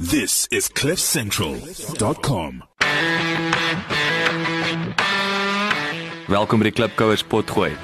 This 0.00 0.46
is 0.48 0.72
cliffcentral.com. 0.72 2.62
Welkom 6.26 6.62
by 6.62 6.70
die 6.70 6.72
Klipkouers 6.72 7.20
potgooi. 7.28 7.74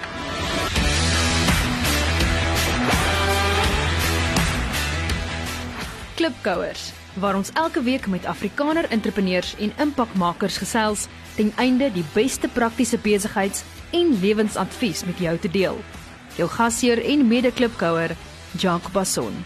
Klipkouers 6.16 6.86
waar 7.20 7.36
ons 7.36 7.52
elke 7.52 7.82
week 7.84 8.08
met 8.08 8.24
Afrikaner 8.24 8.88
entrepreneurs 8.88 9.52
en 9.60 9.76
impakmakers 9.76 10.56
gesels 10.56 11.10
ten 11.34 11.52
einde 11.60 11.92
die 11.92 12.06
beste 12.14 12.48
praktiese 12.48 12.96
besigheids- 12.96 13.64
en 13.92 14.16
lewensadvies 14.24 15.04
met 15.04 15.20
jou 15.20 15.36
te 15.36 15.52
deel. 15.52 15.84
Jou 16.40 16.48
gasheer 16.48 17.04
en 17.04 17.28
mede-klipkouer, 17.28 18.16
Jacques 18.56 18.92
Basson. 18.92 19.44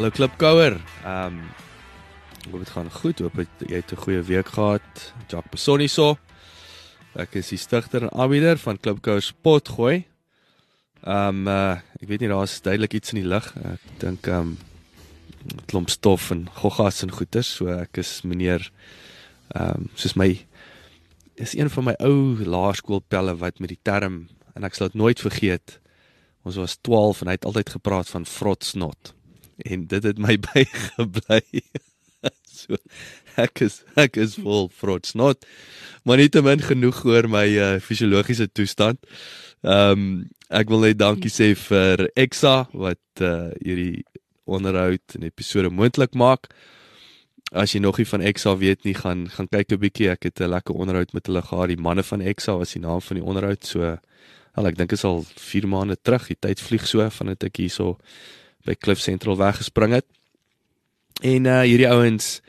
Hallo 0.00 0.16
Klipkouer. 0.16 0.80
Ehm 1.04 1.26
um, 1.26 1.40
hoop 2.50 2.62
dit 2.62 2.70
gaan 2.72 2.90
goed. 2.90 3.18
Hoop 3.20 3.34
het, 3.36 3.64
jy 3.68 3.82
het 3.82 3.92
'n 3.92 4.00
goeie 4.00 4.22
week 4.22 4.48
gehad. 4.48 5.12
Jacques 5.28 5.50
Basson 5.50 5.78
hierso. 5.78 6.16
Ek 7.14 7.34
is 7.34 7.48
die 7.48 7.58
stigter 7.58 8.02
en 8.02 8.12
aanbieder 8.12 8.56
van 8.58 8.80
Klipkouer 8.80 9.20
Spot 9.22 9.68
gooi. 9.68 10.06
Ehm 11.04 11.28
um, 11.28 11.48
uh, 11.48 11.76
ek 12.00 12.08
weet 12.08 12.20
nie 12.20 12.32
daar's 12.32 12.62
duidelik 12.62 12.94
iets 12.94 13.12
in 13.12 13.20
die 13.20 13.28
lug. 13.28 13.52
Ek 13.56 13.80
dink 13.98 14.26
ehm 14.26 14.40
um, 14.40 14.58
klomp 15.66 15.90
stof 15.90 16.30
en 16.30 16.48
goggas 16.48 17.02
en 17.02 17.12
goeters. 17.12 17.54
So 17.56 17.68
ek 17.68 17.96
is 17.98 18.22
meneer 18.22 18.72
ehm 19.52 19.84
um, 19.84 19.90
soos 19.94 20.16
my 20.16 20.46
is 21.34 21.52
een 21.52 21.70
van 21.70 21.84
my 21.84 21.94
ou 22.00 22.40
laerskoolpelle 22.40 23.36
wat 23.36 23.60
met 23.60 23.68
die 23.68 23.82
term 23.82 24.28
en 24.54 24.64
ek 24.64 24.74
sal 24.74 24.86
dit 24.86 24.96
nooit 24.96 25.20
vergeet. 25.20 25.78
Ons 26.42 26.56
was 26.56 26.78
12 26.80 27.20
en 27.20 27.26
hy 27.26 27.32
het 27.32 27.44
altyd 27.44 27.68
gepraat 27.68 28.08
van 28.08 28.24
frotsnot 28.24 29.19
en 29.64 29.86
dit 29.86 30.02
het 30.02 30.18
my 30.18 30.36
bygebly. 30.48 31.62
so 32.46 32.76
ek 33.40 33.62
is 33.64 33.80
ek 34.00 34.18
is 34.20 34.36
vol 34.40 34.68
frotsnot. 34.74 35.46
Maar 36.04 36.20
nietemin 36.22 36.62
genoeg 36.64 37.04
oor 37.08 37.28
my 37.28 37.46
uh, 37.56 37.70
fisiologiese 37.84 38.50
toestand. 38.52 39.00
Ehm 39.62 39.92
um, 39.92 40.12
ek 40.50 40.66
wil 40.72 40.80
net 40.82 40.98
dankie 40.98 41.30
sê 41.30 41.52
vir 41.54 42.08
Exa 42.18 42.64
wat 42.74 43.22
uh, 43.22 43.52
hierdie 43.62 44.02
onderhoud 44.50 45.14
en 45.14 45.26
episode 45.28 45.70
moontlik 45.70 46.16
maak. 46.18 46.48
As 47.54 47.74
jy 47.74 47.80
nog 47.82 48.00
nie 48.00 48.06
van 48.06 48.24
Exa 48.26 48.56
weet 48.58 48.82
nie, 48.86 48.96
gaan 48.98 49.28
gaan 49.30 49.48
kyk 49.50 49.72
'n 49.72 49.82
bietjie. 49.84 50.10
Ek 50.10 50.26
het 50.26 50.40
'n 50.40 50.50
lekker 50.50 50.74
onderhoud 50.74 51.12
met 51.12 51.26
hulle 51.26 51.42
gehad. 51.42 51.68
Die 51.68 51.76
manne 51.76 52.02
van 52.02 52.20
Exa 52.20 52.56
was 52.58 52.72
die 52.72 52.82
naam 52.82 53.00
van 53.00 53.16
die 53.16 53.26
onderhoud. 53.26 53.66
So 53.66 53.98
al 54.54 54.66
ek 54.66 54.76
dink 54.76 54.92
is 54.92 55.04
al 55.04 55.22
4 55.22 55.68
maande 55.68 55.96
terug. 56.02 56.26
Die 56.26 56.36
tyd 56.40 56.60
vlieg 56.60 56.86
so 56.86 57.08
van 57.10 57.26
dit 57.26 57.44
ek 57.44 57.56
hierso 57.56 57.98
by 58.64 58.74
Cliff 58.74 59.00
Central 59.00 59.36
weggespring 59.36 59.92
het. 59.92 60.06
En 61.20 61.44
uh 61.44 61.60
hierdie 61.60 61.88
ouens 61.88 62.40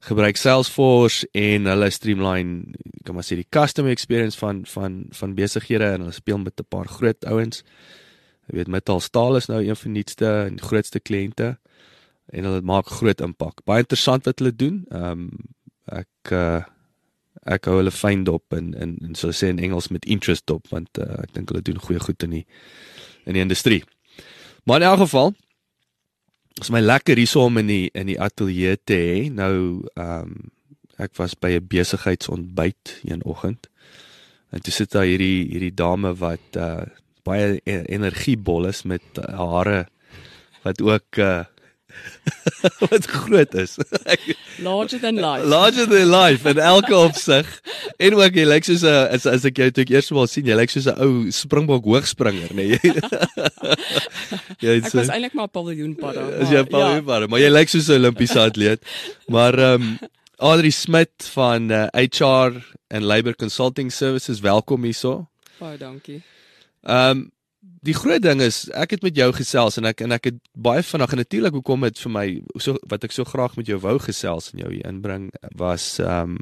gebruik 0.00 0.36
Salesforce 0.40 1.28
en 1.36 1.68
hulle 1.68 1.90
streamline 1.92 2.72
kan 3.04 3.14
maar 3.14 3.26
sê 3.26 3.36
die 3.36 3.48
customer 3.52 3.92
experience 3.92 4.38
van 4.38 4.62
van 4.66 5.04
van 5.16 5.34
besighede 5.36 5.84
en 5.84 6.06
hulle 6.06 6.16
speel 6.16 6.38
met 6.38 6.60
'n 6.60 6.68
paar 6.68 6.88
groot 6.88 7.24
ouens. 7.24 7.62
Jy 8.48 8.56
weet 8.56 8.68
Metal 8.68 9.00
Staal 9.00 9.36
is 9.36 9.46
nou 9.46 9.60
een 9.62 9.76
van 9.76 9.92
die 9.92 9.98
nuutste 10.02 10.26
en 10.26 10.60
grootste 10.60 11.00
kliënte 11.00 11.58
en 12.26 12.44
hulle 12.44 12.60
maak 12.60 12.86
groot 12.86 13.20
impak. 13.20 13.64
Baie 13.64 13.84
interessant 13.84 14.24
wat 14.24 14.38
hulle 14.38 14.56
doen. 14.56 14.84
Ehm 14.90 15.10
um, 15.10 15.30
ek 15.86 16.32
uh 16.32 16.62
ek 17.46 17.64
hou 17.64 17.76
hulle 17.78 17.90
fyn 17.94 18.24
dop 18.24 18.52
en 18.52 18.74
en 18.74 18.96
en 19.00 19.14
so 19.14 19.32
sê 19.32 19.48
in 19.48 19.58
Engels 19.58 19.88
met 19.88 20.04
interest 20.04 20.46
dop 20.46 20.68
want 20.68 20.98
uh, 20.98 21.22
ek 21.22 21.32
dink 21.32 21.48
hulle 21.48 21.62
doen 21.62 21.78
goeie 21.78 22.00
goed 22.00 22.22
in 22.22 22.30
die 22.30 22.46
in 23.24 23.34
die 23.34 23.42
industrie. 23.42 23.84
Maar 24.64 24.80
in 24.80 24.86
elk 24.86 24.98
geval 24.98 25.34
is 26.60 26.70
my 26.70 26.80
lekker 26.80 27.16
hierso 27.16 27.44
om 27.48 27.58
in 27.60 27.66
die 27.70 27.90
in 27.96 28.06
die 28.10 28.20
ateljee 28.20 28.78
te 28.84 28.96
hê. 28.96 29.20
Nou 29.32 29.84
ehm 29.94 30.32
um, 30.32 30.50
ek 31.00 31.16
was 31.16 31.32
by 31.34 31.56
'n 31.56 31.66
besigheidsontbyt 31.66 33.00
een 33.08 33.24
oggend. 33.24 33.70
En 34.50 34.60
toe 34.62 34.72
sit 34.72 34.92
daar 34.92 35.08
hierdie 35.08 35.48
hierdie 35.48 35.74
dame 35.74 36.14
wat 36.14 36.56
uh 36.56 36.84
baie 37.22 37.60
e-, 37.64 37.84
energiebol 37.88 38.66
is 38.66 38.82
met 38.82 39.02
hare 39.16 39.86
wat 40.62 40.80
ook 40.82 41.16
uh 41.16 41.44
wat 42.90 43.06
groot 43.06 43.54
is. 43.54 43.76
Larger 44.68 44.98
than 44.98 45.20
life. 45.20 45.44
Larger 45.44 45.86
than 45.86 46.10
life 46.10 46.48
in 46.48 46.58
elke 46.58 46.96
opsig. 46.96 47.48
En 47.96 48.14
ook 48.14 48.36
jy 48.36 48.44
lyk 48.48 48.64
soos 48.68 48.84
'n 48.84 49.08
as 49.16 49.26
as 49.26 49.44
ek 49.48 49.56
jou 49.62 49.70
toe 49.70 49.86
eers 49.88 50.10
wel 50.10 50.26
sien, 50.26 50.46
jy 50.46 50.56
lyk 50.58 50.72
soos 50.72 50.86
'n 50.90 50.96
ou 51.00 51.30
springbok 51.30 51.84
hoogspringer, 51.84 52.52
nê. 52.54 52.68
Nee. 52.70 52.94
jy 54.64 54.76
Ek 54.80 54.92
was 54.92 55.12
eintlik 55.12 55.34
maar 55.34 55.50
'n 55.50 55.56
paviljoenpadder. 55.56 56.40
As 56.44 56.52
jy 56.52 56.62
'n 56.62 56.70
paviljoenpadder, 56.70 57.28
ja. 57.28 57.32
maar 57.32 57.42
jy 57.42 57.50
lyk 57.50 57.68
soos 57.68 57.88
'n 57.88 58.00
Olimpiese 58.00 58.40
atleet. 58.40 58.80
Maar 59.28 59.58
ehm 59.58 59.82
um, 59.82 59.98
Adri 60.40 60.70
Smit 60.72 61.28
van 61.36 61.68
uh, 61.70 61.86
HR 61.92 62.64
and 62.88 63.04
Labour 63.04 63.36
Consulting 63.36 63.92
Services, 63.92 64.40
welkom 64.40 64.84
hierso. 64.88 65.28
Baie 65.58 65.76
dankie. 65.78 66.22
Ehm 66.82 67.10
um, 67.10 67.30
die 67.86 67.96
groot 67.96 68.22
ding 68.22 68.42
is 68.44 68.68
ek 68.76 68.96
het 68.96 69.04
met 69.06 69.16
jou 69.16 69.30
gesels 69.32 69.78
en 69.80 69.88
ek 69.88 70.02
en 70.04 70.12
ek 70.16 70.30
het 70.30 70.38
baie 70.52 70.82
vinnig 70.84 71.12
en 71.14 71.22
natuurlik 71.22 71.56
hoekom 71.56 71.86
dit 71.88 72.00
vir 72.04 72.12
my 72.12 72.24
so 72.60 72.76
wat 72.92 73.04
ek 73.06 73.14
so 73.16 73.24
graag 73.24 73.56
met 73.56 73.70
jou 73.70 73.78
wou 73.80 73.96
gesels 74.02 74.50
en 74.52 74.64
jou 74.64 74.72
hier 74.72 74.88
inbring 74.88 75.30
was 75.60 75.98
ehm 76.02 76.36
um, 76.36 76.40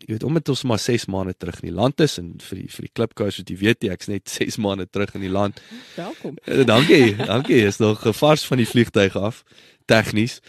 jy 0.00 0.14
weet 0.14 0.24
omdat 0.24 0.48
ons 0.48 0.62
maar 0.64 0.80
6 0.80 1.06
maande 1.12 1.34
terug 1.36 1.58
in 1.60 1.68
die 1.68 1.76
land 1.76 2.00
is 2.00 2.16
en 2.18 2.32
vir 2.40 2.62
die 2.62 2.70
vir 2.72 2.86
die 2.86 2.92
klipkous 2.96 3.38
wat 3.40 3.50
jy 3.52 3.56
weet 3.60 3.84
jy 3.84 3.92
ek's 3.92 4.08
net 4.08 4.32
6 4.40 4.56
maande 4.64 4.86
terug 4.88 5.12
in 5.14 5.26
die 5.26 5.32
land. 5.32 5.60
Welkom. 5.96 6.38
Uh, 6.46 6.64
dankie. 6.64 7.16
dankie. 7.16 7.60
Is 7.68 7.80
nog 7.82 8.00
gevars 8.02 8.46
van 8.48 8.62
die 8.62 8.68
vliegtyg 8.68 9.16
af 9.16 9.44
tegnies. 9.84 10.40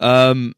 Ehm 0.00 0.30
um, 0.30 0.54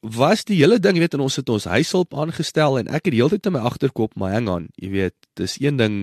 was 0.00 0.44
die 0.46 0.60
hele 0.60 0.78
ding, 0.78 0.94
jy 0.94 1.02
weet, 1.02 1.14
ons 1.18 1.36
het 1.40 1.48
ons 1.50 1.64
huishulp 1.66 2.14
aangestel 2.14 2.78
en 2.78 2.90
ek 2.94 3.08
het 3.08 3.16
heeltyd 3.16 3.48
in 3.50 3.56
my 3.56 3.62
agterkop, 3.66 4.12
maar 4.14 4.36
hang 4.36 4.46
on, 4.48 4.68
jy 4.78 4.90
weet, 4.92 5.14
dis 5.40 5.56
een 5.58 5.80
ding 5.80 5.96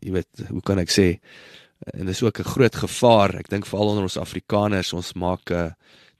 jy 0.00 0.12
weet, 0.12 0.46
hoe 0.48 0.62
kan 0.62 0.78
ek 0.78 0.90
sê? 0.92 1.18
En 1.94 2.06
dis 2.06 2.22
ook 2.22 2.38
'n 2.40 2.52
groot 2.54 2.76
gevaar. 2.76 3.36
Ek 3.38 3.48
dink 3.48 3.66
veral 3.66 3.88
onder 3.88 4.02
ons 4.02 4.16
Afrikaners, 4.16 4.92
ons 4.92 5.12
maak 5.12 5.50
uh, 5.50 5.70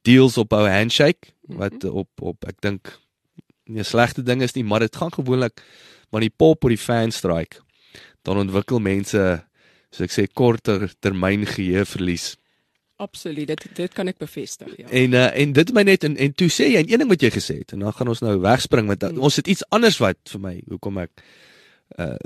deals 0.03 0.39
op 0.39 0.53
ou 0.53 0.69
handshake 0.69 1.33
wat 1.47 1.73
mm 1.73 1.79
-hmm. 1.81 1.99
op 1.99 2.11
op 2.21 2.45
ek 2.47 2.61
dink 2.61 3.01
nie 3.65 3.81
'n 3.81 3.85
slegte 3.85 4.23
ding 4.23 4.43
is 4.43 4.55
nie, 4.55 4.65
maar 4.65 4.81
dit 4.81 4.97
gaan 4.97 5.13
gewoonlik 5.13 5.63
maar 6.11 6.21
die 6.21 6.35
pop 6.37 6.65
op 6.65 6.69
die 6.71 6.79
fan 6.79 7.11
strike. 7.11 7.57
Dan 8.23 8.39
ontwikkel 8.39 8.79
mense 8.79 9.45
soos 9.91 10.07
ek 10.07 10.15
sê 10.15 10.33
korter 10.33 10.93
termyn 11.01 11.47
geheue 11.47 11.85
verlies. 11.85 12.37
Absoluut, 12.97 13.47
dit 13.47 13.65
dit 13.77 13.93
kan 13.93 14.09
ek 14.09 14.19
bevestig, 14.19 14.71
ja. 14.77 14.87
En 14.89 15.13
uh, 15.13 15.27
en 15.37 15.53
dit 15.53 15.73
my 15.73 15.83
net 15.83 16.05
en 16.05 16.17
en 16.17 16.33
toe 16.33 16.49
sê 16.49 16.71
jy 16.73 16.85
een 16.87 17.03
ding 17.03 17.11
wat 17.13 17.21
jy 17.21 17.31
gesê 17.35 17.59
het 17.59 17.73
en 17.77 17.85
dan 17.85 17.93
gaan 17.93 18.09
ons 18.09 18.23
nou 18.25 18.39
wegspring 18.41 18.89
met 18.89 19.03
mm. 19.03 19.21
ons 19.21 19.37
het 19.37 19.51
iets 19.53 19.67
anders 19.69 19.99
wat 20.01 20.17
vir 20.33 20.41
my 20.41 20.55
hoekom 20.71 21.05
ek 21.05 21.13
uh 21.99 22.17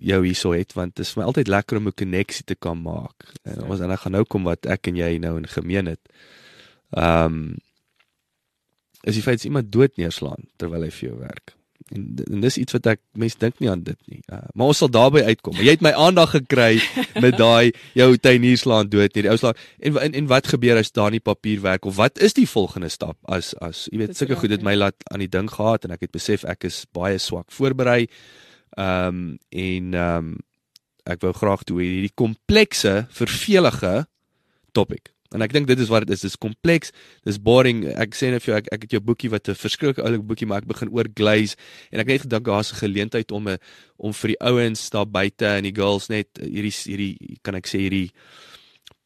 jou 0.00 0.20
hierso 0.24 0.52
het 0.56 0.74
want 0.76 0.96
dit 0.96 1.04
is 1.04 1.12
vir 1.14 1.22
my 1.22 1.28
altyd 1.30 1.50
lekker 1.52 1.80
om 1.80 1.88
'n 1.88 1.98
koneksie 2.02 2.44
te 2.44 2.54
kan 2.54 2.82
maak. 2.82 3.32
En 3.42 3.60
ja. 3.60 3.66
ons 3.66 3.80
en 3.80 3.90
ek 3.90 4.00
gaan 4.00 4.12
nou 4.12 4.24
kom 4.24 4.44
wat 4.44 4.66
ek 4.66 4.86
en 4.86 4.96
jy 4.96 5.18
nou 5.18 5.36
in 5.36 5.46
gemeen 5.46 5.86
het. 5.86 6.00
Ehm 6.90 7.24
um, 7.24 7.56
is 9.02 9.14
die 9.14 9.22
feit 9.22 9.44
iemand 9.44 9.72
dood 9.72 9.96
neerslaan 9.96 10.44
terwyl 10.56 10.82
hy 10.82 10.90
vir 10.90 11.08
jou 11.08 11.18
werk. 11.18 11.54
En, 11.88 12.02
en 12.30 12.40
dis 12.40 12.56
iets 12.56 12.72
wat 12.72 12.86
ek 12.86 13.00
mense 13.16 13.38
dink 13.38 13.58
nie 13.58 13.70
aan 13.70 13.82
dit 13.82 13.96
nie. 14.06 14.20
Uh, 14.28 14.44
maar 14.54 14.66
ons 14.66 14.78
sal 14.78 14.90
daarby 14.90 15.22
uitkom. 15.22 15.54
Maar 15.54 15.64
jy 15.64 15.70
het 15.70 15.80
my 15.80 15.92
aandag 15.92 16.30
gekry 16.30 16.82
met 17.20 17.38
daai 17.44 17.72
jou 17.94 18.16
tuinierslaan 18.16 18.88
dood 18.88 19.14
nie. 19.14 19.22
Die 19.22 19.30
ou 19.30 19.38
slaan 19.40 19.56
en, 19.78 19.96
en 19.96 20.12
en 20.12 20.26
wat 20.26 20.46
gebeur 20.46 20.76
as 20.76 20.92
daar 20.92 21.10
nie 21.10 21.20
papierwerk 21.20 21.84
of 21.84 21.96
wat 21.96 22.18
is 22.18 22.36
die 22.36 22.48
volgende 22.48 22.88
stap 22.88 23.16
as 23.24 23.54
as 23.54 23.88
jy 23.90 23.98
weet 23.98 24.16
sulke 24.16 24.36
goed 24.36 24.50
het 24.50 24.62
my 24.62 24.74
laat 24.74 24.96
aan 25.10 25.24
die 25.24 25.28
ding 25.28 25.50
gehad 25.50 25.84
en 25.84 25.90
ek 25.90 26.00
het 26.00 26.12
besef 26.12 26.44
ek 26.44 26.64
is 26.64 26.84
baie 26.92 27.18
swak 27.18 27.50
voorberei. 27.50 28.04
Ehm 28.04 28.48
um, 28.76 29.38
en 29.48 29.94
ehm 29.94 30.16
um, 30.16 30.38
ek 31.10 31.22
wou 31.24 31.32
graag 31.34 31.64
toe 31.66 31.80
hierdie 31.80 32.12
komplekse, 32.14 33.06
vervelige 33.10 34.04
topik. 34.76 35.10
En 35.30 35.44
ek 35.44 35.52
dink 35.54 35.68
dit 35.70 35.78
is 35.78 35.90
wat 35.90 36.04
dit 36.06 36.14
is. 36.14 36.24
Dit 36.24 36.32
is 36.32 36.38
kompleks. 36.42 36.90
Dis 37.26 37.38
boring. 37.38 37.84
Ek 38.02 38.16
sê 38.18 38.32
net 38.34 38.42
vir 38.42 38.52
jou 38.52 38.58
ek 38.58 38.70
ek 38.74 38.86
het 38.86 38.96
jou 38.96 39.02
boekie 39.04 39.30
wat 39.30 39.48
'n 39.48 39.54
verskriklike 39.54 40.02
oulike 40.02 40.26
boekie 40.26 40.46
maar 40.46 40.62
ek 40.62 40.70
begin 40.70 40.90
oor 40.90 41.06
glaze 41.14 41.54
en 41.92 42.00
ek 42.00 42.06
het 42.06 42.14
net 42.14 42.26
gedink 42.26 42.44
daar's 42.46 42.72
'n 42.72 42.82
geleentheid 42.82 43.30
om 43.32 43.48
'n 43.48 43.58
om 43.96 44.12
vir 44.12 44.28
die 44.28 44.40
ouens 44.40 44.90
daar 44.90 45.06
buite 45.06 45.46
en 45.46 45.62
die 45.62 45.74
girls 45.74 46.08
net 46.08 46.28
hierdie 46.42 46.74
hierdie 46.74 47.38
kan 47.42 47.54
ek 47.54 47.66
sê 47.66 47.78
hierdie 47.78 48.10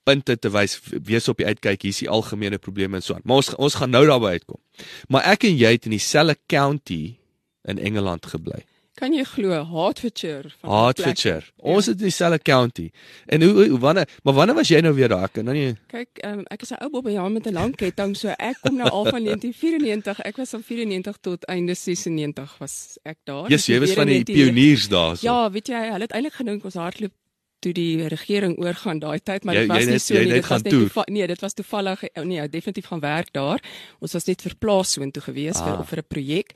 punte 0.04 0.36
te 0.36 0.48
wys 0.48 0.80
wees 1.04 1.28
op 1.28 1.36
die 1.36 1.46
uitkyk 1.46 1.82
hier's 1.82 2.00
die 2.00 2.08
algemene 2.08 2.58
probleme 2.58 2.96
en 2.96 3.02
so 3.02 3.14
aan. 3.14 3.24
Maar 3.24 3.36
ons 3.36 3.54
ons 3.54 3.74
gaan 3.74 3.90
nou 3.90 4.06
daarby 4.06 4.40
uitkom. 4.40 4.60
Maar 5.08 5.22
ek 5.24 5.44
en 5.44 5.56
jy 5.56 5.72
het 5.72 5.84
in 5.84 5.92
dieselfde 5.92 6.36
county 6.46 7.16
in 7.64 7.78
Engeland 7.78 8.26
gebly. 8.26 8.64
Kan 8.94 9.12
jy 9.12 9.24
glo 9.26 9.50
Hertfordshire 9.50 10.50
van 10.60 10.70
Hertfordshire. 10.84 11.42
Ons 11.56 11.86
het 11.90 11.98
dieselfde 11.98 12.38
county. 12.38 12.90
En 13.26 13.42
hoe, 13.42 13.68
hoe 13.68 13.78
wanneer 13.78 14.08
maar 14.22 14.34
wanneer 14.34 14.54
was 14.54 14.68
jy 14.70 14.78
nou 14.80 14.94
weer 14.94 15.08
daar? 15.08 15.28
Kan 15.28 15.44
nou 15.44 15.56
nie 15.56 15.74
Kyk, 15.90 16.20
um, 16.24 16.44
ek 16.50 16.62
is 16.62 16.70
'n 16.70 16.78
ou 16.84 16.90
bobbejaan 16.90 17.32
met 17.32 17.46
'n 17.46 17.52
lang 17.52 17.74
ketting, 17.76 18.16
so 18.16 18.28
ek 18.38 18.56
kom 18.62 18.76
nou 18.76 18.88
al 18.88 19.04
van 19.04 19.22
1994. 19.28 20.20
Ek 20.24 20.36
was 20.36 20.50
van 20.50 20.62
94 20.62 21.16
tot 21.20 21.44
einde 21.44 21.74
96 21.74 22.56
was 22.58 22.98
ek 23.02 23.18
daar. 23.24 23.50
Yes, 23.50 23.66
jy 23.66 23.80
was 23.80 23.92
van 23.92 24.06
die 24.06 24.22
pioniers 24.24 24.88
daar 24.88 25.16
so. 25.16 25.26
Ja, 25.26 25.50
weet 25.50 25.66
jy, 25.68 25.90
hulle 25.90 26.06
het 26.06 26.12
eintlik 26.12 26.34
gedink 26.34 26.64
ons 26.64 26.74
hardloop 26.74 27.12
toe 27.58 27.72
die 27.72 28.08
regering 28.08 28.56
oorgaan 28.60 28.98
daai 28.98 29.20
tyd, 29.22 29.44
maar 29.44 29.54
dit 29.54 29.68
was 29.70 29.86
nie 29.86 29.98
so 29.98 30.18
nie. 30.18 30.32
Dit 30.32 30.48
was 30.48 30.62
net 30.62 31.10
nee, 31.12 31.26
dit 31.26 31.40
was 31.40 31.54
toevallig 31.54 32.02
oh, 32.12 32.24
nee, 32.24 32.48
definitief 32.48 32.86
gaan 32.86 33.00
werk 33.00 33.32
daar. 33.32 33.62
Ons 34.00 34.12
was 34.12 34.24
net 34.28 34.42
verplaas 34.42 34.92
so 34.92 35.02
intoe 35.02 35.22
gewees 35.22 35.60
ah. 35.60 35.66
vir 35.66 35.84
vir 35.90 36.02
'n 36.02 36.08
projek. 36.08 36.54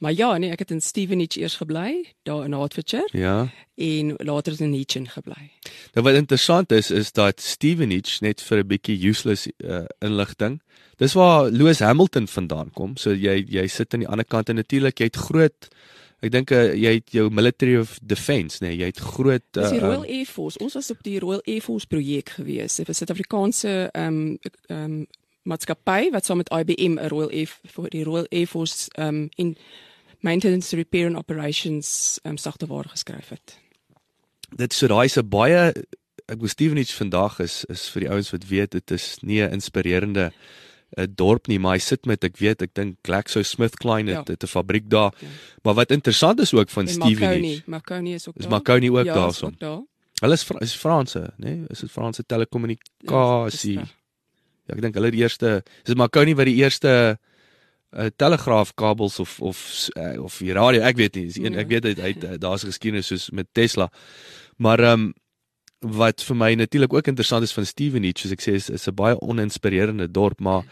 Maar 0.00 0.12
ja, 0.12 0.36
nee, 0.38 0.50
ek 0.50 0.64
het 0.64 0.70
in 0.70 0.80
Stevenage 0.80 1.40
eers 1.40 1.56
gebly, 1.60 2.14
daar 2.22 2.44
in 2.44 2.52
Hertfordshire. 2.56 3.08
Ja. 3.12 3.50
En 3.76 4.14
later 4.16 4.60
in 4.60 4.72
Hitchin 4.72 5.08
gebly. 5.08 5.50
Nou 5.94 6.04
wat 6.04 6.14
interessant 6.14 6.72
is 6.72 6.90
is 6.90 7.12
dat 7.12 7.40
Stevenage 7.40 8.18
net 8.20 8.40
vir 8.40 8.58
'n 8.58 8.66
bietjie 8.66 8.98
useless 9.08 9.48
uh, 9.58 9.84
inligting. 9.98 10.60
Dis 10.96 11.12
waar 11.12 11.50
Lewis 11.50 11.78
Hamilton 11.80 12.28
vandaan 12.28 12.70
kom. 12.70 12.96
So 12.96 13.12
jy 13.12 13.44
jy 13.48 13.66
sit 13.66 13.94
aan 13.94 14.04
die 14.04 14.08
ander 14.08 14.24
kant 14.24 14.48
en 14.48 14.56
natuurlik 14.60 14.98
jy 14.98 15.04
het 15.08 15.16
groot 15.16 15.68
Ek 16.20 16.32
dink 16.34 16.50
uh, 16.52 16.74
jy 16.76 16.98
het 16.98 17.14
jou 17.16 17.30
military 17.32 17.78
of 17.80 17.94
defence, 18.02 18.60
nee, 18.60 18.74
jy 18.76 18.90
het 18.90 18.98
groot 19.00 19.56
uh, 19.56 19.62
Dis 19.62 19.72
die 19.72 19.80
Royal 19.80 20.04
Air 20.04 20.26
Force. 20.28 20.60
Ons 20.60 20.76
was 20.76 20.90
op 20.92 21.00
die 21.06 21.18
Royal 21.18 21.40
Air 21.46 21.62
Force 21.64 21.88
projek 21.88 22.34
gewees. 22.36 22.76
Dit 22.76 22.86
was 22.86 23.00
'n 23.00 23.04
Suid-Afrikaanse 23.04 23.90
ehm 23.92 24.06
um, 24.06 24.38
ehm 24.68 24.84
um, 24.84 25.06
maatskappy 25.42 26.10
wat 26.12 26.24
saam 26.24 26.36
met 26.36 26.52
IBM 26.52 26.98
'n 26.98 27.08
Royal 27.08 27.30
Air 27.30 27.48
vir 27.48 27.88
die 27.90 28.04
Royal 28.04 28.26
Air 28.30 28.46
Force 28.46 28.90
ehm 28.94 29.08
um, 29.08 29.28
in 29.36 29.56
maintenance 30.20 30.76
repair 30.76 31.06
and 31.06 31.16
operations 31.16 32.18
ehm 32.22 32.32
um, 32.32 32.36
sagteware 32.36 32.88
geskryf 32.88 33.28
het. 33.28 33.58
Dit 34.56 34.72
so 34.72 34.86
daai 34.86 35.04
is 35.04 35.16
'n 35.16 35.28
baie 35.28 35.72
ek 36.30 36.40
was 36.40 36.50
Stevenage 36.50 36.94
vandag 36.94 37.40
is 37.40 37.64
is 37.64 37.88
vir 37.88 38.00
die 38.00 38.10
ouens 38.10 38.30
wat 38.30 38.46
weet 38.48 38.70
dit 38.70 38.90
is 38.90 39.18
nie 39.22 39.40
'n 39.42 39.52
inspirerende 39.52 40.32
'n 40.96 41.12
dorp 41.14 41.46
nie, 41.46 41.58
maar 41.58 41.72
hy 41.72 41.78
sit 41.78 42.06
met 42.06 42.24
ek 42.24 42.38
weet, 42.38 42.62
ek 42.62 42.74
dink 42.74 42.96
GlaxoSmithKline 43.06 44.10
het, 44.10 44.26
ja. 44.26 44.32
het 44.32 44.42
'n 44.42 44.46
fabriek 44.50 44.90
daar. 44.90 45.14
Ja. 45.18 45.28
Maar 45.62 45.74
wat 45.74 45.90
interessant 45.90 46.40
is 46.40 46.54
ook 46.54 46.70
van 46.70 46.88
Stevenage. 46.88 47.62
Marconi 47.66 48.14
is 48.14 48.28
ook 48.28 48.34
daar. 48.34 48.44
Is 48.44 48.50
Marconi 48.50 48.90
ook 48.90 49.04
ja, 49.04 49.14
daarson? 49.14 49.54
Daar. 49.58 49.82
Hulle 50.20 50.32
is 50.32 50.46
is 50.58 50.74
Franse, 50.74 51.32
nê? 51.36 51.44
Nee? 51.44 51.64
Is 51.68 51.80
dit 51.80 51.90
Franse 51.90 52.26
telekommunikasie? 52.26 53.78
Ja, 53.78 53.86
ja, 54.66 54.74
ek 54.74 54.80
dink 54.80 54.94
hulle 54.94 55.10
die 55.10 55.22
eerste, 55.22 55.62
is 55.84 55.94
Marconi 55.94 56.34
wat 56.34 56.46
die 56.46 56.58
eerste 56.60 57.18
uh, 57.90 58.10
telegraafkabels 58.16 59.18
of 59.18 59.40
of 59.40 59.88
uh, 59.96 60.22
of 60.22 60.38
die 60.38 60.52
radio, 60.52 60.82
ek 60.82 60.96
weet 60.96 61.14
nie, 61.14 61.26
is 61.26 61.38
een, 61.40 61.56
ja. 61.56 61.64
ek 61.64 61.72
weet 61.72 61.88
hy 61.98 62.12
het 62.12 62.40
daar's 62.42 62.66
geskiedenis 62.68 63.06
soos 63.06 63.30
met 63.30 63.48
Tesla. 63.52 63.90
Maar 64.56 64.80
ehm 64.80 65.08
um, 65.08 65.14
wat 65.80 66.22
vir 66.22 66.36
my 66.36 66.54
natuurlik 66.54 66.92
ook 66.92 67.06
interessant 67.08 67.42
is 67.42 67.52
van 67.56 67.66
Stevenage, 67.66 68.20
soos 68.20 68.32
ek 68.36 68.44
sê, 68.44 68.54
is, 68.58 68.68
is 68.70 68.88
'n 68.88 68.94
baie 68.94 69.16
oninspirerende 69.20 70.10
dorp, 70.10 70.40
maar 70.40 70.64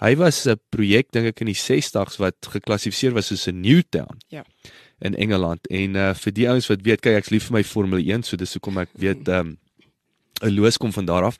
hy 0.00 0.14
was 0.16 0.46
'n 0.46 0.60
projek 0.70 1.10
dink 1.12 1.26
ek 1.26 1.40
in 1.40 1.50
die 1.50 1.58
60's 1.58 2.18
wat 2.18 2.36
geklassifiseer 2.40 3.12
was 3.12 3.26
soos 3.26 3.48
'n 3.48 3.60
new 3.60 3.82
town. 3.90 4.18
Ja. 4.28 4.44
In 5.00 5.16
Engeland 5.16 5.66
en 5.68 5.96
uh 5.96 6.14
vir 6.14 6.32
die 6.32 6.48
ouens 6.48 6.68
wat 6.68 6.82
weet, 6.82 7.00
kyk 7.00 7.16
ek's 7.16 7.30
lief 7.30 7.44
vir 7.46 7.58
my 7.58 7.64
Formule 7.64 8.02
1, 8.02 8.22
so 8.22 8.36
dis 8.36 8.54
hoekom 8.54 8.78
ek 8.78 8.88
weet 8.94 9.28
ehm 9.28 9.46
um, 9.46 9.58
'n 10.42 10.54
loos 10.54 10.76
kom 10.76 10.92
van 10.92 11.04
daar 11.04 11.24
af. 11.24 11.36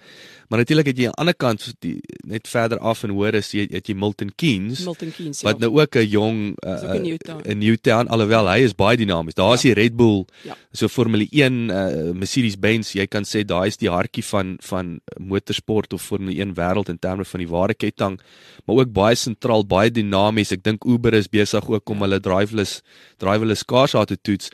Maar 0.49 0.61
natuurlik 0.61 0.87
het 0.87 0.99
jy 0.99 1.07
aan 1.07 1.13
die 1.17 1.21
ander 1.23 1.35
kant 1.35 1.63
die, 1.81 2.01
net 2.29 2.49
verder 2.49 2.79
af 2.79 3.03
en 3.07 3.11
hoor 3.17 3.35
is 3.35 3.51
jy 3.57 3.67
het 3.71 3.87
jy 3.89 3.95
Milton 3.97 4.33
Keynes. 4.37 4.83
Milton 4.85 5.13
Keynes 5.17 5.41
ja. 5.41 5.49
Wat 5.49 5.63
nou 5.63 5.81
ook 5.81 5.97
'n 5.97 6.09
jong 6.09 6.57
uh, 6.67 6.93
'n 6.93 7.07
uh, 7.49 7.55
Newtown 7.55 8.07
alhoewel 8.07 8.51
hy 8.51 8.59
is 8.61 8.75
baie 8.75 8.97
dinamies. 8.97 9.35
Daar 9.35 9.55
is 9.55 9.63
ja. 9.63 9.73
die 9.73 9.83
Red 9.83 9.97
Bull. 9.97 10.27
Ja. 10.45 10.57
So 10.73 10.89
Formule 10.89 11.27
1 11.31 11.69
uh, 11.69 12.13
Mercedes-Benz, 12.13 12.93
jy 12.93 13.07
kan 13.07 13.25
sê 13.25 13.45
daai 13.45 13.67
is 13.67 13.77
die 13.77 13.89
hartjie 13.89 14.25
van 14.25 14.57
van 14.61 15.01
motorsport 15.17 15.93
of 15.93 16.03
Formule 16.03 16.37
1 16.37 16.55
wêreld 16.55 16.89
in 16.89 16.99
terme 16.99 17.25
van 17.25 17.41
die 17.41 17.49
ware 17.49 17.75
ketting, 17.75 18.21
maar 18.65 18.77
ook 18.77 18.93
baie 18.93 19.15
sentraal, 19.15 19.65
baie 19.67 19.91
dinamies. 19.91 20.53
Ek 20.53 20.63
dink 20.63 20.85
Uber 20.85 21.15
is 21.15 21.29
besig 21.29 21.69
ook 21.69 21.89
om 21.89 21.97
ja. 21.97 22.03
hulle 22.03 22.21
driverless 22.21 22.83
driverless 23.17 23.65
cars 23.65 23.93
te 24.07 24.19
toets 24.21 24.51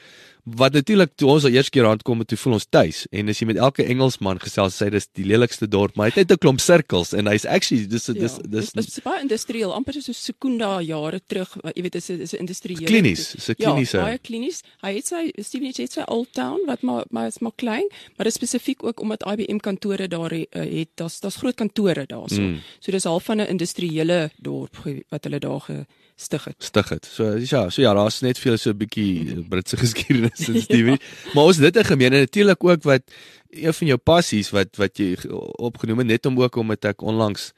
wat 0.57 0.73
natuurlik 0.73 1.11
toe 1.17 1.29
ons 1.29 1.45
al 1.45 1.55
eers 1.55 1.71
keer 1.71 1.87
aankom 1.87 2.25
toe 2.25 2.39
voel 2.39 2.53
ons 2.59 2.67
tuis 2.71 3.07
en 3.11 3.29
as 3.29 3.41
jy 3.41 3.47
met 3.51 3.57
elke 3.57 3.85
Engelsman 3.85 4.41
gesels 4.43 4.77
sê 4.81 4.89
dis 4.91 5.09
die 5.19 5.25
lelikste 5.25 5.69
dorp, 5.69 5.97
maar 5.97 6.09
hy 6.09 6.15
het 6.15 6.29
net 6.29 6.33
'n 6.33 6.43
klomp 6.45 6.61
sirkels 6.61 7.13
en 7.13 7.27
hy's 7.27 7.45
actually 7.45 7.87
dis 7.87 8.07
dis 8.07 8.37
ja, 8.37 8.49
dis 8.49 8.73
dis 8.73 8.87
is 8.87 9.01
baie 9.05 9.21
industrieel, 9.21 9.73
amper 9.73 9.95
so 10.03 10.13
Sekunda 10.13 10.81
jare 10.81 11.21
terug, 11.27 11.57
jy 11.75 11.83
weet 11.83 11.93
dis 11.93 12.11
is 12.11 12.33
'n 12.35 12.41
industriële 12.41 12.87
klinies, 12.87 13.33
dis 13.33 13.49
'n 13.49 13.55
kliniese. 13.55 13.97
Ja, 13.97 14.05
baie 14.05 14.19
klinies. 14.19 14.63
Hy 14.83 14.95
het 14.95 15.07
sy 15.07 15.33
Steven 15.43 15.67
het 15.69 15.93
sy 15.93 16.05
old 16.07 16.33
town 16.33 16.61
wat 16.67 16.83
maar 16.83 17.05
maar 17.11 17.27
is 17.27 17.39
maar 17.39 17.53
klein, 17.57 17.87
maar 18.17 18.25
dis 18.25 18.35
spesifiek 18.35 18.83
ook 18.85 19.01
omdat 19.01 19.27
IBM 19.27 19.59
kantore 19.59 20.09
daar 20.09 20.33
uh, 20.33 20.45
het, 20.51 20.89
daar's 20.95 21.21
daar's 21.21 21.37
groot 21.37 21.55
kantore 21.55 22.07
daarso. 22.07 22.41
Mm. 22.41 22.61
So 22.81 22.93
dis 22.93 23.05
half 23.05 23.25
van 23.25 23.41
'n 23.41 23.49
industriële 23.49 24.31
dorp 24.37 24.77
wat 25.09 25.25
hulle 25.25 25.39
daar 25.39 25.61
ge 25.61 25.87
stig 26.21 26.45
het. 26.45 26.59
Stig 26.59 26.89
het. 26.89 27.07
So 27.07 27.37
ja, 27.37 27.69
so 27.71 27.83
ja, 27.83 27.95
daar's 27.95 28.21
net 28.21 28.39
veel 28.39 28.57
so 28.57 28.71
'n 28.71 28.77
bietjie 28.77 29.35
Britse 29.51 29.77
geskiedenis 29.77 30.49
in 30.49 30.61
Stevie. 30.61 30.99
ja. 30.99 31.33
Maar 31.35 31.45
ons 31.45 31.57
dit 31.57 31.77
'n 31.77 31.85
gemeene 31.85 32.19
natuurlik 32.19 32.65
ook 32.65 32.83
wat 32.83 33.03
een 33.51 33.75
van 33.75 33.87
jou 33.87 33.99
passies 33.99 34.51
wat 34.51 34.77
wat 34.77 34.97
jy 34.99 35.17
opgenoem 35.57 35.99
het 35.99 36.07
net 36.07 36.27
om 36.27 36.41
ook 36.41 36.57
om 36.57 36.67
met 36.67 36.85
ek 36.85 37.03
onlangs 37.03 37.53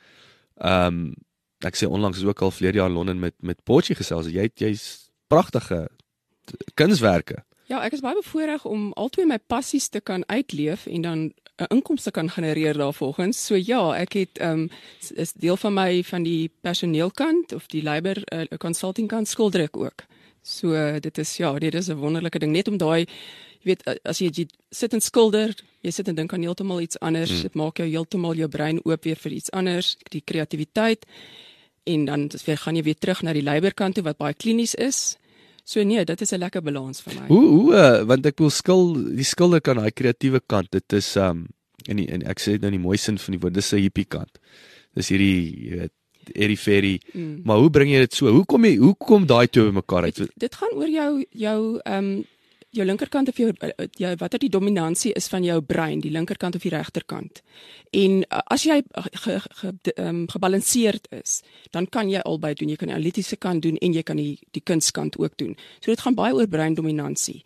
ehm 0.56 0.86
um, 0.86 1.14
ek 1.58 1.76
sê 1.76 1.86
onlangs 1.86 2.18
is 2.18 2.24
ook 2.24 2.40
al 2.40 2.50
vleer 2.50 2.74
jaar 2.74 2.88
in 2.88 2.94
Londen 2.94 3.18
met 3.18 3.34
met 3.40 3.62
Portie 3.62 3.94
gesels. 3.94 4.26
Jy 4.26 4.50
jy's 4.54 5.10
pragtige 5.26 5.88
kunswerke. 6.74 7.44
Ja, 7.70 7.78
ek 7.86 7.94
is 7.94 8.02
baie 8.02 8.18
bevoorreg 8.18 8.64
om 8.66 8.88
albei 8.98 9.28
my 9.30 9.38
passies 9.38 9.86
te 9.94 10.00
kan 10.02 10.24
uitleef 10.26 10.88
en 10.90 11.02
dan 11.02 11.18
'n 11.60 11.70
inkomste 11.70 12.10
kan 12.10 12.30
genereer 12.30 12.74
daarvolgens. 12.74 13.46
So 13.46 13.54
ja, 13.54 13.94
ek 13.94 14.12
het 14.12 14.38
ehm 14.38 14.50
um, 14.50 14.70
is 15.14 15.32
deel 15.32 15.56
van 15.56 15.74
my 15.74 16.02
van 16.02 16.22
die 16.22 16.50
personeelkant 16.60 17.52
of 17.52 17.66
die 17.66 17.82
labor 17.82 18.16
uh, 18.32 18.44
consulting 18.58 19.08
kant 19.08 19.28
skildruk 19.28 19.76
ook. 19.76 20.04
So 20.42 20.72
uh, 20.72 20.98
dit 21.00 21.18
is 21.18 21.36
ja, 21.36 21.58
dit 21.58 21.74
is 21.74 21.88
'n 21.88 21.94
wonderlike 21.94 22.38
ding 22.38 22.52
net 22.52 22.68
om 22.68 22.76
daai 22.76 23.06
jy 23.60 23.64
weet 23.64 24.02
as 24.04 24.18
jy, 24.18 24.30
jy 24.32 24.46
sit 24.70 24.92
en 24.92 25.00
skilder, 25.00 25.54
jy 25.80 25.90
sit 25.90 26.08
en 26.08 26.14
dink 26.14 26.32
aan 26.32 26.42
heeltemal 26.42 26.80
iets 26.80 26.98
anders. 26.98 27.30
Hmm. 27.30 27.42
Dit 27.42 27.54
maak 27.54 27.76
jou 27.76 27.88
heeltemal 27.88 28.34
jou 28.34 28.48
brein 28.48 28.80
oop 28.84 29.04
weer 29.04 29.16
vir 29.16 29.32
iets 29.32 29.50
anders, 29.50 29.96
die 30.08 30.22
kreatiwiteit. 30.24 31.06
En 31.84 32.04
dan 32.04 32.30
weer 32.44 32.58
gaan 32.58 32.76
jy 32.76 32.82
weer 32.82 32.98
terug 32.98 33.22
na 33.22 33.32
die 33.32 33.42
labor 33.42 33.74
kant 33.74 33.94
toe 33.94 34.04
wat 34.04 34.16
baie 34.16 34.34
klinies 34.34 34.74
is. 34.74 35.16
So 35.70 35.82
nee, 35.86 36.02
dit 36.04 36.20
is 36.20 36.32
'n 36.32 36.42
lekker 36.42 36.62
balans 36.66 37.00
vir 37.00 37.14
my. 37.14 37.26
Hoe 37.28 37.46
hoe 37.46 37.74
uh, 37.74 38.02
want 38.02 38.26
ek 38.26 38.38
wil 38.42 38.50
skil 38.50 38.94
die 39.14 39.26
skilder 39.26 39.60
kan 39.60 39.78
daai 39.78 39.92
kreatiewe 39.94 40.40
kant. 40.46 40.70
Dit 40.70 40.92
is 40.92 41.14
um 41.16 41.46
in 41.86 41.96
die, 42.02 42.08
en 42.10 42.26
ek 42.26 42.42
sê 42.42 42.56
dit 42.56 42.64
nou 42.64 42.72
in 42.72 42.78
die 42.80 42.86
mooi 42.88 42.98
sin 42.98 43.18
van 43.18 43.36
die 43.36 43.40
woord, 43.40 43.54
dis 43.54 43.72
'n 43.72 43.84
hippie 43.84 44.08
kant. 44.08 44.40
Dis 44.94 45.08
hierdie 45.14 45.70
jy 45.70 45.76
weet 45.78 45.94
Eddie 46.34 46.56
Ferry. 46.56 47.00
Mm. 47.14 47.42
Maar 47.44 47.58
hoe 47.62 47.70
bring 47.70 47.90
jy 47.90 48.00
dit 48.02 48.14
so? 48.14 48.26
Hoe 48.26 48.44
kom 48.44 48.64
jy 48.64 48.76
hoe 48.76 48.94
kom 48.98 49.26
daai 49.26 49.46
twee 49.46 49.70
bymekaar 49.70 50.10
uit? 50.10 50.16
Dit, 50.16 50.32
dit 50.36 50.54
gaan 50.54 50.74
oor 50.74 50.88
jou 50.88 51.24
jou 51.30 51.80
um 51.86 52.24
jou 52.76 52.86
linkerkant 52.86 53.28
of 53.28 53.38
jou 53.40 53.50
eh, 53.50 53.86
jou 53.98 54.10
watter 54.20 54.42
die 54.42 54.50
dominansie 54.52 55.12
is 55.18 55.28
van 55.28 55.44
jou 55.44 55.58
brein, 55.62 56.00
die 56.00 56.12
linkerkant 56.14 56.54
of 56.54 56.66
die 56.66 56.72
regterkant. 56.72 57.42
En 57.96 58.20
uh, 58.22 58.42
as 58.54 58.64
jy 58.68 58.80
ge, 59.24 59.38
ge, 59.60 59.72
um, 59.96 60.22
gebalanseerd 60.30 61.08
is, 61.18 61.40
dan 61.74 61.88
kan 61.90 62.10
jy 62.10 62.22
albei 62.22 62.54
doen. 62.54 62.70
Jy 62.70 62.78
kan 62.78 62.92
die 62.92 62.96
analitiese 62.96 63.36
kant 63.36 63.64
doen 63.66 63.80
en 63.82 63.96
jy 63.96 64.04
kan 64.06 64.20
die 64.20 64.38
die 64.54 64.62
kunskant 64.62 65.18
ook 65.18 65.34
doen. 65.40 65.56
So 65.80 65.90
dit 65.90 66.04
gaan 66.04 66.18
baie 66.18 66.36
oor 66.36 66.50
breindominansie. 66.50 67.40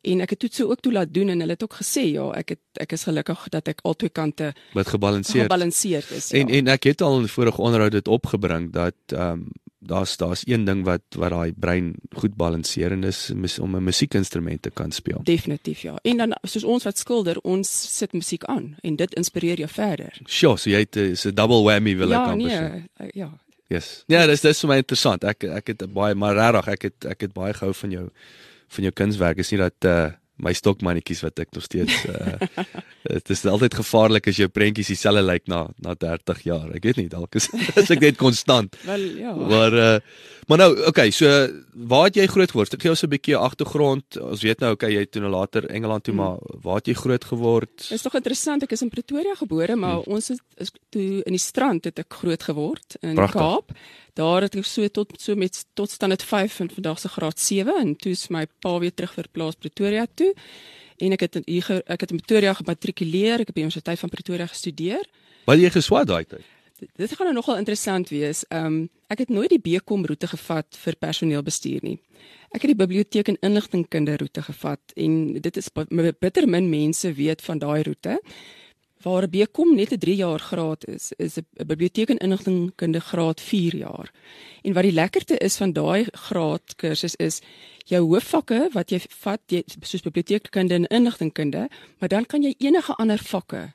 En 0.00 0.22
ek 0.24 0.32
het 0.32 0.46
dit 0.46 0.54
so 0.56 0.70
ook 0.72 0.80
toe 0.80 0.94
laat 0.96 1.10
doen 1.12 1.28
en 1.28 1.42
hulle 1.44 1.52
het 1.52 1.64
ook 1.64 1.76
gesê 1.82 2.06
ja, 2.14 2.30
ek 2.38 2.54
het 2.54 2.84
ek 2.86 2.94
is 2.96 3.04
gelukkig 3.04 3.48
dat 3.52 3.68
ek 3.68 3.82
albei 3.84 4.08
kante 4.08 4.54
wat 4.72 4.88
gebalanseerd 4.88 5.50
gebalanseerd 5.50 6.14
is. 6.16 6.30
Ja. 6.32 6.40
En 6.40 6.54
en 6.56 6.72
ek 6.72 6.88
het 6.88 7.04
al 7.04 7.20
in 7.20 7.28
vorige 7.28 7.60
onderhoud 7.60 7.92
dit 7.92 8.08
opgebring 8.08 8.72
dat 8.72 8.96
ehm 9.12 9.44
um, 9.44 9.50
daar's 9.80 10.16
daar's 10.16 10.42
een 10.44 10.64
ding 10.64 10.84
wat 10.84 11.02
wat 11.16 11.30
daai 11.30 11.52
brein 11.56 11.94
goed 12.12 12.34
balanseer 12.36 12.92
en 12.92 13.00
dis 13.00 13.58
om 13.58 13.76
'n 13.76 13.84
musiekinstrument 13.84 14.62
te 14.62 14.70
kan 14.70 14.92
speel. 14.92 15.20
Definitief 15.22 15.80
ja. 15.82 15.98
En 16.02 16.16
dan 16.16 16.36
soos 16.42 16.64
ons 16.64 16.84
wat 16.84 16.98
skilder, 16.98 17.40
ons 17.40 17.96
sit 17.96 18.12
musiek 18.12 18.44
aan 18.44 18.76
en 18.80 18.96
dit 18.96 19.14
inspireer 19.14 19.56
jou 19.56 19.68
verder. 19.68 20.20
Sjoe, 20.24 20.58
so 20.58 20.70
jy 20.70 20.78
het 20.78 20.96
'n 20.96 21.34
double 21.34 21.62
whammy 21.62 21.96
wil 21.96 22.08
ja, 22.08 22.22
ek 22.22 22.30
amper 22.30 22.46
nee, 22.46 22.56
sê. 22.56 23.04
Uh, 23.04 23.08
ja. 23.12 23.30
Yes. 23.68 24.04
Ja, 24.06 24.26
dis 24.26 24.40
dis 24.40 24.60
vir 24.60 24.68
my 24.68 24.76
interessant. 24.76 25.24
Ek 25.24 25.44
ek 25.44 25.66
het 25.66 25.92
baie 25.92 26.14
maar 26.14 26.34
regtig 26.34 26.68
ek 26.68 26.82
het 26.82 27.04
ek 27.04 27.20
het 27.20 27.32
baie 27.32 27.54
gehou 27.54 27.74
van 27.74 27.90
jou 27.90 28.10
van 28.68 28.84
jou 28.84 28.92
kunswerk. 28.92 29.38
Is 29.38 29.50
nie 29.50 29.60
dat 29.60 29.84
uh 29.84 30.10
my 30.42 30.52
stokmannetjies 30.56 31.22
wat 31.22 31.38
ek 31.38 31.52
nog 31.54 31.64
steeds 31.64 32.04
uh 32.10 32.36
dit 33.10 33.30
is 33.32 33.44
altyd 33.48 33.74
gevaarlik 33.74 34.26
as 34.28 34.36
jou 34.36 34.48
prentjies 34.52 34.90
dieselfde 34.92 35.22
lyk 35.24 35.46
na 35.48 35.68
na 35.80 35.94
30 35.94 36.42
jaar. 36.44 36.68
Ek 36.76 36.84
weet 36.84 36.96
nie 37.00 37.08
dalk 37.08 37.34
is, 37.40 37.48
is 37.80 37.90
ek 37.90 38.00
net 38.00 38.16
konstant. 38.20 38.76
Wel 38.86 39.06
ja. 39.20 39.34
Maar 39.34 39.72
uh 39.74 39.96
maar 40.50 40.58
nou 40.58 40.70
okay, 40.88 41.10
so 41.14 41.26
waar 41.86 42.08
het 42.08 42.16
jy 42.18 42.26
groot 42.26 42.50
geword? 42.50 42.72
Ek 42.74 42.82
gee 42.82 42.90
ons 42.90 43.04
'n 43.06 43.10
bietjie 43.12 43.36
agtergrond. 43.38 44.16
Ons 44.18 44.42
weet 44.42 44.60
nou 44.60 44.72
okay, 44.74 44.90
jy 44.90 45.04
het 45.06 45.12
toe 45.12 45.22
nou 45.22 45.30
later 45.30 45.68
Engeland 45.70 46.02
toe, 46.04 46.14
Hmm. 46.14 46.22
maar 46.24 46.38
waar 46.62 46.76
het 46.82 46.86
jy 46.90 46.94
groot 46.94 47.24
geword? 47.24 47.86
Is 47.90 48.02
tog 48.02 48.14
interessant. 48.14 48.62
Ek 48.62 48.72
is 48.72 48.82
in 48.82 48.90
Pretoria 48.90 49.34
gebore, 49.38 49.76
maar 49.76 50.02
Hmm. 50.02 50.12
ons 50.18 50.30
is, 50.30 50.38
is 50.58 50.72
toe 50.90 51.22
in 51.22 51.32
die 51.32 51.38
strand 51.38 51.84
het 51.84 51.98
ek 51.98 52.12
groot 52.12 52.42
geword 52.42 52.96
in 53.02 53.14
Pragtig. 53.14 53.40
Kaap. 53.40 53.70
Daar 54.14 54.42
het 54.42 54.56
ek 54.56 54.66
so 54.66 54.88
tot 54.88 55.12
so 55.20 55.34
met 55.38 55.64
tot 55.74 55.90
standaard 55.90 56.22
5 56.22 56.60
en 56.60 56.70
vandag 56.70 56.98
se 56.98 57.08
graad 57.08 57.40
7 57.40 57.74
en 57.80 57.96
toe 57.96 58.12
is 58.12 58.28
my 58.28 58.46
pa 58.60 58.78
weer 58.78 58.94
terug 58.94 59.12
verplaas 59.14 59.54
Pretoria 59.54 60.06
toe. 60.14 60.34
En 61.00 61.12
ek 61.12 61.20
het 61.20 61.36
in 61.36 61.42
hier 61.46 61.82
ek 61.86 62.00
het 62.00 62.10
in 62.10 62.20
Pretoria 62.20 62.54
gematrikuleer. 62.54 63.40
Ek 63.40 63.48
het 63.48 63.54
by 63.54 63.60
die 63.62 63.68
Universiteit 63.68 63.98
van 63.98 64.08
Pretoria 64.12 64.46
gestudeer. 64.46 65.04
Wat 65.46 65.58
jy 65.58 65.70
geswat 65.70 66.10
daai 66.10 66.24
tyd? 66.24 66.44
Dit- 66.96 67.12
gaan 67.12 67.26
nou 67.26 67.34
nogal 67.34 67.58
interessant 67.58 68.08
wees. 68.08 68.44
Ehm 68.48 68.66
um, 68.66 68.88
ek 69.10 69.18
het 69.18 69.28
nooit 69.28 69.50
die 69.50 69.58
BCom 69.58 70.04
roete 70.06 70.26
gevat 70.26 70.76
vir 70.84 70.96
personeelbestuur 70.96 71.80
nie. 71.82 71.98
Ek 72.54 72.62
het 72.62 72.70
die 72.70 72.78
biblioteek 72.86 73.28
en 73.28 73.36
inligtingkunde 73.42 74.16
roete 74.16 74.42
gevat 74.42 74.92
en 74.96 75.40
dit 75.40 75.56
is 75.56 75.68
bitter 76.20 76.48
min 76.48 76.68
mense 76.70 77.12
weet 77.12 77.42
van 77.42 77.58
daai 77.58 77.82
roete. 77.82 78.20
Waar 79.00 79.28
BCom 79.28 79.74
net 79.74 79.92
'n 79.92 79.98
3 79.98 80.16
jaar 80.16 80.38
graad 80.38 80.86
is, 80.86 81.12
is 81.16 81.36
'n 81.36 81.66
biblioteek 81.66 82.08
en 82.10 82.18
inligtingkunde 82.18 83.00
graad 83.00 83.40
4 83.40 83.76
jaar. 83.76 84.12
En 84.62 84.72
wat 84.72 84.82
die 84.82 84.92
lekkerte 84.92 85.36
is 85.38 85.56
van 85.56 85.72
daai 85.72 86.06
graad 86.12 86.76
kursus 86.76 87.16
is 87.16 87.40
jou 87.84 88.02
hoofvakke 88.06 88.68
wat 88.72 88.90
jy 88.90 89.00
vat, 89.08 89.40
jy, 89.46 89.62
soos 89.80 90.02
biblioteekkunde 90.02 90.74
en 90.74 90.86
inligtingkunde, 90.86 91.68
maar 91.98 92.08
dan 92.08 92.26
kan 92.26 92.42
jy 92.42 92.54
enige 92.58 92.94
ander 92.94 93.18
vakke 93.18 93.72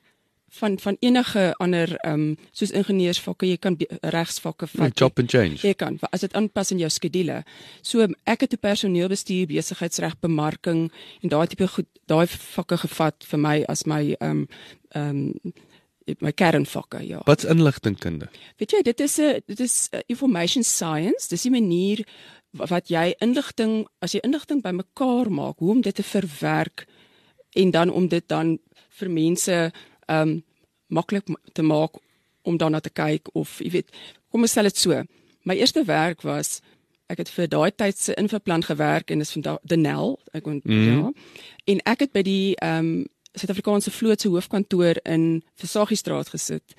van 0.58 0.78
van 0.78 0.96
enige 1.00 1.54
ander 1.58 1.96
ehm 2.04 2.12
um, 2.14 2.36
soos 2.52 2.70
ingenieursvakke, 2.70 3.46
jy 3.46 3.56
kan 3.56 3.76
regsvakke 4.00 4.66
vat. 4.66 4.92
Chop 4.98 5.18
and 5.18 5.30
change. 5.30 5.62
Jy 5.66 5.74
kan 5.74 5.98
as 6.10 6.20
dit 6.20 6.32
aanpas 6.34 6.70
in 6.72 6.78
jou 6.78 6.90
skedule. 6.90 7.42
So 7.82 8.06
ek 8.24 8.40
het 8.40 8.52
'n 8.52 8.58
personeelbestuur, 8.60 9.46
besigheidsreg, 9.46 10.18
bemarking 10.20 10.90
en 11.22 11.28
daai 11.28 11.46
tipe 11.46 11.68
goed, 11.68 11.86
daai 12.06 12.26
vakke 12.26 12.76
gevat 12.76 13.24
vir 13.24 13.38
my 13.38 13.64
as 13.68 13.84
my 13.86 14.16
ehm 14.20 14.30
um, 14.30 14.48
ehm 14.94 15.08
um, 15.08 15.52
my 16.20 16.30
kernvakke, 16.32 17.00
ja. 17.06 17.20
Wat's 17.26 17.44
inligtingkunde? 17.44 18.28
Weet 18.58 18.70
jy, 18.70 18.82
dit 18.82 19.00
is 19.00 19.18
'n 19.18 19.42
dit 19.46 19.60
is 19.60 19.88
'n 19.92 20.02
information 20.06 20.62
science. 20.64 21.28
Dis 21.28 21.42
die 21.42 21.50
manier 21.50 22.06
wa- 22.52 22.66
wat 22.66 22.88
jy 22.88 23.14
inligting, 23.18 23.86
as 23.98 24.12
jy 24.12 24.20
inligting 24.22 24.62
bymekaar 24.62 25.30
maak, 25.30 25.58
hoe 25.58 25.70
om 25.70 25.80
dit 25.80 25.94
te 25.94 26.02
verwerk 26.02 26.86
en 27.52 27.70
dan 27.70 27.90
om 27.90 28.08
dit 28.08 28.28
dan 28.28 28.58
vir 28.88 29.10
mense 29.10 29.72
ehm 30.08 30.28
um, 30.28 30.42
maklik 30.86 31.28
ma- 31.28 31.40
te 31.52 31.62
maak 31.62 31.98
om 32.42 32.56
daarna 32.56 32.80
te 32.80 32.90
kyk 32.90 33.28
of 33.34 33.58
jy 33.58 33.70
weet, 33.70 33.90
kom 34.30 34.46
ons 34.46 34.50
stel 34.50 34.68
dit 34.68 34.78
so. 34.78 35.02
My 35.46 35.56
eerste 35.58 35.84
werk 35.84 36.22
was 36.22 36.60
ek 37.10 37.22
het 37.22 37.30
vir 37.30 37.50
daai 37.50 37.70
tyd 37.70 37.98
se 37.98 38.14
infoplan 38.18 38.64
gewerk 38.66 39.10
en 39.10 39.22
dis 39.22 39.32
vandag 39.34 39.60
Denel, 39.62 40.16
ek 40.34 40.46
kon 40.46 40.60
mm. 40.64 40.86
ja. 40.86 41.12
En 41.66 41.82
ek 41.86 42.06
het 42.06 42.16
by 42.16 42.24
die 42.26 42.54
ehm 42.56 42.96
um, 43.02 43.04
Suid-Afrikaanse 43.36 43.90
vloot 43.92 44.20
se 44.20 44.30
hoofkantoor 44.32 44.96
in 45.04 45.42
Versagiestraat 45.60 46.30
gesit. 46.32 46.72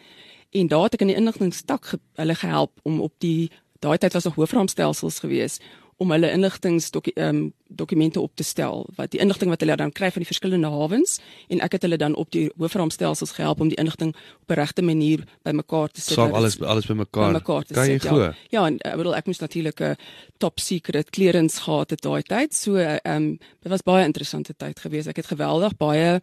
En 0.58 0.68
daar 0.68 0.88
het 0.88 0.96
ek 0.98 1.04
in 1.06 1.12
die 1.12 1.18
inligtingstak 1.20 1.86
ge, 1.86 2.00
hulle 2.18 2.36
gehelp 2.36 2.72
om 2.82 2.98
op 3.06 3.14
die 3.22 3.52
daai 3.86 3.98
tyd 4.02 4.16
was 4.18 4.26
nog 4.26 4.40
hoofraamstelsels 4.40 5.20
gewees 5.22 5.60
om 5.98 6.12
hulle 6.14 6.32
inligtingsdokumente 6.32 7.28
um, 7.28 7.54
dokumente 7.68 8.20
op 8.20 8.32
te 8.36 8.44
stel 8.44 8.86
wat 8.96 9.12
die 9.12 9.20
inligting 9.20 9.50
wat 9.52 9.60
hulle 9.60 9.76
dan 9.76 9.92
kry 9.92 10.08
van 10.14 10.24
die 10.24 10.30
verskillende 10.30 10.70
hawens 10.72 11.18
en 11.52 11.60
ek 11.66 11.76
het 11.76 11.88
hulle 11.88 11.98
dan 12.00 12.16
op 12.16 12.30
die 12.32 12.46
hoofraamstelsels 12.56 13.34
gehelp 13.36 13.60
om 13.64 13.72
die 13.72 13.80
inligting 13.82 14.14
op 14.16 14.52
'n 14.52 14.60
regte 14.60 14.82
manier 14.82 15.26
bymekaar 15.44 15.90
te 15.90 16.02
sit. 16.02 16.14
Saam 16.14 16.34
alles 16.34 16.62
alles 16.62 16.86
bymekaar. 16.86 17.32
bymekaar 17.32 17.64
te 17.64 17.74
Kan 17.74 17.88
jy 17.88 18.00
sit, 18.00 18.08
glo? 18.08 18.22
Ja, 18.22 18.34
ja 18.50 18.66
en 18.66 18.78
ek 18.80 18.96
bedoel 18.96 19.16
ek 19.16 19.26
moes 19.26 19.40
natuurlik 19.40 19.82
'n 19.82 19.96
top 20.38 20.60
secret 20.60 21.10
clearance 21.10 21.62
gehad 21.62 21.90
het 21.90 22.02
daai 22.02 22.24
tyd. 22.24 22.54
So 22.54 22.76
ehm 22.76 23.16
um, 23.16 23.40
dit 23.62 23.72
was 23.72 23.82
baie 23.82 24.06
interessante 24.06 24.54
tyd 24.58 24.80
geweest. 24.80 25.08
Ek 25.08 25.16
het 25.16 25.28
geweldig 25.28 25.78
baie 25.78 26.22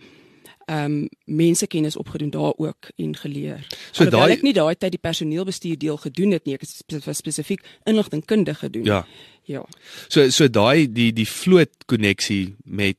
ehm 0.66 0.84
um, 0.84 1.08
mensekennis 1.24 1.96
opgedoen 1.96 2.30
daar 2.30 2.52
ook 2.56 2.88
en 2.96 3.16
geleer. 3.16 3.66
So 3.92 4.04
daai- 4.10 4.32
ek 4.32 4.42
nie 4.42 4.52
daai 4.52 4.74
tyd 4.76 4.90
die 4.96 5.00
personeelbestuur 5.00 5.78
deel 5.78 5.96
gedoen 5.96 6.30
het 6.30 6.44
nie, 6.46 6.54
ek 6.54 6.60
het 6.60 6.70
spe- 6.70 7.12
spesifiek 7.14 7.60
inligtingkunde 7.84 8.54
gedoen. 8.54 8.84
Ja. 8.84 9.06
Ja. 9.44 9.64
So 10.08 10.30
so 10.30 10.48
daai 10.48 10.86
die 10.92 11.12
die 11.12 11.28
vloot 11.28 11.84
koneksie 11.86 12.56
met 12.64 12.96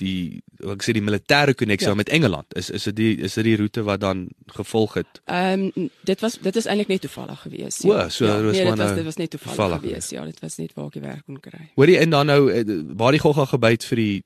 die 0.00 0.40
wat 0.64 0.78
ek 0.80 0.82
sê 0.86 0.92
die 0.96 1.02
militêre 1.04 1.54
koneksie 1.54 1.86
Ja. 1.86 1.92
ja. 1.92 1.96
met 1.96 2.08
Engeland 2.08 2.54
is 2.56 2.70
is 2.70 2.82
dit 2.88 2.96
die 2.96 3.16
is 3.20 3.34
dit 3.34 3.44
die 3.44 3.56
roete 3.56 3.82
wat 3.82 4.00
dan 4.00 4.28
gevolg 4.46 4.94
het. 4.94 5.20
Ehm 5.26 5.70
um, 5.76 5.90
dit 6.04 6.20
was 6.20 6.38
dit 6.42 6.56
is 6.56 6.66
eintlik 6.66 6.88
net 6.88 7.00
toevallig 7.00 7.40
geweest. 7.40 7.84
O, 7.84 8.08
so 8.08 8.24
ja. 8.26 8.42
was 8.42 8.56
nee, 8.56 8.64
dit 8.64 8.68
was 8.68 8.78
nou 8.78 8.94
dit 8.94 9.04
was 9.04 9.16
net 9.16 9.30
toevallig, 9.30 9.56
toevallig 9.56 9.80
geweest. 9.80 10.10
Ja, 10.10 10.24
dit 10.24 10.40
was 10.40 10.56
net 10.56 10.72
waar 10.74 10.86
ek 10.86 10.92
die 10.92 11.02
werk 11.02 11.22
kon 11.26 11.40
kry. 11.40 11.70
Hoorie 11.76 11.98
en 11.98 12.10
dan 12.10 12.26
nou 12.26 12.50
eh, 12.52 12.64
waar 12.96 13.12
die 13.12 13.20
gogga 13.20 13.44
gebyt 13.44 13.84
vir 13.84 13.96
die 13.96 14.22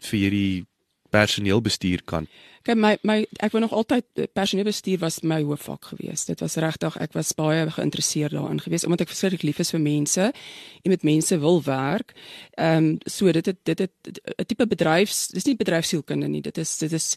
vir 0.00 0.18
hierdie 0.18 0.64
personeelbestuur 1.10 2.04
kan. 2.04 2.26
Kyk 2.62 2.76
my 2.76 2.96
my 3.08 3.16
ek 3.40 3.54
wou 3.54 3.62
nog 3.62 3.72
altyd 3.72 4.04
eh, 4.20 4.26
personeelbestuur 4.36 4.98
was 5.00 5.20
my 5.24 5.40
hoofvak 5.42 5.92
geweest. 5.92 6.28
Dit 6.28 6.42
was 6.44 6.58
regtig 6.60 6.96
ek 7.00 7.14
was 7.16 7.32
baie 7.36 7.64
geïnteresseerd 7.70 8.36
daarin 8.36 8.60
geweest 8.60 8.84
omdat 8.84 9.06
ek 9.06 9.12
verskriklik 9.12 9.46
lief 9.48 9.62
is 9.64 9.72
vir 9.72 9.80
mense 9.80 10.26
en 10.28 10.92
met 10.92 11.06
mense 11.06 11.38
wil 11.40 11.62
werk. 11.64 12.12
Ehm 12.56 12.90
um, 12.90 12.98
so 13.06 13.32
dit 13.32 13.46
het, 13.46 13.58
dit 13.64 13.78
het 13.78 14.20
'n 14.36 14.44
tipe 14.46 14.66
bedryfs 14.66 15.28
dis 15.28 15.44
nie 15.44 15.56
bedryfsielkunde 15.56 16.28
nie. 16.28 16.42
Dit 16.42 16.58
is 16.58 16.78
dit 16.78 16.92
is 16.92 17.16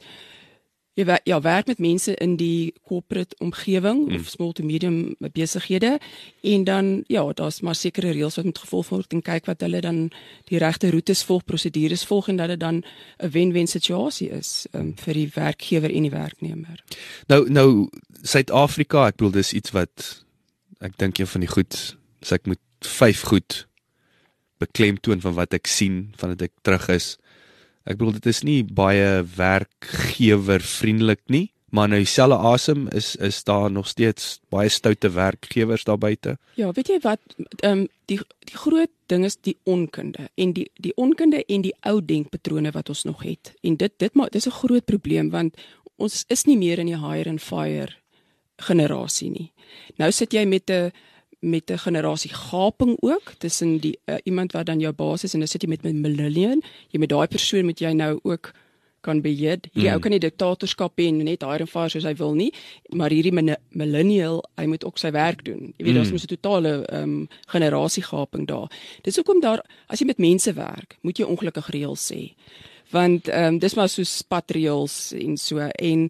jy 0.94 1.06
werk, 1.06 1.26
ja 1.26 1.40
werk 1.42 1.68
met 1.68 1.80
mense 1.82 2.14
in 2.22 2.36
die 2.38 2.74
corporate 2.88 3.36
omgewing 3.42 4.06
mm. 4.08 4.20
of 4.20 4.30
small 4.30 4.54
to 4.54 4.64
medium 4.64 5.16
besighede 5.34 5.98
en 6.42 6.64
dan 6.64 6.92
ja 7.08 7.24
daar's 7.34 7.62
maar 7.62 7.76
sekere 7.76 8.14
reëls 8.14 8.38
wat 8.38 8.46
moet 8.46 8.62
gevolg 8.66 8.90
word 8.90 9.14
en 9.14 9.24
kyk 9.26 9.50
wat 9.50 9.66
hulle 9.66 9.82
dan 9.82 10.12
die 10.52 10.62
regte 10.62 10.92
roetes 10.94 11.24
volg, 11.24 11.46
prosedures 11.50 12.06
volg 12.06 12.30
en 12.30 12.38
dat 12.42 12.54
dit 12.54 12.60
dan 12.60 12.84
'n 13.18 13.30
wen-wen 13.30 13.68
situasie 13.68 14.30
is 14.30 14.68
um, 14.74 14.94
vir 14.98 15.14
die 15.14 15.30
werkgewer 15.34 15.92
en 15.92 16.02
die 16.02 16.12
werknemer. 16.14 16.84
Nou 17.28 17.50
nou 17.50 17.90
Suid-Afrika, 18.24 19.08
ek 19.08 19.18
bedoel 19.18 19.32
dis 19.32 19.54
iets 19.54 19.72
wat 19.72 20.24
ek 20.80 20.98
dink 20.98 21.18
een 21.20 21.28
van 21.28 21.42
die 21.42 21.50
goed, 21.50 21.98
as 22.22 22.32
ek 22.32 22.46
moet 22.46 22.60
vyf 22.80 23.22
goed 23.22 23.68
beklemtoon 24.64 25.22
van 25.22 25.34
wat 25.34 25.54
ek 25.54 25.68
sien 25.68 26.14
vandat 26.20 26.48
ek 26.48 26.54
terug 26.62 26.88
is. 26.94 27.18
Ek 27.84 27.98
bedoel 27.98 28.20
dit 28.20 28.30
is 28.32 28.44
nie 28.48 28.62
baie 28.64 29.24
werkgewer 29.36 30.64
vriendelik 30.64 31.22
nie, 31.28 31.50
maar 31.74 31.90
nou 31.90 32.00
dieselfde 32.00 32.38
asem 32.38 32.86
is 32.96 33.16
is 33.16 33.42
daar 33.44 33.72
nog 33.72 33.88
steeds 33.88 34.40
baie 34.54 34.70
stoute 34.70 35.10
werkgewers 35.12 35.84
daar 35.84 35.98
buite. 35.98 36.38
Ja, 36.56 36.72
weet 36.72 36.88
jy 36.88 37.00
wat 37.04 37.20
ehm 37.60 37.84
um, 37.84 37.88
die 38.06 38.20
die 38.46 38.58
groot 38.58 38.92
ding 39.08 39.26
is 39.26 39.36
die 39.36 39.58
onkunde 39.64 40.30
en 40.36 40.54
die 40.54 40.70
die 40.80 40.94
onkunde 40.96 41.44
en 41.46 41.62
die 41.66 41.74
ou 41.82 42.00
denkpatrone 42.06 42.72
wat 42.72 42.90
ons 42.90 43.04
nog 43.04 43.24
het. 43.24 43.54
En 43.62 43.76
dit 43.76 43.94
dit 43.98 44.14
maar 44.14 44.30
dis 44.30 44.48
'n 44.48 44.60
groot 44.62 44.86
probleem 44.86 45.30
want 45.30 45.58
ons 45.98 46.24
is 46.28 46.46
nie 46.46 46.58
meer 46.58 46.80
in 46.80 46.86
die 46.86 47.00
hire 47.00 47.30
and 47.30 47.42
fire 47.42 47.92
generasie 48.58 49.30
nie. 49.30 49.52
Nou 49.98 50.12
sit 50.12 50.34
jy 50.34 50.46
met 50.46 50.70
'n 50.70 50.92
met 51.44 51.72
'n 51.72 51.78
generasie 51.78 52.34
gaping 52.34 52.98
ook 53.00 53.34
tussen 53.38 53.78
die 53.78 54.00
uh, 54.06 54.16
iemand 54.24 54.52
wat 54.52 54.66
dan 54.66 54.80
jou 54.80 54.94
baas 54.94 55.24
is 55.24 55.34
en 55.34 55.40
dan 55.40 55.48
sit 55.48 55.62
jy 55.62 55.70
met 55.70 55.84
'n 55.84 56.02
millennial. 56.02 56.62
Jy 56.90 57.00
met 57.00 57.10
daai 57.10 57.28
persoon 57.28 57.66
moet 57.66 57.80
jy 57.80 57.92
nou 57.92 58.20
ook 58.24 58.54
kan 59.04 59.22
beheer. 59.22 59.60
Hierdie 59.74 59.90
mm. 59.90 59.94
ou 59.94 60.00
kan 60.00 60.12
nie 60.12 60.22
diktatorskap 60.24 61.00
hê 61.02 61.10
en 61.12 61.20
net 61.28 61.44
hire 61.44 61.66
and 61.66 61.72
fire 61.72 61.92
soos 61.92 62.08
hy 62.08 62.14
wil 62.20 62.36
nie, 62.40 62.50
maar 62.96 63.14
hierdie 63.14 63.34
millennial, 63.36 64.40
hy 64.60 64.68
moet 64.72 64.86
ook 64.88 65.02
sy 65.02 65.12
werk 65.12 65.44
doen. 65.48 65.74
Jy 65.78 65.86
weet, 65.86 65.92
mm. 65.92 65.98
daar's 66.00 66.14
mos 66.16 66.24
'n 66.28 66.34
totale 66.36 66.74
ehm 66.88 67.04
um, 67.04 67.28
generasiegaping 67.52 68.48
daar. 68.48 68.72
Dis 69.04 69.20
hoekom 69.20 69.42
daar 69.44 69.66
as 69.88 70.00
jy 70.00 70.08
met 70.08 70.24
mense 70.24 70.54
werk, 70.54 70.98
moet 71.02 71.20
jy 71.20 71.26
ongelukkig 71.26 71.68
reëls 71.76 72.08
hê. 72.16 72.34
Want 72.92 73.28
ehm 73.28 73.54
um, 73.56 73.60
dis 73.60 73.76
maar 73.76 73.90
so 73.90 74.04
patreels 74.28 75.12
en 75.12 75.38
so 75.38 75.60
en 75.60 76.10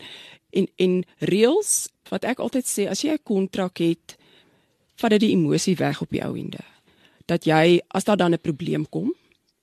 en 0.52 0.68
en 0.78 1.04
reëls 1.20 1.90
wat 2.10 2.26
ek 2.26 2.40
altyd 2.40 2.66
sê 2.70 2.90
as 2.90 3.02
jy 3.02 3.18
'n 3.18 3.24
kontrak 3.24 3.78
het, 3.78 4.18
vat 4.96 5.10
dit 5.10 5.20
die 5.20 5.34
emosie 5.36 5.76
weg 5.76 6.02
op 6.02 6.10
die 6.10 6.24
ou 6.24 6.38
ende. 6.38 6.64
Dat 7.26 7.46
jy 7.46 7.82
as 7.88 8.04
daar 8.04 8.18
dan 8.18 8.34
'n 8.34 8.42
probleem 8.42 8.90
kom, 8.90 9.14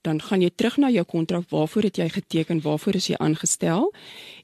dan 0.01 0.21
gaan 0.21 0.41
jy 0.41 0.49
terug 0.55 0.77
na 0.77 0.89
jou 0.89 1.05
kontrak, 1.05 1.49
waarvoor 1.49 1.83
het 1.83 1.97
jy 1.97 2.09
geteken, 2.09 2.61
waarvoor 2.61 2.95
is 2.95 3.07
jy 3.07 3.15
aangestel? 3.15 3.93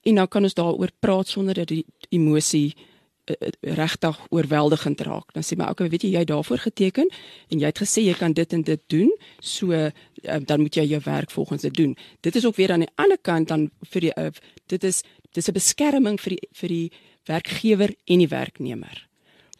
En 0.03 0.15
dan 0.15 0.27
kan 0.27 0.43
ons 0.43 0.53
daaroor 0.53 0.91
praat 0.99 1.27
sonder 1.27 1.53
dat 1.53 1.67
die 1.67 1.85
emosie 2.09 2.75
uh, 2.75 2.83
uh, 3.27 3.49
regtig 3.75 4.19
oorweldigend 4.29 5.01
raak. 5.01 5.33
Dan 5.33 5.43
sê 5.43 5.57
my 5.57 5.69
okay, 5.71 5.89
weet 5.89 6.05
jy 6.05 6.13
jy 6.13 6.23
het 6.23 6.31
daarvoor 6.31 6.61
geteken 6.69 7.09
en 7.49 7.59
jy 7.59 7.65
het 7.65 7.81
gesê 7.81 8.05
jy 8.05 8.13
kan 8.17 8.33
dit 8.33 8.53
en 8.53 8.63
dit 8.63 8.83
doen, 8.93 9.11
so 9.39 9.73
uh, 9.73 9.89
dan 10.21 10.61
moet 10.61 10.75
jy 10.75 10.85
jou 10.93 11.01
werk 11.05 11.31
volgens 11.31 11.61
dit 11.67 11.73
doen. 11.73 11.97
Dit 12.21 12.35
is 12.35 12.45
ook 12.45 12.55
weer 12.55 12.71
aan 12.71 12.85
die 12.85 12.93
ander 12.95 13.17
kant 13.21 13.47
dan 13.47 13.69
vir 13.91 14.09
die 14.09 14.13
uh, 14.15 14.29
dit 14.67 14.83
is 14.83 15.03
dis 15.33 15.49
'n 15.49 15.53
beskerming 15.53 16.21
vir 16.21 16.37
die 16.37 16.49
vir 16.53 16.69
die 16.69 16.91
werkgewer 17.27 17.95
en 18.05 18.19
die 18.19 18.31
werknemer 18.31 19.06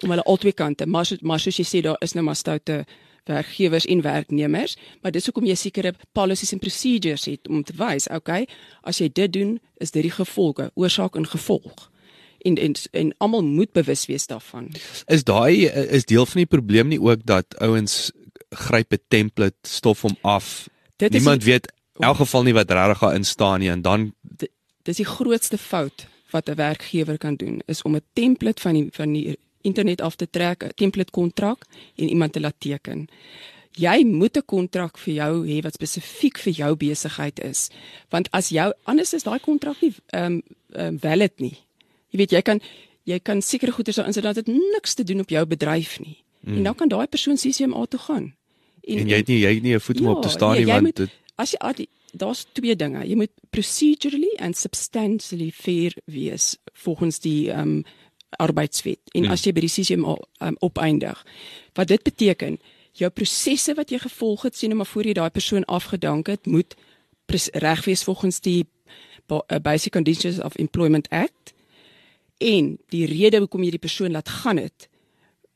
om 0.04 0.10
hulle 0.10 0.24
albei 0.24 0.52
kante 0.54 0.86
maar 0.86 1.06
so, 1.06 1.16
maar 1.22 1.40
soos 1.40 1.58
jy 1.58 1.64
sê 1.66 1.82
daar 1.82 1.98
is 2.02 2.14
nou 2.14 2.24
maar 2.26 2.36
stoute 2.36 2.86
werkgewers 3.28 3.86
en 3.86 4.02
werknemers, 4.02 4.78
maar 5.02 5.12
dis 5.12 5.26
hoekom 5.26 5.46
jy 5.46 5.56
sekere 5.56 5.94
policies 6.16 6.52
en 6.56 6.60
procedures 6.60 7.26
het 7.26 7.48
om 7.50 7.64
te 7.64 7.74
wys, 7.76 8.08
okay, 8.08 8.48
as 8.84 8.98
jy 9.00 9.10
dit 9.14 9.34
doen, 9.34 9.60
is 9.84 9.92
dit 9.92 10.02
die 10.04 10.12
gevolge, 10.12 10.72
oorsaak 10.76 11.16
en 11.16 11.28
gevolg. 11.28 11.90
En 12.46 12.56
en, 12.58 12.74
en 12.92 13.14
almal 13.18 13.44
moet 13.44 13.72
bewus 13.74 14.06
wees 14.06 14.28
daarvan. 14.28 14.70
Is 15.08 15.24
daai 15.24 15.66
is 15.68 16.06
deel 16.06 16.26
van 16.26 16.40
die 16.40 16.46
probleem 16.46 16.88
nie 16.88 17.02
ook 17.02 17.26
dat 17.26 17.46
ouens 17.60 18.12
gryp 18.50 18.94
'n 18.94 19.00
template, 19.08 19.58
stof 19.68 20.02
hom 20.02 20.16
af. 20.22 20.70
Dit 20.98 21.12
Niemand 21.12 21.42
die- 21.42 21.52
weet 21.52 21.68
in 22.00 22.04
elk 22.08 22.18
geval 22.18 22.44
nie 22.44 22.54
wat 22.54 22.72
regtig 22.72 23.00
daar 23.00 23.16
in 23.16 23.24
staan 23.26 23.60
nie 23.60 23.70
en 23.70 23.82
dan 23.82 24.14
di- 24.22 24.48
dis 24.84 24.96
die 24.98 25.06
grootste 25.06 25.58
fout 25.58 26.08
wat 26.32 26.48
'n 26.50 26.56
werkgewer 26.56 27.18
kan 27.18 27.36
doen 27.36 27.62
is 27.66 27.82
om 27.82 27.96
'n 27.96 28.02
template 28.14 28.62
van 28.62 28.74
die 28.74 28.88
van 28.92 29.14
die 29.14 29.38
internet 29.68 30.02
af 30.02 30.16
te 30.16 30.28
trek, 30.30 30.64
'n 30.64 30.76
template 30.76 31.12
kontrak 31.12 31.66
en 31.96 32.10
iemand 32.10 32.34
te 32.34 32.40
laat 32.40 32.60
teken. 32.60 33.08
Jy 33.72 34.04
moet 34.06 34.38
'n 34.38 34.46
kontrak 34.46 34.98
vir 34.98 35.14
jou 35.14 35.48
hê 35.48 35.62
wat 35.62 35.74
spesifiek 35.74 36.38
vir 36.38 36.54
jou 36.54 36.76
besigheid 36.76 37.40
is. 37.40 37.70
Want 38.10 38.32
as 38.32 38.50
jou 38.50 38.74
anders 38.84 39.14
is 39.14 39.24
daai 39.24 39.40
kontrak 39.40 39.82
nie 39.82 39.94
ehm 40.08 40.24
um, 40.34 40.42
um, 40.76 41.00
valid 41.00 41.40
nie. 41.40 41.58
Jy 42.10 42.18
weet 42.18 42.32
jy 42.32 42.42
kan 42.42 42.62
jy 43.04 43.20
kan 43.20 43.42
sekere 43.42 43.72
goeder 43.72 43.94
sou 43.94 44.06
insit 44.06 44.24
dat 44.24 44.36
dit 44.36 44.48
niks 44.48 44.94
te 44.94 45.04
doen 45.04 45.20
op 45.20 45.30
jou 45.30 45.46
bedryf 45.46 46.00
nie. 46.00 46.24
Mm. 46.40 46.58
En 46.58 46.64
dan 46.64 46.76
kan 46.76 46.88
daai 46.88 47.08
persoon 47.08 47.36
CCMA 47.36 47.86
toe 47.86 48.00
gaan. 48.00 48.34
en 48.88 49.10
jy 49.10 49.18
het 49.18 49.28
nie 49.28 49.40
jy 49.40 49.54
het 49.54 49.64
nie 49.64 49.76
'n 49.76 49.80
voet 49.80 50.02
om 50.02 50.08
op 50.08 50.22
te 50.22 50.30
staan 50.30 50.52
nee, 50.52 50.66
nie 50.66 50.72
want 50.72 50.84
moet, 50.84 50.96
dit 50.96 51.12
as 51.36 51.52
jy 51.52 51.88
daar's 52.18 52.46
twee 52.54 52.76
dinge. 52.76 53.04
Jy 53.06 53.16
moet 53.16 53.32
procedurally 53.50 54.34
and 54.40 54.58
substantially 54.58 55.52
fair 55.52 55.94
wees 56.06 56.58
volgens 56.74 57.20
die 57.20 57.52
ehm 57.52 57.78
um, 57.78 57.84
arbeidswet. 58.30 59.00
En 59.12 59.24
Hmm. 59.24 59.32
as 59.32 59.44
jy 59.46 59.54
by 59.54 59.60
die 59.60 59.70
CCMA 59.70 60.18
um, 60.40 60.56
opeindig, 60.60 61.26
wat 61.74 61.88
dit 61.88 62.04
beteken, 62.04 62.60
jou 62.92 63.10
prosesse 63.10 63.74
wat 63.74 63.90
jy 63.90 64.00
gevolg 64.00 64.42
het, 64.42 64.56
sien 64.56 64.70
nou 64.70 64.78
maar 64.78 64.90
voor 64.90 65.04
jy 65.04 65.14
daai 65.14 65.30
persoon 65.30 65.66
afgedank 65.66 66.28
het, 66.28 66.46
moet 66.46 66.76
reg 67.54 67.86
wees 67.86 68.04
volgens 68.04 68.40
die 68.40 68.66
uh, 69.30 69.60
Basic 69.62 69.92
Conditions 69.92 70.40
of 70.40 70.56
Employment 70.56 71.10
Act. 71.10 71.54
En 72.38 72.78
die 72.90 73.06
rede 73.06 73.40
hoekom 73.40 73.64
jy 73.64 73.72
die 73.76 73.82
persoon 73.82 74.12
laat 74.12 74.30
gaan 74.30 74.58
het, 74.58 74.88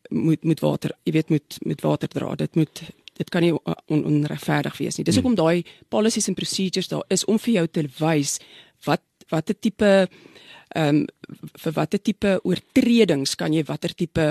moet 0.09 0.43
moet 0.43 0.59
water, 0.59 0.91
jy 1.03 1.11
weet 1.11 1.29
moet 1.29 1.57
met 1.65 1.81
water 1.81 2.09
dra. 2.09 2.35
Dit 2.35 2.55
moet 2.55 2.81
dit 3.15 3.29
kan 3.29 3.41
nie 3.41 3.53
on, 3.53 3.75
on, 3.87 4.03
onregverdig 4.05 4.77
wees 4.77 4.97
nie. 4.97 5.05
Dis 5.05 5.15
hoekom 5.19 5.35
daai 5.35 5.63
policies 5.89 6.27
en 6.27 6.35
procedures 6.35 6.87
daar 6.87 7.03
is 7.13 7.25
om 7.25 7.39
vir 7.39 7.53
jou 7.53 7.67
te 7.67 7.85
wys 7.99 8.39
wat 8.87 9.03
watter 9.29 9.55
tipe 9.59 10.07
ehm 10.75 11.03
um, 11.03 11.05
vir 11.63 11.73
watter 11.73 12.01
tipe 12.01 12.39
oortredings 12.43 13.35
kan 13.35 13.53
jy 13.53 13.63
watter 13.67 13.93
tipe 13.95 14.27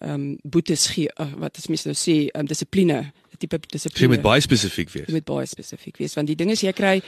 ehm 0.00 0.14
um, 0.14 0.38
boetes 0.42 0.86
gee 0.94 1.10
uh, 1.20 1.32
wat 1.42 1.58
as 1.58 1.68
mens 1.68 1.84
nou 1.88 1.94
sê 1.94 2.28
um, 2.34 2.46
dissipline, 2.46 3.12
tipe 3.38 3.56
jy 3.56 3.74
dissipline. 3.76 4.14
moet 4.16 4.24
baie 4.24 4.40
spesifiek 4.40 4.90
wees. 4.90 5.08
Jy 5.08 5.18
moet 5.18 5.28
baie 5.28 5.46
spesifiek 5.46 5.98
wees 5.98 6.16
want 6.18 6.30
die 6.30 6.38
ding 6.38 6.50
is 6.50 6.64
jy 6.64 6.72
kry 6.72 7.00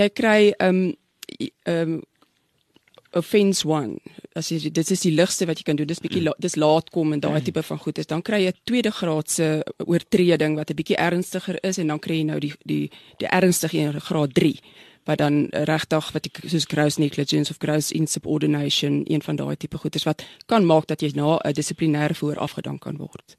jy 0.00 0.08
kry 0.08 0.52
ehm 0.52 0.68
um, 0.68 0.96
ehm 1.66 1.92
um, 1.98 2.00
offense 3.12 3.68
1 3.68 3.98
as 4.38 4.48
jy 4.48 4.70
dit 4.72 4.90
is 4.94 5.02
die 5.04 5.12
ligste 5.12 5.46
wat 5.48 5.58
jy 5.60 5.66
kan 5.66 5.76
doen 5.76 5.88
dis 5.88 6.00
bietjie 6.00 6.22
la, 6.24 6.32
dis 6.40 6.56
laat 6.56 6.88
kom 6.94 7.12
en 7.12 7.20
daai 7.20 7.42
tipe 7.44 7.62
van 7.66 7.80
goed 7.82 7.98
is 8.00 8.08
dan 8.08 8.22
kry 8.24 8.40
jy 8.46 8.52
'n 8.52 8.62
tweede 8.64 8.90
graadse 8.90 9.48
oortreding 9.84 10.56
wat 10.56 10.70
'n 10.70 10.78
bietjie 10.80 10.96
ernstiger 10.96 11.58
is 11.62 11.78
en 11.78 11.88
dan 11.88 11.98
kry 11.98 12.16
jy 12.20 12.24
nou 12.24 12.40
die 12.40 12.54
die 12.64 12.90
die 13.18 13.28
ernstige 13.28 13.78
een 13.78 14.00
graad 14.00 14.32
3 14.34 14.60
wat 15.04 15.18
dan 15.18 15.46
regtig 15.50 16.10
wat 16.12 16.26
ek 16.26 16.40
soos 16.46 16.66
gross 16.70 16.96
negligence 16.96 17.50
of 17.50 17.58
gross 17.58 17.90
insubordination 17.92 19.02
een 19.04 19.22
van 19.22 19.36
daai 19.36 19.56
tipe 19.56 19.78
goeders 19.78 20.06
wat 20.06 20.22
kan 20.46 20.66
maak 20.66 20.86
dat 20.86 21.00
jy 21.00 21.12
na 21.14 21.38
'n 21.38 21.52
dissiplinêre 21.52 22.14
verhoor 22.14 22.38
afgedank 22.38 22.80
kan 22.80 22.96
word. 22.96 23.36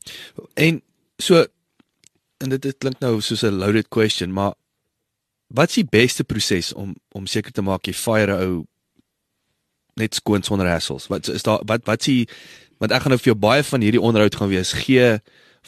En 0.53 0.81
so 1.17 1.45
en 2.37 2.49
dit, 2.49 2.61
dit 2.61 2.77
klink 2.77 2.99
nou 2.99 3.21
soos 3.21 3.43
'n 3.43 3.57
loaded 3.57 3.87
question, 3.87 4.33
maar 4.33 4.53
wat's 5.47 5.73
die 5.73 5.87
beste 5.89 6.23
proses 6.23 6.73
om 6.73 6.95
om 7.11 7.25
seker 7.25 7.51
te 7.51 7.61
maak 7.61 7.85
jy 7.85 7.93
fire 7.93 8.35
'n 8.35 8.41
ou 8.41 8.65
net 9.95 10.15
skoon 10.15 10.43
sonder 10.43 10.67
hassles? 10.67 11.07
Wat 11.07 11.27
is 11.27 11.43
daar 11.43 11.61
wat 11.65 11.85
wat's 11.85 12.05
die 12.05 12.27
want 12.77 12.91
ek 12.91 13.01
gaan 13.01 13.13
nou 13.13 13.21
vir 13.21 13.31
jou 13.31 13.39
baie 13.39 13.63
van 13.63 13.81
hierdie 13.81 14.01
onderhoud 14.01 14.35
gaan 14.35 14.49
wees 14.49 14.73
gee 14.73 15.19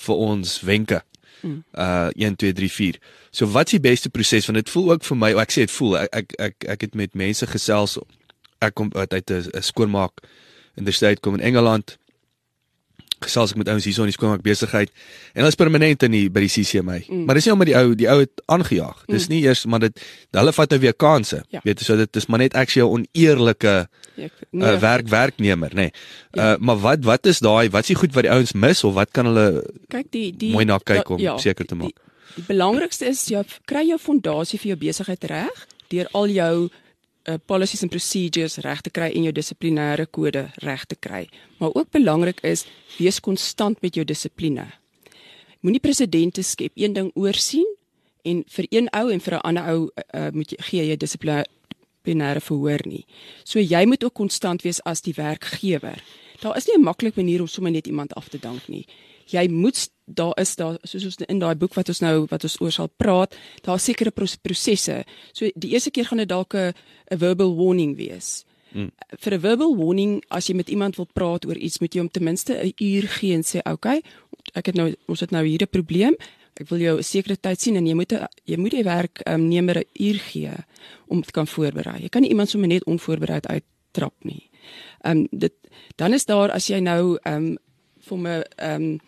vir 0.05 0.15
ons 0.15 0.59
wenke. 0.61 1.03
Mm. 1.41 1.63
Uh 1.73 2.09
1 2.15 2.35
2 2.35 2.53
3 2.53 2.69
4. 2.69 2.99
So 3.31 3.47
wat's 3.51 3.71
die 3.71 3.79
beste 3.79 4.09
proses 4.09 4.45
want 4.45 4.57
dit 4.57 4.69
voel 4.69 4.91
ook 4.91 5.03
vir 5.03 5.17
my, 5.17 5.33
ek 5.41 5.51
sê 5.51 5.65
dit 5.65 5.71
voel 5.71 5.97
ek 6.05 6.15
ek 6.15 6.33
ek, 6.39 6.55
ek 6.75 6.87
het 6.87 6.95
met 6.95 7.13
mense 7.13 7.47
gesels 7.47 7.99
ek 8.63 8.73
kom 8.73 8.91
uit 8.95 9.31
'n 9.31 9.61
skoonmaak 9.61 10.23
in 10.75 10.83
die 10.83 10.93
staat 10.93 11.19
kom 11.19 11.35
in 11.35 11.41
Engeland 11.41 11.97
gesels 13.27 13.53
ek 13.53 13.59
met 13.61 13.69
ouens 13.73 13.85
hierso 13.87 14.05
in 14.05 14.11
die 14.11 14.15
skoonmaak 14.17 14.43
besigheid 14.45 14.91
en 15.33 15.41
hulle 15.41 15.51
is 15.53 15.59
permanent 15.59 16.05
in 16.07 16.15
die 16.15 16.25
by 16.29 16.45
die 16.45 16.51
CCMA. 16.51 17.01
Mm. 17.07 17.25
Maar 17.25 17.39
dis 17.39 17.49
nie 17.49 17.53
omdat 17.55 17.71
die 17.71 17.77
ou 17.79 17.95
die 17.97 18.09
ou 18.11 18.19
het 18.21 18.41
aangejaag. 18.45 19.03
Dis 19.11 19.27
nie 19.31 19.43
eers 19.43 19.65
maar 19.65 19.83
dit 19.87 20.05
hulle 20.35 20.53
vat 20.55 20.75
nou 20.75 20.79
weer 20.79 20.93
kansse. 20.93 21.43
Ja. 21.53 21.63
Weet 21.65 21.83
jy 21.83 21.89
so 21.89 21.99
dit 21.99 22.21
is 22.21 22.29
maar 22.29 22.43
net 22.45 22.55
actually 22.55 22.85
'n 22.85 22.91
oneerlike 23.01 23.75
Ek 24.15 24.31
nee, 24.51 24.63
uh, 24.63 24.79
werk 24.79 25.09
werknemer, 25.11 25.73
nê. 25.75 25.89
Nee. 25.89 25.91
Uh 26.39 26.55
maar 26.59 26.79
wat 26.79 27.03
wat 27.03 27.25
is 27.25 27.41
daai 27.43 27.69
wat 27.69 27.83
is 27.83 27.91
die 27.91 27.99
goed 27.99 28.13
wat 28.15 28.23
die 28.23 28.31
ouens 28.31 28.53
mis 28.53 28.83
of 28.87 28.95
wat 28.95 29.11
kan 29.11 29.27
hulle 29.27 29.63
kyk 29.91 30.07
die 30.11 30.29
die 30.31 30.51
mooi 30.55 30.65
na 30.65 30.79
kyk 30.79 31.03
da- 31.03 31.35
om 31.35 31.39
seker 31.39 31.67
te 31.67 31.75
maak? 31.75 31.91
Die, 31.91 32.35
die 32.37 32.45
belangrikste 32.47 33.09
is 33.11 33.25
jy 33.27 33.43
kry 33.67 33.83
jou 33.89 33.99
fondasie 33.99 34.59
vir 34.59 34.75
jou 34.75 34.79
besigheid 34.87 35.23
reg 35.31 35.67
deur 35.91 36.07
al 36.13 36.31
jou 36.31 36.69
uh, 37.27 37.35
policies 37.45 37.81
en 37.81 37.89
procedures 37.89 38.57
reg 38.57 38.81
te 38.81 38.89
kry 38.89 39.11
en 39.13 39.27
jou 39.27 39.33
dissiplinêre 39.35 40.05
kode 40.05 40.47
reg 40.63 40.85
te 40.85 40.95
kry. 40.95 41.25
Maar 41.59 41.73
ook 41.73 41.91
belangrik 41.91 42.41
is 42.43 42.65
wees 42.97 43.19
konstant 43.19 43.81
met 43.81 43.95
jou 43.95 44.05
dissipline. 44.05 44.67
Moenie 45.65 45.81
presidente 45.81 46.43
skep, 46.43 46.71
een 46.75 46.93
ding 46.93 47.11
oorsien 47.15 47.67
en 48.25 48.43
vir 48.47 48.67
een 48.69 48.89
ou 48.93 49.09
en 49.11 49.21
vir 49.21 49.33
'n 49.33 49.41
ander 49.41 49.65
ou 49.73 49.89
uh, 50.15 50.29
moet 50.31 50.49
jy 50.51 50.57
gee 50.59 50.85
jy 50.85 50.97
dissiplinêre 50.97 52.41
verhoor 52.41 52.81
nie. 52.85 53.05
So 53.43 53.59
jy 53.59 53.85
moet 53.85 54.03
ook 54.03 54.13
konstant 54.13 54.61
wees 54.61 54.81
as 54.83 55.01
die 55.01 55.13
werkgewer. 55.13 56.03
Daar 56.41 56.57
is 56.57 56.67
nie 56.67 56.77
'n 56.77 56.83
maklike 56.83 57.21
manier 57.21 57.41
om 57.41 57.47
sommer 57.47 57.71
net 57.71 57.87
iemand 57.87 58.13
af 58.13 58.29
te 58.29 58.39
dank 58.39 58.67
nie. 58.67 58.85
Jy 59.31 59.47
moet 59.49 59.89
daar 60.05 60.33
is 60.37 60.55
daar 60.55 60.77
soos 60.83 61.05
ons 61.05 61.17
in 61.27 61.39
daai 61.39 61.55
boek 61.55 61.73
wat 61.73 61.89
ons 61.89 61.99
nou 61.99 62.25
wat 62.29 62.43
ons 62.43 62.59
oor 62.61 62.71
sal 62.71 62.89
praat, 62.97 63.35
daar 63.65 63.79
sekere 63.79 64.11
pros- 64.11 64.37
prosesse. 64.37 65.03
So 65.33 65.49
die 65.55 65.71
eerste 65.73 65.91
keer 65.91 66.05
gaan 66.05 66.17
dit 66.17 66.29
dalk 66.29 66.53
'n 66.53 66.73
verbal 67.17 67.55
warning 67.55 67.95
wees. 67.97 68.45
Mm. 68.73 68.91
Vir 69.19 69.33
'n 69.33 69.39
verbal 69.39 69.75
warning 69.75 70.23
as 70.29 70.47
jy 70.47 70.55
met 70.55 70.69
iemand 70.69 70.95
wil 70.95 71.07
praat 71.13 71.45
oor 71.45 71.57
iets, 71.57 71.79
moet 71.79 71.93
jy 71.93 71.99
hom 71.99 72.09
ten 72.09 72.23
minste 72.23 72.53
'n 72.53 72.73
uur 72.77 73.07
gee 73.07 73.33
en 73.33 73.43
sê, 73.43 73.59
"Oké, 73.59 73.71
okay, 73.71 74.01
ek 74.53 74.65
het 74.65 74.75
nou 74.75 74.93
ons 75.07 75.19
het 75.19 75.31
nou 75.31 75.45
hier 75.45 75.61
'n 75.61 75.67
probleem. 75.71 76.15
Ek 76.55 76.69
wil 76.69 76.79
jou 76.79 76.97
'n 76.97 77.03
sekere 77.03 77.35
tyd 77.35 77.61
sien 77.61 77.75
en 77.75 77.85
jy 77.85 77.93
moet 77.93 78.13
jy 78.45 78.57
moet 78.57 78.71
die 78.71 78.83
werknemer 78.83 79.77
'n 79.77 79.89
uur 79.93 80.19
gee 80.19 80.51
om 81.07 81.21
te 81.21 81.31
kan 81.31 81.47
voorberei. 81.47 82.01
Jy 82.01 82.09
kan 82.09 82.21
nie 82.21 82.29
iemand 82.29 82.49
sommer 82.49 82.67
net 82.69 82.85
onvoorbereid 82.85 83.47
uittrap 83.47 84.13
nie. 84.23 84.49
Ehm 85.03 85.17
um, 85.17 85.27
dit 85.31 85.53
dan 85.95 86.13
is 86.13 86.25
daar 86.25 86.51
as 86.51 86.67
jy 86.67 86.79
nou 86.79 87.17
ehm 87.23 87.35
um, 87.35 87.57
vir 88.07 88.17
'n 88.17 88.25
ehm 88.27 88.83
um, 88.83 88.99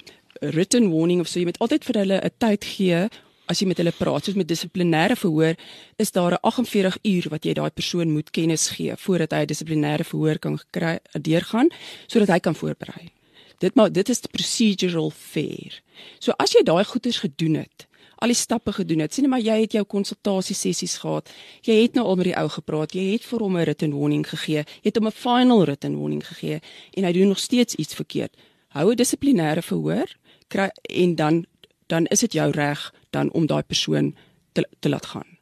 written 0.42 0.92
warning 0.92 1.20
of 1.20 1.28
so 1.28 1.40
jy 1.40 1.46
moet 1.46 1.60
altyd 1.60 1.84
vir 1.84 1.98
hulle 2.02 2.18
'n 2.22 2.36
tyd 2.38 2.64
gee 2.64 3.10
as 3.48 3.62
jy 3.62 3.68
met 3.68 3.80
hulle 3.82 3.94
praat 3.96 4.28
soos 4.28 4.36
met 4.36 4.48
dissiplinêre 4.48 5.16
verhoor 5.16 5.56
is 5.98 6.12
daar 6.12 6.34
'n 6.34 6.42
48 6.42 6.98
uur 7.04 7.26
wat 7.30 7.46
jy 7.46 7.54
daai 7.54 7.72
persoon 7.72 8.12
moet 8.12 8.32
kennis 8.32 8.70
gee 8.76 8.94
voordat 8.96 9.32
hy 9.32 9.42
'n 9.44 9.52
dissiplinêre 9.52 10.04
verhoor 10.04 10.40
kan 10.40 10.60
kry 10.72 11.00
deurgaan 11.14 11.70
sodat 12.08 12.30
hy 12.30 12.40
kan 12.40 12.56
voorberei. 12.56 13.12
Dit 13.60 13.76
maar 13.76 13.92
dit 13.92 14.10
is 14.10 14.20
procedural 14.20 15.10
fair. 15.10 15.82
So 16.20 16.32
as 16.38 16.52
jy 16.52 16.64
daai 16.64 16.84
goeders 16.84 17.20
gedoen 17.20 17.56
het, 17.56 17.88
al 18.18 18.28
die 18.28 18.38
stappe 18.38 18.72
gedoen 18.74 19.00
het, 19.00 19.14
sien 19.14 19.30
maar 19.30 19.42
jy 19.42 19.62
het 19.62 19.72
jou 19.72 19.84
konsultasie 19.84 20.56
sessies 20.56 20.98
gehad. 20.98 21.30
Jy 21.62 21.82
het 21.82 21.94
nou 21.94 22.06
al 22.06 22.16
met 22.16 22.26
die 22.26 22.38
ou 22.38 22.50
gepraat. 22.50 22.94
Jy 22.94 23.12
het 23.12 23.26
vir 23.26 23.40
hom 23.40 23.58
'n 23.58 23.62
written 23.62 23.94
warning 24.00 24.28
gegee. 24.28 24.64
Jy 24.82 24.90
het 24.90 24.96
hom 24.96 25.08
'n 25.08 25.12
final 25.12 25.62
written 25.66 26.00
warning 26.00 26.28
gegee 26.28 26.60
en 26.94 27.04
hy 27.04 27.12
doen 27.12 27.28
nog 27.28 27.40
steeds 27.40 27.76
iets 27.76 27.96
verkeerd. 27.96 28.34
Hou 28.78 28.92
'n 28.92 28.96
dissiplinêre 29.00 29.62
verhoor 29.66 30.10
kry 30.48 30.70
en 31.04 31.16
dan 31.16 31.46
dan 31.88 32.06
is 32.06 32.20
dit 32.20 32.34
jou 32.34 32.52
reg 32.52 32.94
dan 33.10 33.32
om 33.32 33.46
daai 33.48 33.63
persoon 33.63 34.16
te 34.54 34.68
te 34.80 34.90
laat 34.90 35.06
gaan. 35.06 35.38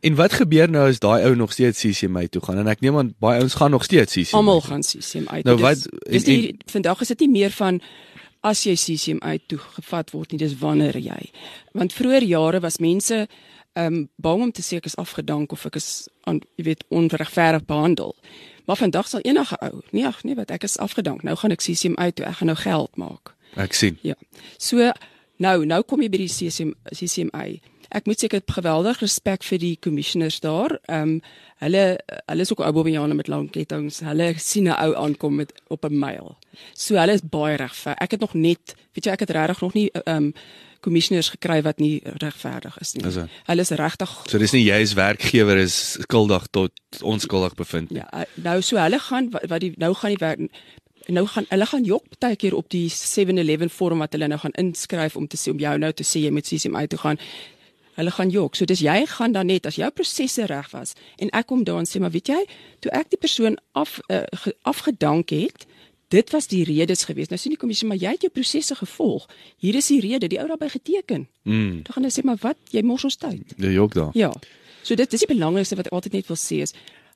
En 0.00 0.14
wat 0.14 0.32
gebeur 0.32 0.68
nou 0.70 0.88
as 0.88 0.98
daai 0.98 1.24
ou 1.24 1.34
nog 1.36 1.52
steeds 1.52 1.80
CCMA 1.80 2.26
toe 2.28 2.42
gaan 2.44 2.58
en 2.58 2.66
ek 2.68 2.80
neem 2.80 2.96
aan 2.98 3.14
baie 3.18 3.38
ouens 3.40 3.54
gaan 3.54 3.70
nog 3.70 3.84
steeds 3.84 4.12
CCMA. 4.12 4.38
Almal 4.38 4.60
gaan 4.60 4.82
CCM 4.82 5.28
uit. 5.28 5.44
Nou 5.44 5.56
Dis- 5.56 5.66
wat- 5.66 5.88
dis 6.10 6.24
en- 6.24 6.30
nie, 6.30 6.56
vandag 6.66 7.00
is 7.00 7.08
dit 7.08 7.20
nie 7.20 7.28
meer 7.30 7.50
van 7.50 7.80
as 8.40 8.64
jy 8.64 8.74
CCM 8.74 9.18
uit 9.22 9.42
toe 9.46 9.58
gevat 9.58 10.10
word 10.10 10.30
nie, 10.32 10.38
dis 10.38 10.58
wanneer 10.58 10.98
jy. 10.98 11.30
Want 11.72 11.92
vroeër 11.92 12.22
jare 12.24 12.60
was 12.60 12.78
mense 12.78 13.28
ehm 13.74 13.86
um, 13.94 14.08
bang 14.16 14.42
om 14.42 14.52
te 14.52 14.62
sê 14.62 14.76
ek 14.76 14.84
is 14.86 14.96
afgedank 14.96 15.52
of 15.52 15.66
ek 15.66 15.76
is 15.76 16.08
aan 16.24 16.40
jy 16.56 16.64
weet 16.64 16.84
onregverdig 16.88 17.64
behandel. 17.64 18.16
Maar 18.64 18.76
vandag 18.76 19.08
sal 19.08 19.20
enige 19.20 19.58
ou, 19.60 19.80
nee 19.90 20.06
ag 20.06 20.22
nee 20.22 20.34
wat 20.34 20.50
ek 20.50 20.62
is 20.62 20.78
afgedank. 20.78 21.22
Nou 21.22 21.36
gaan 21.36 21.50
ek 21.50 21.60
CCM 21.60 21.96
uit 21.98 22.14
toe, 22.14 22.26
ek 22.26 22.36
gaan 22.36 22.46
nou 22.46 22.58
geld 22.58 22.96
maak. 22.96 23.34
Ek 23.54 23.72
sien. 23.72 23.98
Ja. 24.02 24.14
So 24.58 24.92
nou 25.36 25.66
nou 25.66 25.82
kom 25.82 26.02
jy 26.02 26.08
by 26.08 26.24
die 26.24 26.32
CCM 26.32 26.74
CCMA. 26.94 27.60
ek 27.92 28.08
moet 28.08 28.20
sê 28.20 28.28
ek 28.28 28.38
het 28.38 28.54
geweldig 28.56 29.00
respek 29.02 29.44
vir 29.46 29.60
die 29.60 29.76
commissioners 29.84 30.40
daar. 30.44 30.78
Ehm 30.88 31.16
um, 31.16 31.16
hulle 31.62 31.82
hulle 32.26 32.42
is 32.42 32.50
ook 32.50 32.60
ou 32.64 32.72
bobbejane 32.74 33.14
met 33.14 33.28
lang 33.30 33.44
kettinge. 33.54 33.92
Hulle 34.02 34.32
sien 34.38 34.66
'n 34.66 34.74
ou 34.74 34.94
aankom 35.04 35.34
met 35.36 35.52
op 35.68 35.84
'n 35.84 35.98
myl. 35.98 36.36
So 36.74 36.96
hulle 36.96 37.12
is 37.12 37.22
baie 37.22 37.56
regverdig. 37.56 38.02
Ek 38.02 38.10
het 38.10 38.20
nog 38.20 38.34
net, 38.34 38.74
weet 38.94 39.04
jy, 39.04 39.12
ek 39.12 39.20
het 39.20 39.30
regtig 39.30 39.60
nog 39.60 39.74
nie 39.74 39.90
ehm 39.90 40.16
um, 40.16 40.34
commissioners 40.82 41.30
gekry 41.36 41.60
wat 41.62 41.80
nie 41.82 42.02
regverdig 42.22 42.76
is 42.82 42.94
nie. 42.96 43.06
Is 43.06 43.18
dit? 43.20 43.40
Hulle 43.46 43.64
is 43.64 43.72
regtig 43.78 44.12
So 44.30 44.38
dis 44.42 44.54
nie 44.56 44.64
jy 44.64 44.82
as 44.82 44.94
werkgewer 44.98 45.60
is 45.62 45.78
skuldig 46.02 46.46
tot 46.50 47.02
onskuldig 47.06 47.56
bevind 47.58 47.90
nie. 47.94 48.02
Ja, 48.02 48.08
uh, 48.12 48.28
nou 48.42 48.58
so 48.66 48.80
hulle 48.82 49.00
gaan 49.02 49.30
wat, 49.34 49.46
wat 49.52 49.64
die 49.64 49.72
nou 49.82 49.94
gaan 49.98 50.16
die 50.16 50.22
werk 50.22 50.42
nou 51.06 51.24
gaan 51.26 51.46
hulle 51.48 51.66
gaan 51.66 51.86
jok 51.86 52.18
baie 52.22 52.36
keer 52.36 52.54
op 52.54 52.68
die 52.70 52.88
711 52.90 53.72
vorm 53.74 54.02
wat 54.04 54.14
hulle 54.14 54.28
nou 54.30 54.38
gaan 54.42 54.54
inskryf 54.60 55.16
om 55.16 55.26
te 55.26 55.40
sê 55.40 55.50
om 55.54 55.58
jou 55.62 55.74
nou 55.78 55.92
te 55.92 56.06
sê 56.06 56.22
jy 56.26 56.30
moet 56.34 56.46
CCMA 56.46 56.86
toe 56.86 57.00
gaan. 57.02 57.18
Hulle 57.98 58.10
gaan 58.10 58.30
jok. 58.32 58.56
So 58.56 58.64
dis 58.64 58.80
jy 58.80 59.02
gaan 59.06 59.34
dan 59.36 59.50
net 59.50 59.66
as 59.68 59.76
jou 59.76 59.90
prosesse 59.90 60.46
reg 60.48 60.70
was 60.72 60.94
en 61.18 61.32
ek 61.36 61.50
kom 61.50 61.64
daar 61.68 61.82
en 61.82 61.88
sê 61.88 62.00
maar 62.00 62.14
weet 62.14 62.32
jy, 62.32 62.40
toe 62.80 62.92
ek 62.96 63.12
die 63.12 63.20
persoon 63.20 63.58
af 63.78 63.98
uh, 64.08 64.24
ge, 64.44 64.54
afgedank 64.68 65.34
het, 65.34 65.66
dit 66.12 66.32
was 66.34 66.48
die 66.50 66.62
redes 66.68 67.06
gewees. 67.08 67.30
Nou 67.32 67.38
sien 67.40 67.54
die 67.54 67.60
kommissie 67.60 67.88
maar 67.88 68.00
jy 68.00 68.12
het 68.14 68.26
jou 68.26 68.32
prosesse 68.32 68.76
gevolg. 68.76 69.28
Hier 69.62 69.76
is 69.78 69.88
die 69.92 70.00
rede, 70.04 70.28
die 70.28 70.40
ou 70.40 70.48
daarbey 70.50 70.68
geteken. 70.74 71.26
Mm. 71.48 71.82
Dan 71.86 71.94
gaan 71.94 72.04
hulle 72.04 72.14
sê 72.14 72.24
maar 72.26 72.40
wat, 72.42 72.58
jy 72.74 72.82
mors 72.86 73.06
ons 73.08 73.16
tyd. 73.20 73.54
Jy 73.56 73.72
jok 73.78 73.96
daar. 73.96 74.10
Ja. 74.18 74.32
So 74.82 74.98
dit 74.98 75.10
dis 75.10 75.24
die 75.24 75.30
belangrikste 75.30 75.78
wat 75.78 75.88
ek 75.88 75.96
altyd 75.96 76.18
net 76.18 76.28
wil 76.28 76.40
sê 76.40 76.62
is 76.66 76.74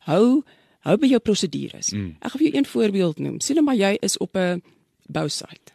hou 0.09 0.43
hou 0.87 0.95
by 1.03 1.11
jou 1.11 1.21
prosedures. 1.21 1.91
Mm. 1.93 2.15
Ek 2.23 2.33
gaan 2.33 2.41
vir 2.41 2.47
jou 2.49 2.55
een 2.61 2.71
voorbeeld 2.71 3.21
noem. 3.25 3.41
Sien 3.43 3.59
nou 3.59 3.67
maar 3.67 3.79
jy 3.79 3.97
is 4.07 4.17
op 4.23 4.37
'n 4.39 4.63
bousite. 5.11 5.75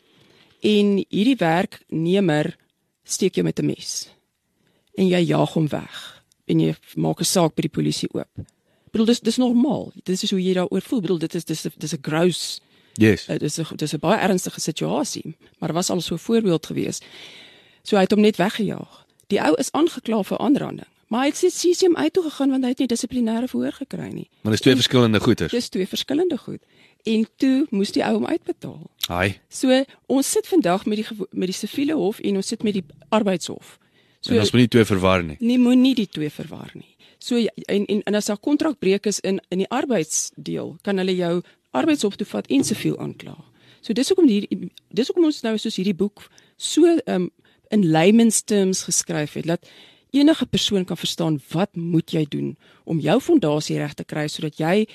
En 0.62 0.98
hierdie 1.10 1.36
werknemer 1.36 2.56
steek 3.04 3.36
jou 3.36 3.44
met 3.44 3.60
'n 3.60 3.66
mes. 3.66 4.10
En 4.96 5.08
jy 5.08 5.20
jaag 5.20 5.54
hom 5.54 5.68
weg. 5.68 6.24
En 6.48 6.60
jy 6.60 6.76
maak 6.96 7.20
'n 7.20 7.26
saak 7.26 7.56
by 7.56 7.62
die 7.62 7.76
polisie 7.78 8.10
oop. 8.14 8.30
Ek 8.38 8.92
bedoel 8.92 9.06
dis 9.06 9.20
dis 9.20 9.38
normaal. 9.38 9.92
Dit 10.04 10.24
is 10.24 10.32
hoe 10.32 10.44
jy 10.44 10.54
daaroor 10.54 10.82
voel. 10.82 11.00
Ek 11.00 11.06
bedoel 11.06 11.20
dit 11.20 11.36
is 11.36 11.46
dis 11.46 11.68
dis 11.78 11.94
'n 11.94 12.02
gross 12.02 12.62
Yes. 12.94 13.26
dit 13.26 13.42
is 13.42 13.58
'n 13.60 13.76
dis 13.76 13.94
'n 13.94 14.00
baie 14.00 14.20
ernstige 14.20 14.60
situasie, 14.60 15.36
maar 15.60 15.74
was 15.74 15.90
al 15.90 16.02
so 16.02 16.16
'n 16.16 16.20
voorbeeld 16.20 16.66
gewees. 16.66 17.00
So 17.84 17.96
hy 17.96 18.02
het 18.02 18.12
hom 18.12 18.22
net 18.22 18.36
weggejaag. 18.38 19.06
Die 19.28 19.42
ou 19.42 19.54
is 19.58 19.72
aangekla 19.72 20.24
vir 20.24 20.38
aanranding, 20.38 20.88
maar 21.08 21.22
hy 21.22 21.28
het 21.28 21.38
sy 21.38 21.50
CCM 21.50 21.96
uit 21.98 22.14
toe 22.14 22.24
gegaan 22.24 22.50
want 22.50 22.64
hy 22.64 22.70
het 22.70 22.80
nie 22.80 22.88
dissiplinêre 22.88 23.48
verhoor 23.48 23.72
gekry 23.72 24.10
nie. 24.14 24.30
Maar 24.42 24.52
dis 24.52 24.62
twee 24.62 24.76
verskillende 24.76 25.20
goeters. 25.20 25.52
Dis 25.52 25.70
twee 25.70 25.88
verskillende 25.88 26.38
goed. 26.38 26.60
En 27.04 27.28
toe 27.38 27.68
moes 27.70 27.92
die 27.92 28.04
ou 28.06 28.14
hom 28.14 28.26
uitbetaal. 28.26 28.90
Haai. 29.08 29.40
So 29.50 29.84
ons 30.08 30.32
sit 30.32 30.48
vandag 30.48 30.86
met 30.86 30.98
die 30.98 31.06
met 31.32 31.48
die 31.48 31.54
siviele 31.68 31.94
hof 31.94 32.20
en 32.20 32.36
ons 32.36 32.48
sit 32.48 32.64
met 32.64 32.74
die 32.74 32.84
arbeidshof. 33.10 33.80
So, 34.20 34.34
en 34.34 34.40
ons 34.40 34.52
moet 34.52 34.60
nie 34.62 34.68
twee 34.68 34.86
verwar 34.86 35.24
nie. 35.24 35.36
Nee, 35.40 35.58
moenie 35.58 35.96
die 35.96 36.08
twee 36.08 36.30
verwar 36.30 36.70
nie. 36.74 36.96
So 37.18 37.36
jy- 37.38 37.50
en 37.66 37.86
en, 37.86 38.02
en 38.04 38.16
as 38.16 38.26
daar 38.26 38.38
kontrakbreuk 38.38 39.06
is 39.06 39.20
in 39.20 39.40
in 39.50 39.58
die 39.58 39.70
arbeidsdeel, 39.70 40.78
kan 40.82 40.98
hulle 40.98 41.16
jou 41.16 41.42
arbeidshof 41.78 42.18
toe 42.20 42.28
vat 42.28 42.48
en 42.48 42.64
siviel 42.68 42.98
aankla. 43.00 43.36
So 43.82 43.94
dis 43.98 44.12
hoekom 44.12 44.28
hier 44.30 44.48
dis 44.94 45.08
hoekom 45.10 45.26
ons 45.30 45.42
nou 45.46 45.56
soos 45.58 45.80
hierdie 45.80 45.98
boek 45.98 46.28
so 46.58 46.98
um, 47.08 47.30
in 47.72 47.88
layman's 47.92 48.44
terms 48.44 48.84
geskryf 48.90 49.34
het 49.40 49.48
dat 49.50 49.66
enige 50.12 50.46
persoon 50.46 50.86
kan 50.86 50.98
verstaan 51.00 51.40
wat 51.52 51.76
moet 51.76 52.12
jy 52.12 52.26
doen 52.30 52.56
om 52.84 53.00
jou 53.00 53.18
fondasie 53.24 53.80
reg 53.80 53.94
te 53.96 54.04
kry 54.04 54.28
sodat 54.28 54.60
jy 54.60 54.86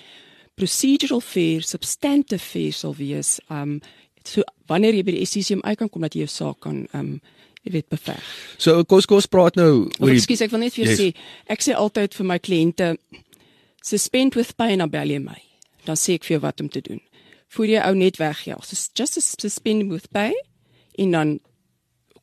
procedural 0.56 1.20
fair, 1.20 1.64
substantive 1.64 2.42
fair 2.42 2.72
sal 2.72 2.94
wees. 2.96 3.36
Um 3.52 3.80
so 4.26 4.42
wanneer 4.66 4.96
jy 4.96 5.04
by 5.06 5.14
die 5.14 5.26
SCCM 5.26 5.62
kan 5.78 5.88
kom 5.88 6.02
dat 6.02 6.16
jy 6.16 6.24
jou 6.24 6.32
saak 6.32 6.60
kan 6.66 6.84
um 6.96 7.16
jy 7.66 7.72
weet 7.78 7.88
beveg. 7.90 8.22
So 8.58 8.84
kos 8.84 9.06
kos 9.06 9.26
praat 9.30 9.56
nou 9.58 9.86
oor 9.86 10.12
die 10.12 10.20
ekskuus, 10.20 10.44
ek 10.46 10.52
wil 10.54 10.62
net 10.62 10.74
vir 10.76 10.84
jou 10.84 10.92
Yes. 10.92 11.00
sê, 11.00 11.08
ek 11.48 11.62
sê 11.62 11.74
altyd 11.74 12.14
vir 12.14 12.26
my 12.26 12.38
kliënte 12.38 12.96
suspend 13.82 14.36
with 14.36 14.56
bel 14.56 15.10
jy 15.10 15.18
my. 15.18 15.45
Dan 15.86 15.98
sê 16.00 16.16
ek 16.18 16.26
vir 16.26 16.36
jou 16.36 16.42
wat 16.44 16.60
om 16.64 16.68
te 16.72 16.82
doen. 16.84 17.00
Voor 17.54 17.70
jy 17.70 17.82
ou 17.86 17.94
net 17.94 18.18
wegjaag. 18.18 18.64
So 18.66 18.76
just 18.98 19.20
suspend 19.40 19.86
with 19.92 20.10
pay 20.12 20.32
en 20.98 21.12
dan 21.14 21.36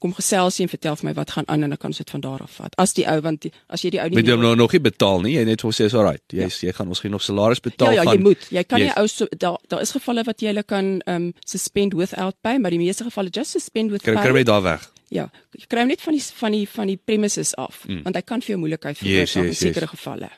kom 0.03 0.11
gesels 0.17 0.57
jy 0.59 0.65
en 0.67 0.71
vertel 0.73 0.97
vir 0.99 1.07
my 1.07 1.13
wat 1.15 1.31
gaan 1.31 1.45
aan 1.47 1.63
en 1.63 1.71
dan 1.71 1.79
kan 1.79 1.93
ons 1.93 2.01
dit 2.01 2.09
van 2.11 2.23
daar 2.25 2.41
af 2.43 2.57
vat. 2.59 2.73
As 2.81 2.91
die 2.97 3.05
ou 3.07 3.15
want 3.23 3.45
die, 3.45 3.51
as 3.71 3.85
jy 3.85 3.93
die 3.95 4.01
ou 4.03 4.09
nie 4.11 4.17
met 4.19 4.31
hom 4.33 4.41
nou 4.43 4.51
nog 4.59 4.73
nie 4.75 4.81
betaal 4.83 5.21
nie. 5.23 5.37
Jy 5.37 5.45
net 5.47 5.63
vir 5.63 5.75
sê 5.77 5.87
is 5.87 5.95
alright. 5.95 6.23
Jy 6.33 6.43
ja. 6.43 6.49
jy 6.67 6.73
gaan 6.75 6.91
ons 6.91 6.99
geen 6.99 7.13
nog 7.15 7.23
salaris 7.23 7.61
Ja 7.63 7.69
betaal 7.69 7.95
ja, 7.95 8.03
gaan. 8.03 8.17
jy 8.17 8.25
moet. 8.25 8.47
Jy 8.51 8.63
kan 8.67 8.83
Yes. 8.83 8.89
nie 8.89 8.97
ou 8.99 9.07
so 9.07 9.27
daar 9.45 9.55
daar 9.71 9.85
is 9.85 9.93
gevalle 9.95 10.25
wat 10.27 10.43
jy 10.43 10.51
hulle 10.51 10.63
kan 10.67 10.89
um 11.07 11.29
suspend 11.47 11.95
without 11.95 12.35
pay, 12.43 12.57
maar 12.59 12.75
die 12.75 12.81
meeste 12.83 13.07
gevalle 13.07 13.31
just 13.31 13.55
suspend 13.55 13.91
with 13.95 14.03
Kry 14.03 14.17
pay. 14.17 14.23
kry 14.27 14.33
my 14.33 14.43
daar 14.43 14.61
weg. 14.67 14.89
Ja, 15.13 15.29
jy 15.55 15.65
kry 15.71 15.85
hom 15.85 15.87
net 15.93 16.01
van 16.01 16.13
die 16.19 16.23
van 16.41 16.51
die 16.51 16.65
van 16.67 16.87
die 16.91 16.97
premises 16.99 17.55
af, 17.55 17.85
mm. 17.87 18.03
want 18.03 18.15
hy 18.19 18.21
kan 18.27 18.41
vir 18.41 18.57
jou 18.57 18.59
moeilikheid 18.59 18.97
Yes, 18.99 19.05
veroorsaak 19.07 19.45
yes, 19.45 19.61
in 19.61 19.67
sekere 19.71 19.87
gevalle. 19.87 20.29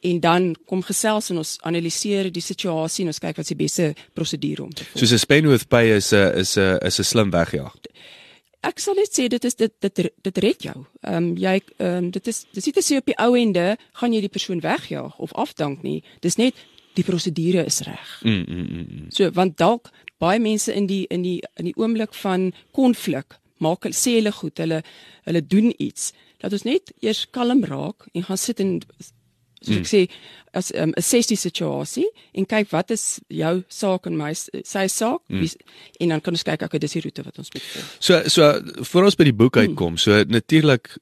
En 0.00 0.20
dan 0.20 0.56
kom 0.66 0.82
gesels 0.82 1.30
en 1.30 1.40
ons 1.42 1.56
analiseer 1.66 2.32
die 2.32 2.42
situasie 2.42 3.04
en 3.04 3.12
ons 3.12 3.18
kyk 3.22 3.36
wat 3.36 3.50
die 3.50 3.58
beste 3.58 3.92
prosedure 4.14 4.62
om 4.62 4.72
te 4.72 4.84
volg. 4.84 4.98
So 5.00 5.06
suspend 5.06 5.46
with 5.46 5.68
pay 5.68 5.96
is 5.96 6.12
'n 6.12 6.38
is 6.38 6.56
'n 6.56 6.78
is 6.86 6.98
'n 6.98 7.04
slim 7.04 7.30
wegjaag. 7.30 7.74
Ek 8.60 8.78
sal 8.78 8.94
net 8.94 9.12
sê 9.14 9.28
dit 9.28 9.44
is 9.44 9.54
dit 9.54 9.72
dit 9.80 10.10
dit 10.22 10.38
red 10.38 10.62
jou. 10.62 10.84
Ehm 11.02 11.16
um, 11.16 11.36
jy 11.36 11.60
ehm 11.78 11.96
um, 11.96 12.10
dit 12.10 12.26
is 12.26 12.44
dis 12.52 12.64
nie 12.64 12.72
te 12.72 12.82
sê 12.82 12.96
op 12.96 13.06
die 13.06 13.18
ou 13.18 13.36
ende 13.38 13.76
gaan 13.92 14.12
jy 14.12 14.20
die 14.20 14.34
persoon 14.36 14.60
wegjaag 14.60 15.18
of 15.18 15.32
afdank 15.32 15.82
nie. 15.82 16.02
Dis 16.20 16.36
net 16.36 16.54
die 16.94 17.04
prosedure 17.04 17.64
is 17.64 17.80
reg. 17.86 18.20
Mm 18.22 18.44
mm 18.48 18.66
mm. 18.66 18.86
mm. 18.90 19.10
So 19.10 19.30
want 19.30 19.56
dalk 19.56 19.90
baie 20.18 20.40
mense 20.42 20.74
in 20.74 20.86
die 20.86 21.06
in 21.10 21.22
die 21.22 21.42
in 21.56 21.70
die 21.70 21.76
oomblik 21.76 22.14
van 22.14 22.52
konflik 22.72 23.38
maak 23.58 23.86
hulle 23.86 23.94
sê 23.94 24.18
hulle 24.18 24.32
goed, 24.32 24.58
hulle 24.58 24.82
hulle 25.28 25.42
doen 25.54 25.70
iets. 25.78 26.12
Laat 26.42 26.54
ons 26.54 26.66
net 26.66 26.92
eers 27.02 27.26
kalm 27.34 27.64
raak 27.66 28.06
en 28.12 28.26
gaan 28.26 28.38
sit 28.38 28.60
en 28.62 28.78
soos 29.62 29.80
ek 29.82 29.88
sê 29.90 30.02
as 30.56 30.70
um, 30.74 30.90
'n 30.90 30.94
assess 30.96 31.28
die 31.28 31.36
situasie 31.36 32.06
en 32.34 32.46
kyk 32.46 32.70
wat 32.72 32.90
is 32.90 33.20
jou 33.28 33.62
saak 33.68 34.06
en 34.06 34.16
my 34.16 34.32
sy 34.34 34.86
saak 34.88 35.20
mm. 35.28 35.44
en 36.00 36.08
dan 36.08 36.20
kan 36.20 36.34
ons 36.34 36.46
kyk 36.46 36.62
okay 36.62 36.78
dis 36.78 36.96
die 36.96 37.04
roete 37.04 37.24
wat 37.24 37.38
ons 37.38 37.52
moet 37.52 37.62
volg. 37.62 37.92
So 38.00 38.22
so 38.28 38.48
voor 38.92 39.04
ons 39.10 39.18
by 39.18 39.28
die 39.28 39.36
boek 39.36 39.56
uitkom, 39.56 39.98
so 39.98 40.24
natuurlik 40.24 40.96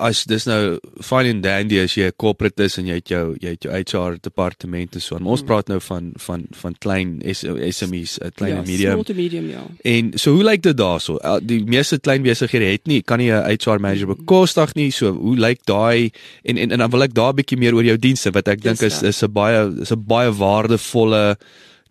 as 0.00 0.22
dis 0.24 0.46
nou 0.48 0.78
fine 1.04 1.28
and 1.28 1.42
dandy 1.44 1.78
as 1.82 1.96
jy 1.96 2.06
'n 2.08 2.16
corporate 2.16 2.58
is 2.64 2.78
en 2.78 2.86
jy 2.86 2.94
het 2.94 3.08
jou 3.08 3.36
jy 3.40 3.50
het 3.50 3.62
jou 3.62 3.72
HR 3.72 4.16
departement 4.22 4.94
en 4.94 5.00
so. 5.00 5.16
En 5.16 5.26
ons 5.26 5.42
praat 5.42 5.68
nou 5.68 5.80
van 5.80 6.12
van 6.16 6.46
van 6.50 6.74
klein 6.78 7.20
SMEs, 7.22 8.18
'n 8.18 8.30
klein 8.34 8.56
ja, 8.56 8.62
medium. 8.62 8.92
Small 8.92 9.04
to 9.04 9.14
medium 9.14 9.48
ja. 9.48 9.66
En 9.84 10.12
so 10.18 10.32
hoe 10.32 10.44
lyk 10.44 10.62
dit 10.62 10.76
daarso? 10.76 11.18
Die 11.42 11.64
meeste 11.64 12.00
klein 12.00 12.22
besighede 12.22 12.64
het 12.64 12.86
nie 12.86 13.02
kan 13.02 13.18
nie 13.18 13.30
'n 13.30 13.58
HR 13.60 13.80
manager 13.80 14.06
bekostig 14.06 14.74
nie. 14.74 14.90
So 14.90 15.12
hoe 15.12 15.36
lyk 15.36 15.60
daai 15.64 16.10
en, 16.42 16.56
en 16.56 16.70
en 16.70 16.78
dan 16.78 16.90
wil 16.90 17.02
ek 17.02 17.14
daar 17.14 17.32
'n 17.32 17.36
bietjie 17.36 17.58
meer 17.58 17.74
oor 17.74 17.84
jou 17.84 17.98
dienste 17.98 18.30
wat 18.30 18.48
ek 18.48 18.62
dink 18.62 18.80
is 18.80 19.02
is 19.02 19.22
'n 19.22 19.32
baie 19.32 19.72
is 19.80 19.92
'n 19.92 20.04
baie 20.06 20.32
waardevolle 20.32 21.36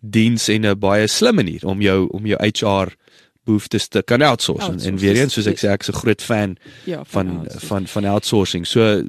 diens 0.00 0.48
en 0.48 0.66
'n 0.66 0.78
baie 0.78 1.06
slim 1.06 1.34
manier 1.34 1.64
om 1.64 1.80
jou 1.80 2.08
om 2.10 2.26
jou 2.26 2.38
HR 2.38 2.92
behoeftes 3.44 3.88
te 3.88 4.02
kan 4.02 4.22
outsource. 4.22 4.62
En, 4.62 4.68
en 4.70 4.72
Outsource, 4.74 5.04
weer 5.04 5.16
eens 5.22 5.32
soos 5.32 5.46
ek 5.46 5.58
sê 5.58 5.68
ek's 5.72 5.88
'n 5.88 5.92
groot 5.98 6.22
fan 6.22 6.56
Ja, 6.86 7.04
van 7.04 7.28
outsourcing. 7.38 7.68
van 7.68 7.86
van 7.86 8.04
outsourcing. 8.04 8.66
So 8.66 9.02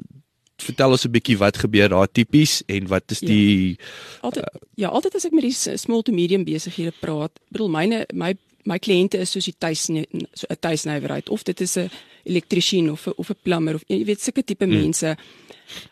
vertel 0.58 0.90
ons 0.90 1.04
'n 1.04 1.10
bietjie 1.10 1.36
wat 1.38 1.56
gebeur 1.58 1.88
daar 1.88 2.08
tipies 2.12 2.62
en 2.66 2.86
wat 2.86 3.10
is 3.10 3.20
Ja. 3.20 3.26
die 3.26 3.78
Altyd 4.22 4.44
ja, 4.76 4.88
altyd 4.88 5.14
as 5.14 5.24
ek 5.24 5.32
met 5.32 5.42
die 5.42 5.76
small 5.76 6.02
to 6.02 6.12
medium 6.12 6.44
besighede 6.44 6.92
praat, 7.00 7.30
bedoel 7.50 7.68
myne 7.68 8.06
my 8.12 8.34
my 8.66 8.78
kliënte 8.78 9.18
is 9.20 9.30
soos 9.30 9.44
die 9.44 9.54
tuis 9.58 9.80
so 9.84 10.46
'n 10.50 10.56
tuisnywerheid 10.60 11.28
of 11.28 11.42
dit 11.42 11.60
is 11.60 11.76
'n 11.76 11.90
elektriesien 12.24 12.90
of 12.90 13.06
'n 13.06 13.12
of 13.16 13.30
'n 13.30 13.36
plumber 13.42 13.74
of 13.74 13.82
jy 13.88 14.04
weet 14.04 14.20
sulke 14.20 14.42
tipe 14.44 14.64
Hmm. 14.64 14.72
mense. 14.74 15.16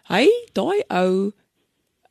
Hy 0.08 0.26
daai 0.54 0.82
ou 0.90 1.32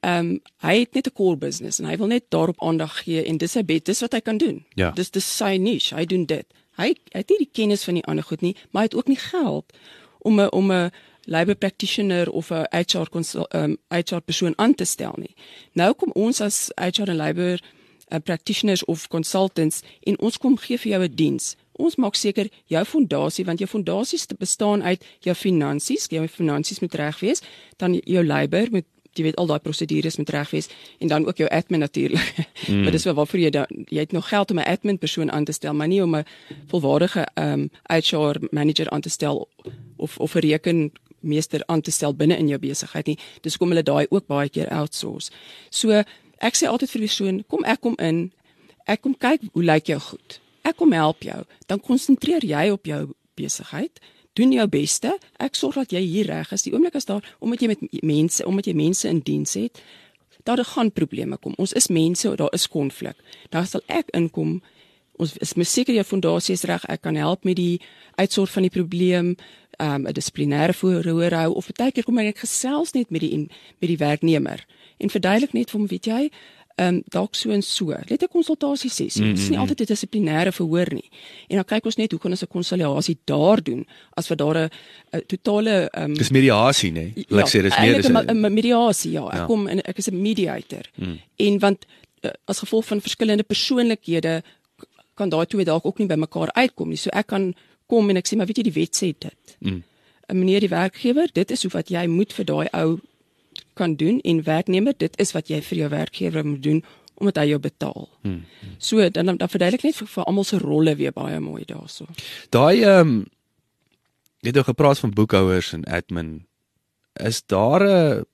ehm 0.02 0.20
um, 0.20 0.42
hy 0.58 0.80
het 0.80 0.94
net 0.94 1.08
'n 1.08 1.14
core 1.14 1.38
business 1.38 1.80
en 1.80 1.86
hy 1.86 1.98
wil 1.98 2.08
net 2.08 2.24
daarop 2.30 2.62
aandag 2.62 3.04
gee 3.04 3.24
en 3.24 3.38
dis 3.38 3.52
sy 3.52 3.64
bet, 3.64 3.86
dis 3.86 4.02
wat 4.02 4.14
hy 4.14 4.20
kan 4.20 4.38
doen. 4.38 4.66
Ja. 4.74 4.92
Dis 4.92 5.12
dis 5.12 5.38
sy 5.38 5.58
niche, 5.58 5.96
hy 5.96 6.06
doen 6.06 6.26
dit. 6.26 6.46
Hy 6.78 6.94
hy 7.14 7.20
het 7.20 7.30
nie 7.30 7.38
die 7.38 7.50
kennis 7.52 7.84
van 7.84 7.94
die 7.94 8.06
ander 8.06 8.24
goed 8.24 8.42
nie, 8.42 8.56
maar 8.72 8.82
hy 8.82 8.88
het 8.90 8.96
ook 8.96 9.08
nie 9.08 9.22
geld 9.22 9.74
om 10.20 10.40
'n 10.40 10.52
om 10.52 10.72
'n 10.72 10.92
labor 11.26 11.56
practitioner 11.56 12.32
of 12.32 12.50
'n 12.52 12.66
HR 12.72 13.10
consul- 13.10 13.48
um, 13.56 13.78
HR 13.90 14.22
persoon 14.26 14.54
aan 14.58 14.76
te 14.76 14.86
stel 14.86 15.14
nie. 15.18 15.36
Nou 15.74 15.94
kom 15.94 16.12
ons 16.12 16.42
as 16.42 16.72
HR 16.76 17.10
en 17.10 17.16
labor 17.16 17.60
uh, 18.12 18.20
practitioners 18.24 18.86
of 18.86 19.08
consultants 19.08 19.82
en 20.04 20.20
ons 20.20 20.38
kom 20.38 20.58
gee 20.58 20.78
vir 20.78 20.92
jou 20.92 21.04
'n 21.04 21.16
diens. 21.16 21.56
Ons 21.72 21.96
maak 21.96 22.16
seker 22.16 22.50
jou 22.66 22.86
fondasie 22.86 23.46
want 23.46 23.60
jou 23.60 23.70
fondasie 23.70 24.20
bestaan 24.38 24.84
uit 24.84 25.06
jou 25.20 25.36
finansies, 25.36 26.06
jou 26.10 26.28
finansies 26.28 26.80
moet 26.80 26.94
reg 26.94 27.20
wees, 27.20 27.42
dan 27.78 28.02
jou 28.04 28.26
labor 28.26 28.68
moet 28.72 28.86
jy 29.13 29.24
weet 29.24 29.36
al 29.36 29.50
daai 29.50 29.60
prosedures 29.60 30.17
moet 30.17 30.30
reg 30.30 30.50
wees 30.50 30.69
en 31.00 31.08
dan 31.08 31.26
ook 31.28 31.38
jou 31.38 31.50
admin 31.50 31.80
natuurlik. 31.80 32.34
Mm. 32.67 32.82
maar 32.82 32.91
dis 32.91 33.04
wel 33.04 33.13
waarvoor 33.13 33.39
jy 33.39 33.50
dan 33.50 33.65
jy 33.89 34.00
het 34.00 34.12
nog 34.12 34.28
geld 34.30 34.52
om 34.52 34.60
'n 34.60 34.69
admin 34.69 34.97
persoon 34.97 35.32
aan 35.32 35.43
te 35.43 35.52
stel, 35.52 35.74
maar 35.74 35.88
nie 35.88 36.04
om 36.04 36.15
'n 36.15 36.26
volwaardige 36.67 37.28
ehm 37.34 37.60
um, 37.60 37.69
HR 37.88 38.38
manager 38.52 38.89
aan 38.89 39.02
te 39.02 39.10
stel 39.10 39.50
of 39.95 40.17
of 40.17 40.36
'n 40.36 40.39
rekenmeester 40.39 41.63
aan 41.65 41.82
te 41.82 41.91
stel 41.91 42.15
binne 42.15 42.38
in 42.38 42.47
jou 42.47 42.60
besigheid 42.60 43.06
nie. 43.06 43.17
Dis 43.41 43.54
hoekom 43.54 43.69
hulle 43.69 43.84
daai 43.84 44.06
ook 44.10 44.28
baie 44.28 44.50
keer 44.50 44.69
outsource. 44.69 45.32
So 45.69 45.89
ek 46.38 46.56
sê 46.56 46.67
altyd 46.67 46.89
vir 46.89 47.02
die 47.02 47.08
persoon, 47.08 47.43
kom 47.47 47.63
ek 47.63 47.80
kom 47.82 47.95
in. 47.97 48.32
Ek 48.86 49.02
kom 49.02 49.17
kyk 49.17 49.41
hoe 49.52 49.63
lyk 49.63 49.86
jou 49.86 50.00
goed. 50.00 50.39
Ek 50.62 50.76
kom 50.76 50.91
help 50.91 51.24
jou. 51.24 51.43
Dan 51.65 51.80
konsentreer 51.80 52.45
jy 52.45 52.69
op 52.69 52.86
jou 52.86 53.13
besigheid. 53.36 54.00
Doen 54.34 54.52
jou 54.52 54.67
beste. 54.67 55.15
Ek 55.38 55.56
sorg 55.56 55.76
dat 55.76 55.91
jy 55.91 56.02
hier 56.06 56.30
reg 56.32 56.52
is. 56.52 56.63
Die 56.63 56.74
oomblik 56.74 56.96
as 56.96 57.06
daar 57.10 57.26
omdat 57.39 57.62
jy 57.62 57.67
met 57.67 58.04
mense, 58.04 58.46
omdat 58.46 58.65
jy 58.65 58.76
mense 58.78 59.08
in 59.10 59.20
diens 59.26 59.54
het, 59.60 59.82
daar 60.44 60.63
gaan 60.65 60.91
probleme 60.91 61.38
kom. 61.38 61.54
Ons 61.58 61.74
is 61.74 61.88
mense, 61.88 62.36
daar 62.36 62.54
is 62.54 62.67
konflik. 62.67 63.17
Dan 63.50 63.67
sal 63.67 63.84
ek 63.88 64.10
inkom. 64.17 64.62
Ons 65.22 65.36
is 65.38 65.54
my 65.56 65.65
seker 65.67 65.94
jou 65.94 66.06
fondasie 66.08 66.56
is 66.58 66.65
reg. 66.65 66.86
Ek 66.89 67.02
kan 67.02 67.15
help 67.15 67.44
met 67.46 67.60
die 67.60 67.82
uitsort 68.17 68.50
van 68.50 68.65
die 68.65 68.74
probleem, 68.74 69.36
um 69.82 70.08
'n 70.08 70.13
dissiplinêre 70.13 70.74
voorhoor 70.74 71.34
hou 71.34 71.54
of 71.54 71.72
baie 71.74 71.91
keer 71.91 72.04
kom 72.04 72.17
ek 72.17 72.38
gesels 72.46 72.94
net 72.94 73.10
met 73.10 73.22
die 73.22 73.48
met 73.80 73.89
die 73.89 73.98
werknemer 73.98 74.65
en 74.98 75.10
verduidelik 75.10 75.54
net 75.54 75.72
vir 75.72 75.80
hom, 75.80 75.88
weet 75.88 76.06
jy, 76.06 76.30
ehm 76.82 76.96
um, 76.96 77.02
dalk 77.13 77.36
so 77.38 77.52
en 77.54 77.62
so. 77.62 77.94
Net 78.10 78.24
'n 78.24 78.28
konsultasie 78.32 78.89
sessie. 78.89 79.24
Dit 79.24 79.38
is 79.38 79.50
nie 79.50 79.60
altyd 79.60 79.82
'n 79.82 79.86
dissiplinêre 79.94 80.52
verhoor 80.52 80.89
nie. 80.94 81.10
En 81.48 81.56
dan 81.56 81.65
kyk 81.65 81.86
ons 81.86 81.96
net 81.96 82.12
hoe 82.12 82.20
kan 82.20 82.32
ons 82.32 82.41
'n 82.41 82.48
konsiliasie 82.48 83.17
daar 83.26 83.62
doen 83.63 83.86
as 84.17 84.28
wat 84.28 84.38
daar 84.38 84.58
'n 84.58 84.70
totale 85.28 85.89
ehm 85.91 86.04
um, 86.04 86.13
Dis 86.13 86.30
mediasie, 86.30 86.91
nê? 86.91 86.94
Nee? 86.94 87.26
Like 87.28 87.50
ja, 87.52 87.60
sê 87.60 87.62
dis 87.62 87.78
meer 87.80 87.96
dis 88.02 88.10
'n 88.10 88.54
mediasie, 88.54 89.12
ja. 89.12 89.26
Ek 89.28 89.34
Ja. 89.34 89.46
kom 89.46 89.67
en 89.67 89.82
ek 89.82 89.98
is 89.98 90.08
'n 90.08 90.22
mediator. 90.22 90.86
Mm. 90.96 91.20
En 91.36 91.60
want 91.60 91.86
uh, 92.22 92.32
as 92.46 92.60
gevolg 92.60 92.86
van 92.86 93.02
verskillende 93.02 93.44
persoonlikhede 93.44 94.44
kan 95.13 95.30
daai 95.30 95.46
twee 95.46 95.65
dalk 95.65 95.86
ook 95.86 95.98
nie 95.98 96.08
by 96.08 96.15
mekaar 96.15 96.52
uitkom 96.54 96.89
nie. 96.89 96.98
So 96.98 97.10
ek 97.13 97.28
kan 97.28 97.54
kom 97.88 98.10
en 98.10 98.17
ek 98.17 98.28
sê 98.28 98.38
maar 98.38 98.46
weet 98.46 98.58
jy 98.58 98.63
die 98.63 98.80
wet 98.82 98.96
sê 98.96 99.13
dit. 99.20 99.58
Mm. 99.60 99.84
Meneer 100.34 100.60
die 100.60 100.70
werkgewer, 100.70 101.28
dit 101.34 101.52
is 101.52 101.62
hoe 101.63 101.72
wat 101.72 101.89
jy 101.89 102.08
moet 102.08 102.34
vir 102.34 102.46
daai 102.46 102.67
ou 102.74 103.00
kan 103.74 103.96
doen 103.96 104.20
en 104.20 104.44
werknemer, 104.44 104.94
dit 104.98 105.18
is 105.20 105.32
wat 105.32 105.48
jy 105.48 105.62
vir 105.62 105.78
jou 105.78 105.90
werkgewer 105.90 106.46
moet 106.46 106.64
doen 106.64 106.84
omdat 107.22 107.36
hy 107.38 107.46
jou 107.52 107.60
betaal. 107.60 108.10
Hmm. 108.22 108.46
So 108.78 109.10
dan 109.10 109.26
dan, 109.26 109.50
verduidelik 109.50 109.84
net 109.84 109.96
vir, 109.96 110.08
vir 110.08 110.24
almal 110.24 110.44
se 110.44 110.58
rolle 110.58 110.96
weer 110.96 111.12
baie 111.14 111.40
mooi 111.40 111.64
daarso. 111.66 112.08
Daai 112.50 112.82
ehm 112.82 113.00
um, 113.08 113.26
jy 114.42 114.50
het 114.50 114.56
nou 114.56 114.66
gepraat 114.66 115.00
van 115.00 115.14
boekhouers 115.14 115.74
en 115.74 115.84
admin. 115.86 116.48
Is 117.14 117.44
daar 117.46 117.84
'n 117.86 118.26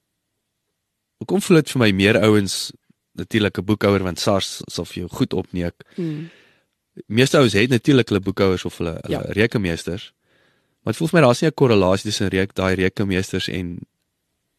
Hoekom 1.18 1.42
voel 1.42 1.58
dit 1.58 1.72
vir 1.72 1.80
my 1.82 1.92
meer 1.92 2.20
ouens 2.22 2.72
natuurlik 3.18 3.58
'n 3.58 3.66
boekhouer 3.66 4.04
want 4.04 4.20
SARS 4.20 4.62
sal 4.66 4.86
vir 4.86 4.96
jou 4.96 5.10
goed 5.10 5.34
opneek. 5.34 5.74
Hmm. 5.96 6.30
Meeste 7.06 7.38
ouens 7.38 7.54
het 7.54 7.70
natuurlik 7.70 8.10
hulle 8.10 8.22
boekhouers 8.22 8.66
of 8.66 8.78
hulle 8.78 8.98
hulle 9.02 9.18
Ja. 9.26 9.32
rekenmeesters. 9.34 10.14
Maar 10.84 10.94
dit 10.94 10.96
voel 10.96 11.08
vir 11.08 11.20
my 11.20 11.26
daar's 11.26 11.42
nie 11.42 11.50
'n 11.50 11.54
korrelasie 11.54 12.04
tussen 12.10 12.28
reek 12.28 12.54
daai 12.56 12.76
rekenmeesters 12.76 13.48
en 13.48 13.80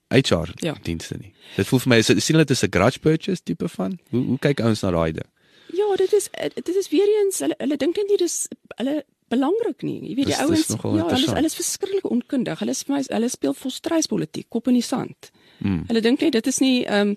HR 0.08 0.52
Ja. 0.64 0.74
dienste 0.82 1.16
nie. 1.20 1.32
Dit 1.56 1.66
voel 1.66 1.78
vir 1.84 1.88
my 1.88 1.98
is 1.98 2.06
sien 2.06 2.36
hulle 2.36 2.44
dit 2.44 2.56
is 2.56 2.62
'n 2.64 2.70
grudge 2.70 2.98
purchase 3.00 3.42
tipe 3.42 3.68
van. 3.68 3.98
Hoe 4.10 4.24
hoe 4.24 4.38
kyk 4.38 4.60
ouens 4.60 4.80
na 4.82 4.90
daai 4.90 5.12
ding? 5.12 5.26
Ja, 5.72 5.96
dit 5.96 6.12
is 6.12 6.28
eh, 6.32 6.48
dit 6.54 6.76
is 6.76 6.88
weer 6.88 7.08
eens 7.24 7.38
hulle 7.38 7.54
hulle 7.58 7.76
dink 7.76 7.96
net 7.96 8.08
nie 8.08 8.16
dis 8.16 8.48
hulle 8.76 9.04
belangrik 9.28 9.82
nie. 9.82 10.00
Jy 10.08 10.14
weet 10.14 10.26
die 10.26 10.40
ouens 10.40 10.68
ja, 10.68 10.76
hulle 10.80 11.12
is 11.12 11.26
hulle 11.30 11.44
is 11.44 11.54
verskriklik 11.54 12.10
onkundig. 12.10 12.58
Hulle 12.58 12.70
is 12.70 12.82
vir 12.82 12.96
my 12.96 13.02
hulle 13.08 13.28
speel 13.28 13.54
volstrydspolitiek, 13.54 14.48
kop 14.48 14.68
in 14.68 14.74
die 14.74 14.82
sand. 14.82 15.30
Mm. 15.58 15.84
Hulle 15.88 16.00
dink 16.00 16.20
net 16.20 16.32
dit 16.32 16.46
is 16.46 16.58
nie 16.60 16.84
ehm 16.86 17.08
um, 17.08 17.16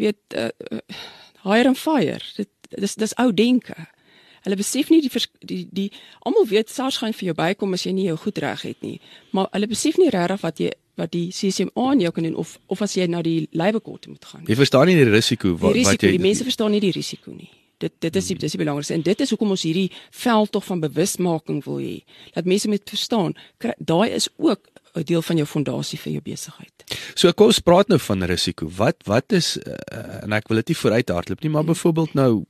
weet 0.00 0.16
uh, 0.34 0.48
uh, 0.72 0.78
hire 1.44 1.68
and 1.68 1.78
fire. 1.78 2.20
Dit 2.36 2.48
dis 2.70 2.94
dis 2.94 3.14
ou 3.18 3.32
denke. 3.32 3.74
Hulle 4.46 4.56
besef 4.56 4.88
nie 4.88 5.02
die 5.04 5.10
vers, 5.12 5.26
die 5.44 5.68
die 5.70 5.90
almal 6.24 6.46
weet 6.48 6.70
SARS 6.70 6.96
gaan 7.02 7.12
vir 7.12 7.26
jou 7.26 7.34
bykom 7.36 7.74
as 7.76 7.84
jy 7.84 7.92
nie 7.92 8.06
jou 8.06 8.16
goed 8.16 8.38
reg 8.38 8.62
het 8.62 8.80
nie. 8.80 9.00
Maar 9.32 9.48
hulle 9.52 9.66
besef 9.68 9.98
nie 9.98 10.08
regtig 10.08 10.40
wat 10.40 10.58
jy 10.58 10.70
wat 11.00 11.14
die 11.16 11.28
CCMA 11.32 11.86
aan 11.90 12.02
jou 12.04 12.12
kan 12.12 12.26
doen 12.28 12.36
of 12.40 12.58
of 12.68 12.82
as 12.84 12.96
jy 12.98 13.06
na 13.10 13.22
die 13.24 13.48
labourkourt 13.56 14.08
moet 14.10 14.26
gaan. 14.32 14.44
Jy 14.48 14.58
verstaan 14.58 14.90
nie 14.90 14.98
die 14.98 15.08
risiko 15.08 15.54
Die 15.54 15.62
wat 15.62 15.76
risiko, 15.78 15.94
wat 15.96 16.04
jy 16.06 16.12
die 16.16 16.22
mense 16.26 16.46
verstaan 16.46 16.74
nie 16.76 16.82
die 16.84 16.92
risiko 16.96 17.32
nie. 17.34 17.48
Dit 17.80 17.94
dit 18.04 18.16
is 18.20 18.26
die, 18.28 18.36
dis 18.36 18.52
die 18.56 18.60
belangrikste 18.60 18.94
en 18.98 19.04
dit 19.06 19.22
is 19.24 19.32
hoekom 19.32 19.54
ons 19.56 19.64
hierdie 19.64 19.88
veldtog 20.12 20.66
van 20.66 20.82
bewusmaking 20.84 21.62
wil 21.64 21.80
hê. 21.80 21.94
Dat 22.36 22.48
mense 22.50 22.68
moet 22.68 22.92
verstaan, 22.92 23.36
daai 23.78 24.10
is 24.12 24.28
ook 24.36 24.68
'n 24.98 25.06
deel 25.06 25.22
van 25.22 25.36
jou 25.36 25.46
fondasie 25.46 25.98
vir 25.98 26.12
jou 26.12 26.22
besigheid. 26.22 26.84
So 27.14 27.32
kom 27.32 27.46
ons 27.46 27.62
praat 27.64 27.88
nou 27.88 27.98
van 27.98 28.22
risiko. 28.28 28.68
Wat 28.68 28.96
wat 29.06 29.32
is 29.32 29.56
uh, 29.56 30.22
en 30.22 30.32
ek 30.32 30.48
wil 30.48 30.56
dit 30.56 30.68
nie 30.68 30.76
vooruit 30.82 31.08
hardloop 31.08 31.40
nie, 31.42 31.50
maar 31.50 31.64
byvoorbeeld 31.64 32.14
nou 32.14 32.44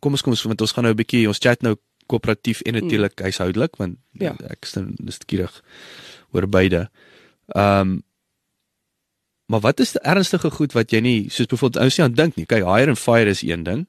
kom 0.00 0.12
ons 0.12 0.22
kom 0.22 0.32
ons 0.32 0.42
want 0.42 0.60
ons 0.60 0.72
gaan 0.72 0.84
nou 0.84 0.94
'n 0.94 0.96
bietjie 0.96 1.26
ons 1.28 1.38
chat 1.38 1.62
nou 1.62 1.76
koöperatief 2.06 2.60
en 2.62 2.74
natuurlik 2.74 3.18
huishoudelik 3.20 3.76
want 3.76 3.98
Ja. 4.12 4.36
ek 4.50 4.64
is 4.64 4.74
nou 4.74 4.86
nuuskierig 4.96 5.62
oor 6.32 6.46
beide. 6.48 6.76
Ehm 6.76 7.13
um, 7.46 8.02
maar 9.46 9.60
wat 9.60 9.80
is 9.80 9.92
die 9.92 10.00
ernstige 10.00 10.50
goed 10.50 10.72
wat 10.72 10.92
jy 10.92 11.00
nie 11.04 11.18
soos 11.30 11.46
byvoorbeeld 11.46 11.82
ouens 11.82 11.96
nie 11.98 12.04
aan 12.04 12.14
dink 12.14 12.36
nie. 12.36 12.46
Kyk, 12.46 12.64
hire 12.64 12.88
and 12.88 12.98
fire 12.98 13.30
is 13.30 13.42
een 13.42 13.62
ding. 13.62 13.86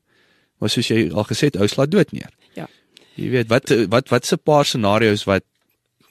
Maar 0.60 0.70
soos 0.70 0.88
jy 0.92 1.10
al 1.12 1.28
gesê 1.28 1.52
het, 1.52 1.60
ou 1.60 1.68
slaat 1.68 1.92
dood 1.92 2.12
neer. 2.12 2.32
Ja. 2.56 2.68
Jy 3.16 3.30
weet 3.30 3.52
wat 3.52 3.72
wat 3.92 4.12
wat 4.12 4.26
se 4.26 4.38
paar 4.38 4.66
scenario's 4.66 5.24
wat 5.30 5.44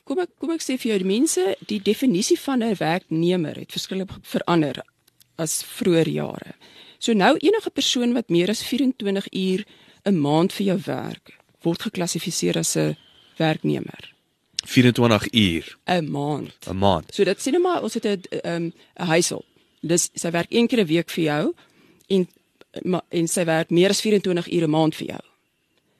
Kom 0.04 0.18
ek 0.20 0.34
kom 0.36 0.50
ek 0.52 0.60
sê 0.60 0.74
vir 0.76 0.90
jou 0.90 0.98
die 1.00 1.08
mense, 1.08 1.42
die 1.64 1.80
definisie 1.80 2.36
van 2.36 2.62
'n 2.62 2.76
werknemer 2.76 3.56
het 3.56 3.72
verskillik 3.72 4.10
verander 4.22 4.82
as 5.36 5.62
vroeër 5.64 6.08
jare. 6.08 6.52
So 6.98 7.12
nou 7.12 7.36
enige 7.36 7.70
persoon 7.70 8.12
wat 8.12 8.28
meer 8.28 8.50
as 8.50 8.62
24 8.62 9.32
uur 9.32 9.64
'n 10.04 10.20
maand 10.20 10.52
vir 10.52 10.66
jou 10.66 10.78
werk, 10.86 11.38
word 11.62 11.82
geklassifiseer 11.82 12.58
as 12.58 12.76
'n 12.76 12.96
werknemer. 13.38 14.13
24 14.66 15.32
uur 15.32 15.76
'n 15.86 16.10
Maand. 16.10 16.52
'n 16.68 16.76
maand. 16.76 17.14
So 17.14 17.24
dit 17.24 17.38
sê 17.38 17.50
nou 17.50 17.62
maar 17.62 17.82
ons 17.82 17.94
het 17.94 18.04
'n 18.04 18.20
um, 18.44 18.72
'n 18.96 19.06
huishulp. 19.06 19.44
Dis 19.80 20.10
sy 20.14 20.30
werk 20.30 20.46
een 20.48 20.66
keer 20.66 20.80
'n 20.80 20.86
week 20.86 21.10
vir 21.10 21.24
jou 21.24 21.54
en 22.06 22.28
maar 22.82 23.02
en 23.08 23.28
sy 23.28 23.44
werk 23.44 23.70
meer 23.70 23.88
as 23.88 24.00
24 24.00 24.52
ure 24.52 24.66
'n 24.66 24.70
maand 24.70 24.94
vir 24.94 25.06
jou. 25.06 25.20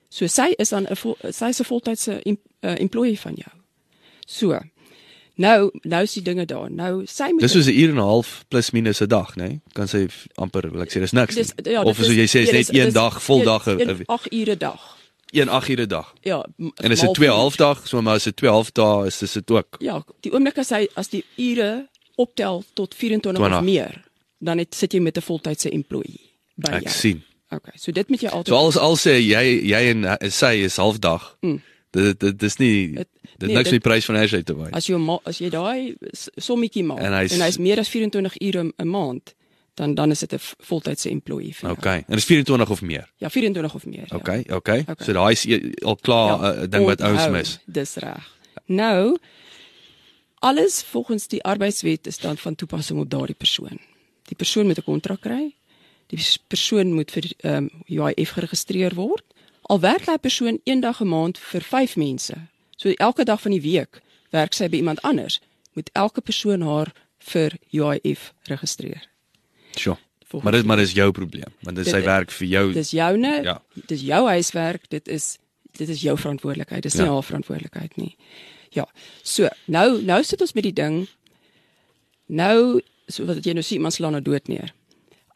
So 0.09 0.27
sy 0.27 0.53
is 0.57 0.69
dan 0.69 0.87
'n 0.87 0.95
sy 1.31 1.45
is 1.45 1.59
'n 1.59 1.63
voltydse 1.65 2.21
em, 2.23 2.37
uh, 2.61 2.79
employee 2.79 3.19
van 3.19 3.33
jou. 3.35 3.51
So. 4.25 4.59
Nou 5.35 5.71
nou 5.81 6.03
is 6.03 6.13
die 6.13 6.21
dinge 6.23 6.45
daar. 6.45 6.71
Nou 6.71 7.05
sy 7.05 7.27
moet 7.31 7.41
Dis 7.41 7.51
soos 7.51 7.65
'n 7.67 7.75
uur 7.75 7.89
en 7.89 7.95
'n 7.95 7.99
half 7.99 8.45
plus 8.47 8.71
minus 8.71 9.01
'n 9.01 9.07
dag, 9.07 9.35
né? 9.35 9.43
Nee? 9.43 9.61
Kan 9.73 9.87
sy 9.87 10.07
amper, 10.35 10.71
wil 10.71 10.81
ek 10.81 10.89
sê, 10.89 10.99
dis 10.99 11.11
niks. 11.11 11.35
dis 11.35 11.51
ja, 11.63 11.83
of 11.83 11.95
soos 11.97 12.07
jy 12.07 12.27
sê, 12.27 12.39
is 12.39 12.47
ja, 12.47 12.53
net 12.53 12.73
een 12.73 12.83
dis 12.85 12.93
dag, 12.93 13.23
vol 13.23 13.39
een- 13.39 13.45
dag 13.45 13.65
'n 13.65 13.79
een 13.79 13.89
een- 13.89 14.05
8 14.05 14.33
ure 14.33 14.57
dag. 14.57 14.94
Een 15.35 15.49
8 15.49 15.69
ure 15.69 15.85
dag. 15.87 16.13
Ja. 16.21 16.45
En 16.57 16.91
is 16.91 16.99
dit 16.99 17.03
maal 17.03 17.13
2 17.13 17.27
vier. 17.27 17.37
halfdag, 17.37 17.87
so 17.87 18.01
maar 18.01 18.15
as 18.15 18.23
dit 18.23 18.35
2 18.35 18.49
halfdae 18.51 19.05
is, 19.07 19.21
is 19.21 19.31
dit 19.33 19.51
ook. 19.51 19.75
Ja, 19.79 20.03
die 20.21 20.31
oomblik 20.33 20.57
as 20.57 20.69
hy 20.69 20.87
as 20.95 21.09
die 21.09 21.23
ure 21.37 21.87
optel 22.15 22.63
tot 22.73 22.95
24 22.95 23.41
20. 23.43 23.57
of 23.59 23.63
meer, 23.65 24.03
dan 24.39 24.57
het 24.57 24.75
sit 24.75 24.93
jy 24.93 24.99
met 24.99 25.17
'n 25.17 25.21
voltydse 25.21 25.69
employee 25.69 26.19
by 26.55 26.69
jou. 26.71 26.81
Ek 26.81 26.89
sien. 26.89 27.23
Okay, 27.49 27.73
so 27.77 27.91
dit 27.91 28.09
moet 28.09 28.21
jy 28.21 28.27
altyd 28.29 28.47
So 28.47 28.55
als 28.55 28.77
al 28.77 28.95
sê 28.97 29.19
jy 29.21 29.61
jy 29.69 29.89
en 29.91 30.03
uh, 30.03 30.13
sy 30.29 30.53
is 30.65 30.75
halfdag. 30.77 31.37
Mm. 31.41 31.61
Dit 31.91 32.19
dit 32.19 32.39
dis 32.39 32.57
nie 32.57 32.93
Het- 32.97 33.07
dit 33.37 33.47
nee, 33.47 33.55
niks 33.55 33.69
dit- 33.69 33.71
met 33.71 33.81
die 33.81 33.89
prys 33.89 34.05
van 34.05 34.15
Ashley 34.15 34.43
te 34.43 34.55
wys. 34.55 34.71
As 34.71 34.87
jy 34.87 35.19
as 35.23 35.37
jy 35.37 35.49
daai 35.49 35.95
sommetjie 36.37 36.83
maak 36.83 36.97
En 36.99 37.05
en 37.13 37.19
hy's- 37.19 37.37
hy's 37.39 37.57
meer 37.57 37.79
as 37.79 37.89
24 37.89 38.33
ure 38.41 38.63
'n 38.77 38.87
maand, 38.87 39.33
dan 39.75 39.93
dan 39.95 40.11
is 40.11 40.19
dit 40.19 40.33
'n 40.33 40.39
voltydse 40.57 41.09
employee 41.09 41.53
vir 41.55 41.61
jou. 41.69 41.77
Okay. 41.77 41.97
En 41.97 42.03
dit 42.07 42.17
is 42.17 42.25
24 42.25 42.69
of 42.69 42.81
meer. 42.81 43.09
Ja, 43.17 43.29
24 43.29 43.73
of 43.75 43.85
meer. 43.85 44.07
Okay, 44.13 44.45
okay. 44.49 44.79
Okay. 44.79 45.05
So 45.05 45.13
daai 45.13 45.31
is 45.31 45.45
e- 45.45 45.71
al 45.83 45.95
klaar 45.95 46.39
'n 46.39 46.43
ja. 46.43 46.61
uh, 46.63 46.69
ding 46.69 46.85
wat 46.85 47.01
ouens 47.01 47.29
mis. 47.29 47.59
Dis 47.65 47.95
reg. 47.95 48.35
Nou 48.65 49.17
alles 50.39 50.83
volgens 50.83 51.27
die 51.27 51.43
arbeidswet 51.43 52.07
is 52.07 52.17
dan 52.17 52.37
van 52.37 52.55
toepassing 52.55 52.99
op 52.99 53.09
daardie 53.09 53.35
persoon. 53.35 53.79
Die 54.23 54.35
persoon 54.35 54.65
moet 54.65 54.77
'n 54.77 54.83
kontrak 54.83 55.21
kry. 55.21 55.55
Die 56.07 56.17
pers- 56.17 56.37
persoon 56.47 56.93
moet 56.93 57.11
vir 57.11 57.31
ehm 57.37 57.55
um, 57.55 57.69
UIF 57.87 58.29
geregistreer 58.29 58.93
word. 58.93 59.23
Al 59.61 59.79
werk 59.79 60.05
daai 60.05 60.17
persoon 60.17 60.59
een 60.63 60.79
dag 60.79 61.01
'n 61.01 61.07
maand 61.07 61.37
vir 61.37 61.61
5 61.61 61.95
mense. 61.95 62.33
So 62.75 62.89
elke 62.89 63.23
dag 63.23 63.41
van 63.41 63.51
die 63.51 63.61
week 63.61 64.01
werk 64.29 64.53
sy 64.53 64.69
by 64.69 64.75
iemand 64.75 65.01
anders, 65.01 65.41
moet 65.73 65.89
elke 65.93 66.21
persoon 66.21 66.61
haar 66.61 66.93
vir 67.17 67.51
UIF 67.71 68.33
registreer. 68.43 69.09
Sure. 69.77 69.97
Maar 70.43 70.51
dit 70.51 70.65
maar 70.65 70.77
dis 70.77 70.91
jou 70.91 71.11
probleem, 71.11 71.51
want 71.61 71.75
dit 71.77 71.85
is 71.85 71.91
Dit- 71.91 72.01
sy 72.01 72.05
werk 72.07 72.31
vir 72.31 72.47
jou. 72.47 72.73
Dis 72.73 72.91
joune, 72.91 73.41
Ja. 73.43 73.61
dis 73.87 74.01
jou 74.01 74.27
huiswerk, 74.27 74.89
dit 74.89 75.07
is 75.07 75.37
dit 75.77 75.89
is 75.89 76.01
jou 76.01 76.17
verantwoordelikheid. 76.17 76.83
Dis 76.83 76.93
nie 76.95 77.03
Ja. 77.05 77.11
haar 77.13 77.23
verantwoordelikheid 77.23 77.97
nie. 77.97 78.15
Ja. 78.71 78.85
So, 79.23 79.47
nou 79.67 80.01
nou 80.01 80.23
sit 80.23 80.41
ons 80.41 80.53
met 80.53 80.63
die 80.63 80.73
ding. 80.73 81.07
Nou 82.27 82.81
so 83.07 83.25
wat 83.25 83.43
jy 83.45 83.53
nou 83.53 83.63
sien, 83.63 83.77
iemand 83.77 83.93
slaan 83.93 84.11
nou 84.17 84.21
dood 84.23 84.47
neer. 84.47 84.73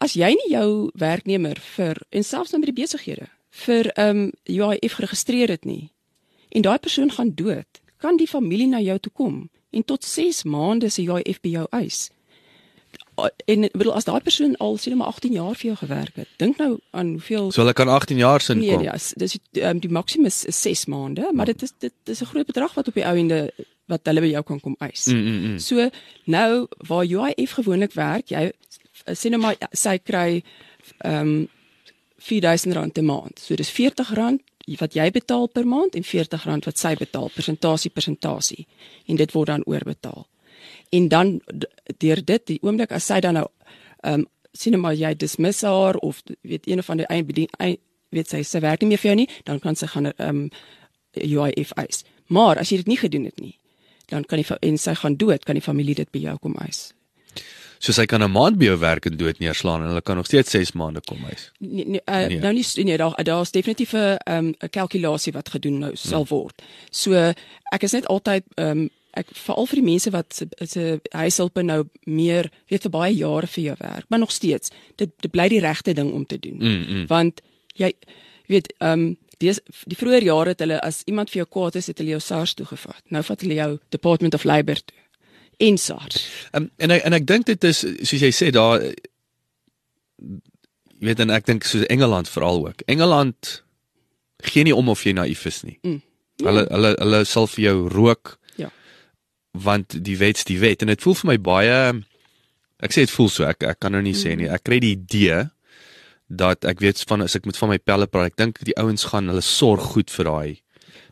As 0.00 0.14
jy 0.14 0.30
nie 0.34 0.50
jou 0.54 0.90
werknemer 0.98 1.58
vir 1.76 2.00
en 2.10 2.24
selfs 2.24 2.50
nou 2.52 2.60
met 2.64 2.74
die 2.74 2.82
besighede 2.82 3.28
vir 3.50 3.90
ehm 3.96 4.16
um, 4.16 4.32
UIF 4.46 4.92
geregistreer 4.98 5.48
het 5.50 5.64
nie 5.64 5.90
en 6.54 6.62
daai 6.62 6.78
persoon 6.78 7.10
gaan 7.10 7.30
dood, 7.34 7.80
kan 7.98 8.16
die 8.16 8.26
familie 8.26 8.66
na 8.66 8.80
jou 8.80 8.98
toe 8.98 9.12
kom 9.12 9.50
en 9.72 9.84
tot 9.84 10.04
6 10.04 10.42
maande 10.44 10.90
se 10.90 11.02
UIF 11.02 11.40
by 11.42 11.48
jou 11.48 11.66
eis. 11.72 12.10
En 13.46 13.68
bedoel 13.72 13.92
as 13.94 14.04
daai 14.04 14.20
persoon 14.20 14.56
al 14.56 14.76
sien 14.76 14.96
maar 14.96 15.06
18 15.06 15.32
jaar 15.32 15.54
vir 15.54 15.66
jou 15.70 15.76
gewerk 15.76 16.16
het, 16.16 16.28
dink 16.36 16.56
nou 16.58 16.78
aan 16.90 17.10
hoeveel 17.10 17.50
So 17.52 17.60
hulle 17.62 17.72
kan 17.72 17.88
18 17.88 18.16
jaar 18.18 18.40
sin 18.40 18.58
Nee, 18.58 18.74
kom. 18.74 18.82
ja, 18.82 18.96
s- 18.98 19.14
dis 19.16 19.36
die, 19.52 19.62
um, 19.64 19.78
die 19.78 19.90
maksimus 19.90 20.44
is 20.44 20.62
6 20.62 20.86
maande, 20.86 21.30
maar 21.32 21.46
dit 21.46 21.62
is 21.62 21.72
dit 21.78 21.92
is 22.04 22.20
'n 22.22 22.26
groot 22.26 22.46
bedrag 22.46 22.74
wat 22.74 22.88
op 22.88 22.94
die 22.94 23.04
ou 23.06 23.16
ende 23.18 23.50
wat 23.86 24.00
hulle 24.04 24.20
by 24.20 24.30
jou 24.30 24.42
kan 24.42 24.60
kom 24.60 24.76
eis. 24.78 25.06
Mm, 25.06 25.14
mm, 25.24 25.40
mm. 25.50 25.58
So 25.58 25.90
nou 26.26 26.66
waar 26.86 27.04
UIF 27.04 27.50
gewoonlik 27.52 27.92
werk, 27.92 28.28
jy 28.30 28.52
sê 29.12 29.28
nou 29.30 29.40
maar 29.40 29.56
sy 29.72 29.98
kry 29.98 30.42
ehm 31.04 31.26
um, 31.28 31.48
R4000 32.18 32.98
'n 32.98 33.04
maand. 33.04 33.38
So 33.38 33.54
dis 33.54 33.70
R40 33.72 34.38
wat 34.78 34.92
jy 34.94 35.10
betaal 35.10 35.48
per 35.48 35.66
maand 35.66 35.94
en 35.94 36.02
R40 36.04 36.64
wat 36.64 36.78
sy 36.78 36.94
betaal, 36.94 37.30
persentasie 37.34 37.90
persentasie. 37.90 38.66
En 39.06 39.16
dit 39.16 39.32
word 39.32 39.46
dan 39.46 39.64
oorbetaal. 39.64 40.26
En 40.92 41.08
dan 41.08 41.40
deur 41.98 42.24
dit 42.24 42.46
die 42.46 42.58
oomblik 42.62 42.92
as 42.92 43.06
sy 43.06 43.20
dan 43.20 43.34
nou 43.34 43.46
ehm 44.02 44.14
um, 44.20 44.26
sien 44.52 44.80
maar 44.80 44.94
jy 44.94 45.14
dismiss 45.14 45.62
haar 45.62 45.94
of 46.02 46.22
weet 46.42 46.66
een 46.66 46.82
van 46.82 46.96
die 46.96 47.06
eie 47.06 47.22
bedien 47.24 47.48
ei- 47.58 47.78
weet 48.10 48.28
sy 48.28 48.42
sy 48.42 48.58
werk 48.60 48.80
nie 48.80 48.88
meer 48.88 48.98
vir 48.98 49.08
jou 49.10 49.16
nie, 49.16 49.28
dan 49.44 49.58
kan 49.60 49.76
sy 49.76 49.86
gaan 49.86 50.06
ehm 50.06 50.28
um, 50.28 50.50
UIF 51.14 51.72
eis. 51.76 52.04
Maar 52.26 52.58
as 52.58 52.70
jy 52.70 52.76
dit 52.76 52.86
nie 52.86 52.96
gedoen 52.98 53.24
het 53.24 53.38
nie, 53.40 53.58
dan 54.10 54.24
kan 54.24 54.38
die 54.38 54.46
en 54.60 54.78
sy 54.78 54.94
gaan 54.94 55.16
dood, 55.16 55.44
kan 55.44 55.54
die 55.54 55.62
familie 55.62 55.94
dit 55.94 56.10
by 56.10 56.18
jou 56.18 56.36
kom 56.38 56.54
eis. 56.66 56.92
So 57.80 57.92
sy 57.92 58.04
kan 58.06 58.22
'n 58.22 58.30
maand 58.30 58.58
by 58.58 58.64
jou 58.64 58.78
werk 58.78 59.06
en 59.06 59.16
dood 59.16 59.38
neerslaan 59.38 59.80
en 59.82 59.88
hulle 59.88 60.02
kan 60.02 60.16
nog 60.16 60.26
steeds 60.26 60.50
6 60.50 60.72
maande 60.72 61.00
kom 61.06 61.18
huis. 61.24 61.50
Nee, 61.58 61.84
nee, 61.86 62.00
uh, 62.06 62.26
Nee. 62.28 62.38
nou 62.38 62.52
nie 62.52 62.84
nee, 62.84 62.96
daar 62.96 63.24
daar's 63.24 63.50
definitief 63.50 63.92
'n 63.94 64.18
um, 64.28 64.54
'n 64.60 64.68
kalkulasie 64.70 65.32
wat 65.32 65.48
gedoen 65.48 65.78
nou 65.78 65.96
sal 65.96 66.26
word. 66.26 66.62
So 66.90 67.12
ek 67.72 67.82
is 67.82 67.92
net 67.92 68.06
altyd 68.06 68.42
um, 68.56 68.90
ek 69.18 69.32
veral 69.34 69.66
vir 69.66 69.80
die 69.80 69.86
mense 69.86 70.10
wat 70.14 70.36
se 70.38 71.00
huishulpe 71.10 71.62
nou 71.66 71.84
meer 72.06 72.50
weet 72.70 72.86
vir 72.86 72.94
baie 72.94 73.14
jare 73.14 73.48
vir 73.50 73.64
jou 73.64 73.76
werk, 73.80 74.06
maar 74.08 74.22
nog 74.22 74.32
steeds 74.32 74.70
dit 74.96 75.10
dit 75.22 75.30
bly 75.30 75.48
die 75.48 75.62
regte 75.64 75.94
ding 75.94 76.12
om 76.12 76.26
te 76.26 76.38
doen. 76.38 76.58
Mm, 76.58 76.84
mm. 76.88 77.06
Want 77.10 77.42
jy 77.74 77.92
weet 78.50 78.72
ehm 78.78 78.92
um, 78.92 79.16
die 79.40 79.54
die 79.88 79.96
vroeë 79.96 80.24
jare 80.26 80.52
het 80.52 80.60
hulle 80.60 80.80
as 80.84 81.02
iemand 81.08 81.30
vir 81.32 81.42
jou 81.42 81.48
kwaad 81.48 81.78
is, 81.80 81.88
het 81.88 81.98
hulle 81.98 82.16
jou 82.16 82.20
SARS 82.20 82.54
toe 82.54 82.66
gevat. 82.68 83.00
Nou 83.08 83.22
vat 83.24 83.40
hulle 83.40 83.56
jou 83.56 83.70
Department 83.88 84.34
of 84.36 84.44
Labour 84.44 84.82
toe. 84.84 84.98
En 85.56 85.78
SARS. 85.78 86.26
Um, 86.52 86.70
en 86.76 86.92
ek 86.96 87.06
en 87.08 87.16
ek 87.16 87.26
dink 87.28 87.48
dit 87.48 87.64
is 87.64 87.80
soos 87.80 88.20
jy 88.20 88.32
sê 88.36 88.50
daar 88.52 88.82
jy 91.00 91.08
weet 91.08 91.22
en 91.24 91.32
ek 91.32 91.48
dink 91.48 91.64
soos 91.64 91.86
Engeland 91.88 92.28
veral 92.28 92.66
ook. 92.66 92.84
Engeland 92.86 93.62
gee 94.44 94.64
nie 94.64 94.76
om 94.76 94.88
of 94.92 95.04
jy 95.04 95.16
naïef 95.16 95.46
is 95.48 95.62
nie. 95.64 95.78
Mm. 95.82 96.00
Hulle 96.44 96.66
hulle 96.68 96.94
hulle 96.98 97.24
sal 97.28 97.48
vir 97.54 97.64
jou 97.70 97.76
rook. 97.92 98.36
Want 99.52 99.96
die 100.04 100.16
wet's 100.20 100.44
die 100.44 100.58
wet 100.62 100.82
en 100.82 100.92
dit 100.92 101.02
voel 101.02 101.14
vir 101.14 101.30
my 101.32 101.38
baie 101.38 101.80
ek 102.80 102.94
sê 102.94 103.04
dit 103.04 103.12
voel 103.12 103.28
so 103.28 103.44
ek 103.48 103.64
ek 103.68 103.80
kan 103.82 103.92
nou 103.92 104.02
nie 104.02 104.16
sê 104.16 104.36
nie. 104.38 104.48
Ek 104.48 104.64
kry 104.64 104.78
die 104.80 104.94
idee 104.96 105.50
dat 106.30 106.64
ek 106.64 106.80
weet 106.80 107.02
van 107.10 107.24
as 107.26 107.34
ek 107.36 107.46
met 107.48 107.58
van 107.58 107.72
my 107.72 107.78
pelle 107.82 108.06
praat, 108.06 108.30
ek 108.32 108.38
dink 108.38 108.60
die 108.64 108.76
ouens 108.78 109.04
gaan 109.10 109.28
hulle 109.28 109.42
sorg 109.44 109.82
goed 109.96 110.12
vir 110.14 110.30
daai 110.30 110.50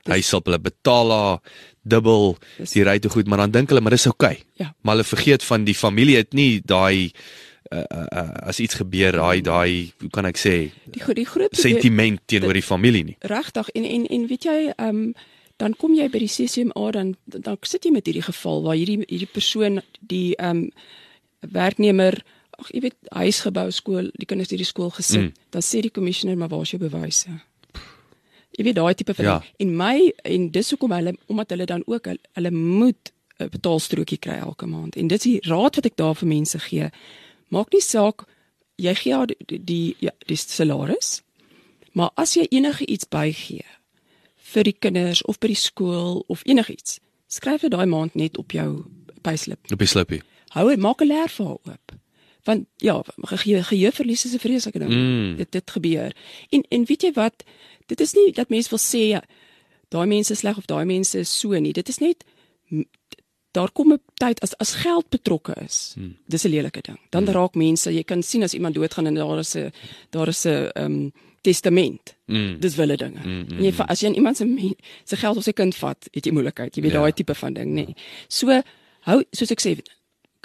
huishulp. 0.08 0.46
Hulle 0.48 0.60
betaal 0.62 1.12
haar 1.12 1.40
dubbel 1.88 2.36
Dis- 2.58 2.72
die 2.76 2.84
ry 2.86 2.98
te 3.02 3.10
goed, 3.12 3.26
maar 3.28 3.42
dan 3.44 3.50
dink 3.58 3.72
hulle 3.72 3.82
maar 3.84 3.96
dis 3.96 4.06
oukei. 4.08 4.38
Okay. 4.38 4.46
Ja. 4.62 4.72
Maar 4.82 4.96
hulle 4.98 5.08
vergeet 5.08 5.44
van 5.44 5.64
die 5.64 5.74
familie 5.76 6.16
het 6.16 6.32
nie 6.32 6.60
daai 6.64 7.10
uh, 7.72 7.82
uh, 7.82 8.04
uh, 8.06 8.28
as 8.48 8.60
iets 8.60 8.78
gebeur, 8.80 9.18
daai 9.18 9.42
daai 9.44 9.92
hoe 10.00 10.10
kan 10.14 10.28
ek 10.28 10.40
sê 10.40 10.70
Die 10.88 11.02
die 11.14 11.26
groot 11.28 11.56
sentiment 11.56 12.22
teenoor 12.26 12.56
die 12.56 12.64
familie 12.64 13.04
nie. 13.04 13.16
Regtig 13.20 13.68
en 13.74 13.84
en 13.84 14.06
en 14.06 14.28
weet 14.30 14.48
jy 14.48 14.60
ehm 14.76 14.88
um, 14.88 15.10
dan 15.58 15.74
kom 15.74 15.94
jy 15.94 16.06
by 16.08 16.20
die 16.22 16.30
CCMA 16.30 16.90
dan 16.94 17.14
dan 17.26 17.58
sit 17.66 17.84
jy 17.84 17.92
met 17.92 18.06
hierdie 18.06 18.24
geval 18.26 18.62
waar 18.66 18.78
hierdie 18.78 19.02
hierdie 19.06 19.30
persoon 19.32 19.80
die 20.00 20.36
ehm 20.36 20.64
um, 20.64 20.70
werknemer 21.54 22.16
ag 22.58 22.70
jy 22.74 22.80
weet 22.88 22.96
huisgebou 23.14 23.68
skool 23.70 24.08
die 24.18 24.26
kinders 24.26 24.50
hierdie 24.50 24.66
skool 24.66 24.90
gesit. 24.90 25.28
Mm. 25.30 25.34
dan 25.54 25.62
sê 25.62 25.82
die 25.84 25.94
kommissioner 25.94 26.36
maar 26.38 26.50
waar 26.50 26.64
is 26.66 26.74
jou 26.74 26.80
bewyse? 26.82 27.30
Jy 28.58 28.64
weet 28.66 28.74
daai 28.74 28.94
tipe 28.94 29.14
van 29.14 29.24
Ja. 29.24 29.42
en 29.58 29.76
my 29.76 30.12
en 30.24 30.50
dis 30.50 30.70
hoekom 30.70 30.92
hulle 30.92 31.14
omdat 31.28 31.50
hulle 31.50 31.66
dan 31.66 31.82
ook 31.86 32.04
hulle, 32.10 32.18
hulle 32.32 32.50
moet 32.50 33.12
'n 33.38 33.48
betaalstrokie 33.50 34.18
kry 34.18 34.38
elke 34.38 34.66
maand. 34.66 34.96
En 34.96 35.06
dit 35.06 35.18
is 35.18 35.30
die 35.30 35.40
raad 35.50 35.74
wat 35.76 35.86
ek 35.86 35.96
daar 35.96 36.14
vir 36.14 36.28
mense 36.28 36.58
gee. 36.58 36.90
Maak 37.48 37.72
nie 37.72 37.80
saak 37.80 38.26
jy 38.78 38.94
gee 38.94 39.14
haar 39.14 39.26
die 39.26 39.58
die, 39.64 39.96
ja, 40.00 40.10
die 40.26 40.36
salaris 40.38 41.22
maar 41.92 42.10
as 42.14 42.36
jy 42.38 42.46
enige 42.54 42.86
iets 42.86 43.08
bygee 43.10 43.64
vir 44.52 44.68
die 44.68 44.76
kinders 44.78 45.22
of 45.22 45.38
by 45.38 45.50
die 45.52 45.58
skool 45.58 46.24
of 46.28 46.42
enigiets, 46.48 46.98
skryf 47.28 47.66
dit 47.66 47.74
daai 47.74 47.86
maand 47.86 48.14
net 48.14 48.38
op 48.38 48.52
jou 48.56 48.84
payslip. 49.22 49.60
Op 49.72 49.78
die 49.78 49.90
slippie. 49.90 50.22
Hou 50.56 50.68
dit 50.68 50.80
maak 50.80 51.02
'n 51.02 51.08
leer 51.08 51.28
vir 51.28 51.46
haar 51.46 51.58
oop. 51.64 51.92
Want 52.44 52.66
ja, 52.76 53.02
geheue 53.22 53.62
geheueverlies 53.62 54.24
is 54.24 54.32
'n 54.32 54.38
vreeslike 54.38 54.78
ding. 54.78 54.92
Mm. 54.92 55.36
Dit 55.36 55.52
dit 55.52 55.70
gebeur. 55.70 56.12
En 56.50 56.62
en 56.68 56.84
weet 56.84 57.02
jy 57.02 57.12
wat? 57.12 57.44
Dit 57.86 58.00
is 58.00 58.12
nie 58.12 58.32
dat 58.32 58.48
mense 58.48 58.70
wil 58.70 58.78
sê 58.78 59.08
ja, 59.08 59.22
daai 59.88 60.06
mense 60.06 60.32
is 60.32 60.38
sleg 60.38 60.56
of 60.56 60.66
daai 60.66 60.84
mense 60.84 61.18
is 61.18 61.38
so 61.38 61.58
nie. 61.58 61.72
Dit 61.72 61.88
is 61.88 61.98
net 61.98 62.24
daar 63.50 63.72
kom 63.72 63.92
'n 63.92 64.00
tyd 64.14 64.40
as 64.40 64.56
as 64.56 64.74
geld 64.74 65.08
betrokke 65.08 65.54
is. 65.64 65.92
Hmm. 65.94 66.16
Dis 66.26 66.44
'n 66.44 66.48
lelike 66.48 66.80
ding. 66.80 67.00
Dan 67.10 67.24
hmm. 67.24 67.32
raak 67.32 67.54
mense, 67.54 67.92
jy 67.92 68.02
kan 68.02 68.22
sien 68.22 68.42
as 68.42 68.54
iemand 68.54 68.74
doodgaan 68.74 69.06
en 69.06 69.14
daar 69.14 69.38
is 69.38 69.54
'n 69.54 69.72
daar 70.10 70.28
is 70.28 70.44
'n 70.44 70.48
ehm 70.48 70.84
um, 70.84 71.12
testament. 71.42 72.14
Mm. 72.26 72.58
Dis 72.60 72.76
wille 72.76 72.96
dinge. 72.96 73.20
Mm, 73.24 73.44
mm, 73.48 73.58
en 73.58 73.64
jy 73.64 73.72
va- 73.72 73.86
as 73.88 74.00
jy 74.02 74.08
aan 74.08 74.14
iemand 74.14 74.36
se 74.36 74.74
se 75.04 75.16
geld 75.16 75.36
of 75.36 75.44
sy 75.44 75.52
kind 75.52 75.74
vat, 75.76 76.08
het 76.12 76.24
jy 76.26 76.32
moeilikheid. 76.32 76.74
Jy 76.76 76.82
weet 76.82 76.92
Ja. 76.92 77.00
daai 77.00 77.12
tipe 77.12 77.34
van 77.34 77.54
ding, 77.54 77.70
nê. 77.74 77.86
Nee. 77.86 77.94
So 78.28 78.62
hou 79.06 79.22
soos 79.32 79.50
ek 79.50 79.60
sê, 79.60 79.78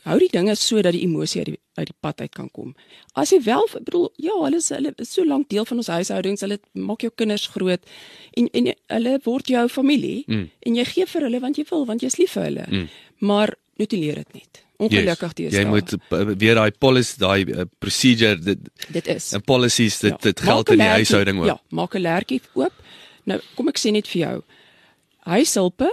hou 0.06 0.19
die 0.19 0.27
dinge 0.32 0.56
sodat 0.56 0.93
die 0.93 1.03
emosie 1.03 1.39
uit 1.41 1.45
die 1.47 1.60
uit 1.75 1.88
die 1.88 1.95
pad 2.01 2.21
uit 2.21 2.32
kan 2.36 2.49
kom. 2.51 2.75
As 3.15 3.32
jy 3.32 3.41
wel, 3.41 3.67
bedoel, 3.84 4.12
ja, 4.17 4.32
hulle 4.43 4.58
is 4.58 4.69
hulle 4.69 4.93
is 4.99 5.10
so 5.13 5.23
lank 5.25 5.49
deel 5.49 5.65
van 5.65 5.77
ons 5.77 5.88
huishoudings, 5.88 6.41
hulle 6.41 6.60
maak 6.73 7.01
jou 7.01 7.12
kinders 7.15 7.47
groot 7.47 7.79
en 8.38 8.47
en 8.53 8.73
hulle 8.89 9.19
word 9.23 9.47
jou 9.47 9.67
familie 9.69 10.23
Mm. 10.27 10.49
en 10.65 10.75
jy 10.75 10.86
gee 10.86 11.06
vir 11.06 11.21
hulle 11.21 11.39
want 11.39 11.56
jy 11.58 11.65
wil, 11.69 11.86
want 11.86 12.01
jy's 12.01 12.17
lief 12.19 12.32
vir 12.32 12.43
hulle. 12.43 12.65
Mm. 12.69 12.88
Maar 13.21 13.56
notuleer 13.79 14.15
dit 14.15 14.34
net. 14.34 14.63
Ongelukkig 14.77 15.31
yes, 15.38 15.53
Jy 15.53 15.65
moet 15.65 15.93
uh, 15.93 16.33
weer 16.38 16.55
daai 16.55 16.71
policy 16.71 17.17
daai 17.19 17.45
uh, 17.45 17.62
procedure 17.79 18.36
dit 18.39 18.59
dit 18.91 19.07
is 19.07 19.31
en 19.33 19.41
policies 19.41 19.99
dit 19.99 20.21
dit 20.21 20.39
Maak 20.41 20.49
geld 20.49 20.69
in 20.69 20.77
die 20.77 20.77
lertjie- 20.77 20.93
huishouding 20.95 21.39
ook. 21.39 21.45
Ja, 21.45 21.62
maak 21.69 21.95
'n 21.95 22.01
lertjie 22.01 22.41
oop. 22.53 22.73
Nou, 23.25 23.39
kom 23.55 23.67
ek 23.67 23.77
sê 23.79 23.91
net 23.91 24.07
vir 24.07 24.21
jou. 24.21 24.41
Huishulpe 25.25 25.89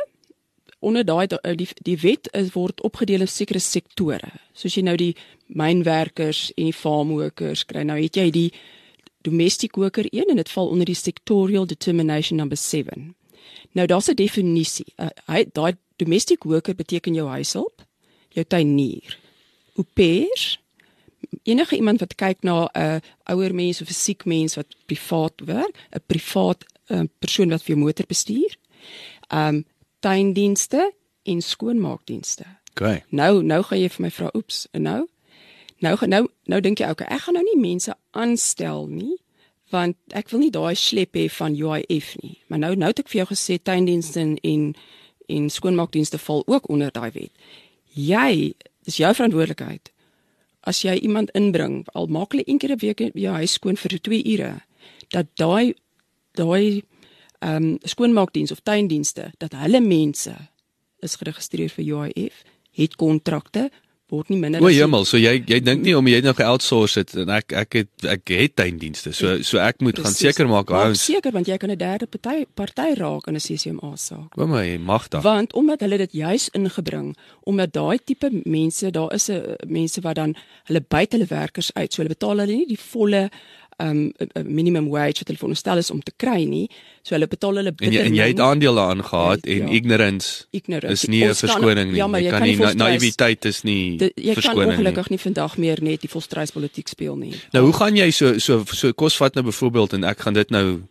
onder 0.80 1.04
daai 1.04 1.26
da- 1.26 1.54
die 1.54 1.68
die 1.82 1.96
wet 1.98 2.28
is 2.32 2.52
word 2.54 2.80
opgedeel 2.82 3.20
in 3.20 3.28
sekere 3.28 3.58
sektore. 3.60 4.30
Soos 4.54 4.74
jy 4.74 4.82
nou 4.82 4.96
die 4.96 5.14
mynwerkers 5.46 6.52
en 6.56 6.64
die 6.64 6.72
farmworkers 6.72 7.64
kry. 7.66 7.82
Nou 7.82 8.00
het 8.00 8.16
jy 8.16 8.30
die 8.30 8.52
domestic 9.22 9.76
worker 9.76 10.06
een 10.10 10.24
en 10.30 10.36
dit 10.36 10.48
val 10.48 10.68
onder 10.68 10.86
die 10.86 10.94
sectorial 10.94 11.66
determination 11.66 12.36
number 12.36 12.56
7. 12.56 13.14
Nou 13.72 13.86
daar's 13.86 14.08
'n 14.08 14.14
definisie. 14.14 14.86
Uh, 14.98 15.08
hy 15.26 15.44
daai 15.52 15.74
domestic 15.98 16.44
worker 16.44 16.74
beteken 16.74 17.14
jou 17.14 17.28
huishulp, 17.28 17.82
jou 18.36 18.44
tuinier. 18.44 19.18
Au 19.76 19.86
pairs 19.94 20.58
enige 21.42 21.76
iemand 21.76 22.00
wat 22.00 22.14
kyk 22.14 22.42
na 22.42 22.68
'n 22.74 23.00
ouer 23.32 23.54
mens 23.54 23.80
of 23.80 23.88
'n 23.88 23.92
siek 23.92 24.24
mens 24.24 24.54
wat 24.54 24.76
privaat 24.86 25.32
werk, 25.44 25.76
'n 25.90 26.02
privaat 26.06 26.64
uh, 26.86 27.02
persoon 27.18 27.48
wat 27.48 27.62
vir 27.62 27.74
jou 27.74 27.84
motor 27.84 28.06
bestuur. 28.06 28.56
Um 29.28 29.64
tuindienste 30.00 30.92
en 31.22 31.40
skoonmaakdienste. 31.42 32.44
Okay. 32.70 33.04
Nou 33.08 33.42
nou 33.42 33.62
gaan 33.62 33.78
jy 33.78 33.88
vir 33.88 34.00
my 34.00 34.10
vra, 34.10 34.30
oeps, 34.34 34.66
en 34.70 34.82
nou? 34.82 35.08
Nou 35.78 36.06
nou 36.06 36.28
nou 36.44 36.60
dink 36.60 36.78
jy 36.78 36.90
okay, 36.90 37.06
ek 37.06 37.20
gaan 37.20 37.34
nou 37.34 37.44
nie 37.44 37.60
mense 37.60 37.94
aanstel 38.10 38.86
nie 38.86 39.16
want 39.70 39.96
ek 40.08 40.28
wil 40.28 40.40
nie 40.40 40.50
daai 40.50 40.74
slep 40.74 41.14
hê 41.14 41.28
van 41.30 41.54
UIF 41.54 42.16
nie. 42.22 42.38
Maar 42.46 42.58
nou 42.58 42.74
nou 42.74 42.88
het 42.90 42.98
ek 42.98 43.08
vir 43.08 43.22
jou 43.22 43.28
gesê 43.30 43.58
tuindienste 43.62 44.20
en 44.20 44.36
en, 44.42 44.74
en 45.28 45.50
skoonmaakdienste 45.50 46.18
val 46.18 46.42
ook 46.46 46.68
onder 46.68 46.90
daai 46.92 47.10
wet. 47.10 47.30
Jy, 48.00 48.54
dis 48.86 49.00
jou 49.00 49.10
verantwoordelikheid. 49.14 49.90
As 50.68 50.82
jy 50.84 50.94
iemand 51.00 51.32
inbring, 51.36 51.82
al 51.96 52.08
maak 52.12 52.34
hulle 52.34 52.44
een 52.46 52.58
keer 52.58 52.72
'n 52.72 52.80
week 52.80 53.00
jou 53.14 53.34
huis 53.34 53.52
skoon 53.52 53.76
vir 53.76 53.98
2 53.98 54.22
ure, 54.32 54.62
dat 55.10 55.26
daai 55.36 55.74
daai 56.34 56.82
ehm 57.40 57.56
um, 57.56 57.78
skoonmaakdiens 57.82 58.52
of 58.52 58.60
tuindienste 58.60 59.32
dat 59.38 59.52
hulle 59.52 59.80
mense 59.80 60.34
is 61.00 61.16
geregistreer 61.16 61.70
vir 61.70 61.84
UIF, 61.84 62.44
het 62.76 62.96
kontrakte, 62.96 63.70
word 64.10 64.28
nie 64.28 64.38
minder 64.38 64.62
O 64.62 64.66
hemel, 64.66 65.04
so 65.04 65.16
jy 65.16 65.42
jy 65.46 65.60
dink 65.60 65.82
nie 65.82 65.96
om 65.96 66.06
jy 66.06 66.16
het 66.20 66.24
nou 66.24 66.34
ge-outsource 66.34 66.96
het 67.00 67.14
en 67.14 67.28
ek 67.30 67.52
ek 67.52 67.74
het 67.74 68.04
ek 68.04 68.28
het 68.28 68.56
tuindienste. 68.56 69.12
So 69.12 69.42
so 69.42 69.58
ek 69.58 69.80
moet 69.80 69.96
gaan 69.96 70.04
Presies. 70.12 70.34
seker 70.36 70.48
maak 70.48 70.70
ouens. 70.70 71.04
seker 71.04 71.32
want 71.32 71.46
jy 71.46 71.56
kan 71.56 71.70
'n 71.70 71.78
derde 71.78 72.06
party 72.06 72.44
party 72.54 72.94
raak 72.96 73.26
in 73.28 73.34
'n 73.34 73.40
CCMA 73.40 73.96
saak. 73.96 74.30
Kom 74.30 74.50
maar, 74.50 74.66
magtig. 74.80 75.22
Want 75.22 75.52
omdat 75.54 75.80
hulle 75.80 75.96
dit 75.98 76.12
juis 76.12 76.48
ingebring, 76.52 77.16
omdat 77.44 77.72
daai 77.72 77.98
tipe 78.04 78.30
mense, 78.44 78.90
daar 78.90 79.12
is 79.14 79.28
'n 79.30 79.56
mense 79.66 80.00
wat 80.00 80.14
dan 80.14 80.34
hulle 80.64 80.84
byt 80.88 81.12
hulle 81.12 81.26
werkers 81.26 81.70
uit, 81.74 81.92
so 81.92 82.02
hulle 82.02 82.14
betaal 82.14 82.38
hulle 82.38 82.52
nie 82.52 82.66
die 82.66 82.78
volle 82.78 83.30
um 83.80 84.12
minimum 84.44 84.88
wage 84.90 85.18
wat 85.20 85.26
hulle 85.28 85.38
veronderstel 85.38 85.78
is 85.78 85.90
om 85.90 86.00
te 86.02 86.12
kry 86.16 86.44
nie. 86.44 86.68
So 87.02 87.14
hulle 87.14 87.26
betaal 87.26 87.56
hulle 87.60 87.72
En 87.80 87.92
jy 87.92 88.00
en 88.04 88.14
jy 88.14 88.26
het 88.28 88.36
min. 88.36 88.44
aandele 88.46 88.74
daarin 88.76 89.04
gehad 89.04 89.40
Ja, 89.46 89.52
en 89.52 89.66
ja. 89.68 89.74
ignorance 89.74 90.44
Ignorance. 90.52 90.92
is 90.92 91.06
nie 91.08 91.24
'n 91.24 91.34
verskoning 91.34 91.88
nie. 91.90 91.96
ja, 91.96 92.06
jy 92.06 92.22
jy 92.24 92.30
kan 92.30 92.42
nie 92.42 92.56
na- 92.56 92.72
naïwiteit 92.72 93.44
is 93.44 93.62
nie 93.64 93.96
Dit- 93.96 94.12
Jy 94.16 94.34
kan 94.34 94.42
verskoning 94.42 94.68
nie. 94.68 94.76
ongelukkig 94.78 95.08
nie 95.10 95.18
vandag 95.18 95.56
meer 95.58 95.78
net 95.82 96.00
die 96.00 96.10
volstryspolitiek 96.10 96.88
speel 96.88 97.16
nie. 97.16 97.34
Nou 97.52 97.64
hoe 97.64 97.72
gaan 97.74 97.96
jy 97.96 98.10
so 98.10 98.38
so 98.38 98.64
so 98.64 98.92
kos 98.92 99.16
vat 99.16 99.34
nou 99.34 99.44
byvoorbeeld 99.44 99.92
en 99.92 100.04
ek 100.04 100.20
gaan 100.20 100.34
dit 100.34 100.50
nou 100.50 100.82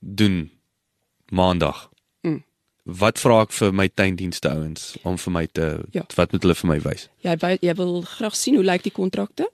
doen 0.00 0.50
maandag. 1.30 1.90
Wat 2.88 3.18
vra 3.20 3.42
ek 3.44 3.52
vir 3.52 3.72
my 3.76 3.88
tuindienste 3.92 4.48
ouens 4.48 4.94
om 5.04 5.18
vir 5.20 5.32
my 5.32 5.46
te 5.46 5.66
Ja. 5.92 6.04
wat 6.16 6.32
moet 6.32 6.42
hulle 6.42 6.54
vir 6.54 6.68
my 6.70 6.78
wys? 6.80 7.08
Jy 7.22 7.36
wy- 7.36 7.58
jy 7.60 7.74
wil 7.74 8.00
graag 8.02 8.34
sien 8.36 8.54
hoe 8.54 8.64
lyk 8.64 8.82
die 8.82 8.90
kontrakte? 8.92 9.48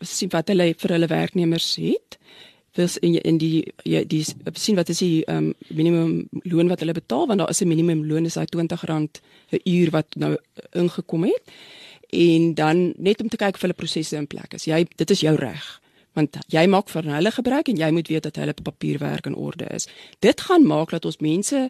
Sien 0.00 0.28
wat 0.32 0.48
hulle 0.48 0.74
vir 0.74 0.90
hulle 0.90 1.06
werknemers 1.06 1.76
het. 1.76 2.18
dis 2.74 2.96
in 3.04 3.14
in 3.20 3.36
die 3.38 3.66
ja 3.84 4.00
die 4.04 4.24
sien 4.54 4.76
wat 4.76 4.88
is 4.88 4.98
die 4.98 5.22
um, 5.28 5.52
minimum 5.68 6.28
loon 6.44 6.68
wat 6.68 6.80
hulle 6.80 6.94
betaal 6.96 7.26
want 7.26 7.38
daar 7.38 7.50
is 7.50 7.60
'n 7.60 7.68
minimum 7.68 8.06
loon 8.08 8.24
is 8.24 8.34
hy 8.34 8.44
R20 8.46 9.20
'n 9.52 9.60
uur 9.64 9.90
wat 9.90 10.06
nou 10.16 10.36
ingekom 10.74 11.24
het 11.24 11.42
en 12.10 12.54
dan 12.54 12.94
net 12.96 13.20
om 13.20 13.28
te 13.28 13.36
kyk 13.36 13.54
of 13.54 13.60
hulle 13.60 13.74
prosesse 13.74 14.16
in 14.16 14.26
plek 14.26 14.54
is. 14.54 14.64
Jy 14.64 14.86
dit 14.96 15.10
is 15.10 15.20
jou 15.20 15.36
reg 15.36 15.80
want 16.14 16.36
jy 16.48 16.66
maak 16.66 16.88
van 16.88 17.04
hulle 17.04 17.30
gebruik 17.30 17.68
en 17.68 17.76
jy 17.76 17.90
moet 17.90 18.08
weet 18.08 18.22
dat 18.22 18.36
hulle 18.36 18.52
papierwerk 18.54 19.26
in 19.26 19.34
orde 19.34 19.66
is. 19.74 19.86
Dit 20.20 20.40
gaan 20.40 20.66
maak 20.66 20.90
dat 20.90 21.04
ons 21.04 21.18
mense 21.18 21.68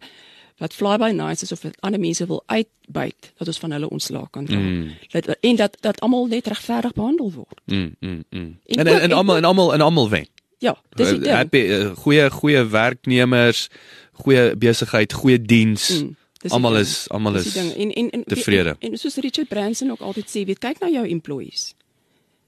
wat 0.62 0.74
fly 0.74 0.96
by 0.96 1.10
nights 1.10 1.42
is 1.42 1.52
of 1.52 1.64
ander 1.80 2.00
mense 2.00 2.26
wil 2.26 2.42
uitbuit 2.46 3.32
dat 3.36 3.50
ons 3.50 3.58
van 3.58 3.74
hulle 3.74 3.88
ontslaak 3.90 4.30
kan 4.30 4.46
dra. 4.46 4.58
Mm. 4.58 4.92
Dat 5.10 5.26
en 5.40 5.56
dat 5.58 5.76
dat 5.80 6.00
almal 6.00 6.26
net 6.30 6.46
regverdig 6.46 6.94
behandel 6.94 7.32
word. 7.32 7.60
Mm 7.66 7.94
mm 8.00 8.22
mm. 8.30 8.58
En 8.78 8.86
en, 8.86 9.00
en 9.00 9.12
almal 9.12 9.36
en 9.36 9.44
almal 9.44 9.74
en 9.74 9.80
almal 9.80 10.10
wen. 10.10 10.28
Ja, 10.62 10.76
dis 10.94 11.08
die 11.08 11.18
ding. 11.18 11.34
Happy 11.34 11.64
uh, 11.74 11.90
goeie 12.04 12.30
goeie 12.30 12.64
werknemers, 12.70 13.68
goeie 14.12 14.56
besigheid, 14.56 15.12
goeie 15.12 15.42
diens. 15.42 15.88
Mm. 15.98 16.16
Almal 16.48 16.78
is 16.78 17.08
almal 17.10 17.36
is 17.38 17.56
en 17.56 17.92
en 17.92 18.10
en 18.10 18.24
tevrede. 18.24 18.76
En, 18.78 18.90
en 18.90 18.98
soos 18.98 19.16
Richard 19.16 19.48
Branson 19.48 19.90
ook 19.90 20.00
altyd 20.00 20.30
sê, 20.30 20.46
weet 20.46 20.62
kyk 20.62 20.78
na 20.82 20.90
jou 20.90 21.06
employees. 21.08 21.72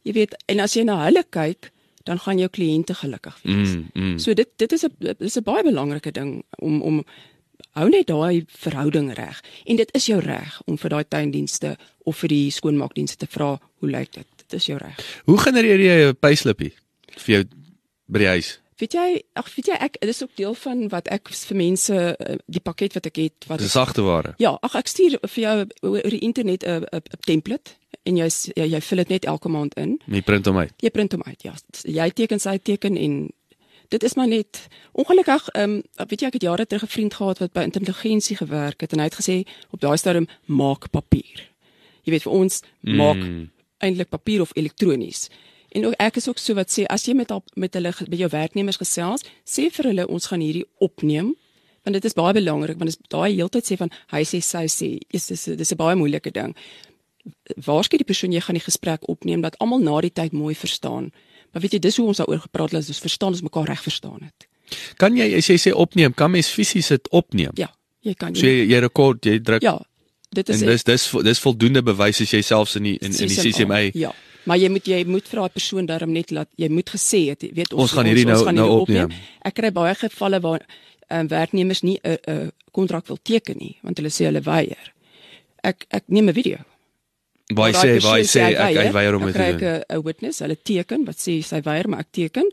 Jy 0.02 0.12
weet 0.12 0.38
en 0.46 0.62
as 0.62 0.74
jy 0.74 0.82
na 0.86 1.00
hulle 1.04 1.22
kyk, 1.30 1.70
dan 2.04 2.18
gaan 2.20 2.38
jou 2.38 2.50
kliënte 2.52 2.94
gelukkig 2.94 3.36
wees. 3.42 3.74
Mm, 3.74 3.86
mm. 3.92 4.18
So 4.22 4.34
dit 4.34 4.50
dit 4.56 4.72
is 4.72 4.84
'n 4.84 5.14
dis 5.18 5.38
'n 5.38 5.42
baie 5.42 5.62
belangrike 5.62 6.12
ding 6.12 6.42
om 6.58 6.82
om 6.82 7.04
hou 7.78 7.88
net 7.90 8.08
daai 8.10 8.44
verhouding 8.48 9.12
reg. 9.18 9.40
En 9.64 9.76
dit 9.76 9.94
is 9.98 10.06
jou 10.06 10.20
reg 10.22 10.60
om 10.66 10.78
vir 10.78 10.90
daai 10.90 11.04
tuindienste 11.04 11.76
of 12.04 12.18
vir 12.22 12.32
die 12.34 12.50
skoonmaakdienste 12.54 13.16
te 13.16 13.30
vra 13.30 13.54
hoe 13.58 13.90
lyk 13.90 14.12
dit? 14.14 14.26
Dit 14.44 14.58
is 14.60 14.66
jou 14.70 14.78
reg. 14.78 14.98
Hoe 15.24 15.38
genereer 15.38 15.80
jy 15.80 15.96
'n 16.10 16.16
payslippie 16.20 16.72
vir 17.16 17.34
jou 17.34 17.44
by 18.06 18.18
die 18.18 18.32
huis? 18.34 18.58
Weet 18.78 18.92
jy, 18.92 19.22
ag 19.38 19.46
weet 19.54 19.68
jy 19.70 19.76
ek 19.86 20.00
dis 20.02 20.22
ook 20.22 20.32
deel 20.36 20.54
van 20.58 20.88
wat 20.90 21.08
ek 21.14 21.30
vir 21.30 21.56
mense 21.56 21.94
eh, 21.94 22.36
die 22.50 22.60
pakket 22.60 22.96
wat 22.98 23.06
ek 23.06 23.16
het 23.16 23.46
wat 23.46 23.62
sagte 23.62 24.02
ware. 24.02 24.34
Ja, 24.42 24.58
ag 24.66 24.74
ek 24.74 24.90
stuur 24.90 25.18
vir 25.22 25.42
jou 25.44 25.54
oor 25.92 26.10
die 26.10 26.24
internet 26.26 26.66
'n 26.66 26.82
'n 26.90 27.02
template 27.22 27.78
en 28.02 28.16
jy 28.16 28.28
jy, 28.56 28.66
jy 28.74 28.80
vul 28.80 28.98
dit 28.98 29.08
net 29.08 29.24
elke 29.24 29.48
maand 29.48 29.74
in. 29.74 30.00
Jy 30.06 30.22
print 30.22 30.46
hom 30.46 30.58
uit. 30.58 30.72
Jy 30.82 30.90
print 30.90 31.12
hom 31.12 31.22
uit. 31.22 31.42
Ja, 31.42 31.54
jy 31.84 32.10
teken 32.10 32.40
sy 32.40 32.58
teken 32.58 32.96
en 32.96 33.30
dit 33.94 34.02
is 34.02 34.14
maar 34.18 34.28
net 34.28 34.66
ongelukkig 34.92 35.48
ehm 35.54 35.78
um, 35.78 36.06
weet 36.10 36.20
jy 36.20 36.26
ek 36.26 36.38
het 36.38 36.46
jare 36.48 36.66
terug 36.66 36.84
'n 36.84 36.94
vriend 36.96 37.14
gehad 37.14 37.38
wat 37.38 37.52
by 37.52 37.62
intelligensie 37.62 38.36
gewerk 38.36 38.80
het 38.80 38.92
en 38.92 38.98
hy 38.98 39.08
het 39.10 39.20
gesê 39.20 39.36
op 39.70 39.80
daai 39.80 39.96
stadium 39.96 40.28
maak 40.46 40.90
papier. 40.90 41.50
Jy 42.04 42.10
weet 42.12 42.26
vir 42.26 42.32
ons 42.32 42.62
mm. 42.80 42.96
maak 42.96 43.22
eintlik 43.78 44.08
papier 44.08 44.40
of 44.40 44.50
elektronies. 44.54 45.28
En 45.74 45.86
ook 45.86 45.94
ek 45.98 46.16
is 46.16 46.28
ook 46.28 46.38
so 46.38 46.54
wat 46.54 46.70
sê 46.70 46.84
as 46.86 47.06
jy 47.06 47.14
met 47.14 47.30
al, 47.30 47.42
met 47.54 47.74
hulle 47.74 47.92
by 48.08 48.16
jou 48.16 48.30
werknemers 48.30 48.78
gesels, 48.78 49.24
sê 49.44 49.70
vir 49.70 49.90
hulle 49.90 50.06
ons 50.06 50.26
gaan 50.26 50.40
hierdie 50.40 50.66
opneem 50.78 51.34
want 51.84 51.96
dit 51.98 52.04
is 52.04 52.16
baie 52.16 52.32
belangrik 52.32 52.78
want 52.80 52.90
dit 52.90 52.96
is 52.96 53.08
daai 53.12 53.34
heeltyd 53.34 53.66
sê 53.68 53.76
van 53.76 53.90
hy 54.12 54.22
sê 54.24 54.40
sy 54.40 54.64
sê 54.72 54.88
is 55.12 55.26
dis 55.26 55.44
dis 55.60 55.72
'n 55.72 55.76
baie 55.76 55.96
moeilike 55.96 56.30
ding. 56.30 56.56
Waarskynlik 57.66 58.04
die 58.04 58.12
persoon 58.12 58.32
jy 58.32 58.40
gaan 58.40 58.58
die 58.58 58.68
gesprek 58.70 59.08
opneem 59.08 59.40
dat 59.40 59.58
almal 59.58 59.80
na 59.80 60.00
die 60.00 60.12
tyd 60.12 60.32
mooi 60.32 60.54
verstaan. 60.54 61.12
Maar 61.54 61.62
weet 61.62 61.76
jy, 61.78 61.78
dis 61.86 61.96
hoe 62.00 62.08
ons 62.10 62.18
daaroor 62.18 62.42
gepraat 62.42 62.74
het, 62.74 62.86
dis 62.90 62.98
verstaan 62.98 63.30
ons 63.36 63.44
mekaar 63.46 63.68
reg 63.70 63.82
verstaan 63.82 64.20
het. 64.26 64.48
Kan 64.98 65.14
jy 65.14 65.28
as 65.38 65.46
jy 65.46 65.56
sê 65.60 65.72
opneem, 65.72 66.14
kan 66.18 66.32
mens 66.34 66.50
fisies 66.50 66.90
dit 66.90 67.10
opneem? 67.14 67.54
Ja, 67.60 67.68
jy 68.02 68.14
kan. 68.18 68.34
So 68.34 68.48
jy, 68.48 68.64
jy 68.72 68.80
rekord, 68.82 69.22
jy 69.28 69.38
druk. 69.44 69.62
Ja. 69.62 69.78
Dit 70.34 70.50
is 70.50 70.64
en 70.64 70.72
dis 70.72 70.82
dis 70.82 71.04
dis 71.22 71.42
voldoende 71.44 71.84
bewys 71.86 72.18
as 72.24 72.32
jy 72.34 72.40
selfs 72.42 72.74
in 72.80 72.88
die 72.88 72.96
in, 72.98 73.14
in 73.14 73.30
die 73.30 73.38
CCMA. 73.38 73.78
Ja. 73.94 74.10
Maar 74.50 74.58
jy 74.60 74.72
moet 74.74 74.88
jy 74.90 74.98
moet 75.08 75.30
vir 75.30 75.40
daai 75.40 75.54
persoon 75.54 75.86
daarom 75.88 76.10
net 76.12 76.34
laat 76.34 76.50
jy 76.60 76.68
moet 76.74 76.90
gesê 76.90 77.22
het, 77.30 77.46
weet 77.54 77.70
ons 77.72 77.86
ons 77.86 77.94
gaan 77.96 78.10
hierdie 78.10 78.26
nou 78.28 78.40
gaan 78.42 78.58
nou 78.58 78.68
opneem. 78.80 79.06
opneem. 79.06 79.30
Ek 79.46 79.56
kry 79.60 79.70
baie 79.76 79.94
gevalle 80.02 80.42
waar 80.44 80.66
um, 80.66 81.30
werknemers 81.30 81.84
nie 81.86 82.00
'n 82.02 82.18
'n 82.26 82.50
kontrak 82.72 83.06
wil 83.06 83.20
teken 83.22 83.56
nie, 83.58 83.78
want 83.82 83.96
hulle 83.98 84.10
sê 84.10 84.26
hulle 84.26 84.42
weier. 84.42 84.92
Ek 85.62 85.86
ek 85.88 86.04
neem 86.08 86.28
'n 86.28 86.34
video. 86.34 86.58
Waar 87.52 87.74
sê 87.76 87.98
waar 88.00 88.22
sê 88.24 88.40
ek 88.56 88.76
ek 88.86 88.92
weier 88.92 89.14
om 89.14 89.26
dit 89.26 89.34
te 89.34 89.56
doen. 89.58 89.60
Ek 89.60 89.84
'n 89.92 90.02
witness, 90.02 90.38
hulle 90.38 90.56
teken 90.56 91.04
wat 91.04 91.16
sê 91.16 91.42
sy 91.42 91.60
weier, 91.60 91.88
maar 91.88 92.00
ek 92.00 92.12
teken 92.12 92.48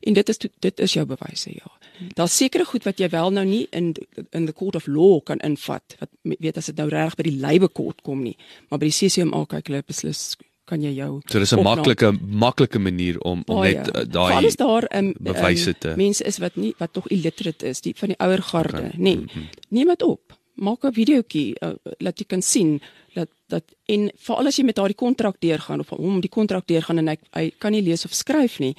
en 0.00 0.14
dit 0.14 0.28
is 0.28 0.38
dit 0.38 0.80
is 0.80 0.92
jou 0.92 1.06
bewyse 1.06 1.50
ja. 1.50 1.72
Daar's 2.14 2.36
sekere 2.36 2.64
goed 2.64 2.84
wat 2.84 2.98
jy 3.00 3.08
wel 3.08 3.30
nou 3.30 3.44
nie 3.44 3.66
in 3.70 3.94
in 4.30 4.46
the 4.46 4.52
court 4.52 4.76
of 4.76 4.86
law 4.86 5.20
kan 5.24 5.38
invat. 5.38 5.96
Wat 5.98 6.10
weet 6.22 6.56
as 6.56 6.66
dit 6.66 6.76
nou 6.76 6.88
reg 6.88 7.16
by 7.16 7.22
die 7.22 7.38
lywe 7.40 7.68
kort 7.68 8.02
kom 8.02 8.22
nie, 8.22 8.36
maar 8.68 8.78
by 8.78 8.90
die 8.90 8.98
CCMA 8.98 9.46
kyk 9.46 9.66
hulle 9.66 9.82
beslis 9.86 10.36
kan 10.66 10.82
jy 10.82 10.92
jou 10.98 11.20
So 11.30 11.38
dis 11.38 11.52
'n 11.52 11.62
maklike 11.62 12.12
maklike 12.20 12.78
manier 12.78 13.18
om 13.20 13.42
om 13.46 13.56
oh, 13.56 13.62
net 13.62 13.86
ja. 13.86 14.04
daai 14.04 14.32
Alles 14.34 14.56
daar 14.56 14.88
um, 14.92 15.14
bewyse 15.18 15.78
te 15.78 15.88
um, 15.88 15.96
mense 15.96 16.24
is 16.24 16.38
wat 16.38 16.56
nie 16.56 16.74
wat 16.78 16.92
tog 16.92 17.06
illiterate 17.06 17.66
is, 17.66 17.80
die 17.80 17.94
van 17.96 18.08
die 18.08 18.18
ouer 18.18 18.42
garde, 18.42 18.78
okay. 18.78 18.90
nê. 18.96 18.98
Nee. 18.98 19.16
Mm 19.16 19.28
-hmm. 19.32 19.48
Neem 19.68 19.88
dit 19.88 20.02
op. 20.02 20.35
Maak 20.56 20.84
'n 20.84 20.92
videoetjie 20.92 21.56
uh, 21.60 21.74
laat 21.98 22.18
jy 22.18 22.26
kan 22.26 22.42
sien 22.42 22.80
dat 23.14 23.28
dat 23.48 23.64
en 23.86 24.10
veral 24.16 24.46
as 24.46 24.56
jy 24.56 24.64
met 24.64 24.76
daardie 24.76 24.96
kontrak 24.96 25.36
deurgaan 25.40 25.80
of 25.80 25.88
hom 25.88 26.20
die 26.20 26.32
kontrak 26.32 26.66
deurgaan 26.66 26.98
en 26.98 27.08
hy, 27.08 27.16
hy 27.32 27.50
kan 27.58 27.72
nie 27.72 27.82
lees 27.82 28.04
of 28.04 28.14
skryf 28.14 28.58
nie 28.58 28.74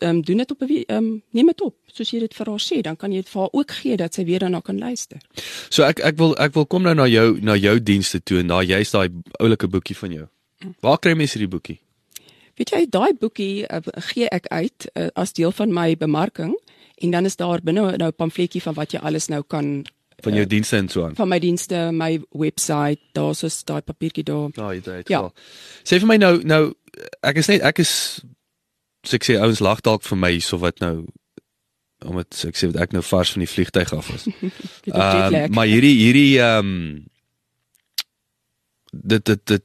ehm 0.00 0.16
um, 0.16 0.22
doen 0.22 0.36
dit 0.36 0.50
op 0.50 0.60
'n 0.60 0.84
ehm 0.86 1.04
um, 1.04 1.22
neem 1.30 1.46
dit 1.46 1.60
op 1.60 1.74
soos 1.86 2.10
jy 2.10 2.18
dit 2.18 2.34
vir 2.34 2.46
haar 2.46 2.60
sê 2.60 2.80
dan 2.80 2.96
kan 2.96 3.12
jy 3.12 3.16
dit 3.16 3.28
vir 3.28 3.40
haar 3.40 3.52
ook 3.52 3.70
gee 3.70 3.96
dat 3.96 4.14
sy 4.14 4.24
weer 4.24 4.38
daarna 4.38 4.60
kan 4.60 4.78
luister. 4.78 5.18
So 5.68 5.82
ek 5.82 5.98
ek 6.00 6.16
wil 6.16 6.36
ek 6.38 6.54
wil 6.54 6.66
kom 6.66 6.82
nou 6.82 6.94
na 6.94 7.06
jou 7.06 7.40
na 7.40 7.56
jou 7.56 7.82
dienste 7.82 8.22
toe 8.22 8.38
en 8.38 8.46
daar 8.46 8.64
jy's 8.64 8.90
daai 8.90 9.08
oulike 9.40 9.68
boekie 9.68 9.96
van 9.96 10.12
jou. 10.12 10.26
Waar 10.80 10.98
kry 10.98 11.14
mense 11.14 11.38
hierdie 11.38 11.54
boekie? 11.56 11.80
Weet 12.56 12.70
jy 12.70 12.86
daai 12.90 13.12
boekie 13.20 13.66
uh, 13.68 13.80
gee 14.14 14.28
ek 14.28 14.46
uit 14.46 14.88
uh, 14.94 15.08
as 15.14 15.32
deel 15.32 15.52
van 15.52 15.72
my 15.72 15.96
bemarking 15.96 16.54
en 16.96 17.10
dan 17.10 17.24
is 17.24 17.36
daar 17.36 17.60
binne 17.62 17.96
nou 17.96 18.08
'n 18.08 18.16
pamfletjie 18.16 18.62
van 18.62 18.74
wat 18.74 18.92
jy 18.92 18.98
alles 18.98 19.28
nou 19.28 19.42
kan 19.42 19.84
van 20.24 20.32
jou 20.32 20.44
uh, 20.44 20.48
dienste 20.48 20.76
en 20.76 20.88
so 20.88 21.04
aan. 21.04 21.16
Van 21.16 21.28
my 21.28 21.38
dienste, 21.38 21.88
my 21.92 22.20
webwerf, 22.30 22.98
daar's 23.12 23.44
so 23.44 23.64
daai 23.68 23.82
papiertjie 23.84 24.24
daar. 24.24 24.48
Ja, 24.52 24.72
jy 24.72 24.82
het. 24.84 25.08
Ja. 25.12 25.26
Sê 25.84 26.00
vir 26.00 26.08
my 26.08 26.16
nou 26.20 26.32
nou 26.46 26.62
ek 27.26 27.42
is 27.42 27.50
net 27.52 27.64
ek 27.66 27.82
is 27.84 27.92
so 29.04 29.18
ek 29.18 29.26
sê 29.28 29.36
ouens 29.40 29.60
lag 29.64 29.82
dalk 29.84 30.06
vir 30.06 30.20
my 30.20 30.32
so 30.40 30.60
wat 30.62 30.80
nou 30.84 31.04
omdat 32.04 32.44
ek 32.48 32.58
sê 32.58 32.70
wat 32.70 32.80
ek 32.86 32.96
nou 32.96 33.02
vars 33.04 33.32
van 33.34 33.44
die 33.44 33.50
vliegtyg 33.50 33.92
af 33.96 34.08
is. 34.16 34.26
Uh, 34.88 35.46
maar 35.52 35.68
hierdie 35.68 35.96
hierdie 36.00 36.32
ehm 36.40 36.72
um, 36.72 37.04
dit 38.96 39.24
dit 39.28 39.40
dit 39.52 39.64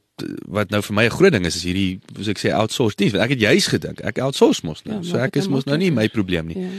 wat 0.52 0.70
nou 0.70 0.82
vir 0.84 0.95
my 0.95 1.06
'n 1.08 1.16
groot 1.16 1.32
ding 1.34 1.45
is 1.47 1.56
is 1.56 1.64
hierdie 1.64 1.99
soos 2.16 2.28
ek 2.28 2.39
sê 2.41 2.52
outsource 2.52 2.99
diens 2.99 3.16
want 3.16 3.24
ek 3.24 3.38
het 3.38 3.41
juis 3.47 3.68
gedink 3.72 4.04
ek 4.04 4.20
outsource 4.20 4.66
mos 4.68 4.84
nou 4.84 4.99
ja, 4.99 5.04
so 5.08 5.18
ek 5.18 5.39
is 5.39 5.47
mos 5.47 5.66
nou 5.66 5.78
nie 5.78 5.91
my 5.91 6.10
probleem 6.10 6.52
nie. 6.52 6.60
Ja. 6.60 6.70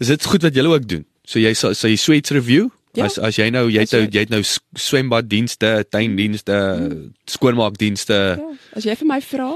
Is 0.00 0.08
dit 0.08 0.24
goed 0.24 0.42
wat 0.42 0.54
julle 0.54 0.72
ook 0.72 0.88
doen? 0.88 1.04
So 1.24 1.38
jy 1.38 1.52
sal 1.54 1.76
jy 1.76 1.96
sweets 1.96 2.32
review 2.32 2.70
Ja, 2.98 3.06
as 3.06 3.18
as 3.22 3.38
jy 3.38 3.46
nou 3.54 3.68
jy 3.70 3.84
het 3.84 3.92
nou 3.94 4.02
jy 4.02 4.22
het 4.24 4.32
nou 4.32 4.40
swembaddienste, 4.74 5.84
tuindienste, 5.94 6.56
hmm. 6.56 7.02
skoonmaakdienste. 7.30 8.18
Ja, 8.40 8.48
as 8.74 8.86
jy 8.88 8.96
vir 8.98 9.08
my 9.12 9.20
vra, 9.22 9.50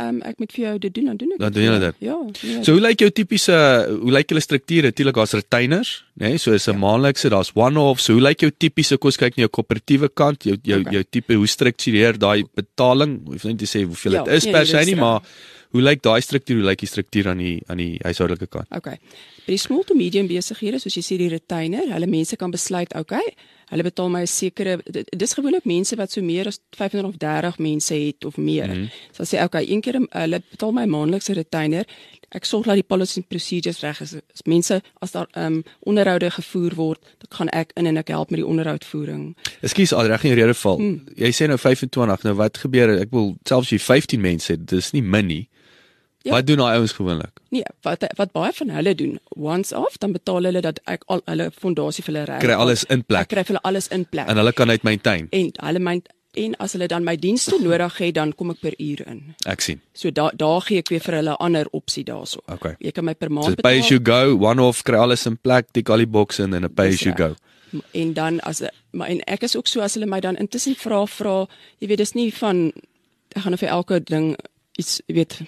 um, 0.00 0.20
ek 0.28 0.40
moet 0.40 0.54
vir 0.56 0.64
jou 0.64 0.74
dit 0.86 0.94
doen 0.96 1.10
dan 1.10 1.18
doen 1.20 1.34
ek. 1.34 1.42
Dan 1.42 1.56
doen 1.56 1.66
jy 1.66 1.78
dit. 1.84 2.00
Ja. 2.06 2.16
ja 2.40 2.62
so 2.64 2.76
hoe 2.78 2.84
lyk 2.84 3.04
jou 3.04 3.10
tipiese 3.12 3.58
hoe 3.92 4.14
lyk 4.14 4.32
julle 4.32 4.44
strukture? 4.44 4.92
Natuurlik 4.92 5.20
daar's 5.20 5.36
retainers, 5.36 5.92
nê? 6.18 6.34
Nee? 6.34 6.38
So 6.38 6.52
is 6.52 6.68
'n 6.68 6.72
ja. 6.72 6.78
maandelikse, 6.78 7.30
daar's 7.30 7.52
one-off. 7.54 8.00
So 8.00 8.12
hoe 8.12 8.22
lyk 8.22 8.40
jou 8.40 8.50
tipiese 8.50 8.98
kos 8.98 9.16
kyk 9.16 9.36
na 9.36 9.46
jou 9.46 9.52
koöperatiewe 9.58 10.08
kant, 10.14 10.44
jou 10.44 10.56
jou 10.62 10.80
okay. 10.80 10.92
jou 10.92 11.04
tipe 11.10 11.34
hoe 11.34 11.46
struktureer 11.46 12.18
daai 12.18 12.44
betaling? 12.54 13.20
Hoef 13.26 13.44
nie 13.44 13.56
te 13.56 13.66
sê 13.66 13.84
hoeveel 13.84 14.18
dit 14.18 14.26
ja, 14.26 14.32
is 14.32 14.44
nee, 14.44 14.52
per 14.52 14.66
se 14.66 14.84
nie, 14.84 14.96
maar 14.96 15.22
hoe 15.70 15.82
lyk 15.82 16.02
daai 16.02 16.20
struktuur? 16.20 16.62
Hoe 16.62 16.70
lyk 16.70 16.80
die 16.80 16.88
struktuur 16.88 17.28
aan 17.28 17.38
die 17.38 17.62
aan 17.68 17.76
die 17.76 17.98
huishoudelike 18.02 18.46
kant? 18.46 18.66
Okay. 18.70 18.98
By 19.46 19.52
die 19.54 19.62
small 19.62 19.84
to 19.84 19.94
medium 19.94 20.26
besighede, 20.26 20.80
soos 20.80 20.96
jy 20.96 21.02
sê 21.02 21.18
die 21.18 21.30
retainer, 21.32 21.86
hulle 21.92 22.06
mense 22.06 22.36
kan 22.36 22.50
besluit, 22.50 22.94
okay, 22.94 23.24
Hulle 23.68 23.84
betaal 23.84 24.08
my 24.08 24.22
'n 24.22 24.30
sekere 24.32 24.78
dis 25.16 25.34
gewoonlik 25.36 25.66
mense 25.68 25.96
wat 25.96 26.10
so 26.10 26.22
meer 26.22 26.46
as 26.46 26.60
500 26.72 27.04
of 27.04 27.16
30 27.18 27.58
mense 27.58 27.94
het 27.94 28.24
of 28.24 28.36
meer. 28.36 28.66
Mm 28.66 28.72
-hmm. 28.72 28.90
So 29.12 29.24
sê 29.24 29.42
okay, 29.44 29.64
een 29.68 29.80
keer 29.80 30.00
hulle 30.10 30.42
betaal 30.50 30.72
my 30.72 30.84
maandelikse 30.84 31.32
retainer. 31.32 31.84
Ek 32.36 32.44
sorg 32.44 32.66
dat 32.68 32.76
die 32.76 32.84
policies 32.84 33.22
and 33.22 33.28
procedures 33.28 33.80
reg 33.80 34.00
is. 34.04 34.14
As 34.34 34.44
mense 34.44 34.80
as 35.00 35.14
daar 35.14 35.28
ehm 35.32 35.60
um, 35.60 35.62
onderhoude 35.88 36.30
gevoer 36.30 36.74
word, 36.76 37.00
dan 37.18 37.36
gaan 37.38 37.48
ek 37.56 37.72
in 37.80 37.86
en 37.86 37.96
ek 37.96 38.08
help 38.12 38.30
met 38.30 38.42
die 38.42 38.46
onderhoudvoering. 38.46 39.36
Ekskuus, 39.64 39.94
al 39.96 40.10
reg 40.12 40.24
in 40.28 40.36
rede 40.36 40.54
val. 40.54 40.78
Mm. 40.78 41.14
Jy 41.16 41.32
sê 41.32 41.48
nou 41.48 41.58
25. 41.58 42.26
Nou 42.28 42.34
wat 42.36 42.60
gebeur? 42.60 42.92
Ek 43.00 43.14
wil 43.16 43.32
selfs 43.48 43.72
jy 43.72 43.80
15 43.80 44.20
mense 44.20 44.52
het. 44.52 44.66
Dis 44.68 44.92
nie 44.92 45.02
min 45.02 45.26
nie. 45.26 45.46
Ja. 46.26 46.34
Wat 46.34 46.46
doen 46.46 46.60
daai 46.60 46.76
ouens 46.76 46.92
gewoonlik? 46.92 47.40
Nee, 47.54 47.64
wat 47.86 48.04
wat 48.18 48.32
baie 48.32 48.52
van 48.52 48.70
hulle 48.74 48.94
doen, 48.94 49.18
once 49.28 49.76
off, 49.76 49.96
dan 50.02 50.12
betaal 50.12 50.50
hulle 50.50 50.60
dat 50.60 50.80
ek 50.84 51.06
al 51.06 51.22
hulle 51.24 51.50
fondasie 51.54 52.04
vir 52.04 52.12
hulle 52.12 52.24
reg. 52.28 52.42
Kry 52.44 52.56
alles 52.58 52.84
in 52.92 53.04
plek. 53.06 53.28
Ek 53.28 53.32
kry 53.32 53.44
hulle 53.46 53.62
alles 53.62 53.88
in 53.94 54.04
plek. 54.04 54.28
En 54.28 54.36
hulle 54.36 54.52
kan 54.52 54.70
uit 54.70 54.82
maintain. 54.82 55.28
En 55.30 55.52
hulle 55.70 55.78
main 55.80 56.02
en 56.38 56.54
as 56.62 56.74
hulle 56.76 56.88
dan 56.90 57.04
my 57.06 57.16
dienste 57.20 57.58
nodig 57.68 57.98
het, 57.98 58.14
dan 58.18 58.32
kom 58.38 58.54
ek 58.54 58.62
per 58.62 58.76
uur 58.78 59.02
in. 59.06 59.20
Ek 59.50 59.64
sien. 59.64 59.82
So 59.92 60.12
daar 60.14 60.36
daar 60.38 60.62
gee 60.66 60.82
ek 60.84 60.92
weer 60.94 61.04
vir 61.04 61.18
hulle 61.20 61.34
'n 61.34 61.44
ander 61.48 61.68
opsie 61.72 62.04
daarso. 62.04 62.42
Okay. 62.46 62.76
Jy 62.78 62.92
kan 62.92 63.04
my 63.04 63.14
per 63.14 63.30
maand 63.30 63.52
so, 63.52 63.58
betaal. 63.58 63.70
Pay 63.70 63.78
as 63.84 63.90
you 63.92 64.00
go, 64.00 64.36
one 64.36 64.62
off, 64.62 64.82
kry 64.82 64.98
alles 64.98 65.26
in 65.26 65.36
plek, 65.36 65.72
die 65.72 65.84
galley 65.84 66.08
box 66.08 66.38
in 66.38 66.54
en 66.54 66.64
'n 66.64 66.74
pay 66.74 66.88
as 66.94 67.02
you 67.02 67.14
go. 67.16 67.34
En 67.92 68.12
dan 68.12 68.40
as 68.40 68.62
maar 68.90 69.08
en 69.08 69.20
ek 69.26 69.42
is 69.42 69.56
ook 69.56 69.66
so 69.66 69.80
as 69.80 69.94
hulle 69.94 70.06
my 70.06 70.20
dan 70.20 70.36
intussen 70.36 70.74
vra 70.74 71.06
vra, 71.06 71.46
jy 71.78 71.88
weet 71.88 71.98
dis 71.98 72.14
nie 72.14 72.32
van 72.34 72.72
ek 73.36 73.42
gaan 73.42 73.52
of 73.52 73.60
vir 73.60 73.68
elke 73.68 74.00
ding 74.00 74.36
iets 74.78 75.00
weet 75.06 75.40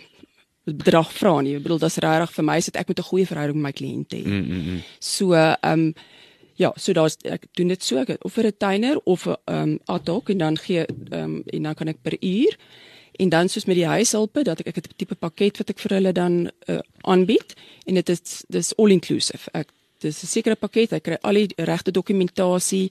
bedrag 0.65 1.13
vra 1.13 1.41
nie. 1.41 1.57
Ek 1.57 1.65
bedoel 1.65 1.83
dis 1.83 1.99
regtig 2.05 2.33
vir 2.37 2.45
my 2.45 2.57
is 2.61 2.69
dit 2.69 2.77
ek 2.77 2.89
moet 2.89 2.99
'n 2.99 3.11
goeie 3.11 3.27
verhouding 3.27 3.57
met 3.57 3.69
my 3.69 3.73
kliënte 3.73 4.17
hê. 4.17 4.25
Mm, 4.27 4.45
mm, 4.47 4.65
mm. 4.69 4.81
So 4.99 5.33
ehm 5.33 5.57
um, 5.73 5.95
ja, 6.61 6.71
so 6.77 6.93
daar's 6.97 7.17
ek 7.25 7.49
doen 7.59 7.73
dit 7.73 7.85
so 7.85 8.01
ek 8.03 8.19
of 8.27 8.37
'n 8.37 8.45
retainer 8.45 9.01
of 9.05 9.27
'n 9.27 9.37
um, 9.47 9.79
ad 9.87 10.09
hoc 10.09 10.29
en 10.31 10.39
dan 10.39 10.59
gee 10.59 10.85
um, 11.11 11.43
en 11.47 11.63
dan 11.63 11.75
kan 11.75 11.89
ek 11.89 12.03
per 12.03 12.17
uur 12.21 12.57
en 13.19 13.29
dan 13.29 13.49
soos 13.49 13.65
met 13.65 13.77
die 13.77 13.87
huishulpe 13.87 14.43
dat 14.43 14.61
ek 14.61 14.67
ek 14.67 14.77
'n 14.77 14.97
tipe 14.97 15.15
pakket 15.15 15.59
wat 15.59 15.71
ek 15.71 15.79
vir 15.79 15.97
hulle 15.97 16.13
dan 16.13 16.51
uh, 16.69 16.79
aanbied 17.03 17.55
en 17.87 17.95
dit 17.95 18.09
is 18.09 18.45
dis 18.49 18.77
all 18.77 18.91
inclusive. 18.91 19.51
Ek 19.53 19.69
dis 20.01 20.23
'n 20.23 20.27
sekere 20.27 20.57
pakket, 20.57 20.93
ek 20.93 21.03
kry 21.03 21.19
al 21.23 21.35
die 21.35 21.49
regte 21.57 21.91
dokumentasie. 21.91 22.91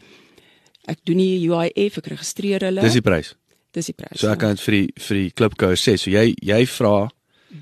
Ek 0.87 0.99
doen 1.03 1.17
die 1.17 1.49
UIF, 1.49 1.97
ek 1.97 2.07
registreer 2.07 2.61
hulle. 2.61 2.81
Dis 2.81 2.93
die 2.93 3.01
prys. 3.01 3.35
dis 3.71 3.85
die 3.85 3.93
prys. 3.93 4.19
So 4.19 4.31
ek 4.31 4.39
kan 4.39 4.55
dit 4.55 4.61
vir 4.61 4.71
die 4.71 4.93
vir 4.97 5.17
die 5.17 5.31
klipkou 5.31 5.75
sê. 5.75 5.97
So 5.97 6.09
jy 6.09 6.35
jy 6.41 6.65
vra 6.65 7.09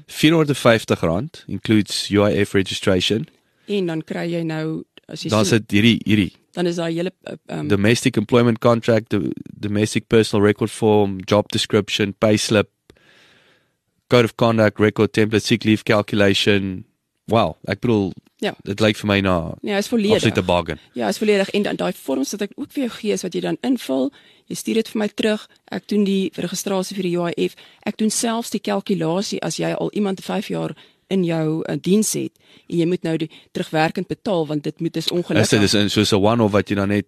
R450 0.07 1.47
includes 1.47 2.09
UIF 2.09 2.53
registration. 2.53 3.27
en 3.67 3.85
dan 3.85 4.03
kry 4.07 4.27
jy 4.31 4.43
nou 4.47 4.83
as 5.09 5.23
jy 5.23 5.29
Dan 5.29 5.45
so, 5.45 5.55
sit 5.55 5.71
hierdie 5.71 5.99
hierdie 6.05 6.31
dan 6.57 6.65
is 6.65 6.75
daai 6.79 6.93
hele 6.95 7.11
um, 7.53 7.67
domestic 7.69 8.17
employment 8.17 8.59
contract, 8.59 9.09
the 9.09 9.31
domestic 9.59 10.07
personal 10.09 10.41
record 10.43 10.71
form, 10.73 11.19
job 11.29 11.45
description, 11.53 12.13
payslip, 12.17 12.65
code 14.09 14.25
of 14.25 14.37
conduct, 14.37 14.79
record 14.79 15.13
template, 15.13 15.43
sick 15.45 15.65
leave 15.65 15.83
calculation. 15.85 16.83
Wow, 17.27 17.57
ek 17.67 17.81
bedoel 17.81 18.13
Ja. 18.39 18.53
dit 18.63 18.79
lyk 18.79 18.97
vir 18.97 19.07
my 19.09 19.19
na 19.21 19.53
ja, 19.65 19.77
is 19.77 19.87
volledig. 19.89 20.15
absolute 20.21 20.43
bargain. 20.45 20.79
Ja, 20.93 21.07
is 21.09 21.17
volledig 21.17 21.49
en 21.49 21.63
dan 21.63 21.75
daai 21.75 21.93
vorms 21.93 22.31
wat 22.31 22.41
ek 22.41 22.51
ook 22.55 22.71
vir 22.71 22.83
jou 22.83 22.89
gee 22.99 23.13
is 23.13 23.23
wat 23.23 23.33
jy 23.33 23.41
dan 23.41 23.57
invul. 23.63 24.11
Jy 24.47 24.55
stuur 24.55 24.73
dit 24.75 24.87
vir 24.93 24.99
my 24.99 25.07
terug. 25.07 25.47
Ek 25.71 25.87
doen 25.87 26.03
die 26.05 26.29
registrasie 26.35 26.95
vir 26.95 27.03
die 27.03 27.17
UIF. 27.17 27.55
Ek 27.83 27.97
doen 27.97 28.09
selfs 28.13 28.49
die 28.53 28.59
kalkulasie 28.61 29.39
as 29.41 29.57
jy 29.57 29.73
al 29.73 29.89
iemand 29.93 30.21
5 30.21 30.47
jaar 30.53 30.75
in 31.07 31.23
jou 31.23 31.63
uh, 31.63 31.75
diens 31.81 32.13
het 32.13 32.31
en 32.67 32.77
jy 32.77 32.85
moet 32.85 33.03
nou 33.03 33.17
die 33.17 33.29
terugwerkend 33.51 34.07
betaal 34.07 34.47
want 34.47 34.63
dit 34.63 34.79
moet 34.79 34.95
is 34.95 35.05
Is 35.05 35.11
ongelukkig. 35.11 35.49
dit 35.49 35.73
is 35.73 35.93
soos 35.93 36.11
'n 36.11 36.23
one-off 36.23 36.51
wat 36.51 36.69
jy 36.69 36.75
dan 36.75 36.87
net 36.87 37.05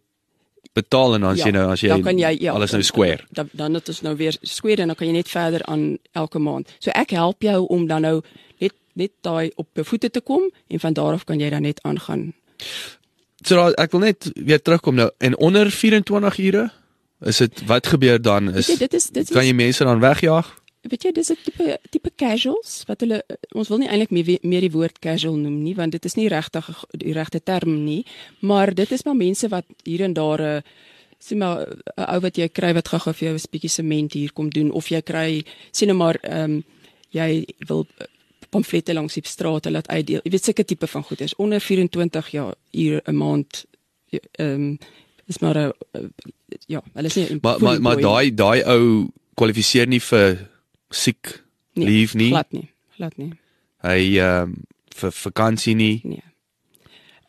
betaal 0.73 1.15
en 1.15 1.21
dan 1.21 1.31
as 1.31 1.43
jy 1.43 1.51
nou 1.51 1.65
as 1.71 1.81
jy, 1.81 2.01
dan 2.01 2.17
jy 2.19 2.31
ja, 2.39 2.53
alles 2.53 2.71
nou 2.71 2.83
square. 2.83 3.23
Dan 3.31 3.49
dan 3.51 3.73
dit 3.73 3.87
is 3.87 4.01
nou 4.01 4.15
weer 4.15 4.37
square 4.41 4.81
en 4.81 4.87
dan 4.87 4.95
kan 4.95 5.07
jy 5.07 5.13
net 5.13 5.29
verder 5.29 5.63
aan 5.65 5.97
elke 6.11 6.39
maand. 6.39 6.69
So 6.79 6.91
ek 6.95 7.09
help 7.17 7.41
jou 7.41 7.65
om 7.67 7.87
dan 7.87 8.01
nou 8.01 8.21
net 8.59 8.73
net 8.93 9.11
daai 9.21 9.51
op 9.55 9.67
voete 9.73 10.09
te 10.09 10.21
kom 10.21 10.49
en 10.67 10.79
van 10.79 10.93
daar 10.93 11.13
af 11.13 11.23
kan 11.23 11.39
jy 11.39 11.49
dan 11.49 11.61
net 11.61 11.79
aangaan. 11.83 12.33
So 13.45 13.55
daar, 13.55 13.73
ek 13.79 13.91
wil 13.91 13.99
net 13.99 14.31
weer 14.35 14.61
terugkom 14.61 14.95
nou 14.95 15.09
en 15.17 15.37
onder 15.37 15.71
24 15.71 16.37
ure 16.37 16.69
is 17.25 17.37
dit 17.37 17.65
wat 17.67 17.87
gebeur 17.87 18.21
dan 18.21 18.55
is 18.55 18.67
jy, 18.67 18.77
dit 18.77 18.93
is 18.93 19.09
dit 19.09 19.23
is 19.23 19.35
kan 19.35 19.45
jy 19.45 19.53
mense 19.53 19.83
dan 19.83 19.99
wegjaag? 19.99 20.55
Weet 20.81 21.03
jy 21.03 21.11
dis 21.11 21.31
'n 21.31 21.37
tipe 21.43 21.79
tipe 21.89 22.11
casuals 22.15 22.83
wat 22.87 23.01
hulle 23.01 23.23
ons 23.51 23.67
wil 23.67 23.79
nie 23.79 23.87
eintlik 23.87 24.11
meer 24.11 24.39
meer 24.41 24.61
die 24.61 24.71
woord 24.71 24.99
casual 24.99 25.35
noem 25.35 25.63
nie 25.63 25.75
want 25.75 25.91
dit 25.91 26.05
is 26.05 26.15
nie 26.15 26.27
regtig 26.27 26.85
die 26.91 27.13
regte 27.13 27.43
term 27.43 27.83
nie 27.83 28.05
maar 28.39 28.73
dit 28.73 28.91
is 28.91 29.03
maar 29.03 29.15
mense 29.15 29.47
wat 29.47 29.65
hier 29.83 30.01
en 30.01 30.13
daar 30.13 30.41
'n 30.41 30.63
sien 31.19 31.37
maar 31.37 31.67
'n 31.67 32.07
ou 32.15 32.19
wat 32.19 32.37
jy 32.37 32.47
kry 32.47 32.73
wat 32.73 32.87
gou-gou 32.87 33.13
vir 33.13 33.27
jou 33.27 33.35
'n 33.35 33.51
bietjie 33.51 33.69
sement 33.69 34.13
hier 34.13 34.31
kom 34.31 34.49
doen 34.49 34.71
of 34.71 34.87
jy 34.87 35.01
kry 35.01 35.43
sien 35.71 35.87
nou 35.87 35.97
maar 35.97 36.17
ehm 36.21 36.51
um, 36.51 36.63
jy 37.09 37.45
wil 37.67 37.87
eh, 37.97 38.05
pamflette 38.49 38.93
langs 38.93 39.13
die 39.13 39.23
strate 39.25 39.71
laat 39.71 39.87
uitdeel 39.87 40.21
jy 40.23 40.31
weet 40.31 40.43
sulke 40.43 40.65
tipe 40.65 40.87
van 40.87 41.03
goed 41.03 41.21
is 41.21 41.35
onder 41.35 41.59
24 41.59 42.31
jaar 42.31 42.55
uur 42.71 43.01
'n 43.05 43.15
maand 43.15 43.65
ehm 44.11 44.53
um, 44.53 44.77
is 45.27 45.39
maar 45.39 45.57
'n 45.57 45.73
ja 46.67 46.81
hulle 46.93 47.07
is 47.07 47.15
nie 47.15 47.37
Maar 47.41 47.59
maar 47.61 47.81
maar 47.81 48.01
daai 48.01 48.33
daai 48.33 48.63
ou 48.63 49.09
kwalifiseer 49.35 49.87
nie 49.87 50.01
vir 50.01 50.49
siek 50.89 51.43
leave 51.73 52.17
nie. 52.17 52.31
glad 52.33 52.51
nie 52.53 52.69
glad 52.97 53.17
nie 53.17 53.33
Hy 53.85 54.17
ehm 54.19 54.51
um, 54.51 54.57
vir 54.99 55.11
vakansie 55.15 55.75
nie. 55.77 56.01
Nee. 56.03 56.23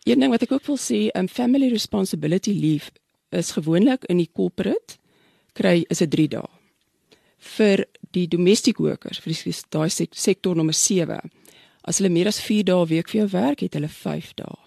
Een 0.09 0.19
ding 0.19 0.33
wat 0.33 0.43
ek 0.43 0.53
ook 0.57 0.65
wil 0.67 0.79
sê, 0.81 1.11
um 1.15 1.29
family 1.29 1.69
responsibility 1.71 2.51
leave 2.51 2.91
is 3.31 3.53
gewoonlik 3.55 4.09
in 4.11 4.19
die 4.19 4.31
corporate 4.33 4.97
kry 5.55 5.85
is 5.89 6.01
dit 6.03 6.11
3 6.11 6.27
dae. 6.33 6.49
Vir 7.39 7.85
die 8.11 8.27
domestic 8.27 8.81
workers, 8.83 9.21
vir 9.23 9.37
die 9.37 9.55
daai 9.71 9.91
sek, 9.91 10.17
sektor 10.19 10.57
nommer 10.57 10.75
7, 10.75 11.21
as 11.87 12.01
hulle 12.01 12.11
meer 12.11 12.33
as 12.33 12.41
4 12.43 12.65
dae 12.65 12.83
'n 12.83 12.91
week 12.91 13.09
vir 13.09 13.21
jou 13.21 13.29
werk, 13.31 13.61
het 13.61 13.75
hulle 13.79 13.89
5 13.89 14.35
dae 14.35 14.59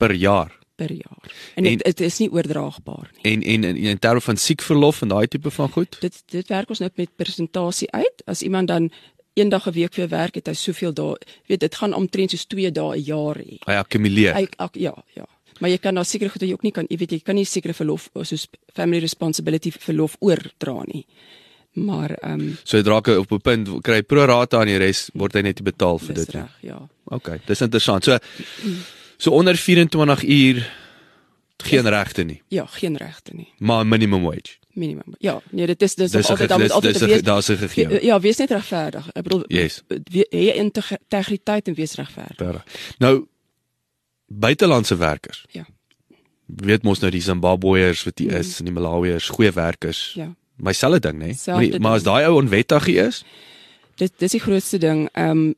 per 0.00 0.16
jaar. 0.16 0.59
Per 0.80 0.92
jaar. 0.96 1.30
En 1.60 1.68
dit 1.68 2.02
is 2.06 2.18
nie 2.22 2.30
oordraagbaar 2.32 3.10
nie. 3.12 3.22
En 3.32 3.42
en 3.54 3.68
in, 3.70 3.80
in 3.94 3.98
terme 3.98 4.24
van 4.24 4.40
siekverlof 4.40 5.02
en 5.04 5.12
daai 5.12 5.26
tipe 5.28 5.52
van 5.56 5.72
goed? 5.76 5.96
Dit 6.00 6.22
dit 6.32 6.52
werk 6.52 6.72
ons 6.72 6.82
nou 6.82 6.90
met 6.94 7.16
persentasie 7.16 7.90
uit. 7.92 8.22
As 8.30 8.44
iemand 8.46 8.72
dan 8.72 8.90
een 9.34 9.48
dag 9.48 9.66
'n 9.66 9.72
week 9.72 9.94
vir 9.94 10.08
werk, 10.08 10.34
het 10.34 10.46
hy 10.46 10.54
soveel 10.54 10.92
dae. 10.92 11.16
Weet 11.46 11.60
dit 11.60 11.74
gaan 11.74 11.94
omtrent 11.94 12.30
soos 12.30 12.46
2 12.46 12.72
dae 12.72 12.96
'n 12.96 13.02
jaar 13.02 13.36
hê. 13.36 13.58
Hy 13.66 13.76
akkumuleer. 13.82 14.34
Ek, 14.34 14.54
ek 14.56 14.74
ja, 14.74 14.94
ja. 15.14 15.26
Maar 15.60 15.70
jy 15.70 15.78
kan 15.78 15.94
daar 15.94 16.04
seker 16.04 16.30
goed 16.30 16.42
jy 16.42 16.52
ook 16.52 16.62
nie 16.62 16.72
kan, 16.72 16.86
jy 16.88 16.96
weet 16.96 17.10
jy 17.10 17.20
kan 17.20 17.34
nie 17.34 17.44
sekere 17.44 17.74
verlof 17.74 18.08
soos 18.22 18.48
family 18.74 19.00
responsibility 19.00 19.70
verlof 19.70 20.16
oordra 20.20 20.82
nie. 20.86 21.06
Maar 21.72 22.10
ehm 22.10 22.40
um, 22.40 22.56
So 22.64 22.76
hy 22.76 22.82
draak 22.82 23.06
op 23.06 23.32
'n 23.32 23.40
punt 23.40 23.68
kry 23.82 23.94
hy 23.94 24.02
pro 24.02 24.24
rata 24.24 24.60
aan 24.60 24.66
die 24.66 24.78
res 24.78 25.10
word 25.14 25.34
hy 25.34 25.42
net 25.42 25.62
betaal 25.62 25.98
vir 25.98 26.14
dis 26.14 26.24
dit 26.24 26.34
nie. 26.34 26.42
reg, 26.42 26.56
ja. 26.60 26.88
Okay, 27.04 27.40
dis 27.46 27.60
interessant. 27.60 28.04
So 28.04 28.18
so 29.20 29.30
onder 29.36 29.56
24 29.56 30.24
uur 30.24 30.64
geen 31.60 31.88
regte 31.88 32.22
nie, 32.24 32.42
Ja, 32.48 32.66
geen 32.66 32.96
regte 32.96 33.34
nie. 33.34 33.48
maar 33.58 33.86
minimum 33.86 34.22
wage. 34.22 34.56
Minimum. 34.72 35.14
Ja, 35.18 35.40
nee, 35.50 35.66
dit 35.66 35.82
is 35.82 35.94
dis, 35.94 36.10
Dis 36.10 36.28
altyd 36.30 36.48
dan 36.48 36.60
moet 36.60 36.70
altyd 36.70 36.92
dis 36.98 37.02
wees- 37.08 37.22
daar's 37.22 37.48
'n 37.50 37.56
gegewe. 37.56 37.98
Ja, 38.04 38.20
wees 38.20 38.36
net 38.36 38.50
regverdig. 38.50 39.08
Ek 39.12 39.22
bedoel 39.22 39.44
Yes. 39.46 39.82
we- 39.88 40.26
hê 40.30 40.54
integriteit 40.56 41.68
en 41.68 41.74
wees 41.74 41.94
regverdig. 41.94 42.64
Nou 42.98 43.26
buitelandse 44.26 44.96
werkers. 44.96 45.44
Ja. 45.50 45.66
Weet 46.46 46.82
mos 46.82 46.98
nou 46.98 47.10
die 47.10 47.20
Zimbabweërs 47.22 48.04
wat 48.04 48.18
hier 48.18 48.32
is 48.32 48.58
en 48.58 48.64
die 48.64 48.74
Malawiërs, 48.74 49.28
goeie 49.28 49.50
werkers. 49.52 50.12
Ja. 50.14 50.34
My 50.56 50.72
selfe 50.72 51.00
ding, 51.00 51.18
né? 51.22 51.32
Selfde 51.34 51.68
Maar, 51.70 51.80
maar 51.80 51.92
as 51.92 52.02
daai 52.02 52.26
ou 52.26 52.36
onwettig 52.42 52.86
is, 52.86 53.24
Dit 54.00 54.12
dis 54.16 54.30
die 54.30 54.40
grootste 54.40 54.78
ding. 54.78 55.08
Ehm 55.12 55.30
um, 55.30 55.54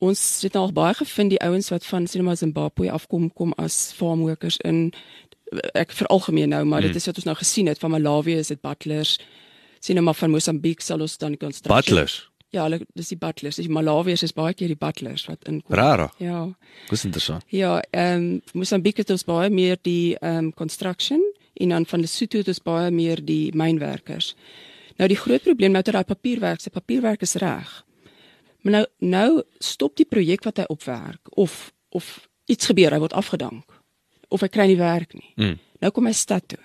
ons 0.00 0.20
het 0.42 0.56
al 0.56 0.72
baie 0.72 0.94
gevind 0.96 1.30
die 1.34 1.40
ouens 1.44 1.68
wat 1.72 1.86
van 1.86 2.06
sien 2.08 2.24
maar 2.24 2.36
Zimbabwe 2.40 2.90
afkom 2.90 3.28
kom 3.32 3.52
as 3.60 3.92
farm 3.96 4.20
workers 4.26 4.56
in 4.64 4.90
ek 5.74 5.90
veralgemeen 5.92 6.48
nou, 6.52 6.64
maar 6.64 6.80
Hmm. 6.80 6.92
dit 6.92 6.96
is 6.96 7.06
wat 7.06 7.16
ons 7.16 7.24
nou 7.26 7.36
gesien 7.36 7.66
het 7.66 7.78
van 7.78 7.90
Malawi 7.90 8.36
is 8.38 8.48
dit 8.52 8.60
butlers. 8.60 9.18
Sien 9.80 9.96
nou 9.96 10.04
maar 10.04 10.14
van 10.14 10.30
Mosambiek 10.30 10.80
sal 10.80 11.00
ons 11.00 11.16
dan 11.18 11.36
kan 11.36 11.52
butlers. 11.66 12.28
Ja, 12.50 12.62
hulle 12.66 12.80
dis 12.94 13.08
die 13.08 13.18
butlers. 13.18 13.56
Die 13.56 13.68
Malawiërs 13.70 14.22
is 14.26 14.32
baie 14.34 14.54
keer 14.54 14.68
die 14.72 14.78
butlers 14.78 15.26
wat 15.26 15.46
inkom. 15.48 15.74
Rara. 15.74 16.08
Ja. 16.18 16.48
Dis 16.88 17.04
interessant. 17.04 17.44
Ja, 17.48 17.80
ehm 17.90 18.14
um, 18.14 18.42
Mosambiek 18.52 18.96
het 18.96 19.10
ons 19.10 19.24
baie 19.24 19.50
meer 19.50 19.78
die 19.82 20.16
ehm 20.18 20.36
um, 20.36 20.52
construction 20.54 21.22
en 21.54 21.68
dan 21.68 21.86
van 21.86 22.00
Lesotho 22.00 22.38
het 22.38 22.48
ons 22.48 22.62
baie 22.62 22.90
meer 22.90 23.24
die 23.24 23.52
mynwerkers. 23.54 24.34
Nou 24.98 25.08
die 25.08 25.16
groot 25.18 25.42
probleem 25.42 25.72
nou 25.72 25.82
dat 25.82 25.94
daai 25.94 26.04
papierwerk, 26.04 26.60
se 26.60 26.70
papierwerk 26.70 27.22
is 27.22 27.34
reg. 27.34 27.84
Maar 28.62 28.72
nou 28.72 28.86
nou 28.98 29.42
stop 29.58 29.96
die 29.96 30.08
projek 30.08 30.44
wat 30.44 30.56
hy 30.56 30.64
opwerk 30.68 31.36
of 31.38 31.72
of 31.90 32.28
iets 32.50 32.66
gebeur, 32.66 32.92
hy 32.92 32.98
word 33.02 33.16
afgedank 33.18 33.78
of 34.30 34.40
hy 34.44 34.48
kry 34.48 34.66
nie 34.70 34.78
werk 34.78 35.14
nie. 35.14 35.32
Mm. 35.36 35.56
Nou 35.82 35.90
kom 35.94 36.06
hy 36.06 36.14
stad 36.14 36.46
toe. 36.46 36.60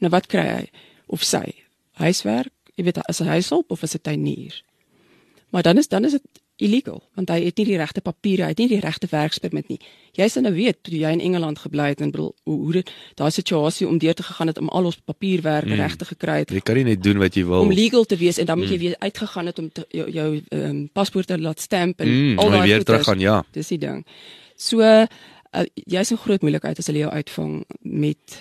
Nou 0.00 0.10
wat 0.14 0.28
kry 0.32 0.44
hy 0.46 0.62
of 1.12 1.24
sy? 1.24 1.44
Huiswerk, 2.00 2.52
jy 2.76 2.84
weet 2.84 3.00
as 3.04 3.20
'n 3.20 3.28
huishulp 3.28 3.70
of 3.70 3.82
as 3.82 3.94
'n 3.94 4.02
tuinier. 4.02 4.62
Maar 5.50 5.62
dan 5.62 5.78
is 5.78 5.88
dan 5.88 6.04
is 6.04 6.12
dit 6.12 6.42
illegal 6.56 7.02
want 7.14 7.30
hy 7.30 7.44
het 7.44 7.56
nie 7.58 7.66
die 7.68 7.76
regte 7.76 8.00
papiere, 8.00 8.42
hy 8.46 8.54
het 8.54 8.58
nie 8.58 8.68
die 8.68 8.80
regte 8.80 9.06
werkspermit 9.10 9.68
nie. 9.68 9.78
Jy 10.16 10.28
sal 10.32 10.42
nou 10.46 10.52
weet 10.54 10.78
toe 10.82 10.96
jy 10.96 11.10
in 11.12 11.20
Engeland 11.20 11.58
gebly 11.58 11.88
het 11.92 12.00
en 12.00 12.10
bedoel 12.10 12.32
hoe, 12.44 12.56
hoe 12.64 12.72
dit 12.72 12.92
daai 13.14 13.30
situasie 13.30 13.88
om 13.88 13.98
deur 13.98 14.14
te 14.14 14.22
gegaan 14.22 14.46
het 14.52 14.58
om 14.58 14.68
al 14.68 14.84
ons 14.84 14.96
papierwerk 15.04 15.68
mm. 15.68 15.80
regte 15.80 16.04
gekry 16.04 16.38
het 16.44 16.50
Jy 16.50 16.60
kan 16.60 16.76
nie 16.80 16.84
net 16.84 17.02
doen 17.02 17.18
wat 17.18 17.34
jy 17.34 17.44
wil. 17.44 17.60
om 17.60 17.72
legal 17.72 18.04
te 18.04 18.16
wees 18.16 18.38
en 18.38 18.46
dan 18.46 18.58
moet 18.58 18.72
jy 18.72 18.78
weer 18.78 18.96
uitgegaan 18.98 19.46
het 19.46 19.58
om 19.58 19.70
te, 19.72 19.84
jou 19.90 20.10
jou 20.10 20.28
um, 20.50 20.88
paspoort 20.92 21.26
te 21.26 21.38
laat 21.38 21.60
stamp 21.60 22.00
en 22.00 22.06
Mm, 22.16 22.38
al 22.38 22.50
daai 22.50 22.68
weer 22.68 22.84
terug 22.84 23.04
gaan, 23.04 23.20
ja. 23.20 23.44
Dis 23.52 23.68
die 23.68 23.78
ding. 23.78 24.06
So 24.56 24.80
uh, 24.80 25.06
jy's 25.74 26.12
'n 26.12 26.16
groot 26.16 26.42
moeilikheid 26.42 26.78
as 26.78 26.86
hulle 26.86 27.04
jou 27.04 27.10
uitvang 27.12 27.64
met 27.82 28.40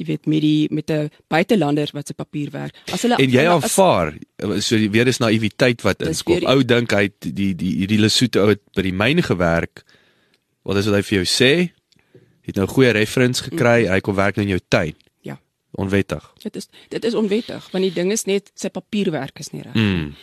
jy 0.00 0.06
weet 0.08 0.26
met 0.26 0.40
die 0.40 0.68
met 0.72 0.90
'n 0.90 1.10
buitelander 1.28 1.90
wat 1.92 2.06
se 2.08 2.14
papierwerk. 2.14 2.74
As 2.92 3.02
hulle 3.02 3.16
En 3.20 3.30
jy 3.30 3.44
as- 3.46 3.62
aanvaar 3.62 4.14
so 4.60 4.76
die 4.76 4.88
weer 4.90 5.06
is 5.06 5.18
naïwiteit 5.20 5.82
wat 5.82 5.98
die- 5.98 6.46
Ou 6.46 6.62
dink 6.64 6.90
hy 6.92 7.10
die 7.18 7.54
die 7.54 7.74
hierdie 7.84 7.98
Lesotho 8.00 8.40
ou 8.42 8.48
het 8.48 8.60
by 8.74 8.82
die 8.82 8.92
myn 8.92 9.22
gewerk. 9.22 9.84
Wat 10.64 10.76
is 10.76 10.86
wat 10.86 10.94
hy 10.94 11.02
vir 11.02 11.24
jou 11.24 11.26
sê? 11.26 11.70
Het 12.42 12.56
nou 12.56 12.66
goeie 12.66 12.90
reference 12.92 13.42
gekry, 13.42 13.86
hy 13.88 14.00
kom 14.00 14.14
werk 14.14 14.36
nou 14.36 14.42
in 14.46 14.56
jou 14.56 14.60
tuin. 14.68 14.94
Ja. 15.22 15.38
Onwettig. 15.72 16.32
Dit 16.42 16.56
is 16.56 16.68
dit 16.88 17.04
is 17.04 17.14
onwettig 17.14 17.70
want 17.72 17.84
die 17.84 17.92
ding 17.92 18.10
is 18.12 18.24
net 18.24 18.50
sy 18.54 18.68
papierwerk 18.68 19.38
is 19.38 19.50
nie 19.52 19.62
reg. 19.62 19.74
Mm. 19.74 20.14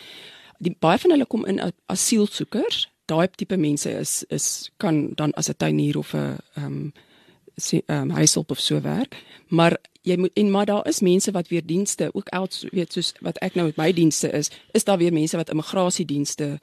Die 0.60 0.76
baie 0.80 0.98
van 0.98 1.10
hulle 1.10 1.26
kom 1.26 1.46
in 1.46 1.60
as 1.60 1.72
asielsoekers. 1.86 2.88
Daai 3.06 3.28
tipe 3.36 3.56
mense 3.56 3.90
is 3.90 4.24
is 4.28 4.70
kan 4.76 5.12
dan 5.14 5.32
as 5.34 5.48
'n 5.48 5.54
tuinier 5.56 5.96
of 5.98 6.12
'n 6.14 6.36
ehm 6.56 6.64
um, 6.66 6.92
sê 7.60 7.82
ehm 7.86 8.10
um, 8.10 8.10
huishulp 8.10 8.50
of 8.50 8.60
so 8.60 8.80
werk. 8.80 9.16
Maar 9.48 9.76
jy 10.02 10.16
moet 10.16 10.32
en 10.34 10.50
maar 10.50 10.66
daar 10.66 10.86
is 10.88 11.00
mense 11.00 11.30
wat 11.30 11.48
weer 11.48 11.66
dienste 11.66 12.10
ook 12.12 12.28
outs 12.28 12.64
weet 12.70 12.92
soos 12.92 13.12
wat 13.20 13.38
ek 13.44 13.54
nou 13.54 13.66
met 13.66 13.76
my 13.76 13.92
dienste 13.92 14.30
is, 14.30 14.50
is 14.72 14.84
daar 14.84 14.98
weer 14.98 15.12
mense 15.12 15.36
wat 15.36 15.50
immigrasiedienste 15.50 16.58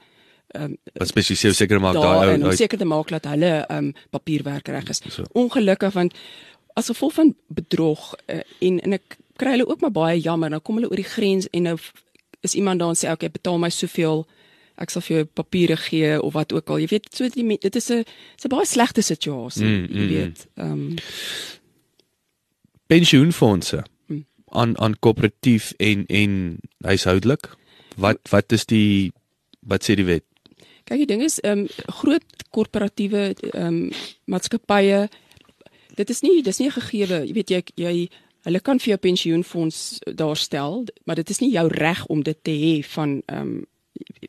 ehm 0.54 0.74
Wat 0.92 1.08
spesifiek 1.08 1.54
seker 1.54 1.80
maak 1.80 1.94
daai 1.94 2.04
daar 2.04 2.32
ou 2.38 2.50
om 2.50 2.56
seker 2.56 2.78
te 2.78 2.84
maak 2.84 3.08
dat 3.08 3.24
hulle 3.24 3.52
ehm 3.66 3.84
um, 3.84 3.94
papierwerk 4.10 4.68
reg 4.68 4.88
is. 4.88 5.02
So. 5.08 5.24
Ongelukkig 5.32 5.92
want 5.92 6.14
as 6.74 6.86
gevolg 6.86 7.12
van 7.12 7.34
bedrog 7.46 8.14
uh, 8.26 8.40
en 8.60 8.80
en 8.80 8.92
ek 8.92 9.18
kry 9.36 9.56
hulle 9.56 9.68
ook 9.68 9.80
maar 9.80 9.92
baie 9.92 10.20
jammer. 10.20 10.50
Nou 10.50 10.60
kom 10.60 10.80
hulle 10.80 10.90
oor 10.90 11.02
die 11.02 11.12
grens 11.12 11.48
en 11.50 11.62
nou 11.62 11.78
is 12.40 12.54
iemand 12.54 12.80
daar 12.80 12.94
en 12.94 12.98
sê 12.98 13.10
okay, 13.10 13.30
betaal 13.30 13.58
my 13.58 13.70
soveel 13.70 14.26
ek 14.78 14.90
sal 14.90 15.02
vir 15.02 15.16
jou 15.16 15.24
papiere 15.24 15.76
gee 15.76 16.22
of 16.22 16.32
wat 16.32 16.52
ook 16.52 16.68
al. 16.70 16.78
Jy 16.78 16.86
weet, 16.86 17.06
so 17.14 17.28
die, 17.28 17.58
dit 17.58 17.76
is 17.76 17.90
'n 17.90 18.04
dis 18.36 18.44
'n 18.44 18.48
baie 18.48 18.66
slegte 18.66 19.02
situasie, 19.02 19.64
Mm, 19.64 19.86
jy 19.90 20.02
mm, 20.02 20.08
weet. 20.08 20.46
Ehm 20.56 20.72
um, 20.72 20.94
pensioenfondse 22.86 23.84
Hmm. 24.06 24.24
aan 24.48 24.78
aan 24.78 24.98
koöperatief 24.98 25.72
en 25.76 26.06
en 26.06 26.58
huishoudelik. 26.80 27.56
Wat 27.96 28.18
wat 28.30 28.52
is 28.52 28.64
die 28.66 29.12
wat 29.60 29.82
sê 29.82 29.94
die 29.94 30.04
wet? 30.04 30.24
Kyk, 30.84 30.98
die 30.98 31.06
ding 31.06 31.22
is 31.22 31.40
ehm 31.40 31.58
um, 31.58 31.66
groot 31.86 32.24
korporatiewe 32.50 33.34
ehm 33.52 33.66
um, 33.66 33.90
maatskappye 34.24 35.08
dit 35.96 36.10
is 36.10 36.20
nie 36.22 36.42
dis 36.42 36.58
nie 36.58 36.68
'n 36.68 36.72
gegewe, 36.80 37.26
jy 37.26 37.32
weet 37.32 37.50
jy 37.50 37.62
jy 37.74 38.08
hulle 38.46 38.60
kan 38.60 38.78
vir 38.78 38.88
jou 38.88 38.98
pensioenfonds 38.98 39.98
daarstel, 40.14 40.84
maar 41.04 41.16
dit 41.16 41.30
is 41.30 41.40
nie 41.40 41.50
jou 41.50 41.68
reg 41.68 42.06
om 42.06 42.22
dit 42.22 42.38
te 42.42 42.50
hê 42.50 42.84
van 42.84 43.22
ehm 43.26 43.40
um, 43.40 43.66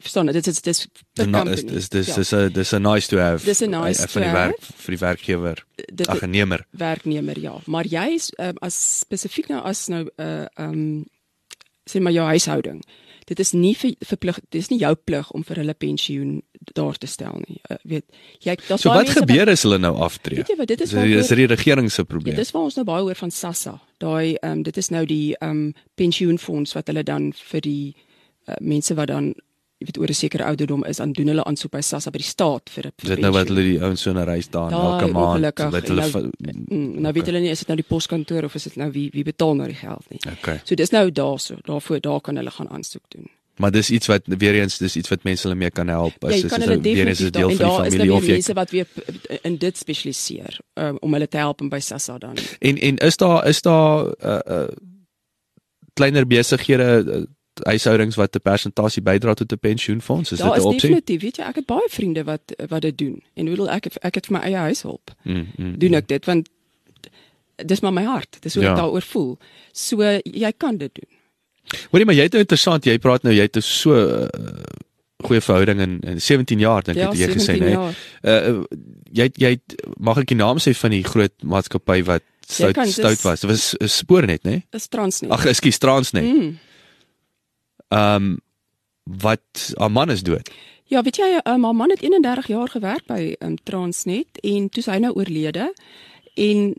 verstaan 0.01 0.25
dit 0.25 0.47
is 0.47 0.61
dit 0.61 0.67
is 0.75 0.87
per 1.13 1.25
company. 1.29 1.53
Is 1.55 1.63
dis 1.63 1.89
dis 1.89 2.07
Ja. 2.07 2.15
dis 2.15 2.31
'n 2.33 2.51
dis 2.53 2.73
'n 2.73 2.81
nice 2.81 3.07
to 3.07 3.17
have. 3.17 3.45
Dis 3.45 3.61
'n 3.61 3.69
nice 3.69 4.01
eh, 4.03 4.07
van 4.07 4.21
to 4.21 4.27
die 4.27 4.31
werk 4.37 4.61
vir 4.61 4.91
die 4.95 4.99
werkgewer. 5.05 5.65
Dit- 5.93 6.07
Ag, 6.07 6.21
'n 6.21 6.29
nemer. 6.29 6.65
werknemer 6.71 7.39
ja, 7.39 7.55
maar 7.65 7.85
jy 7.87 8.13
is 8.15 8.31
um, 8.39 8.55
as 8.61 8.99
spesifiek 8.99 9.47
nou 9.49 9.61
as 9.63 9.87
nou 9.87 10.03
'n 10.03 10.09
uh, 10.21 10.45
ehm 10.55 10.71
um, 10.73 11.05
sê 11.89 11.99
maar 12.01 12.11
jou 12.13 12.25
huishouding. 12.27 12.83
Dit 13.25 13.39
is 13.39 13.51
nie 13.51 13.75
vir 13.75 13.91
verplig 14.05 14.39
dit 14.49 14.61
is 14.61 14.69
nie 14.69 14.79
jou 14.79 14.95
plig 14.95 15.31
om 15.31 15.43
vir 15.43 15.55
hulle 15.57 15.73
pensioen 15.73 16.41
daar 16.73 16.97
te 16.97 17.07
stel 17.07 17.41
nie. 17.47 17.59
Uh, 17.69 17.77
weet 17.83 18.03
jy 18.39 18.55
daar's 18.67 18.81
So 18.81 18.89
wat 18.93 19.09
gebeur 19.09 19.49
as 19.49 19.63
hulle 19.63 19.77
nou 19.79 19.95
aftree? 19.95 20.35
Weet 20.37 20.47
jy 20.47 20.55
wat, 20.55 20.67
dit 20.67 20.81
is 20.81 20.89
Dis 20.89 20.99
dis 21.01 21.13
waarvoor- 21.29 21.35
die 21.35 21.45
regering 21.55 21.91
se 21.91 22.01
Ja, 22.01 22.05
probleem. 22.07 22.35
dis 22.35 22.51
waar 22.51 22.63
ons 22.63 22.75
nou 22.75 22.85
baie 22.85 23.01
hoor 23.01 23.15
van 23.15 23.31
SASSA. 23.31 23.81
Daai 23.99 24.35
ehm 24.35 24.51
um, 24.51 24.63
dit 24.63 24.77
is 24.77 24.89
nou 24.89 25.05
die 25.05 25.35
ehm 25.41 25.49
um, 25.49 25.73
pensioenfonds 25.95 26.73
wat 26.73 26.87
hulle 26.87 27.03
dan 27.03 27.33
vir 27.33 27.61
die 27.61 27.95
uh, 28.47 28.55
mense 28.61 28.93
wat 28.95 29.07
dan 29.07 29.33
jy 29.79 29.85
weet 29.85 29.97
oor 29.97 30.09
'n 30.09 30.13
sekere 30.13 30.43
ouderdom 30.43 30.83
is, 30.85 30.97
dan 30.97 31.11
doen 31.11 31.27
hulle 31.27 31.43
aansoek 31.43 31.71
by 31.71 31.81
SASSA 31.81 32.09
by 32.11 32.17
die 32.17 32.25
staat 32.27 32.69
vir 32.69 32.83
'n 32.87 32.91
Is 33.03 33.09
dit 33.09 33.19
nou 33.19 33.31
wat 33.31 33.47
hulle 33.47 33.61
die 33.61 33.79
ouens 33.81 34.01
so 34.01 34.11
na 34.13 34.23
reis 34.23 34.45
staan 34.45 34.71
elke 34.71 35.11
maand 35.13 35.59
wat 35.71 35.87
hulle 35.87 36.01
nou- 36.11 36.31
Mm, 36.69 37.01
nou 37.01 37.13
weet 37.13 37.25
hulle 37.25 37.39
nie 37.39 37.49
is 37.51 37.59
dit 37.59 37.67
nou 37.67 37.75
die 37.77 37.85
poskantoor 37.87 38.43
of 38.43 38.55
is 38.55 38.63
dit 38.63 38.75
nou 38.75 38.91
wie 38.91 39.09
wie 39.13 39.23
betaal 39.23 39.55
nou 39.55 39.67
die 39.67 39.75
geld 39.77 40.05
nie. 40.09 40.19
Okay. 40.39 40.59
So 40.63 40.75
dis 40.75 40.89
nou 40.91 41.11
daarso, 41.11 41.55
daarvoor 41.63 41.99
daar 42.01 42.21
kan 42.21 42.35
hulle 42.35 42.51
gaan 42.51 42.69
aansoek 42.69 43.03
doen. 43.09 43.27
Maar 43.57 43.71
dis 43.71 43.89
iets 43.89 44.07
wat 44.07 44.21
weer 44.25 44.53
eens 44.55 44.77
dis 44.77 44.95
iets 44.95 45.09
wat 45.09 45.23
mense 45.23 45.41
hulle 45.47 45.55
mee 45.55 45.71
kan 45.71 45.87
help. 45.87 46.13
Ja, 46.19 46.27
As 46.27 46.33
kan 46.41 46.45
is 46.45 46.51
hulle 46.51 46.65
nou 46.67 46.81
weer 46.81 47.07
eens 47.07 47.19
'n 47.19 47.29
deel 47.31 47.31
daar- 47.31 47.41
van 47.41 47.49
die 47.49 47.57
daar 47.57 47.85
is 47.85 47.93
familie 47.93 48.05
nou 48.07 48.17
of 48.17 48.25
jy 48.25 48.31
mense 48.31 48.53
wat 48.53 48.69
weer 48.71 48.87
in 49.41 49.57
dit 49.57 49.77
spesialiseer 49.77 50.59
um, 50.75 50.97
om 51.01 51.13
hulle 51.13 51.27
te 51.27 51.37
help 51.37 51.61
en 51.61 51.69
by 51.69 51.79
SASSA 51.79 52.17
dan. 52.17 52.35
En 52.59 52.77
en 52.77 52.97
is 52.97 53.17
daar 53.17 53.47
is 53.47 53.61
daar 53.61 54.05
uh 54.23 54.39
uh 54.51 54.67
kleiner 55.93 56.25
besighede 56.27 57.03
uh, 57.07 57.23
huishoudings 57.63 58.15
wat 58.15 58.35
'n 58.35 58.39
persentasie 58.41 59.01
bydra 59.01 59.33
tot 59.33 59.51
'n 59.51 59.57
pensioenfonds? 59.59 60.31
Is 60.31 60.37
dit 60.37 60.47
Daar 60.47 60.55
'n 60.55 60.59
is 60.59 60.65
opsie? 60.65 60.81
definitief, 60.89 61.21
weet 61.21 61.37
jy, 61.37 61.43
ek 61.43 61.55
het 61.55 61.65
baie 61.65 61.87
vriende 61.89 62.23
wat 62.23 62.41
wat 62.69 62.81
dit 62.81 62.97
doen. 62.97 63.21
En 63.35 63.45
ek 63.45 63.51
bedoel 63.51 63.69
ek 63.69 63.85
ek 64.01 64.15
het 64.15 64.25
vir 64.27 64.37
my 64.37 64.43
eie 64.45 64.55
huishulp. 64.55 65.11
Mm, 65.23 65.47
mm, 65.57 65.77
Doen 65.79 65.93
ek 65.93 66.07
dit 66.07 66.25
want 66.25 66.49
dis 67.65 67.79
maar 67.79 67.93
my 67.93 68.03
hart. 68.03 68.37
Dis 68.41 68.53
hoe 68.55 68.63
Ja. 68.63 68.71
ek 68.71 68.77
daaroor 68.77 69.01
voel. 69.01 69.37
So 69.71 70.01
jy 70.23 70.51
kan 70.57 70.77
dit 70.77 70.91
doen. 70.93 71.09
Hoorie 71.91 72.05
maar 72.05 72.15
jy 72.15 72.21
het 72.23 72.31
nou 72.31 72.41
interessant, 72.41 72.85
jy 72.85 72.97
praat 72.97 73.23
nou 73.23 73.33
jy 73.35 73.41
het 73.41 73.55
'n 73.57 73.61
so 73.61 73.91
uh, 73.93 74.27
goeie 75.25 75.41
verhouding 75.41 75.79
in, 75.81 75.99
in 76.01 76.21
17 76.21 76.59
jaar 76.59 76.83
dink 76.83 76.97
Ja, 76.97 77.09
ek 77.09 77.17
het 77.17 77.19
jy 77.19 77.27
gesê 77.35 77.57
17 77.57 77.69
jaar. 77.69 77.95
Uh 78.23 78.63
jy 79.11 79.29
jy 79.35 79.59
mag 79.99 80.17
ek 80.17 80.27
die 80.27 80.35
naam 80.37 80.57
sê 80.57 80.73
van 80.75 80.91
die 80.91 81.03
groot 81.03 81.33
maatskappy 81.43 82.03
wat 82.03 82.21
stout 82.47 82.73
kan, 82.73 82.87
stout 82.87 83.21
was. 83.23 83.39
Dit 83.41 83.49
was 83.49 83.73
'n 83.79 83.87
spoornet, 83.87 84.43
né? 84.43 84.49
Nee? 84.51 84.63
Dis 84.71 84.87
Transnet. 84.87 85.31
Ag, 85.31 85.45
ekskuus, 85.45 85.77
Transnet. 85.77 86.23
Mm. 86.23 86.57
Ehm 87.87 88.15
um, 88.15 88.37
wat 89.03 89.73
'n 89.75 89.91
man 89.91 90.09
is 90.09 90.23
dood. 90.23 90.49
Ja, 90.83 91.01
weet 91.01 91.15
jy, 91.15 91.39
um, 91.43 91.61
my 91.61 91.71
man 91.71 91.89
het 91.89 92.01
31 92.01 92.47
jaar 92.47 92.67
gewerk 92.67 93.05
by 93.05 93.35
um, 93.39 93.55
Transnet 93.63 94.39
en 94.41 94.69
toe 94.69 94.83
hy 94.85 94.97
nou 94.97 95.13
oorlede 95.13 95.73
en 96.33 96.75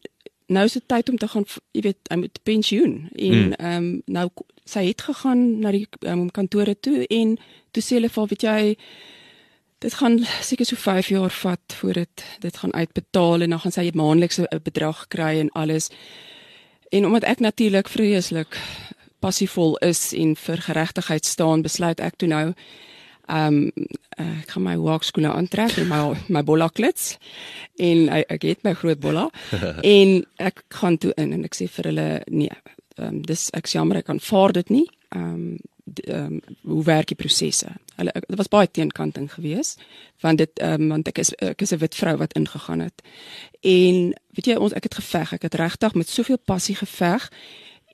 nou 0.46 0.64
is 0.64 0.72
dit 0.72 0.82
tyd 0.86 1.09
om 1.09 1.16
te 1.16 1.28
gaan, 1.28 1.44
jy 1.70 1.80
weet, 1.80 1.98
hy 2.09 2.16
moet 2.16 2.38
pensioen 2.42 3.09
en 3.14 3.34
Mm. 3.34 3.52
ehm 3.52 3.76
um, 3.76 4.02
nou 4.06 4.28
sy 4.64 4.86
het 4.86 5.00
gegaan 5.02 5.59
na 5.61 5.70
die 5.70 5.88
um, 6.00 6.30
kantore 6.30 6.76
toe 6.80 7.06
en 7.06 7.38
toe 7.70 7.82
sê 7.82 7.94
hulle 7.96 8.09
vir 8.09 8.20
haar, 8.22 8.28
weet 8.28 8.42
jy 8.42 8.76
dit 9.78 9.94
gaan 9.94 10.18
seker 10.40 10.66
so 10.66 10.76
5 10.76 11.09
jaar 11.09 11.30
vat 11.30 11.74
voor 11.80 11.92
dit 11.92 12.24
dit 12.40 12.56
gaan 12.56 12.74
uitbetaal 12.74 13.40
en 13.40 13.50
dan 13.50 13.61
gaan 13.61 13.72
sy 13.72 13.90
maandelikse 13.94 14.48
eh, 14.48 14.59
bedrag 14.62 15.06
kry 15.09 15.38
en 15.38 15.50
alles. 15.50 15.90
En 16.90 17.06
omdat 17.06 17.22
ek 17.22 17.40
natuurlik 17.40 17.88
vreeslik 17.88 18.59
passievol 19.18 19.76
is 19.76 20.12
en 20.12 20.36
vir 20.36 20.56
geregtigheid 20.56 21.24
staan, 21.24 21.62
besluit 21.62 22.00
ek 22.00 22.16
toe 22.16 22.28
nou 22.28 22.54
ehm 23.28 23.54
um, 23.54 23.86
uh, 24.18 24.40
ek 24.40 24.54
gaan 24.54 24.64
my 24.64 24.76
waakskoene 24.80 25.28
aantrek 25.28 25.76
en 25.76 25.88
my 25.88 26.00
my 26.32 26.42
bolla 26.42 26.68
klits. 26.72 27.18
En 27.76 28.08
ek, 28.08 28.24
ek 28.38 28.46
het 28.48 28.62
my 28.64 28.72
groot 28.74 29.00
bolla. 29.00 29.28
En 29.98 30.24
ek 30.36 30.64
gaan 30.68 30.96
toe 30.98 31.12
in 31.16 31.32
en 31.36 31.44
ek 31.44 31.58
sê 31.58 31.68
vir 31.68 31.90
hulle 31.90 32.08
nee 32.26 32.52
ehm 32.98 33.18
um, 33.18 33.18
dis 33.22 33.50
ek 33.54 33.68
jammer 33.68 34.00
ek 34.00 34.08
aanvaar 34.08 34.56
dit 34.56 34.72
nie. 34.78 34.86
Ehm 35.12 35.34
um, 35.34 35.58
ehm 36.04 36.24
um, 36.24 36.40
hoe 36.62 36.84
werk 36.84 37.12
die 37.12 37.20
prosesse? 37.20 37.68
Hulle 37.96 38.12
dit 38.16 38.36
was 38.40 38.48
baie 38.48 38.70
teenkanting 38.70 39.28
geweest 39.32 39.84
want 40.24 40.38
dit 40.38 40.64
ehm 40.64 40.82
um, 40.82 40.88
want 40.96 41.08
ek 41.12 41.18
is 41.18 41.34
ek 41.44 41.62
is 41.62 41.72
'n 41.72 41.84
wit 41.84 41.94
vrou 41.94 42.16
wat 42.16 42.32
ingegaan 42.32 42.80
het. 42.80 43.02
En 43.60 44.14
weet 44.34 44.46
jy 44.46 44.56
ons 44.56 44.72
ek 44.72 44.88
het 44.88 44.94
geveg. 44.94 45.32
Ek 45.32 45.42
het 45.42 45.54
regtig 45.54 45.94
met 45.94 46.08
soveel 46.08 46.38
passie 46.44 46.74
geveg 46.74 47.30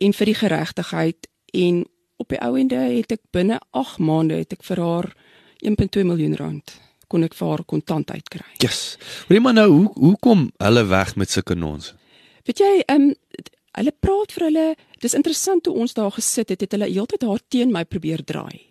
en 0.04 0.12
vir 0.12 0.30
die 0.30 0.38
geregtigheid 0.38 1.28
en 1.64 1.84
op 2.22 2.32
die 2.32 2.40
ou 2.44 2.54
ende 2.60 2.78
het 2.78 3.14
ek 3.16 3.22
binne 3.34 3.60
8 3.72 4.02
maande 4.04 4.38
het 4.42 4.52
ek 4.56 4.64
vir 4.66 4.82
haar 4.84 5.10
1.2 5.64 6.04
miljoen 6.04 6.36
rand 6.40 6.76
kon 7.08 7.24
ek 7.26 7.36
vir 7.38 7.50
haar 7.50 7.64
kontant 7.68 8.10
uitkry. 8.10 8.46
Yes. 8.64 8.96
Hoorie 9.28 9.42
maar 9.44 9.56
nou, 9.56 9.68
hoe 9.70 9.90
hoe 9.94 10.16
kom 10.24 10.48
hulle 10.62 10.84
weg 10.90 11.14
met 11.20 11.30
sulke 11.30 11.54
nons? 11.54 11.92
Weet 12.48 12.60
jy, 12.60 12.72
ehm 12.86 13.10
um, 13.10 13.14
hulle 13.74 13.90
praat 14.06 14.30
vir 14.36 14.44
hulle, 14.46 14.64
dis 15.02 15.16
interessant 15.18 15.64
toe 15.66 15.72
ons 15.82 15.96
daar 15.96 16.12
gesit 16.14 16.52
het, 16.52 16.60
het 16.62 16.76
hulle 16.76 16.86
heeltyd 16.86 17.24
haar 17.26 17.40
teen 17.50 17.72
my 17.74 17.82
probeer 17.84 18.22
draai. 18.22 18.70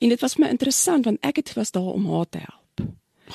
En 0.00 0.08
dit 0.08 0.22
was 0.24 0.38
my 0.40 0.48
interessant 0.48 1.04
want 1.04 1.20
ek 1.26 1.42
het 1.42 1.52
was 1.58 1.74
daar 1.76 1.92
om 1.92 2.06
haar 2.08 2.28
te 2.28 2.40
help. 2.40 2.86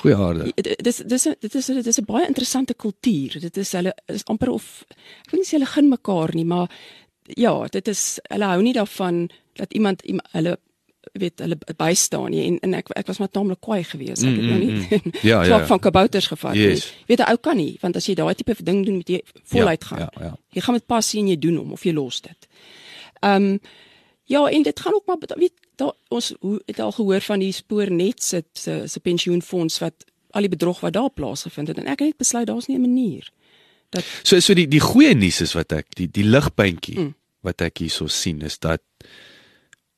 Goeie 0.02 0.16
aarde. 0.16 0.50
Dit 0.56 0.82
dis 0.84 0.98
dis 1.08 1.28
dit 1.40 1.54
is 1.54 1.66
dit 1.66 1.86
is 1.86 2.00
'n 2.00 2.04
baie 2.04 2.26
interessante 2.26 2.74
kultuur. 2.74 3.40
Dit 3.40 3.56
is 3.56 3.72
hulle 3.72 3.94
is 4.06 4.24
amper 4.24 4.50
of 4.50 4.84
ek 5.24 5.30
wil 5.30 5.40
nie 5.40 5.48
sê 5.48 5.56
hulle 5.56 5.72
gun 5.74 5.88
mekaar 5.88 6.34
nie, 6.34 6.44
maar 6.44 6.68
ja, 7.34 7.66
dit 7.66 7.88
is 7.88 8.18
hulle 8.28 8.44
hou 8.44 8.62
nie 8.62 8.72
daarvan 8.72 9.30
dat 9.54 9.72
iemand 9.74 10.02
iem- 10.02 10.20
hulle 10.32 10.58
weet 11.12 11.38
hulle 11.38 11.56
bystaan 11.76 12.30
nie 12.30 12.46
en 12.46 12.58
en 12.60 12.74
ek 12.74 12.88
ek 12.96 13.06
was 13.06 13.18
maar 13.18 13.30
taamlik 13.30 13.60
kwaai 13.60 13.84
geweest. 13.84 14.22
Ek 14.22 14.36
het 14.36 14.44
nou 14.44 14.58
nie 14.58 14.72
Mm, 14.72 15.12
Ja, 15.22 15.40
ja, 15.42 15.44
klap 15.46 15.60
ja. 15.60 15.66
van 15.66 15.78
kabouters 15.78 16.26
gevat 16.26 16.52
nie. 16.54 16.62
Yes. 16.62 16.92
Weet 17.06 17.18
'n 17.20 17.30
ou 17.30 17.36
kan 17.36 17.56
nie, 17.56 17.76
want 17.80 17.96
as 17.96 18.06
jy 18.06 18.14
daai 18.14 18.34
tipe 18.34 18.62
ding 18.62 18.84
doen 18.86 18.94
moet 18.94 19.08
jy 19.08 19.22
voluit 19.44 19.80
Ja, 19.82 19.86
gaan. 19.86 19.98
ja, 19.98 20.10
ja. 20.24 20.36
Jy 20.50 20.60
gaan 20.60 20.74
met 20.74 20.86
passie 20.86 21.20
en 21.20 21.28
jy 21.28 21.38
doen 21.38 21.56
hom 21.56 21.72
of 21.72 21.82
jy 21.84 21.92
los 21.92 22.20
dit. 22.20 22.48
Ehm 23.20 23.42
um, 23.42 23.58
ja, 24.24 24.46
en 24.50 24.62
dit 24.62 24.80
gaan 24.80 24.94
ook 24.94 25.06
maar 25.06 25.16
weet 25.36 25.52
daar 25.76 25.92
ons 26.08 26.34
hoe 26.40 26.60
het 26.66 26.80
al 26.80 26.92
gehoor 26.92 27.20
van 27.20 27.38
die 27.38 27.52
spoornet 27.52 28.22
se 28.22 28.44
se 28.84 29.00
pensioenfonds 29.00 29.78
wat 29.78 29.94
al 30.30 30.40
die 30.40 30.48
bedrog 30.50 30.80
wat 30.80 30.92
daar 30.92 31.10
plaasgevind 31.10 31.68
het 31.68 31.78
en 31.78 31.84
ek 31.86 31.98
het 31.98 32.08
net 32.08 32.16
besluit 32.16 32.46
daar's 32.46 32.66
nie 32.66 32.76
'n 32.76 32.80
manier 32.80 33.30
dat 33.90 34.04
So 34.22 34.40
so 34.40 34.54
die 34.54 34.66
die 34.68 34.80
goeie 34.80 35.14
nuus 35.14 35.40
is 35.40 35.52
wat 35.54 35.72
ek 35.72 35.94
die 35.94 36.08
die 36.10 36.24
ligpuntjie 36.24 36.98
Mm. 36.98 37.14
wat 37.42 37.60
ek 37.60 37.78
hierso 37.78 38.06
sien 38.06 38.42
is 38.42 38.58
dat 38.58 38.82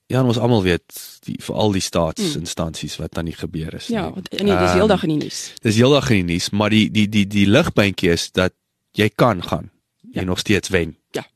ja, 0.08 0.22
ons 0.24 0.38
almal 0.40 0.62
weet 0.64 0.84
die 1.26 1.36
veral 1.44 1.72
die 1.72 1.80
staatsinstansies 1.84 2.96
wat 2.96 3.18
aan 3.18 3.28
die 3.28 3.36
gebeur 3.36 3.74
is. 3.74 3.88
Mm. 3.88 3.94
ja, 3.94 4.04
nie. 4.06 4.12
want- 4.14 4.30
nee, 4.30 4.40
dis 4.56 4.68
Ehm, 4.70 4.76
heeldag 4.78 5.02
in 5.02 5.08
die 5.08 5.18
nuus. 5.24 5.52
Dis 5.62 5.76
heeldag 5.76 6.10
in 6.10 6.26
die 6.26 6.32
nuus, 6.34 6.50
maar 6.50 6.70
die 6.70 6.90
die 6.90 7.08
die 7.08 7.26
die 7.26 7.46
ligpuntjie 7.46 8.10
is 8.10 8.30
dat 8.32 8.52
jy 8.92 9.08
kan 9.14 9.42
gaan 9.42 9.70
Ja. 10.12 10.20
en 10.20 10.26
nog 10.26 10.38
steeds 10.38 10.68
wen. 10.68 10.96
Ja. 11.10 11.26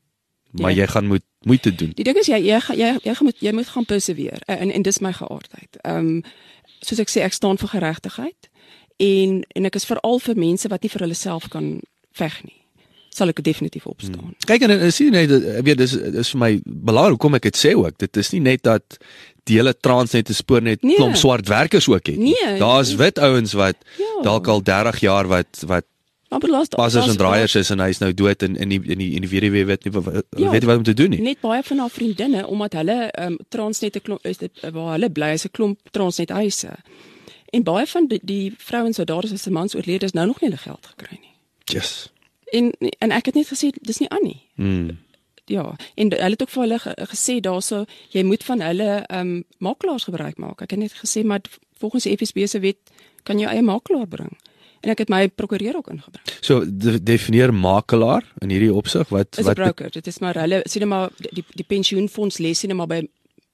Maar 0.51 0.71
Ja. 0.71 0.77
jy 0.83 0.87
gaan 0.87 1.07
moet 1.07 1.21
moeite 1.45 1.75
doen. 1.75 1.91
Die 1.95 2.03
ding 2.03 2.17
is 2.17 2.25
jy 2.27 2.37
jy 2.39 2.59
jy 2.75 2.97
jy 3.03 3.13
gaan 3.15 3.25
moet 3.25 3.39
jy 3.39 3.51
moet 3.53 3.67
gaan 3.67 3.85
perseveer 3.85 4.41
en 4.45 4.57
en, 4.57 4.71
en 4.71 4.81
dis 4.81 4.99
my 4.99 5.13
geaardheid. 5.13 5.77
Ehm 5.81 5.97
um, 5.97 6.23
soos 6.81 6.99
ek 6.99 7.09
sê 7.09 7.21
ek 7.21 7.33
staan 7.33 7.57
vir 7.57 7.69
geregtigheid 7.69 8.49
en 8.97 9.43
en 9.55 9.65
ek 9.65 9.75
is 9.75 9.85
veral 9.85 10.19
vir 10.19 10.35
mense 10.35 10.67
wat 10.67 10.81
nie 10.81 10.89
vir 10.89 11.01
hulle 11.01 11.13
self 11.15 11.47
kan 11.49 11.79
veg 12.13 12.43
nie. 12.43 12.59
Sal 13.13 13.29
ek 13.29 13.43
definitief 13.45 13.85
opstaan. 13.85 14.33
Kyk 14.45 14.61
en 14.65 14.71
en 14.79 14.91
sien 14.93 15.11
net 15.13 15.29
ek 15.31 15.65
weet 15.67 15.77
dis 15.77 15.91
dis 15.91 16.29
vir 16.33 16.39
my 16.39 16.61
belangrik 16.65 17.19
kom 17.21 17.35
ek 17.37 17.43
dit 17.49 17.57
sê 17.57 17.75
ook. 17.77 17.97
Dit 18.01 18.17
is 18.17 18.31
nie 18.33 18.39
net 18.41 18.63
dat 18.63 18.97
die 19.45 19.57
hele 19.59 19.73
Transnet 19.77 20.29
en 20.29 20.35
Spoornet 20.35 20.81
Nee. 20.83 20.95
klomp 20.95 21.15
swart 21.15 21.47
werkers 21.47 21.87
ook 21.87 22.07
het. 22.07 22.17
nie. 22.17 22.33
Nee, 22.43 22.57
Daar's 22.59 22.87
nee. 22.89 22.97
wit 22.97 23.19
ouens 23.19 23.53
wat 23.53 23.75
Ja. 23.99 24.21
dalk 24.23 24.47
al 24.47 24.63
30 24.63 24.99
jaar 24.99 25.27
wat 25.27 25.63
wat 25.67 25.85
Maar 26.33 26.39
belas 26.41 26.67
passers 26.67 27.07
en 27.07 27.17
draaiers 27.17 27.53
is 27.55 27.69
en 27.69 27.79
hy's 27.79 27.99
nou 27.99 28.11
dood 28.13 28.41
en 28.41 28.55
in 28.55 28.69
die 28.69 28.81
in 28.89 28.97
die 28.97 29.11
in 29.15 29.21
die 29.21 29.29
weduwee 29.29 29.65
weet 29.65 29.83
nie 29.85 29.91
wat 29.93 30.25
Ja. 30.35 30.49
weet 30.49 30.61
nie 30.61 30.67
wat 30.69 30.77
om 30.77 30.83
te 30.83 30.93
doen 30.93 31.09
nie. 31.09 31.21
net 31.21 31.41
baie 31.41 31.61
van 31.63 31.77
haar 31.77 31.89
vriendinne 31.89 32.47
omdat 32.47 32.73
hulle 32.73 33.11
um, 33.19 33.37
Transnet 33.49 33.95
'n 33.95 34.01
klomp 34.01 34.25
is 34.25 34.37
dit 34.37 34.51
waar 34.71 34.91
hulle 34.93 35.09
bly 35.11 35.33
is 35.33 35.45
'n 35.45 35.51
klomp 35.51 35.77
Transnet 35.91 36.29
huise. 36.29 36.71
En 37.51 37.63
baie 37.63 37.85
van 37.85 38.07
die, 38.07 38.19
die 38.23 38.53
vrouens 38.57 38.97
wat 38.97 39.07
daar 39.07 39.23
is 39.23 39.31
as 39.31 39.41
se 39.43 39.51
mans 39.51 39.75
oorlede 39.75 40.05
is 40.05 40.13
nou 40.13 40.25
nog 40.27 40.41
nie 40.41 40.49
hulle 40.49 40.61
geld 40.61 40.87
gekry 40.97 41.17
nie. 41.21 41.32
Yes. 41.71 42.11
En 42.51 42.71
en 42.99 43.11
ek 43.11 43.25
het 43.25 43.35
net 43.35 43.49
gesê 43.49 43.71
dis 43.81 43.99
nie 43.99 44.09
aan 44.09 44.23
nie. 44.23 44.41
Mm. 44.55 44.97
Ja, 45.45 45.75
en 45.95 46.11
hulle 46.11 46.35
het 46.35 46.41
ook 46.41 46.49
vir 46.49 46.61
hulle 46.61 46.79
ge, 46.79 46.93
gesê 47.11 47.39
daarso 47.43 47.83
jy 48.09 48.23
moet 48.23 48.43
van 48.43 48.61
hulle 48.61 49.03
ehm 49.03 49.19
um, 49.19 49.43
makelaars 49.57 50.03
gebruik 50.03 50.37
maak. 50.37 50.61
Ek 50.61 50.71
het 50.71 50.79
net 50.79 50.93
gesê 50.93 51.23
maar 51.23 51.41
volgens 51.77 52.03
die 52.03 52.17
FSB 52.17 52.45
se 52.47 52.59
wet 52.59 52.79
kan 53.23 53.39
jy 53.39 53.47
eie 53.47 53.61
makelaar 53.61 54.07
bring. 54.07 54.31
En 54.83 54.91
ek 54.91 55.05
het 55.05 55.09
my 55.09 55.27
prokureur 55.27 55.75
ook 55.79 55.89
ingebring. 55.91 56.23
So 56.41 56.63
de, 56.67 57.03
definieer 57.03 57.53
makelaar 57.53 58.25
in 58.43 58.51
hierdie 58.51 58.73
opsig 58.73 59.09
wat 59.09 59.37
Is 59.37 59.45
'n 59.45 59.47
wat 59.47 59.55
broker. 59.55 59.91
Dit 59.91 60.07
is 60.07 60.19
maar 60.19 60.35
hulle 60.35 60.61
sien 60.63 60.87
maar 60.87 61.09
die 61.17 61.45
die 61.55 61.67
pensioenfonds 61.67 62.39
lê 62.39 62.53
sien 62.53 62.75
maar 62.75 62.87
by 62.87 63.07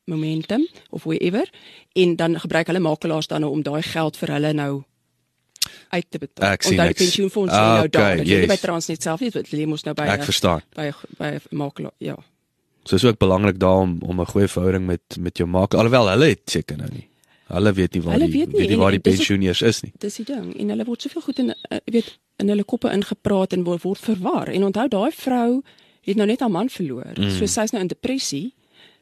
Momentum 0.10 0.68
of 0.90 1.04
wherever 1.04 1.50
en 1.94 2.16
dan 2.16 2.40
gebruik 2.40 2.68
hulle 2.68 2.80
makelaars 2.80 3.28
dan 3.28 3.42
nou 3.42 3.52
om 3.52 3.64
daai 3.64 3.82
geld 3.82 4.18
vir 4.18 4.32
hulle 4.32 4.54
nou 4.54 4.84
uit 5.90 6.06
te 6.10 6.18
betaal. 6.18 6.52
Ek 6.54 6.62
sien, 6.64 6.72
Onthou 6.80 6.88
die 6.88 6.96
pensioenfonds 7.04 7.54
Ah, 7.54 7.60
lê 7.60 7.68
nou 7.76 7.86
okay, 7.86 8.02
daar. 8.02 8.16
Dit 8.18 8.28
lê 8.28 8.40
nie 8.40 8.48
by 8.48 8.54
yes. 8.54 8.62
Transnet 8.62 9.02
self 9.04 9.20
nie, 9.20 9.30
dit 9.32 9.52
lê 9.52 9.66
mos 9.68 9.84
nou 9.84 9.94
by 9.94 10.04
ek 10.08 10.24
verstaan. 10.24 10.62
by 10.76 10.92
by 11.18 11.26
'n 11.36 11.42
makelaar. 11.58 11.94
Ja. 12.00 12.16
So 12.86 12.96
is 12.96 13.04
ook 13.06 13.18
belangrik 13.20 13.60
daar 13.60 13.80
om 13.82 14.00
om 14.02 14.20
'n 14.22 14.26
goeie 14.26 14.48
verhouding 14.48 14.86
met 14.86 15.02
met 15.20 15.38
jou 15.38 15.50
makelaar. 15.50 15.86
Alhoewel 15.86 16.10
hulle 16.10 16.26
het 16.30 16.42
seker 16.46 16.78
nou 16.78 16.90
nie. 16.92 17.08
Hulle 17.48 17.74
weet 17.74 17.94
nie 17.94 18.02
waar 18.02 18.14
Hulle 18.14 18.26
die 18.30 18.40
weet 18.40 18.48
nie, 18.52 18.60
weet 18.60 18.70
nie 18.70 18.78
waar 18.78 18.92
die 18.92 18.96
en 18.98 19.02
dis 19.04 19.14
ook- 19.14 19.18
pensioen 19.18 19.42
eers 19.42 19.62
is 19.62 19.82
nie. 19.82 19.92
Dis 19.98 20.16
die 20.16 20.26
ding 20.26 20.56
en 20.60 20.70
hulle 20.70 20.86
word 20.86 21.02
soveel 21.02 21.22
goed 21.22 21.40
in 21.40 21.50
uh, 21.50 21.78
weet 21.86 22.18
in 22.38 22.48
hulle 22.50 22.64
koppe 22.64 22.90
ingepraat 22.92 23.54
en 23.54 23.64
word, 23.64 23.82
word 23.82 24.00
verwar. 24.00 24.48
En 24.50 24.64
onthou 24.64 24.88
daai 24.88 25.12
vrou 25.12 25.62
het 26.02 26.16
nou 26.16 26.28
net 26.28 26.40
haar 26.40 26.52
man 26.52 26.70
verloor. 26.70 27.06
Mm. 27.18 27.30
So 27.32 27.46
sy's 27.46 27.72
nou 27.72 27.82
in 27.82 27.88
depressie. 27.88 28.54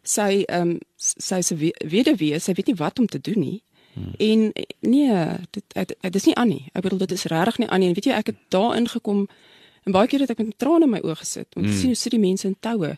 Sy 0.03 0.43
ehm 0.47 0.61
um, 0.61 0.79
sy's 0.95 1.51
'n 1.51 1.57
we- 1.57 1.75
weduwee, 1.85 2.39
sy 2.39 2.53
weet 2.53 2.67
nie 2.67 2.75
wat 2.75 2.99
om 2.99 3.05
te 3.07 3.19
doen 3.19 3.39
nie. 3.39 3.61
Hmm. 3.97 4.13
En 4.17 4.51
nee, 4.79 5.25
dit 5.49 5.63
dit 5.73 5.95
dit 6.01 6.15
is 6.15 6.25
nie 6.25 6.35
aan 6.35 6.47
nie. 6.47 6.65
Ek 6.73 6.81
bedoel 6.85 6.99
dit 7.05 7.11
is 7.11 7.23
regtig 7.31 7.57
nie 7.57 7.67
aan 7.69 7.79
nie. 7.79 7.87
En 7.87 7.93
weet 7.97 8.05
jy, 8.05 8.11
ek 8.13 8.25
het 8.25 8.35
daar 8.53 8.75
ingekom 8.77 9.27
en 9.83 9.91
baie 9.95 10.07
keer 10.07 10.19
het 10.19 10.29
ek 10.29 10.37
met 10.43 10.57
trane 10.61 10.83
in 10.85 10.89
my 10.91 10.99
oë 11.01 11.15
gesit 11.15 11.55
om 11.55 11.63
te 11.65 11.71
sien 11.73 11.85
hoe 11.93 11.95
sit 11.95 12.11
die 12.11 12.19
mense 12.19 12.47
in 12.47 12.55
toue. 12.59 12.97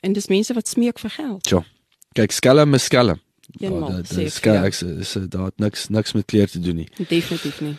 En 0.00 0.12
dis 0.12 0.28
mense 0.28 0.54
wat 0.54 0.68
smeek 0.68 0.98
vir 0.98 1.10
geld. 1.10 1.48
Ja. 1.48 1.64
Kyk, 2.12 2.30
skelm 2.32 2.74
is 2.74 2.84
skelm. 2.84 3.18
Ja, 3.58 3.70
dit- 3.70 4.18
ek, 4.18 4.30
skelm 4.30 4.62
ja. 4.62 4.66
is 4.68 4.82
is- 4.82 5.16
daar 5.28 5.50
niks 5.56 5.88
niks 5.88 6.12
met 6.12 6.24
kleer 6.26 6.48
te 6.50 6.60
doen 6.60 6.76
nie. 6.76 6.88
Definitief 7.08 7.60
nie. 7.60 7.76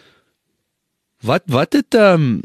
Wat 1.21 1.43
wat 1.45 1.73
het 1.73 1.93
ehm 1.95 2.13
um, 2.21 2.41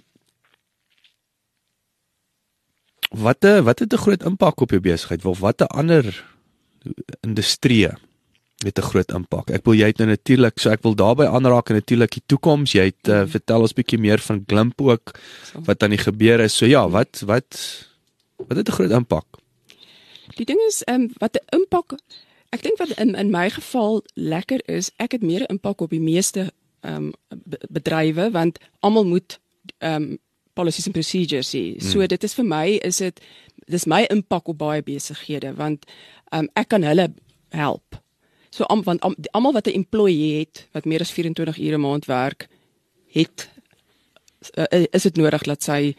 wat 3.10 3.42
het- 3.42 3.64
wat 3.64 3.78
het 3.78 3.92
'n 3.92 3.96
groot 3.96 4.22
impak 4.24 4.60
op 4.60 4.70
jou 4.70 4.80
besigheid? 4.80 5.24
Of 5.24 5.38
wat 5.38 5.60
'n 5.60 5.64
ander 5.66 6.24
industrie 7.20 7.88
het 8.64 8.78
'n 8.78 8.82
groot 8.82 9.12
impak? 9.12 9.50
Ek 9.50 9.64
wil 9.64 9.74
jy 9.74 9.86
het 9.86 9.98
nou 9.98 10.08
natuurlik, 10.08 10.58
so 10.58 10.70
ek 10.70 10.82
wil 10.82 10.94
daarby 10.94 11.24
aanraak 11.24 11.68
en 11.68 11.74
natuurlik 11.74 12.10
die 12.10 12.22
toekoms. 12.26 12.72
Jy 12.72 12.84
het 12.84 13.08
uh, 13.08 13.26
vertel 13.26 13.60
ons 13.60 13.72
bietjie 13.72 13.98
meer 13.98 14.18
van 14.18 14.44
Glimp 14.46 14.80
ook 14.80 15.18
wat 15.64 15.82
aan 15.82 15.90
die 15.90 16.04
gebeur 16.04 16.40
is. 16.40 16.56
So 16.56 16.66
ja, 16.66 16.88
wat 16.88 17.22
wat 17.26 17.56
wat 18.36 18.56
het 18.56 18.68
'n 18.68 18.72
groot 18.72 18.90
impak? 18.90 19.26
Die 20.36 20.44
ding 20.44 20.58
is 20.68 20.82
ehm 20.84 21.00
um, 21.00 21.10
wat 21.18 21.36
'n 21.36 21.56
impak 21.56 21.92
ek 22.56 22.62
dink 22.62 22.78
wat 22.78 22.94
in 23.00 23.14
in 23.14 23.30
my 23.30 23.48
geval 23.50 24.02
lekker 24.14 24.62
is, 24.70 24.90
ek 24.96 25.12
het 25.12 25.22
meer 25.22 25.42
'n 25.42 25.56
impak 25.56 25.80
op 25.80 25.90
die 25.90 26.00
meeste 26.00 26.52
ehm 26.80 26.94
um, 26.94 27.12
be 27.28 27.58
bedrywe 27.68 28.30
want 28.30 28.58
almal 28.80 29.04
moet 29.04 29.38
ehm 29.78 30.02
um, 30.02 30.18
policies 30.54 30.86
en 30.86 30.92
procedures 30.92 31.52
hê. 31.52 31.80
So 31.80 31.98
Hmm. 31.98 32.06
dit 32.06 32.22
is 32.24 32.34
vir 32.34 32.44
my 32.44 32.78
is 32.82 32.96
dit 32.96 33.20
dis 33.66 33.84
my 33.84 34.06
impak 34.10 34.48
op 34.48 34.58
baie 34.58 34.82
besighede 34.82 35.54
want 35.54 35.84
ehm 36.30 36.44
um, 36.44 36.48
ek 36.54 36.68
kan 36.68 36.82
hulle 36.82 37.12
help. 37.48 38.02
So 38.56 38.64
am, 38.72 38.82
want 38.82 39.02
am, 39.04 39.14
almal 39.36 39.52
wat 39.52 39.66
'n 39.66 39.76
employee 39.82 40.38
het 40.38 40.68
wat 40.72 40.84
meer 40.84 41.00
as 41.00 41.12
24 41.12 41.58
ure 41.58 41.76
'n 41.76 41.80
maand 41.80 42.04
werk, 42.04 42.48
het 43.06 43.48
uh, 44.54 44.84
is 44.90 45.02
dit 45.02 45.16
nodig 45.16 45.42
dat 45.42 45.62
sy 45.62 45.94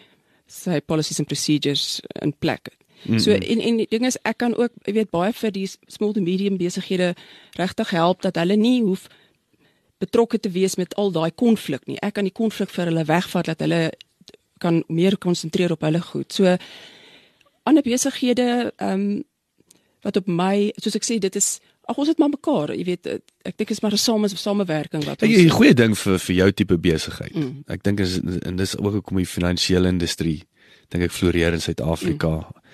sy 0.46 0.80
policies 0.80 1.20
en 1.20 1.26
procedures 1.26 2.02
in 2.22 2.34
plek 2.38 2.64
het. 2.64 2.78
Mm 3.02 3.12
-hmm. 3.12 3.20
So 3.20 3.32
en 3.32 3.60
en 3.60 3.78
die 3.78 3.88
ding 3.90 4.06
is 4.06 4.18
ek 4.22 4.38
kan 4.38 4.56
ook 4.56 4.72
jy 4.84 4.94
weet 4.94 5.10
baie 5.10 5.34
vir 5.34 5.52
die 5.52 5.70
small 5.88 6.14
to 6.14 6.22
medium 6.22 6.58
besighede 6.58 7.16
regtig 7.52 7.90
help 7.90 8.22
dat 8.22 8.36
hulle 8.36 8.56
nie 8.56 8.82
hoef 8.82 9.08
betrokke 9.98 10.40
te 10.40 10.50
wees 10.50 10.76
met 10.76 10.96
al 10.96 11.12
daai 11.12 11.32
konflik 11.32 11.86
nie. 11.86 12.00
Ek 12.00 12.14
kan 12.14 12.24
die 12.24 12.34
konflik 12.34 12.70
vir 12.70 12.86
hulle 12.86 13.06
wegvat 13.06 13.46
dat 13.46 13.60
hulle 13.60 13.92
kan 14.58 14.84
meer 14.88 15.18
konsentreer 15.18 15.72
op 15.72 15.82
hulle 15.82 16.02
goed. 16.02 16.34
So 16.34 16.58
ander 17.64 17.84
besighede 17.84 18.74
ehm 18.76 18.92
um, 18.92 19.24
wat 20.02 20.18
op 20.18 20.28
my 20.28 20.72
soos 20.76 20.96
ek 20.96 21.06
sê 21.06 21.20
dit 21.20 21.36
is 21.36 21.60
ag 21.88 21.98
ons 21.98 22.10
het 22.12 22.20
maar 22.20 22.30
mekaar, 22.34 22.74
jy 22.76 22.84
weet 22.84 23.08
ek 23.48 23.56
dink 23.58 23.72
is 23.72 23.82
maar 23.82 23.96
'n 23.96 23.98
same 24.02 24.28
samewerking 24.28 25.06
wat 25.06 25.22
ons 25.24 25.32
die 25.32 25.50
goeie 25.50 25.74
ding 25.74 25.96
vir 25.98 26.20
vir 26.20 26.36
jou 26.36 26.52
tipe 26.52 26.78
besigheid. 26.78 27.36
Mm. 27.36 27.44
Mm. 27.44 27.64
Ek 27.68 27.84
dink 27.84 28.00
is 28.00 28.20
en 28.20 28.56
dis 28.56 28.78
ook 28.78 29.00
hoekom 29.00 29.18
die 29.18 29.26
finansiële 29.26 29.88
industrie 29.88 30.44
dink 30.90 31.04
ek 31.04 31.12
floreer 31.12 31.54
in 31.54 31.62
Suid-Afrika. 31.62 32.28
Mm. 32.28 32.66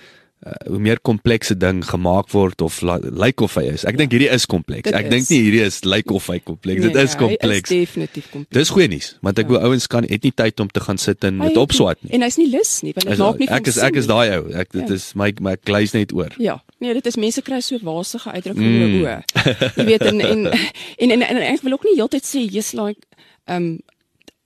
Uh, 0.44 0.52
hoe 0.68 0.80
meer 0.80 1.00
komplekse 1.00 1.56
ding 1.56 1.78
gemaak 1.88 2.28
word 2.34 2.60
of 2.62 2.82
lyk 2.84 3.40
of 3.46 3.54
hy 3.56 3.62
is. 3.72 3.86
Ek 3.88 3.96
dink 3.96 4.12
hierdie 4.12 4.28
is 4.28 4.44
kompleks. 4.46 4.84
Dit 4.90 4.94
Ek 4.98 5.06
dink 5.10 5.22
is. 5.24 5.30
nie 5.32 5.38
hierdie 5.40 5.62
is 5.64 5.78
lyk 5.88 6.12
of 6.12 6.26
hy 6.28 6.40
kompleks. 6.44 6.82
Dit 6.84 6.94
Nee, 6.98 7.04
is 7.08 7.14
hy 7.14 7.20
kompleks. 7.22 7.72
Is 7.72 7.78
definitief 7.88 8.26
kompleks. 8.34 8.52
Dis 8.58 8.70
goeie 8.76 8.90
nuus, 8.92 9.08
want 9.24 9.40
ek 9.40 9.48
Ja. 9.48 9.54
wou 9.54 9.62
ouens 9.70 9.88
kan 9.88 10.04
het 10.04 10.24
nie 10.28 10.34
tyd 10.36 10.60
om 10.60 10.68
te 10.68 10.82
gaan 10.84 10.98
sit 11.00 11.24
en 11.24 11.38
met 11.38 11.56
opswat 11.56 11.96
nie. 12.04 12.12
En 12.12 12.22
hy's 12.28 12.36
nie 12.38 12.50
lus 12.52 12.82
nie, 12.84 12.92
want 12.94 13.06
dit 13.08 13.14
Is- 13.14 13.20
maak 13.24 13.40
nie 13.40 13.48
ek 13.48 13.68
is 13.72 13.78
ek 13.78 13.96
is 13.96 14.08
daai 14.12 14.36
ou. 14.36 14.52
Ek 14.54 14.72
dit 14.76 14.88
Ja. 14.90 14.94
is 14.94 15.14
my 15.16 15.32
my 15.40 15.52
ek 15.54 15.64
gleis 15.64 15.94
net 15.94 16.12
oor. 16.12 16.36
Ja, 16.38 16.60
nee, 16.82 16.94
dit 16.94 17.06
is 17.08 17.16
mense 17.16 17.42
kry 17.42 17.62
so 17.62 17.80
wasige 17.82 18.28
uitdrukkings 18.32 18.68
Mm. 18.68 18.84
mm. 18.84 19.02
oor 19.02 19.08
oë. 19.08 19.76
Jy 19.78 19.86
weet 19.86 20.02
en 20.02 20.20
en 20.22 20.46
en, 20.52 21.12
en, 21.12 21.22
en, 21.22 21.38
en 21.38 21.54
ek 21.54 21.62
wil 21.62 21.72
ook 21.80 21.84
nie 21.88 21.96
heeltyd 21.96 22.24
sê 22.28 22.44
jy's 22.52 22.74
like 22.74 23.00
um 23.48 23.80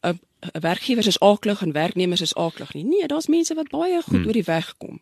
'n 0.05 0.19
'n 0.53 0.61
werkgewer 0.61 1.07
is 1.07 1.19
aaklig 1.19 1.61
en 1.61 1.71
werknemers 1.73 2.21
is 2.21 2.35
aaklig 2.35 2.73
nie. 2.73 2.83
Nee, 2.83 3.07
daar's 3.07 3.27
mense 3.27 3.55
wat 3.55 3.69
baie 3.69 4.01
goed 4.01 4.19
mm. 4.21 4.25
oor 4.27 4.33
die 4.33 4.43
weg 4.45 4.73
kom. 4.77 5.01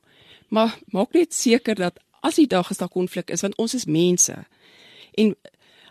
Maar 0.50 0.78
maak 0.94 1.14
net 1.14 1.34
seker 1.34 1.76
dat 1.76 2.00
as 2.26 2.36
die 2.36 2.48
dag 2.48 2.70
as 2.72 2.78
daar 2.78 2.90
konflik 2.90 3.30
is, 3.30 3.42
want 3.42 3.58
ons 3.62 3.74
is 3.74 3.86
mense. 3.86 4.36
En 5.18 5.36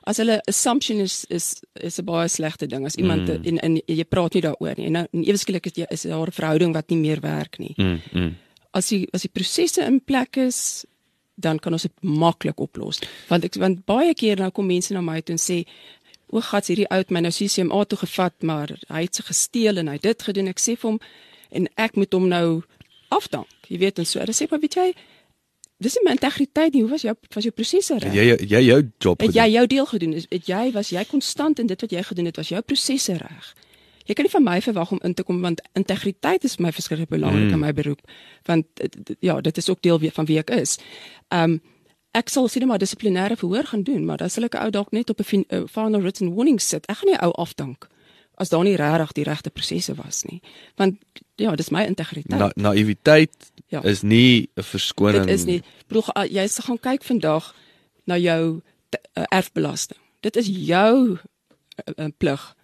as 0.04 0.20
hulle 0.20 0.40
assumption 0.50 1.00
is 1.00 1.24
is 1.28 1.62
is 1.72 1.98
'n 1.98 2.04
baie 2.04 2.28
slegte 2.28 2.66
ding 2.66 2.84
as 2.84 2.94
iemand 2.94 3.28
mm. 3.28 3.44
en, 3.44 3.58
en 3.58 3.80
jy 3.86 4.04
praat 4.04 4.34
nie 4.34 4.42
daaroor 4.42 4.74
nie. 4.76 4.86
En 4.86 4.92
nou 4.92 5.06
ewe 5.12 5.36
skielik 5.36 5.66
is 5.66 5.76
jy 5.76 5.86
is 5.90 6.02
daar 6.02 6.28
'n 6.28 6.38
verhouding 6.40 6.74
wat 6.74 6.90
nie 6.90 6.98
meer 6.98 7.20
werk 7.20 7.58
nie 7.58 7.74
Mm, 7.76 8.00
mm. 8.12 8.36
as 8.72 8.88
die 8.88 9.08
as 9.12 9.22
die 9.22 9.30
prosesse 9.32 9.82
in 9.84 10.00
plek 10.00 10.36
is, 10.36 10.84
dan 11.34 11.58
kan 11.58 11.72
ons 11.72 11.82
dit 11.82 12.02
maklik 12.02 12.60
oplos. 12.60 13.00
Want 13.28 13.44
ek 13.44 13.54
want 13.54 13.84
baie 13.86 14.14
keer 14.14 14.36
nou 14.38 14.50
kom 14.50 14.66
mense 14.66 14.92
na 14.92 15.00
my 15.00 15.20
toe 15.20 15.34
en 15.34 15.38
sê 15.38 15.64
o, 16.28 16.40
gats 16.40 16.68
hierdie 16.68 16.88
ou 16.90 16.98
het 16.98 17.10
my 17.10 17.20
nou 17.20 17.32
CCMA 17.32 17.84
toe 17.84 17.98
gevat, 17.98 18.42
maar 18.42 18.70
hy 18.88 19.02
het 19.02 19.14
se 19.14 19.22
gesteel 19.22 19.78
en 19.78 19.88
hy 19.88 19.94
het 19.94 20.02
dit 20.02 20.22
gedoen. 20.22 20.48
Ek 20.48 20.60
sê 20.60 20.76
vir 20.76 20.90
hom 20.90 21.00
en 21.50 21.68
ek 21.76 21.96
moet 21.96 22.12
hom 22.12 22.28
nou 22.28 22.62
afdank. 23.16 23.50
Jy 23.68 23.78
weet 23.82 24.00
en 24.02 24.08
so. 24.08 24.20
Hulle 24.22 24.34
sê 24.36 24.48
maar 24.50 24.62
weet 24.62 24.76
jy, 24.78 24.86
dis 25.82 25.96
nie 25.98 26.04
my 26.06 26.14
integriteit 26.16 26.74
nie. 26.74 26.82
Hoe 26.84 26.90
was 26.94 27.04
jou 27.06 27.14
was 27.34 27.46
jou 27.48 27.52
prosesse 27.54 27.98
reg? 27.98 28.14
Jy 28.14 28.38
jy 28.42 28.62
jou 28.68 28.80
job 28.98 29.20
Het 29.20 29.30
jy 29.30 29.34
gedoen. 29.34 29.54
jou 29.56 29.66
deel 29.74 29.86
gedoen? 29.92 30.16
Is 30.20 30.26
het 30.30 30.48
jy 30.50 30.64
was 30.74 30.90
jy 30.94 31.04
konstant 31.10 31.62
in 31.62 31.70
dit 31.70 31.86
wat 31.86 31.94
jy 31.96 32.02
gedoen 32.02 32.30
het? 32.30 32.40
Was 32.40 32.52
jou 32.52 32.62
prosesse 32.62 33.16
reg? 33.20 33.52
Jy 34.04 34.14
kan 34.14 34.26
nie 34.26 34.32
van 34.34 34.44
my 34.44 34.58
verwag 34.60 34.90
om 34.92 34.98
in 35.02 35.14
te 35.14 35.24
kom 35.24 35.40
want 35.40 35.62
integriteit 35.72 36.44
is 36.44 36.58
my 36.60 36.72
verskriklik 36.72 37.08
belangrik 37.08 37.48
mm. 37.48 37.56
in 37.56 37.62
my 37.62 37.72
beroep 37.72 38.00
want 38.44 38.66
eh, 38.80 38.88
ja, 39.24 39.40
dit 39.40 39.56
is 39.56 39.70
ook 39.70 39.80
deel 39.82 39.98
van 40.12 40.28
wie 40.28 40.38
ek 40.38 40.50
is. 40.50 40.78
Um 41.32 41.60
ek 42.14 42.28
sal 42.30 42.46
sê 42.46 42.60
net 42.62 42.68
maar 42.70 42.78
dissiplinêre 42.78 43.34
verhoor 43.34 43.66
gaan 43.66 43.82
doen, 43.82 44.04
maar 44.06 44.20
dan 44.22 44.30
sal 44.30 44.44
ek 44.46 44.54
'n 44.54 44.62
ou 44.66 44.70
dalk 44.70 44.92
net 44.92 45.10
op 45.10 45.18
'n 45.20 45.44
'n 45.50 45.66
final 45.68 46.00
written 46.00 46.34
warning 46.34 46.60
sit. 46.60 46.86
Ek 46.86 46.96
gaan 46.96 47.10
nie 47.10 47.18
ou 47.18 47.32
afdank 47.32 47.88
as 48.36 48.48
daar 48.48 48.64
nie 48.64 48.76
regtig 48.76 49.12
die 49.12 49.24
regte 49.24 49.50
prosesse 49.50 49.94
was 49.94 50.22
nie. 50.24 50.40
Want 50.76 50.96
ja, 51.36 51.54
dis 51.56 51.70
my 51.70 51.84
integriteit. 51.84 52.38
Na, 52.38 52.50
naïwiteit 52.54 53.50
Ja. 53.68 53.82
is 53.82 54.02
nie 54.02 54.48
'n 54.56 54.62
verskoning. 54.62 55.26
Dit 55.26 55.34
is 55.38 55.44
nie. 55.44 55.62
Broer, 55.86 56.26
jy 56.30 56.46
se 56.48 56.62
gaan 56.62 56.78
kyk 56.80 57.02
vandag 57.04 57.54
na 58.06 58.16
jou 58.18 58.60
uh, 59.18 59.24
erfbelasting. 59.30 59.98
Dit 60.20 60.36
is 60.36 60.46
jou 60.46 61.18
uh, 61.98 62.06
plig 62.18 62.54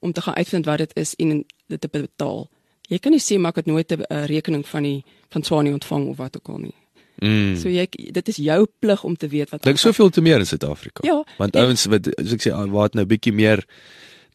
om 0.00 0.12
te 0.12 0.20
gaan 0.20 0.34
uitvind 0.34 0.64
wat 0.64 0.78
dit 0.78 0.90
is 0.96 1.14
en 1.16 1.44
dit 1.66 1.80
te 1.80 1.88
betaal. 1.88 2.48
Jy 2.88 2.98
kan 2.98 3.12
nie 3.12 3.20
sê 3.20 3.38
maar 3.38 3.50
ek 3.50 3.56
het 3.56 3.66
nooit 3.66 3.90
'n 3.92 4.00
uh, 4.12 4.24
rekening 4.26 4.66
van 4.66 4.82
die 4.82 5.04
van 5.30 5.42
Swanie 5.42 5.72
ontvang 5.72 6.08
of 6.08 6.16
wat 6.16 6.36
ook 6.36 6.48
al 6.48 6.58
nie. 6.58 6.74
Mm. 7.20 7.56
So 7.56 7.68
jy 7.68 7.86
dit 7.90 8.28
is 8.28 8.36
jou 8.36 8.66
plig 8.78 9.04
om 9.04 9.16
te 9.16 9.28
weet 9.28 9.50
wat 9.50 9.62
Dink 9.62 9.78
soveel 9.78 10.08
te 10.10 10.20
meer 10.20 10.38
in 10.38 10.46
Suid-Afrika. 10.46 11.00
Ja, 11.06 11.24
Want 11.38 11.54
en- 11.56 11.62
ouens 11.64 11.84
wat 11.84 12.04
soos 12.04 12.32
ek 12.32 12.42
sê 12.42 12.52
ah, 12.52 12.70
waar 12.70 12.82
het 12.84 12.94
nou 12.94 13.06
bietjie 13.06 13.32
meer 13.32 13.64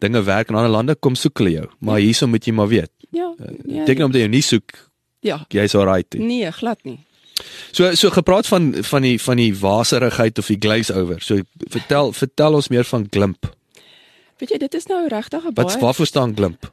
dinge 0.04 0.24
werk 0.28 0.52
in 0.52 0.60
ander 0.60 0.74
lande 0.74 0.96
kom 0.96 1.16
soek 1.20 1.42
hulle 1.42 1.56
jou. 1.58 1.68
Maar 1.80 2.02
hierso 2.04 2.28
moet 2.28 2.46
jy 2.46 2.54
maar 2.54 2.70
weet. 2.72 2.92
Ja. 3.14 3.32
Ja. 3.38 3.80
Beteken 3.84 4.06
omdat 4.10 4.22
jy 4.22 4.30
nie 4.34 4.44
soek 4.46 4.76
Ja. 5.24 5.46
jy's 5.50 5.76
alright. 5.76 6.14
Nee, 6.20 6.52
glad 6.52 6.84
nie. 6.84 7.00
So 7.72 7.94
so 7.96 8.10
gepraat 8.14 8.48
van 8.48 8.74
van 8.84 9.02
die 9.02 9.18
van 9.22 9.38
die 9.42 9.52
waserigheid 9.58 10.38
of 10.40 10.48
die 10.52 10.60
glaze 10.60 10.94
over. 10.94 11.22
So 11.22 11.40
vertel 11.70 12.14
vertel 12.14 12.54
ons 12.60 12.70
meer 12.70 12.86
van 12.86 13.08
glimp. 13.10 13.50
Weet 14.42 14.50
jy, 14.50 14.58
dit 14.58 14.74
is 14.76 14.88
nou 14.92 15.08
regtig 15.08 15.42
'n 15.44 15.54
Wat 15.54 15.68
baie 15.68 15.80
waarvoor 15.80 16.06
staan 16.06 16.36
glimp? 16.36 16.72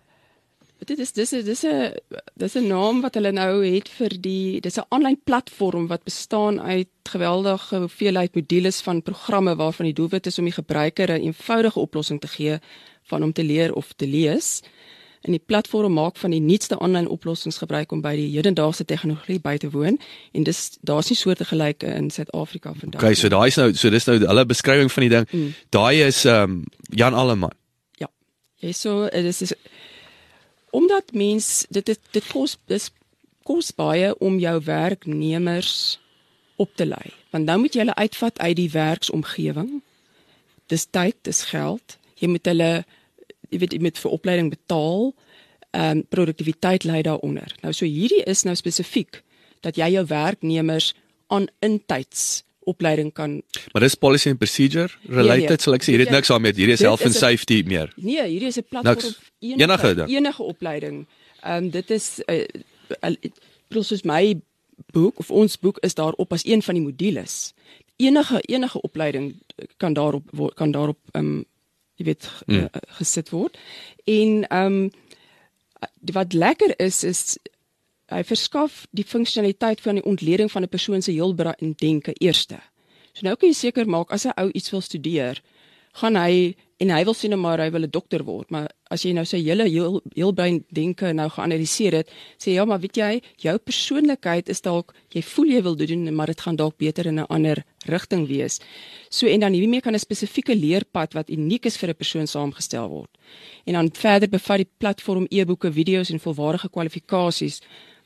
Dit 0.84 0.98
is 0.98 1.12
dis 1.12 1.32
is 1.32 1.44
dis 1.44 1.64
'n 1.64 1.92
dis 2.36 2.54
'n 2.56 2.66
naam 2.66 3.00
wat 3.00 3.14
hulle 3.14 3.32
nou 3.32 3.64
het 3.64 3.88
vir 3.88 4.08
die 4.20 4.60
dis 4.60 4.78
'n 4.78 4.86
aanlyn 4.88 5.20
platform 5.24 5.86
wat 5.86 6.04
bestaan 6.04 6.60
uit 6.60 6.88
geweldige 7.04 7.76
hoeveelheid 7.76 8.34
modules 8.34 8.80
van 8.80 9.02
programme 9.02 9.56
waarvan 9.56 9.86
die 9.86 9.94
doelwit 9.94 10.26
is 10.26 10.38
om 10.38 10.44
die 10.44 10.52
gebruiker 10.62 11.10
'n 11.10 11.20
eenvoudige 11.22 11.80
oplossing 11.80 12.20
te 12.20 12.28
gee 12.28 12.58
van 13.10 13.26
om 13.26 13.32
te 13.34 13.44
leer 13.44 13.74
of 13.74 13.92
te 13.96 14.06
lees. 14.06 14.60
En 15.20 15.34
die 15.36 15.42
platform 15.46 15.92
maak 15.92 16.16
van 16.16 16.32
die 16.32 16.40
nuutste 16.40 16.78
aanlyn 16.80 17.08
oplossings 17.12 17.58
gebruik 17.60 17.92
om 17.92 18.00
by 18.00 18.14
die 18.16 18.28
hedendaagse 18.32 18.86
tegnologie 18.88 19.40
by 19.44 19.58
te 19.60 19.68
woon 19.70 19.98
en 20.32 20.46
dis 20.48 20.60
daar's 20.80 21.10
nie 21.12 21.18
soorte 21.18 21.44
gelyke 21.44 21.90
in 21.92 22.08
Suid-Afrika 22.10 22.72
vandag. 22.72 23.02
Okay, 23.02 23.18
so 23.18 23.28
daai 23.28 23.50
is 23.52 23.58
nou 23.60 23.68
so 23.76 23.92
dis 23.92 24.08
nou 24.08 24.16
hulle 24.22 24.46
beskrywing 24.48 24.88
van 24.92 25.04
die 25.04 25.12
ding. 25.12 25.26
Mm. 25.30 25.50
Daai 25.76 26.06
is 26.06 26.24
ehm 26.24 26.56
um, 26.56 26.62
Jan 26.96 27.14
Alleman. 27.14 27.52
Ja, 28.00 28.08
so 28.72 29.08
dit 29.12 29.24
is, 29.24 29.42
is 29.42 29.54
omdat 30.70 31.12
mens 31.12 31.66
dit 31.68 31.86
dit, 31.86 32.00
dit 32.10 32.26
kos 32.32 32.56
dis 32.66 32.90
kos 33.44 33.72
baie 33.76 34.14
om 34.18 34.38
jou 34.38 34.56
werknemers 34.64 35.98
op 36.56 36.72
te 36.76 36.86
lei. 36.86 37.12
Want 37.30 37.44
nou 37.44 37.58
moet 37.60 37.74
jy 37.74 37.84
hulle 37.84 37.96
uitvat 37.96 38.38
uit 38.38 38.56
die 38.56 38.70
werksomgewing. 38.70 39.82
Dis 40.72 40.86
tyd, 40.90 41.16
dis 41.26 41.44
geld. 41.50 41.96
Jy 42.20 42.28
moet 42.28 42.46
hulle 42.46 42.70
jy 43.50 43.58
weet 43.58 43.72
jy 43.72 43.80
moet 43.80 43.98
vir 43.98 44.10
opleiding 44.10 44.50
betaal. 44.50 45.14
Ehm 45.70 45.96
um, 45.98 46.04
produktiwiteit 46.08 46.84
lê 46.84 47.00
daaronder. 47.02 47.54
Nou 47.62 47.72
so 47.72 47.84
hierdie 47.86 48.22
is 48.26 48.42
nou 48.42 48.54
spesifiek 48.58 49.22
dat 49.62 49.76
jy 49.76 49.90
jou 49.92 50.06
werknemers 50.06 50.94
aan 51.28 51.46
intyds 51.60 52.42
opleiding 52.64 53.12
kan 53.12 53.42
Maar 53.72 53.82
dis 53.82 53.94
policy 53.94 54.28
and 54.30 54.38
procedure 54.38 54.88
related, 55.08 55.48
nee. 55.48 55.58
sal 55.58 55.74
ek 55.74 55.82
sê. 55.82 55.86
Hier 55.94 55.98
het 55.98 56.08
Ja. 56.08 56.14
niks 56.14 56.28
daarmee. 56.28 56.52
Hierdie 56.52 56.72
is 56.72 56.78
Dit 56.78 56.86
health 56.86 57.00
and 57.02 57.10
is 57.14 57.16
'n- 57.16 57.24
safety 57.24 57.62
meer. 57.66 57.92
Nee, 57.96 58.26
hierdie 58.28 58.48
is 58.48 58.56
'n 58.58 58.64
platform 58.68 58.94
Niks. 58.94 59.18
enige 59.40 59.86
Enige 59.88 60.04
enige 60.08 60.42
opleiding. 60.42 61.06
Ehm 61.42 61.64
um, 61.64 61.70
dit 61.70 61.90
is 61.90 62.20
uh, 62.26 62.44
uh, 63.04 63.82
soos 63.82 64.02
my 64.02 64.40
boek 64.92 65.18
of 65.18 65.30
ons 65.30 65.58
boek 65.58 65.78
is 65.78 65.94
daarop 65.94 66.32
as 66.32 66.44
een 66.44 66.62
van 66.62 66.74
die 66.74 66.82
modules. 66.82 67.52
Enige 67.96 68.40
enige 68.40 68.80
opleiding 68.80 69.34
kan 69.76 69.92
daarop 69.92 70.52
kan 70.54 70.70
daarop 70.70 70.98
ehm 71.12 71.24
um, 71.24 71.44
jy 72.00 72.08
weet 72.08 72.26
mm. 72.46 72.64
uh, 72.64 72.82
gesit 72.98 73.30
word. 73.34 73.60
En 74.08 74.44
ehm 74.48 74.80
um, 74.80 74.90
wat 76.12 76.32
lekker 76.32 76.74
is 76.80 77.04
is 77.04 77.38
hy 78.10 78.24
verskaf 78.26 78.86
die 78.96 79.04
funksionaliteit 79.06 79.80
van 79.80 80.00
die 80.00 80.04
ontleding 80.04 80.50
van 80.50 80.62
'n 80.62 80.68
persoon 80.68 81.02
se 81.02 81.12
heel 81.12 81.34
brein 81.34 81.74
denke 81.78 82.12
eerste. 82.12 82.58
So 83.12 83.26
nou 83.26 83.36
kan 83.36 83.48
jy 83.48 83.54
seker 83.54 83.86
maak 83.86 84.10
as 84.10 84.26
'n 84.26 84.36
ou 84.36 84.50
iets 84.50 84.70
wil 84.70 84.80
studeer, 84.80 85.42
gaan 85.92 86.16
hy 86.16 86.56
en 86.80 86.90
hy 86.94 87.00
wil 87.04 87.14
sien 87.14 87.36
maar 87.38 87.60
hy 87.60 87.70
wil 87.70 87.84
'n 87.84 87.90
dokter 87.90 88.24
word, 88.24 88.50
maar 88.50 88.68
as 88.90 89.02
jy 89.04 89.12
nou 89.12 89.24
sy 89.24 89.38
hele 89.38 89.68
heel 89.68 90.00
heel 90.14 90.32
brein 90.32 90.64
denke 90.72 91.12
nou 91.12 91.28
geanaliseer 91.28 91.92
het, 91.92 92.10
sê 92.38 92.54
ja, 92.54 92.64
maar 92.64 92.80
weet 92.80 92.96
jy, 92.96 93.20
jou 93.36 93.56
persoonlikheid 93.58 94.48
is 94.48 94.60
dalk 94.60 94.94
jy 95.12 95.22
voel 95.22 95.46
jy 95.46 95.62
wil 95.62 95.76
doen, 95.76 96.14
maar 96.14 96.26
dit 96.26 96.40
gaan 96.40 96.56
dalk 96.56 96.76
beter 96.78 97.06
in 97.06 97.20
'n 97.20 97.26
ander 97.28 97.64
rigting 97.86 98.26
wees. 98.28 98.60
So 99.10 99.26
en 99.26 99.40
dan 99.40 99.52
hiermee 99.52 99.80
kan 99.80 99.94
'n 99.94 99.98
spesifieke 99.98 100.54
leerpad 100.56 101.12
wat 101.14 101.30
uniek 101.30 101.66
is 101.66 101.76
vir 101.76 101.90
'n 101.90 101.94
persoon 101.94 102.26
saamgestel 102.26 102.88
word. 102.88 103.10
En 103.66 103.74
dan 103.74 103.90
verder 103.92 104.28
bevat 104.28 104.56
die 104.56 104.68
platform 104.78 105.26
e-boeke, 105.30 105.72
video's 105.72 106.10
en 106.10 106.20
volwaardige 106.20 106.70
kwalifikasies 106.70 107.60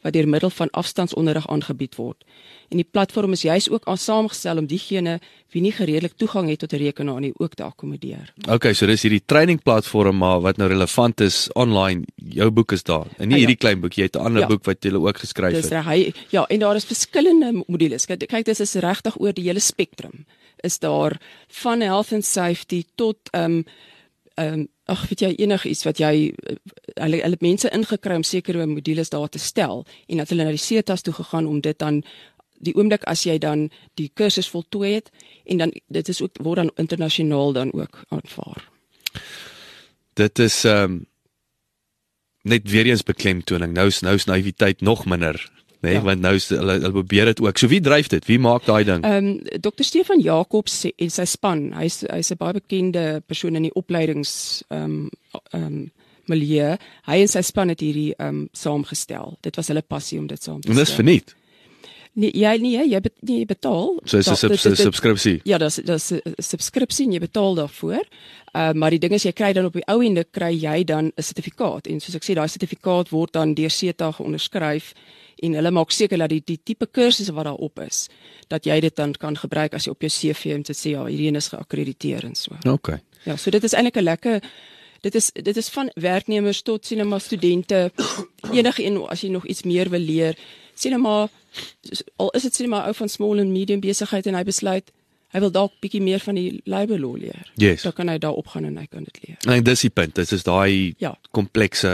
wat 0.05 0.13
deur 0.13 0.29
middel 0.29 0.51
van 0.53 0.69
afstandsonderrig 0.77 1.47
aangebied 1.49 1.97
word. 1.97 2.25
En 2.69 2.77
die 2.81 2.87
platform 2.91 3.33
is 3.33 3.43
juis 3.47 3.69
ook 3.73 3.87
saamgestel 3.97 4.59
om 4.61 4.67
diegene 4.69 5.19
wie 5.55 5.63
nie 5.65 5.73
gereedelik 5.73 6.17
toegang 6.21 6.49
het 6.51 6.59
tot 6.61 6.73
'n 6.73 6.77
rekenaar 6.83 7.21
nie 7.21 7.33
ook 7.41 7.55
te 7.55 7.63
akkommodeer. 7.65 8.33
Okay, 8.51 8.75
so 8.75 8.87
dis 8.87 9.03
hierdie 9.03 9.23
training 9.27 9.63
platform 9.63 10.17
maar 10.19 10.41
wat 10.41 10.57
nou 10.57 10.69
relevant 10.69 11.21
is 11.21 11.49
online. 11.55 12.05
Jou 12.17 12.51
boek 12.51 12.73
is 12.73 12.83
daar. 12.83 13.07
En 13.19 13.29
nie 13.29 13.35
Ah, 13.37 13.41
ja. 13.41 13.47
hierdie 13.47 13.57
klein 13.57 13.81
boek, 13.81 13.93
jy 13.93 14.03
het 14.05 14.17
'n 14.17 14.21
ander 14.25 14.41
Ja. 14.43 14.47
boek 14.49 14.65
wat 14.65 14.85
jy 14.85 14.93
ook 14.93 15.19
geskryf 15.19 15.53
Dis 15.55 15.65
het. 15.65 15.73
reg. 15.73 15.85
Hy 15.85 16.13
ja, 16.31 16.45
en 16.49 16.59
daar 16.59 16.77
is 16.77 16.85
verskillende 16.85 17.65
modules. 17.67 18.07
Kyk, 18.07 18.27
kyk 18.29 18.45
dis 18.45 18.61
is 18.61 18.75
regtig 18.75 19.21
oor 19.21 19.33
die 19.33 19.45
hele 19.45 19.61
spektrum. 19.61 20.27
Is 20.63 20.79
daar 20.79 21.21
van 21.49 21.81
health 21.81 22.13
and 22.13 22.25
safety 22.25 22.85
tot 22.95 23.17
ehm 23.33 23.45
um, 23.45 23.65
ehm 24.37 24.53
um, 24.53 24.69
ag 24.87 25.09
weet 25.09 25.21
jy 25.21 25.35
enigiets 25.37 25.85
wat 25.85 25.99
jy 25.99 26.35
hulle 27.01 27.23
hulle 27.23 27.41
mense 27.41 27.71
ingekry 27.71 28.15
om 28.15 28.23
sekere 28.23 28.67
modules 28.67 29.11
daar 29.11 29.29
te 29.29 29.39
stel 29.39 29.85
en 30.09 30.23
dat 30.23 30.29
hulle 30.29 30.45
na 30.45 30.55
die 30.55 30.63
CETAs 30.63 31.03
toe 31.03 31.15
gegaan 31.15 31.47
om 31.47 31.61
dit 31.61 31.79
dan 31.79 32.03
die 32.65 32.75
oomblik 32.77 33.05
as 33.11 33.25
jy 33.27 33.39
dan 33.39 33.69
die 33.99 34.11
kursus 34.15 34.49
voltooi 34.51 34.95
het 34.97 35.11
en 35.45 35.65
dan 35.65 35.75
dit 35.93 36.09
is 36.09 36.23
ook 36.23 36.39
word 36.43 36.63
dan 36.63 36.71
internasionaal 36.77 37.53
dan 37.53 37.73
ook 37.73 38.05
aanvaar. 38.09 38.69
Dit 40.15 40.39
is 40.39 40.65
ehm 40.65 40.85
um, 40.85 41.03
net 42.45 42.69
weer 42.69 42.87
eens 42.87 43.03
beklemtoning. 43.03 43.73
Nou 43.73 43.87
is 43.89 44.01
nou 44.01 44.15
is 44.15 44.27
naïwiteit 44.29 44.81
nog 44.81 45.07
minder, 45.09 45.51
nê, 45.81 45.89
nee? 45.89 45.93
Ja. 45.93 46.03
want 46.03 46.21
nou 46.21 46.35
is 46.35 46.49
hulle 46.53 46.77
hulle 46.77 46.93
probeer 46.93 47.25
dit 47.25 47.41
ook. 47.41 47.59
So 47.59 47.69
wie 47.73 47.81
dryf 47.81 48.11
dit? 48.13 48.27
Wie 48.27 48.39
maak 48.39 48.67
daai 48.69 48.85
ding? 48.85 49.05
Ehm 49.05 49.27
um, 49.33 49.61
Dr 49.61 49.85
Stefan 49.85 50.21
Jacobs 50.21 50.85
en 50.85 51.11
sy 51.11 51.25
span, 51.25 51.73
hy's 51.73 52.03
hy's 52.11 52.33
'n 52.33 52.39
baie 52.39 52.53
bekende 52.61 53.23
persoon 53.27 53.57
in 53.57 53.69
die 53.69 53.75
opleidings 53.75 54.63
ehm 54.69 54.85
um, 54.85 55.11
ehm 55.51 55.65
um, 55.65 55.93
milieu. 56.29 56.77
Hy 57.07 57.21
en 57.21 57.29
sy 57.29 57.43
span 57.43 57.69
het 57.69 57.81
hierdie 57.81 58.13
ehm 58.19 58.29
um, 58.29 58.49
saamgestel. 58.53 59.39
Dit 59.41 59.57
was 59.57 59.69
hulle 59.69 59.83
passie 59.83 60.19
om 60.19 60.27
dit 60.27 60.43
saam 60.43 60.61
te 60.61 60.71
En 60.71 60.77
dis 60.77 60.93
verniet. 60.93 61.35
Nee, 62.15 62.31
jy 62.31 62.53
nee, 62.63 62.83
jy 62.87 63.01
bet, 63.03 63.15
nee, 63.27 63.41
jy 63.43 63.47
betaal. 63.51 63.97
So 64.07 64.19
is 64.19 64.29
'n 64.31 64.37
sub, 64.37 64.77
subskripsie. 64.79 65.41
Ja, 65.45 65.59
dis 65.59 65.81
dis 65.83 66.13
'n 66.13 66.35
subskripsie 66.39 67.07
en 67.07 67.13
jy 67.13 67.19
betaal 67.19 67.55
daarvoor. 67.55 68.05
Uh 68.55 68.73
maar 68.73 68.91
die 68.91 68.99
ding 68.99 69.13
is 69.13 69.25
jy 69.25 69.33
kry 69.33 69.53
dan 69.53 69.65
op 69.65 69.73
die 69.73 69.87
ou 69.87 70.01
ende 70.01 70.25
kry 70.31 70.55
jy 70.55 70.85
dan 70.85 71.11
'n 71.17 71.23
sertifikaat 71.23 71.87
en 71.87 72.01
soos 72.01 72.15
ek 72.15 72.23
sê 72.23 72.35
daai 72.35 72.49
sertifikaat 72.49 73.11
word 73.11 73.33
dan 73.33 73.55
deur 73.55 73.71
SETA 73.71 74.13
geonderskryf 74.13 74.95
en 75.43 75.55
hulle 75.55 75.71
maak 75.71 75.91
seker 75.91 76.19
dat 76.19 76.31
die 76.31 76.43
die 76.45 76.61
tipe 76.65 76.87
kursusse 76.87 77.33
wat 77.33 77.45
daarop 77.45 77.81
is 77.81 78.09
dat 78.49 78.65
jy 78.65 78.81
dit 78.81 78.97
dan 78.97 79.13
kan 79.13 79.37
gebruik 79.37 79.75
as 79.75 79.85
jy 79.85 79.91
op 79.91 80.01
jou 80.01 80.11
CV 80.11 80.63
te 80.63 80.73
sê 80.73 80.95
ja, 80.95 81.05
hierdie 81.05 81.27
een 81.27 81.37
is 81.37 81.49
geakkrediteer 81.49 82.25
en 82.25 82.35
so. 82.35 82.57
Okay. 82.65 83.01
Ja, 83.25 83.37
so 83.37 83.51
dit 83.51 83.65
is 83.65 83.73
eintlik 83.73 83.97
'n 83.97 84.05
lekker 84.05 84.41
dit 85.05 85.15
is 85.21 85.31
dit 85.33 85.57
is 85.61 85.69
van 85.77 85.91
werknemers 86.01 86.63
tot 86.65 86.87
sinema 86.87 87.19
studente 87.21 87.91
enige 88.59 88.85
een 88.85 89.01
as 89.13 89.25
jy 89.25 89.31
nog 89.35 89.47
iets 89.47 89.63
meer 89.69 89.91
wil 89.93 90.01
leer. 90.01 90.39
Sinema 90.75 91.29
al 92.17 92.31
is 92.35 92.43
dit 92.49 92.55
sinema 92.55 92.85
ou 92.89 92.95
van 92.97 93.09
small 93.09 93.41
and 93.43 93.53
medium 93.55 93.81
besigheid 93.85 94.27
en 94.27 94.39
hy 94.39 94.45
besluit 94.49 94.93
hy 95.35 95.41
wil 95.43 95.51
dalk 95.51 95.73
bietjie 95.83 96.03
meer 96.03 96.23
van 96.23 96.37
die 96.39 96.61
labor 96.71 97.01
law 97.03 97.17
leer. 97.19 97.49
Yes. 97.59 97.83
Dan 97.83 97.93
kan 97.97 98.09
hy 98.13 98.19
daar 98.23 98.37
opgaan 98.39 98.69
en 98.69 98.77
hy 98.79 98.87
kan 98.87 99.03
dit 99.03 99.19
leer. 99.25 99.39
En 99.51 99.65
dis 99.67 99.83
die 99.83 99.91
punt. 99.91 100.15
Dit 100.15 100.31
is 100.33 100.47
daai 100.47 100.95
Ja. 101.03 101.17
komplekse 101.35 101.91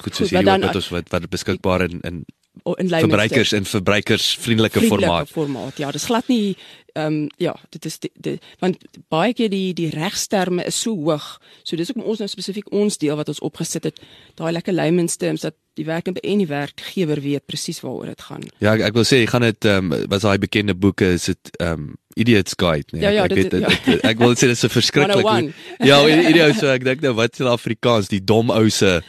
goed 0.00 0.14
soos 0.16 0.30
maar 0.32 0.42
hierdie 0.42 0.54
wat 0.54 0.72
wat 0.72 0.80
ons 0.82 0.88
wat 0.94 1.08
wat 1.12 1.28
beskikbaar 1.30 1.84
in 1.90 2.00
in 2.00 2.24
in 2.64 2.88
verbruikers 2.88 3.52
en 3.52 3.64
verbruikersvriendelike 3.64 4.80
vriendelike 4.80 4.88
formaat. 4.88 5.28
formaat. 5.30 5.78
Ja, 5.78 5.90
dis 5.90 6.04
glad 6.04 6.28
nie 6.28 6.56
ehm 6.98 7.06
um, 7.06 7.28
ja, 7.38 7.54
dit 7.74 7.84
is 7.86 7.98
die, 8.02 8.10
die, 8.26 8.34
want 8.62 8.82
baie 9.12 9.32
keer 9.38 9.50
die 9.52 9.72
die 9.78 9.90
regsterme 9.94 10.64
is 10.66 10.80
so 10.82 10.94
hoog. 10.96 11.38
So 11.62 11.76
dis 11.78 11.90
hoekom 11.92 12.06
ons 12.10 12.18
nou 12.22 12.28
spesifiek 12.32 12.72
ons 12.74 12.98
deel 12.98 13.16
wat 13.20 13.28
ons 13.32 13.40
opgesit 13.46 13.84
het, 13.88 14.00
daai 14.40 14.52
lekker 14.56 14.74
layman's 14.74 15.16
terms 15.16 15.44
dat 15.46 15.54
die 15.78 15.84
werknemer 15.86 16.22
en 16.26 16.38
die 16.42 16.48
werkgewer 16.50 17.20
weet 17.22 17.46
presies 17.46 17.78
waaroor 17.84 18.06
dit 18.10 18.22
gaan. 18.26 18.42
Ja, 18.58 18.72
ek, 18.74 18.80
ek 18.88 18.94
wil 18.98 19.04
sê 19.06 19.20
jy 19.22 19.28
gaan 19.30 19.46
dit 19.46 19.64
ehm 19.70 19.92
um, 19.92 20.06
was 20.10 20.24
daai 20.26 20.38
bekende 20.42 20.74
boeke 20.74 21.12
is 21.18 21.28
dit 21.30 21.54
ehm 21.60 21.72
um, 21.88 21.96
Idiot's 22.18 22.56
Guide, 22.58 22.88
nee. 22.90 23.02
Ja, 23.04 23.10
ja, 23.14 23.24
ek 23.28 23.34
dit- 23.34 23.38
weet 23.38 23.50
dit, 23.50 23.60
ja. 23.60 23.92
dit- 23.92 24.02
ek 24.10 24.18
wil 24.18 24.32
sê 24.34 24.48
dit 24.50 24.56
is 24.58 24.64
'n 24.64 24.68
verskriklik. 24.74 25.22
101. 25.22 25.52
Ja, 25.86 26.00
idiot 26.30 26.58
so 26.58 26.66
ek 26.72 26.82
dink 26.84 27.00
nou 27.00 27.12
wat 27.14 27.32
is 27.38 27.40
in 27.40 27.46
Afrikaans 27.46 28.08
die 28.10 28.24
dom 28.24 28.50
ou 28.50 28.66
se 28.70 29.00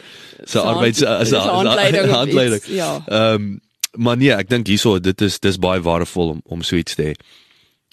se 0.46 0.58
arbeids 0.60 1.02
as 1.02 1.32
'n 1.32 1.42
handleiding 1.42 2.06
handleiding. 2.10 2.62
iets, 2.62 2.70
ja. 2.70 3.02
Ehm 3.08 3.34
um, 3.34 3.60
maar 3.98 4.16
nee, 4.16 4.30
ek 4.30 4.48
dink 4.48 4.68
hierso 4.70 5.00
dit 5.02 5.20
is 5.26 5.40
dis 5.40 5.56
baie 5.58 5.80
waardevol 5.82 6.28
om 6.36 6.40
om 6.44 6.62
so 6.62 6.76
iets 6.76 6.94
te 6.94 7.02
hê. 7.02 7.14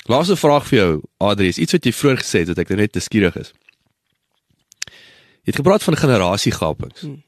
Laaste 0.08 0.38
vraag 0.40 0.68
vir 0.70 0.78
jou, 0.80 0.92
Adries, 1.20 1.58
iets 1.60 1.76
wat 1.76 1.86
jy 1.86 1.92
vroeër 1.92 2.22
gesê 2.24 2.44
het 2.44 2.52
wat 2.54 2.62
ek 2.64 2.70
nou 2.72 2.80
net 2.80 2.94
te 2.96 3.04
skieurig 3.04 3.36
is. 3.36 3.54
Jy 5.44 5.52
het 5.52 5.60
gepraat 5.62 5.84
van 5.84 6.00
generasiegapings. 6.00 7.02
Hmm. 7.02 7.24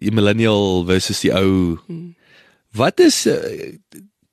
Die 0.00 0.12
millennial 0.14 0.84
versus 0.86 1.22
die 1.22 1.32
ou. 1.34 1.78
Hmm. 1.86 2.14
Wat 2.74 3.02
is 3.02 3.24
uh, 3.26 3.38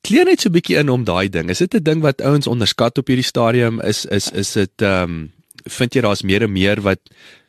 kleer 0.08 0.30
net 0.30 0.42
so 0.42 0.50
'n 0.50 0.56
bietjie 0.56 0.78
in 0.80 0.90
om 0.90 1.04
daai 1.04 1.30
ding. 1.30 1.50
Is 1.50 1.60
dit 1.60 1.74
'n 1.74 1.84
ding 1.84 2.02
wat 2.02 2.22
ouens 2.22 2.48
onderskat 2.48 2.98
op 2.98 3.08
hierdie 3.08 3.26
stadium? 3.26 3.82
Is 3.82 4.06
is 4.06 4.32
is 4.32 4.54
dit 4.54 4.82
ehm 4.82 5.04
um, 5.04 5.32
vind 5.68 5.94
jy 5.94 6.02
daar's 6.02 6.24
meer 6.24 6.44
en 6.44 6.52
meer 6.52 6.82
wat 6.82 7.02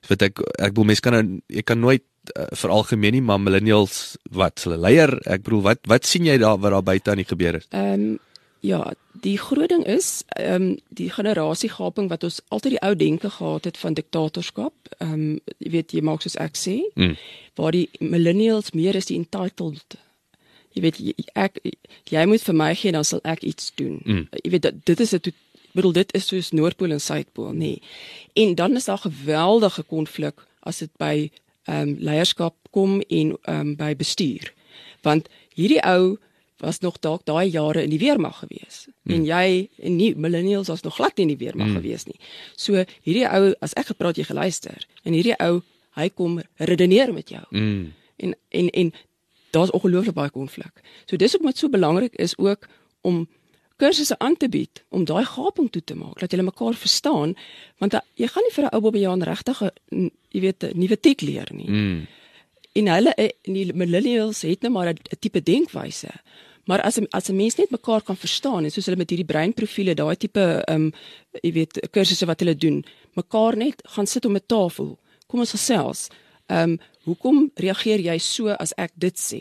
wat 0.09 0.23
ek 0.23 0.41
ek 0.59 0.73
bedoel 0.73 0.85
mense 0.85 1.01
kan 1.01 1.13
nou- 1.13 1.41
jy 1.47 1.63
kan 1.63 1.81
nooit 1.81 2.03
uh, 2.37 2.47
veralgemeen 2.51 3.13
nie, 3.13 3.23
maar 3.23 3.41
millennials 3.41 4.17
wat 4.31 4.65
hulle 4.65 4.77
leier, 4.77 5.19
ek 5.27 5.43
bedoel 5.43 5.63
wat 5.63 5.79
wat 5.87 6.07
sien 6.07 6.25
jy 6.25 6.39
daar 6.39 6.59
wat 6.59 6.73
daar 6.73 6.83
buite 6.83 7.11
aan 7.11 7.23
die 7.23 7.29
gebeur 7.29 7.55
is? 7.55 7.67
Ehm 7.71 7.93
um, 7.93 8.19
ja, 8.61 8.93
die 9.21 9.39
groot 9.39 9.69
ding 9.69 9.85
is 9.87 10.23
ehm 10.27 10.63
um, 10.63 10.79
die 10.89 11.11
generasiegaping 11.11 12.09
wat 12.09 12.25
ons 12.25 12.41
altyd 12.49 12.77
die 12.77 12.83
ou 12.83 12.95
denke 12.97 13.31
gehad 13.31 13.65
het 13.65 13.77
van 13.79 13.95
diktatorskap. 13.95 14.75
Ehm 14.99 15.13
um, 15.13 15.41
jy 15.59 15.71
weet 15.71 15.93
jy 15.93 16.03
maak 16.03 16.23
soos 16.23 16.37
ek 16.37 16.57
sê, 16.57 16.81
Mm. 16.95 17.17
waar 17.55 17.73
die 17.73 17.89
millennials 17.99 18.71
meer 18.71 18.95
is 18.95 19.07
die 19.07 19.17
entitled. 19.19 19.99
Jy 20.73 20.83
weet 20.83 20.99
jy, 20.99 21.15
ek 21.35 21.61
jy 22.11 22.25
moet 22.27 22.43
vir 22.43 22.55
my 22.55 22.75
gee 22.75 22.93
dan 22.93 23.05
sal 23.05 23.21
ek 23.25 23.43
iets 23.43 23.73
doen. 23.75 24.01
Mm. 24.05 24.29
Jy 24.45 24.51
weet 24.51 24.63
dit, 24.63 24.75
dit 24.85 25.01
is 25.01 25.15
'n 25.15 25.33
bedoel 25.73 25.93
dit 25.93 26.15
is 26.15 26.27
soos 26.27 26.51
Noordpool 26.51 26.91
en 26.91 27.01
Suidpool, 27.01 27.53
nê. 27.53 27.59
Nee. 27.59 27.83
En 28.33 28.55
dan 28.55 28.77
is 28.77 28.85
daar 28.85 28.99
geweldige 28.99 29.83
konflik 29.83 30.47
as 30.61 30.79
dit 30.79 30.91
by 30.97 31.31
ehm 31.65 31.89
um, 31.89 31.97
leierskap 31.99 32.55
kom 32.71 33.01
en 33.01 33.37
ehm 33.43 33.61
um, 33.61 33.77
by 33.77 33.97
bestuur. 33.97 34.53
Want 35.03 35.29
hierdie 35.55 35.83
ou 35.85 36.19
was 36.61 36.81
nog 36.81 36.99
dalk 36.99 37.25
daai 37.25 37.51
jare 37.51 37.83
in 37.83 37.91
die 37.91 37.99
weermag 37.99 38.39
gewees. 38.39 38.87
Hmm. 39.03 39.15
En 39.15 39.25
jy 39.25 39.69
en 39.79 39.97
nie 39.97 40.15
millennials 40.17 40.69
was 40.69 40.83
nog 40.83 40.95
glad 40.95 41.17
nie 41.17 41.29
in 41.29 41.35
die 41.37 41.45
weermag 41.45 41.67
hmm. 41.71 41.81
gewees 41.81 42.07
nie. 42.07 42.19
So 42.57 42.85
hierdie 43.03 43.27
ou 43.31 43.55
as 43.61 43.75
ek 43.79 43.93
gepraat 43.93 44.19
jy 44.19 44.27
geluister 44.29 44.87
en 45.05 45.13
hierdie 45.13 45.37
ou 45.39 45.63
hy 45.99 46.09
kom 46.15 46.41
redeneer 46.57 47.13
met 47.15 47.31
jou. 47.35 47.45
Mm. 47.51 47.93
En 48.17 48.35
en 48.49 48.71
en 48.71 48.93
daar's 49.51 49.71
ongelooflik 49.71 50.15
baie 50.15 50.31
konflik. 50.31 50.83
So 51.07 51.17
dis 51.17 51.37
ook 51.37 51.47
wat 51.47 51.59
so 51.59 51.69
belangrik 51.69 52.15
is 52.15 52.37
ook 52.39 52.69
om 53.01 53.27
kursusse 53.79 54.19
aan 54.19 54.37
te 54.37 54.49
bied 54.49 54.83
om 54.89 55.05
daai 55.07 55.25
gaping 55.25 55.71
toe 55.71 55.83
te 55.85 55.95
maak 55.95 56.19
dat 56.19 56.33
jy 56.35 56.43
mekaar 56.43 56.75
verstaan 56.75 57.35
want 57.79 57.95
da, 57.95 58.03
jy 58.19 58.27
gaan 58.27 58.47
nie 58.47 58.55
vir 58.55 58.65
'n 58.65 58.75
ou 58.75 58.81
bobbejaan 58.81 59.23
regtig 59.23 59.63
jy 60.35 60.41
weet 60.41 60.65
'n 60.65 60.79
nuwe 60.79 60.97
tek 61.01 61.21
leer 61.21 61.49
nie. 61.53 61.71
Mm. 61.71 62.07
En 62.73 62.89
hulle 62.89 63.15
en 63.15 63.25
eh, 63.25 63.33
die 63.43 63.73
millennials 63.73 64.43
het 64.43 64.63
nou 64.63 64.73
maar 64.73 64.89
'n 64.93 64.99
tipe 65.21 65.43
denkwyse. 65.43 66.11
Maar 66.69 66.81
as 66.85 66.99
as 67.11 67.29
'n 67.29 67.37
mens 67.37 67.55
net 67.55 67.71
mekaar 67.71 68.03
kan 68.03 68.17
verstaan 68.17 68.65
en 68.65 68.71
soos 68.71 68.85
hulle 68.85 68.97
met 68.97 69.11
hierdie 69.11 69.33
breinprofiele 69.33 69.95
daai 69.95 70.17
tipe 70.17 70.45
ehm 70.65 70.83
um, 70.83 70.93
jy 71.43 71.53
weet 71.53 71.89
kursusse 71.91 72.27
wat 72.27 72.41
hulle 72.41 72.57
doen, 72.57 72.85
mekaar 73.13 73.57
net 73.57 73.81
gaan 73.85 74.07
sit 74.07 74.25
om 74.25 74.37
'n 74.37 74.47
tafel 74.47 74.99
kom 75.27 75.41
ons 75.41 75.51
gesels. 75.51 76.09
Ehm 76.47 76.71
um, 76.71 76.79
hoekom 77.05 77.51
reageer 77.55 78.01
jy 78.01 78.19
so 78.19 78.49
as 78.49 78.75
ek 78.77 78.93
dit 78.95 79.17
sê? 79.19 79.41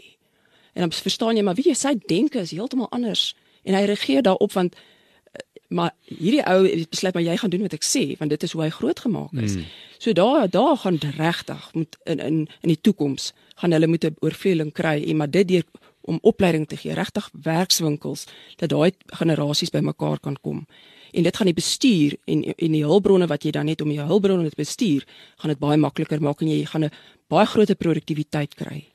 En 0.73 0.81
dan 0.81 0.91
verstaan 0.91 1.35
jy 1.35 1.43
maar 1.43 1.55
wie 1.55 1.67
jy 1.67 1.75
sy 1.75 1.95
denke 2.07 2.39
is 2.39 2.51
heeltemal 2.51 2.89
anders 2.89 3.35
en 3.63 3.75
hy 3.75 3.83
reageer 3.89 4.21
daarop 4.21 4.53
want 4.53 4.75
eh, 4.75 5.41
maar 5.67 5.91
hierdie 6.05 6.43
ou 6.47 6.85
besluit 6.89 7.13
maar 7.13 7.23
jy 7.23 7.37
gaan 7.37 7.49
doen 7.49 7.65
wat 7.67 7.73
ek 7.73 7.83
sê 7.83 8.03
want 8.19 8.29
dit 8.29 8.43
is 8.43 8.51
hoe 8.51 8.61
hy 8.61 8.69
grootgemaak 8.69 9.33
is. 9.33 9.55
Mm. 9.55 9.65
So 9.97 10.13
daar 10.13 10.49
daar 10.49 10.77
gaan 10.77 10.99
regtig 11.17 11.73
moet 11.73 11.97
in 12.05 12.19
in 12.19 12.37
in 12.61 12.71
die 12.75 12.81
toekoms 12.81 13.33
gaan 13.55 13.71
hulle 13.71 13.87
moet 13.87 14.05
'n 14.05 14.15
oorvleueling 14.19 14.71
kry 14.71 15.03
en 15.07 15.17
maar 15.17 15.31
dit 15.31 15.47
deur 15.47 15.65
om 16.07 16.19
opleiding 16.21 16.67
te 16.67 16.77
gee, 16.79 16.95
regtig 16.95 17.29
werkswinkels 17.43 18.25
dat 18.57 18.71
daai 18.71 18.91
generasies 19.19 19.73
bymekaar 19.75 20.19
kan 20.23 20.37
kom 20.41 20.65
en 21.11 21.23
dit 21.23 21.37
gaan 21.37 21.49
die 21.49 21.55
bestuur 21.57 22.17
en 22.25 22.43
en 22.53 22.75
die 22.75 22.83
hulpbronne 22.85 23.27
wat 23.27 23.45
jy 23.45 23.51
dan 23.55 23.71
het 23.71 23.81
om 23.81 23.91
jou 23.91 24.05
hulpbronne 24.07 24.49
te 24.49 24.59
bestuur, 24.59 25.05
gaan 25.37 25.53
dit 25.53 25.59
baie 25.59 25.77
makliker 25.77 26.21
maak 26.21 26.41
en 26.41 26.51
jy 26.51 26.65
gaan 26.65 26.85
'n 26.85 26.91
baie 27.27 27.45
groter 27.45 27.75
produktiwiteit 27.75 28.55
kry. 28.55 28.85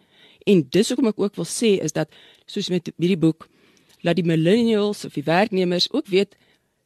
En 0.47 0.67
dis 0.71 0.89
hoekom 0.89 1.07
ek 1.07 1.21
ook 1.21 1.37
wil 1.37 1.45
sê 1.45 1.83
is 1.83 1.93
dat 1.93 2.09
soos 2.47 2.69
met 2.69 2.91
hierdie 2.99 3.19
boek 3.19 3.49
laat 4.01 4.17
die 4.17 4.27
millennials 4.27 5.05
of 5.05 5.13
die 5.13 5.25
werknemers 5.25 5.93
ook 5.93 6.07
weet 6.07 6.37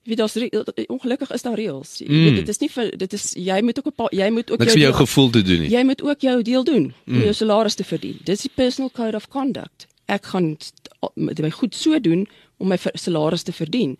jy 0.02 0.14
weet 0.14 0.18
daar's 0.18 0.86
ongelukkig 0.86 1.30
is 1.30 1.42
daar 1.42 1.56
reëls. 1.56 1.98
Jy 1.98 2.06
weet 2.06 2.30
mm. 2.30 2.36
dit 2.36 2.48
is 2.48 2.58
nie 2.58 2.70
vir 2.70 2.96
dit 2.96 3.12
is 3.12 3.32
jy 3.34 3.60
moet 3.62 3.78
ook 3.78 3.86
'n 3.86 3.96
paar 3.96 4.14
jy 4.14 4.30
moet 4.30 4.50
ook 4.50 4.62
jou, 4.62 4.78
jou 4.78 4.94
gevoel 4.94 5.30
te 5.30 5.42
doen 5.42 5.60
nie. 5.60 5.70
Jy 5.70 5.82
moet 5.82 6.02
ook 6.02 6.20
jou 6.20 6.42
deel 6.42 6.64
doen 6.64 6.94
om 7.06 7.14
mm. 7.14 7.22
jou 7.22 7.32
salaris 7.32 7.74
te 7.74 7.84
verdien. 7.84 8.18
Dis 8.24 8.40
die 8.40 8.50
personal 8.54 8.90
code 8.90 9.16
of 9.16 9.28
conduct. 9.28 9.86
Ek 10.06 10.26
gaan 10.32 10.56
dit 10.56 11.42
my 11.42 11.50
goed 11.50 11.74
so 11.74 11.98
doen 12.00 12.26
om 12.58 12.68
my 12.68 12.78
salaris 12.94 13.42
te 13.42 13.52
verdien. 13.52 13.96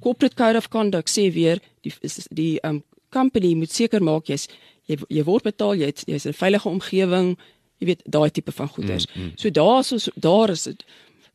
Corporate 0.00 0.34
Code 0.34 0.56
of 0.56 0.68
Conduct 0.68 1.10
sê 1.10 1.32
weer 1.32 1.62
die 1.86 1.94
die 2.30 2.58
um 2.66 2.82
company 3.14 3.54
moet 3.54 3.72
seker 3.72 4.02
maak 4.02 4.26
jy's 4.26 4.48
jy 4.90 4.98
jy 5.08 5.24
word 5.26 5.46
betaal, 5.46 5.74
jy 5.78 5.92
jy's 6.06 6.26
'n 6.26 6.32
veilige 6.32 6.68
omgewing, 6.68 7.36
jy 7.78 7.86
weet 7.86 8.02
daai 8.04 8.30
tipe 8.30 8.52
van 8.52 8.68
goeders. 8.68 9.06
Mm, 9.14 9.22
mm. 9.22 9.32
So 9.36 9.50
daar 9.50 9.80
is 9.80 10.08
daar 10.14 10.50
is 10.50 10.62
dit 10.62 10.84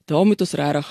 daar 0.05 0.25
moet 0.25 0.41
ons 0.41 0.53
regtig 0.53 0.87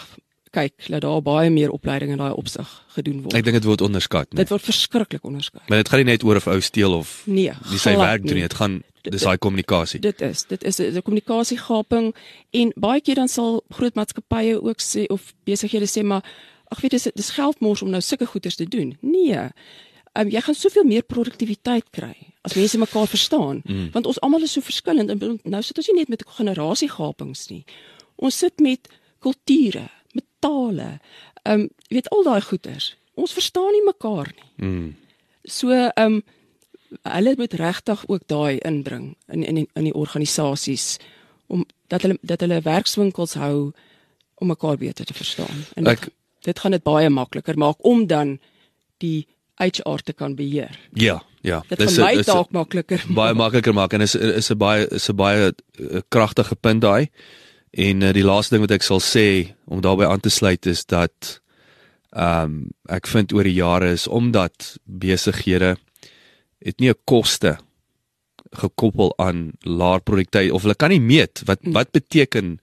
kyk 0.50 0.88
dat 0.88 1.04
daar 1.04 1.22
baie 1.22 1.50
meer 1.50 1.70
opleiding 1.70 2.10
in 2.10 2.18
daai 2.18 2.34
opsig 2.34 2.68
gedoen 2.96 3.22
word. 3.22 3.34
Ek 3.38 3.44
dink 3.44 3.60
dit 3.60 3.68
word 3.68 3.80
onderskat, 3.86 4.32
nee. 4.32 4.42
Dit 4.42 4.50
word 4.50 4.66
verskriklik 4.66 5.24
onderskat. 5.24 5.62
Maar 5.68 5.84
dit 5.84 5.88
gaan 5.88 6.02
nie 6.02 6.10
net 6.10 6.24
oor 6.26 6.36
of 6.36 6.48
ou 6.50 6.60
steel 6.60 6.96
of 6.96 7.22
nee, 7.26 7.52
nie 7.70 7.78
sy 7.78 7.94
werk 7.96 8.26
doen 8.26 8.40
nie, 8.40 8.48
dit 8.48 8.58
gaan 8.58 8.80
dis 9.02 9.22
daai 9.22 9.38
kommunikasie. 9.38 10.00
Dit 10.00 10.20
is, 10.20 10.44
dit 10.46 10.64
is 10.64 10.78
'n 10.78 11.02
kommunikasiegaping 11.02 12.14
en 12.50 12.72
baie 12.76 13.00
keer 13.00 13.14
dan 13.14 13.28
sal 13.28 13.62
groot 13.70 13.94
maatskappye 13.94 14.62
ook 14.62 14.80
sê 14.80 15.06
of 15.06 15.34
besighede 15.44 15.86
sê 15.86 16.02
maar 16.02 16.24
ag 16.68 16.80
weet 16.80 16.90
dis 16.90 17.08
dis 17.14 17.30
geldmors 17.30 17.82
om 17.82 17.90
nou 17.90 18.00
sulke 18.00 18.26
goeders 18.26 18.56
te 18.56 18.64
doen. 18.64 18.96
Nee. 19.00 19.38
Um, 20.18 20.28
jy 20.28 20.40
gaan 20.40 20.54
soveel 20.54 20.84
meer 20.84 21.02
produktiwiteit 21.02 21.90
kry 21.90 22.14
as 22.42 22.54
mense 22.56 22.78
mekaar 22.78 23.06
verstaan, 23.06 23.60
mm. 23.64 23.90
want 23.92 24.06
ons 24.06 24.20
almal 24.24 24.42
is 24.42 24.52
so 24.56 24.64
verskillend 24.64 25.10
en 25.12 25.40
nou 25.44 25.62
sit 25.62 25.76
ons 25.76 25.90
nie 25.90 25.98
net 25.98 26.08
met 26.08 26.24
generasiegapings 26.38 27.48
nie. 27.50 27.64
Ons 28.16 28.38
sit 28.38 28.62
met 28.64 28.88
kulture, 29.20 29.88
met 30.16 30.24
tale. 30.40 30.98
Ehm 31.44 31.60
um, 31.60 31.68
weet 31.88 32.08
al 32.08 32.24
daai 32.24 32.40
goeders. 32.40 32.94
Ons 33.14 33.36
verstaan 33.36 33.72
nie 33.76 33.84
mekaar 33.84 34.32
nie. 34.36 34.50
Mm. 34.66 34.88
So 35.44 35.70
ehm 35.70 36.20
um, 36.20 36.22
hulle 37.02 37.34
moet 37.36 37.52
regtig 37.52 38.02
ook 38.06 38.22
daai 38.26 38.58
inbring 38.58 39.16
in 39.28 39.44
in 39.44 39.66
in 39.72 39.84
die 39.84 39.94
organisasies 39.94 40.98
om 41.46 41.64
dat 41.86 42.02
hulle 42.02 42.18
dat 42.22 42.40
hulle 42.40 42.60
werkswinkels 42.60 43.34
hou 43.34 43.72
om 44.34 44.46
mekaar 44.46 44.76
beter 44.76 45.04
te 45.04 45.14
verstaan. 45.14 45.64
En 45.74 45.86
ek 45.86 46.08
dit 46.46 46.58
gaan 46.58 46.70
dit 46.70 46.82
baie 46.82 47.10
makliker 47.10 47.58
maak 47.58 47.84
om 47.84 48.06
dan 48.06 48.38
die 48.98 49.26
HR 49.60 50.00
te 50.04 50.12
kan 50.12 50.34
beheer. 50.34 50.78
Ja, 50.92 51.20
ja. 51.40 51.60
Dit 51.68 51.82
gaan 51.82 52.04
my 52.04 52.22
dalk 52.24 52.50
makliker. 52.50 53.04
Baie 53.14 53.34
makliker 53.36 53.74
maak 53.76 53.92
en 53.92 54.00
is 54.00 54.14
is 54.14 54.50
'n 54.50 54.56
baie 54.56 54.88
is 54.88 55.08
'n 55.10 55.16
baie 55.16 55.52
uh, 55.52 56.00
kragtige 56.08 56.56
punt 56.56 56.80
daai. 56.80 57.10
En 57.70 58.02
uh, 58.02 58.12
die 58.12 58.24
laaste 58.24 58.54
ding 58.54 58.64
wat 58.66 58.76
ek 58.78 58.82
sal 58.82 59.00
sê 59.00 59.54
om 59.66 59.80
daarbey 59.80 60.06
aan 60.06 60.20
te 60.20 60.30
sluit 60.30 60.66
is 60.66 60.84
dat 60.84 61.40
ehm 62.10 62.44
um, 62.44 62.70
ek 62.88 63.06
vind 63.06 63.32
oor 63.32 63.44
die 63.44 63.54
jare 63.54 63.92
is 63.92 64.08
omdat 64.08 64.78
besighede 64.84 65.76
het 66.60 66.78
nie 66.80 66.90
'n 66.90 66.98
koste 67.04 67.58
gekoppel 68.50 69.12
aan 69.16 69.52
laer 69.60 70.00
produktiwiteit 70.00 70.52
of 70.52 70.62
hulle 70.62 70.74
kan 70.74 70.90
nie 70.90 71.00
meet 71.00 71.42
wat 71.44 71.62
mm. 71.62 71.72
wat 71.72 71.90
beteken 71.90 72.58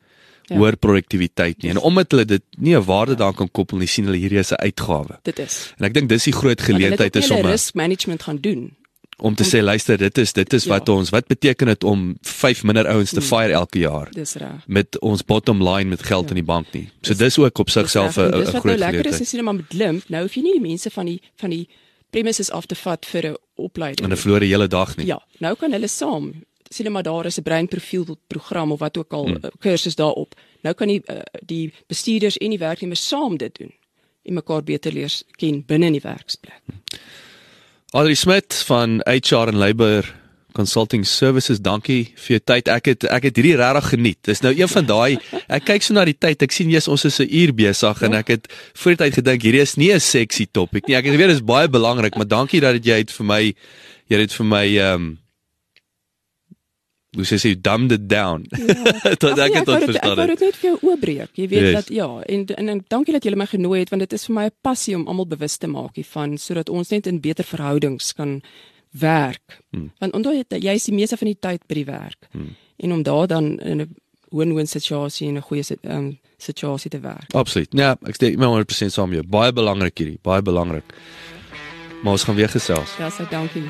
ja. 0.47 0.55
hoër 0.55 0.77
produktiwiteit 0.77 1.61
nie. 1.61 1.71
En 1.71 1.77
omdat 1.77 2.11
hulle 2.11 2.25
dit 2.25 2.43
nie 2.57 2.75
'n 2.75 2.83
waarde 2.83 3.11
ja. 3.11 3.17
daaraan 3.17 3.35
kan 3.35 3.51
koppel 3.51 3.77
nie, 3.77 3.87
sien 3.87 4.05
hulle 4.05 4.17
hierdie 4.17 4.39
as 4.39 4.51
'n 4.51 4.61
uitgawe. 4.61 5.19
Dit 5.23 5.39
is. 5.39 5.73
En 5.77 5.85
ek 5.85 5.93
dink 5.93 6.09
dis 6.09 6.23
die 6.23 6.33
groot 6.33 6.61
geleentheid 6.61 7.15
is 7.15 7.31
om 7.31 7.37
'n 7.37 7.51
risk 7.51 7.73
management 7.73 8.23
gaan 8.23 8.37
doen. 8.37 8.75
Om 9.17 9.35
te 9.35 9.43
om, 9.43 9.49
sê 9.49 9.63
luister, 9.63 9.97
dit 9.97 10.17
is 10.17 10.33
dit 10.33 10.53
is 10.53 10.63
ja. 10.63 10.69
wat 10.69 10.89
ons 10.89 11.09
wat 11.09 11.27
beteken 11.27 11.67
dit 11.67 11.83
om 11.83 12.17
5 12.21 12.63
minder 12.63 12.87
ouens 12.87 13.09
te 13.09 13.19
mm. 13.19 13.25
fire 13.25 13.53
elke 13.53 13.79
jaar? 13.79 14.11
Dis 14.11 14.33
reg. 14.33 14.67
Met 14.67 14.99
ons 14.99 15.23
bottom 15.25 15.69
line 15.69 15.89
met 15.89 16.03
geld 16.03 16.23
ja. 16.23 16.29
in 16.29 16.35
die 16.35 16.43
bank 16.43 16.67
nie. 16.71 16.89
So 17.01 17.09
dis, 17.13 17.17
dis 17.17 17.37
ook 17.37 17.57
op 17.57 17.69
sigself 17.69 18.17
'n 18.17 18.29
groot 18.29 18.31
geleentheid. 18.31 18.45
Dis 18.45 18.53
wat 18.53 18.63
nou 18.63 18.77
lekker 18.77 19.05
is, 19.05 19.19
is 19.19 19.31
jy 19.31 19.37
net 19.37 19.45
maar 19.45 19.55
met 19.55 19.73
limp. 19.73 20.03
Nou 20.07 20.21
hoef 20.21 20.33
jy 20.33 20.41
nie 20.41 20.53
die 20.59 20.67
mense 20.69 20.89
van 20.89 21.05
die 21.05 21.21
van 21.35 21.49
die 21.49 21.67
premises 22.09 22.51
af 22.51 22.65
te 22.65 22.75
vat 22.75 23.05
vir 23.05 23.25
'n 23.31 23.37
opleiding. 23.55 24.07
En 24.07 24.13
'n 24.13 24.17
verlore 24.17 24.45
hele 24.45 24.67
dag 24.67 24.95
nie. 24.97 25.05
Ja, 25.05 25.23
nou 25.39 25.55
kan 25.55 25.71
hulle 25.71 25.87
saam 25.87 26.33
sien 26.69 26.91
maar 26.91 27.03
daar 27.03 27.25
is 27.25 27.37
'n 27.37 27.41
breinprofiel 27.41 28.17
program 28.27 28.71
of 28.71 28.79
wat 28.79 28.97
ook 28.97 29.13
al 29.13 29.25
hmm. 29.25 29.39
kursus 29.59 29.95
daarop. 29.95 30.35
Nou 30.61 30.75
kan 30.75 30.87
die 30.87 31.01
uh, 31.05 31.19
die 31.45 31.73
bestuurders 31.87 32.37
en 32.37 32.49
die 32.49 32.59
werknemers 32.59 33.07
saam 33.07 33.37
dit 33.37 33.57
doen 33.57 33.73
en 34.23 34.33
mekaar 34.33 34.63
beter 34.63 34.93
leer 34.93 35.21
ken 35.31 35.63
binne 35.65 35.85
in 35.85 35.91
die 35.91 36.01
werksplek. 36.01 36.61
Adri 37.89 38.15
Smit 38.15 38.53
van 38.53 39.01
HR 39.03 39.47
en 39.47 39.55
Labour 39.55 40.15
Consulting 40.57 41.05
Services, 41.05 41.61
dankie 41.61 42.13
vir 42.17 42.37
jou 42.37 42.41
tyd. 42.51 42.71
Ek 42.73 42.89
het 42.91 43.05
ek 43.13 43.29
het 43.29 43.37
hierdie 43.37 43.57
regtig 43.59 43.91
geniet. 43.93 44.19
Dis 44.25 44.41
nou 44.45 44.53
een 44.57 44.71
van 44.71 44.89
daai 44.89 45.19
ek 45.45 45.67
kyk 45.69 45.85
so 45.85 45.93
na 45.97 46.05
die 46.09 46.17
tyd. 46.17 46.41
Ek 46.47 46.55
sien 46.55 46.73
jy's 46.73 46.89
ons 46.89 47.05
is 47.05 47.19
'n 47.21 47.29
uur 47.29 47.53
besig 47.53 48.01
en 48.01 48.17
ek 48.17 48.33
het 48.33 48.49
voor 48.73 48.95
die 48.95 49.01
tyd 49.03 49.21
gedink 49.21 49.45
hierdie 49.45 49.61
is 49.61 49.77
nie 49.77 49.93
'n 49.93 49.99
seksie 49.99 50.49
topik 50.51 50.87
nie. 50.87 50.97
Ek 50.97 51.05
het 51.05 51.13
geweet 51.13 51.29
dit 51.29 51.37
is 51.37 51.45
baie 51.45 51.69
belangrik, 51.69 52.17
maar 52.17 52.27
dankie 52.27 52.61
dat 52.61 52.83
jy 52.83 52.97
het 53.05 53.11
vir 53.11 53.25
my 53.25 53.41
jy 54.09 54.17
het 54.17 54.33
vir 54.33 54.45
my 54.45 54.65
ehm 54.65 54.93
um, 54.95 55.17
Hoe 57.15 57.25
sê 57.25 57.37
jy 57.39 57.55
dumbed 57.61 57.91
it 57.91 58.09
down? 58.09 58.43
Ja. 58.51 59.15
tot 59.23 59.39
ek 59.39 59.53
dit 59.55 59.65
verstaan. 59.65 60.11
Ek 60.11 60.19
wou 60.19 60.27
dit 60.27 60.41
net 60.43 60.57
vir 60.59 60.67
jou 60.69 60.77
oopbreek. 60.91 61.31
Jy 61.39 61.47
weet 61.47 61.65
yes. 61.65 61.75
dat 61.77 61.89
ja, 61.95 62.07
en, 62.27 62.43
en 62.61 62.69
en 62.73 62.81
dankie 62.93 63.15
dat 63.15 63.25
jy 63.25 63.33
my 63.33 63.47
genooi 63.49 63.79
het 63.79 63.93
want 63.93 64.03
dit 64.05 64.13
is 64.13 64.25
vir 64.27 64.35
my 64.35 64.45
'n 64.49 64.55
passie 64.61 64.95
om 64.95 65.07
almal 65.07 65.25
bewus 65.25 65.57
te 65.57 65.67
maak 65.71 65.95
hiervan 65.95 66.37
sodat 66.37 66.69
ons 66.69 66.91
net 66.93 67.07
in 67.07 67.21
beter 67.23 67.47
verhoudings 67.47 68.13
kan 68.13 68.41
werk. 68.99 69.61
Hmm. 69.69 69.91
Want 69.99 70.13
onthou 70.13 70.35
jy 70.35 70.59
jy 70.59 70.73
is 70.73 70.89
die 70.89 70.95
meeste 70.95 71.17
van 71.17 71.27
die 71.27 71.39
tyd 71.39 71.61
by 71.67 71.73
die 71.73 71.85
werk. 71.85 72.27
Hmm. 72.31 72.55
En 72.77 72.93
om 72.93 73.03
daar 73.03 73.27
dan 73.27 73.59
in 73.59 73.81
'n 73.81 73.95
win-win 74.29 74.67
situasie 74.67 75.27
en 75.27 75.37
'n 75.37 75.41
goeie 75.41 75.63
um, 75.81 76.19
situasie 76.37 76.91
te 76.91 76.99
werk. 76.99 77.33
Absoluut. 77.33 77.67
Ja, 77.71 77.97
ek 78.05 78.15
steek 78.15 78.37
my 78.37 78.45
100% 78.45 78.91
saam 78.91 79.09
met 79.09 79.19
jou. 79.19 79.29
Baie 79.29 79.53
belangrik 79.53 79.97
hierdie, 79.97 80.19
baie 80.21 80.41
belangrik. 80.41 80.83
Maar 82.03 82.11
ons 82.11 82.23
gaan 82.23 82.35
weer 82.35 82.49
gesels. 82.49 82.97
Ja, 82.97 83.09
so 83.09 83.25
dankie. 83.29 83.63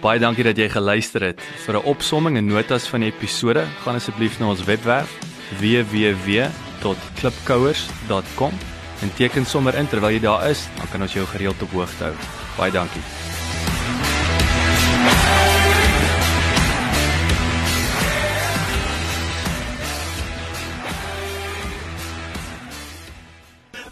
Baie 0.00 0.20
dankie 0.20 0.44
dat 0.44 0.56
jy 0.56 0.68
geluister 0.68 1.22
het. 1.22 1.40
Vir 1.40 1.74
'n 1.74 1.84
opsomming 1.84 2.36
en 2.36 2.46
notas 2.46 2.88
van 2.88 3.00
die 3.00 3.12
episode, 3.12 3.64
gaan 3.84 3.94
asseblief 3.94 4.38
na 4.38 4.48
ons 4.48 4.64
webwerf 4.64 5.18
www.klipkouers.com 5.58 8.52
en 9.00 9.14
teken 9.14 9.46
sommer 9.46 9.74
in 9.74 9.88
terwyl 9.88 10.10
jy 10.10 10.20
daar 10.20 10.50
is, 10.50 10.68
dan 10.76 10.88
kan 10.88 11.02
ons 11.02 11.12
jou 11.12 11.26
gereeld 11.26 11.62
op 11.62 11.70
hoogte 11.70 12.04
hou. 12.04 12.14
Baie 12.56 12.72
dankie. 12.72 13.23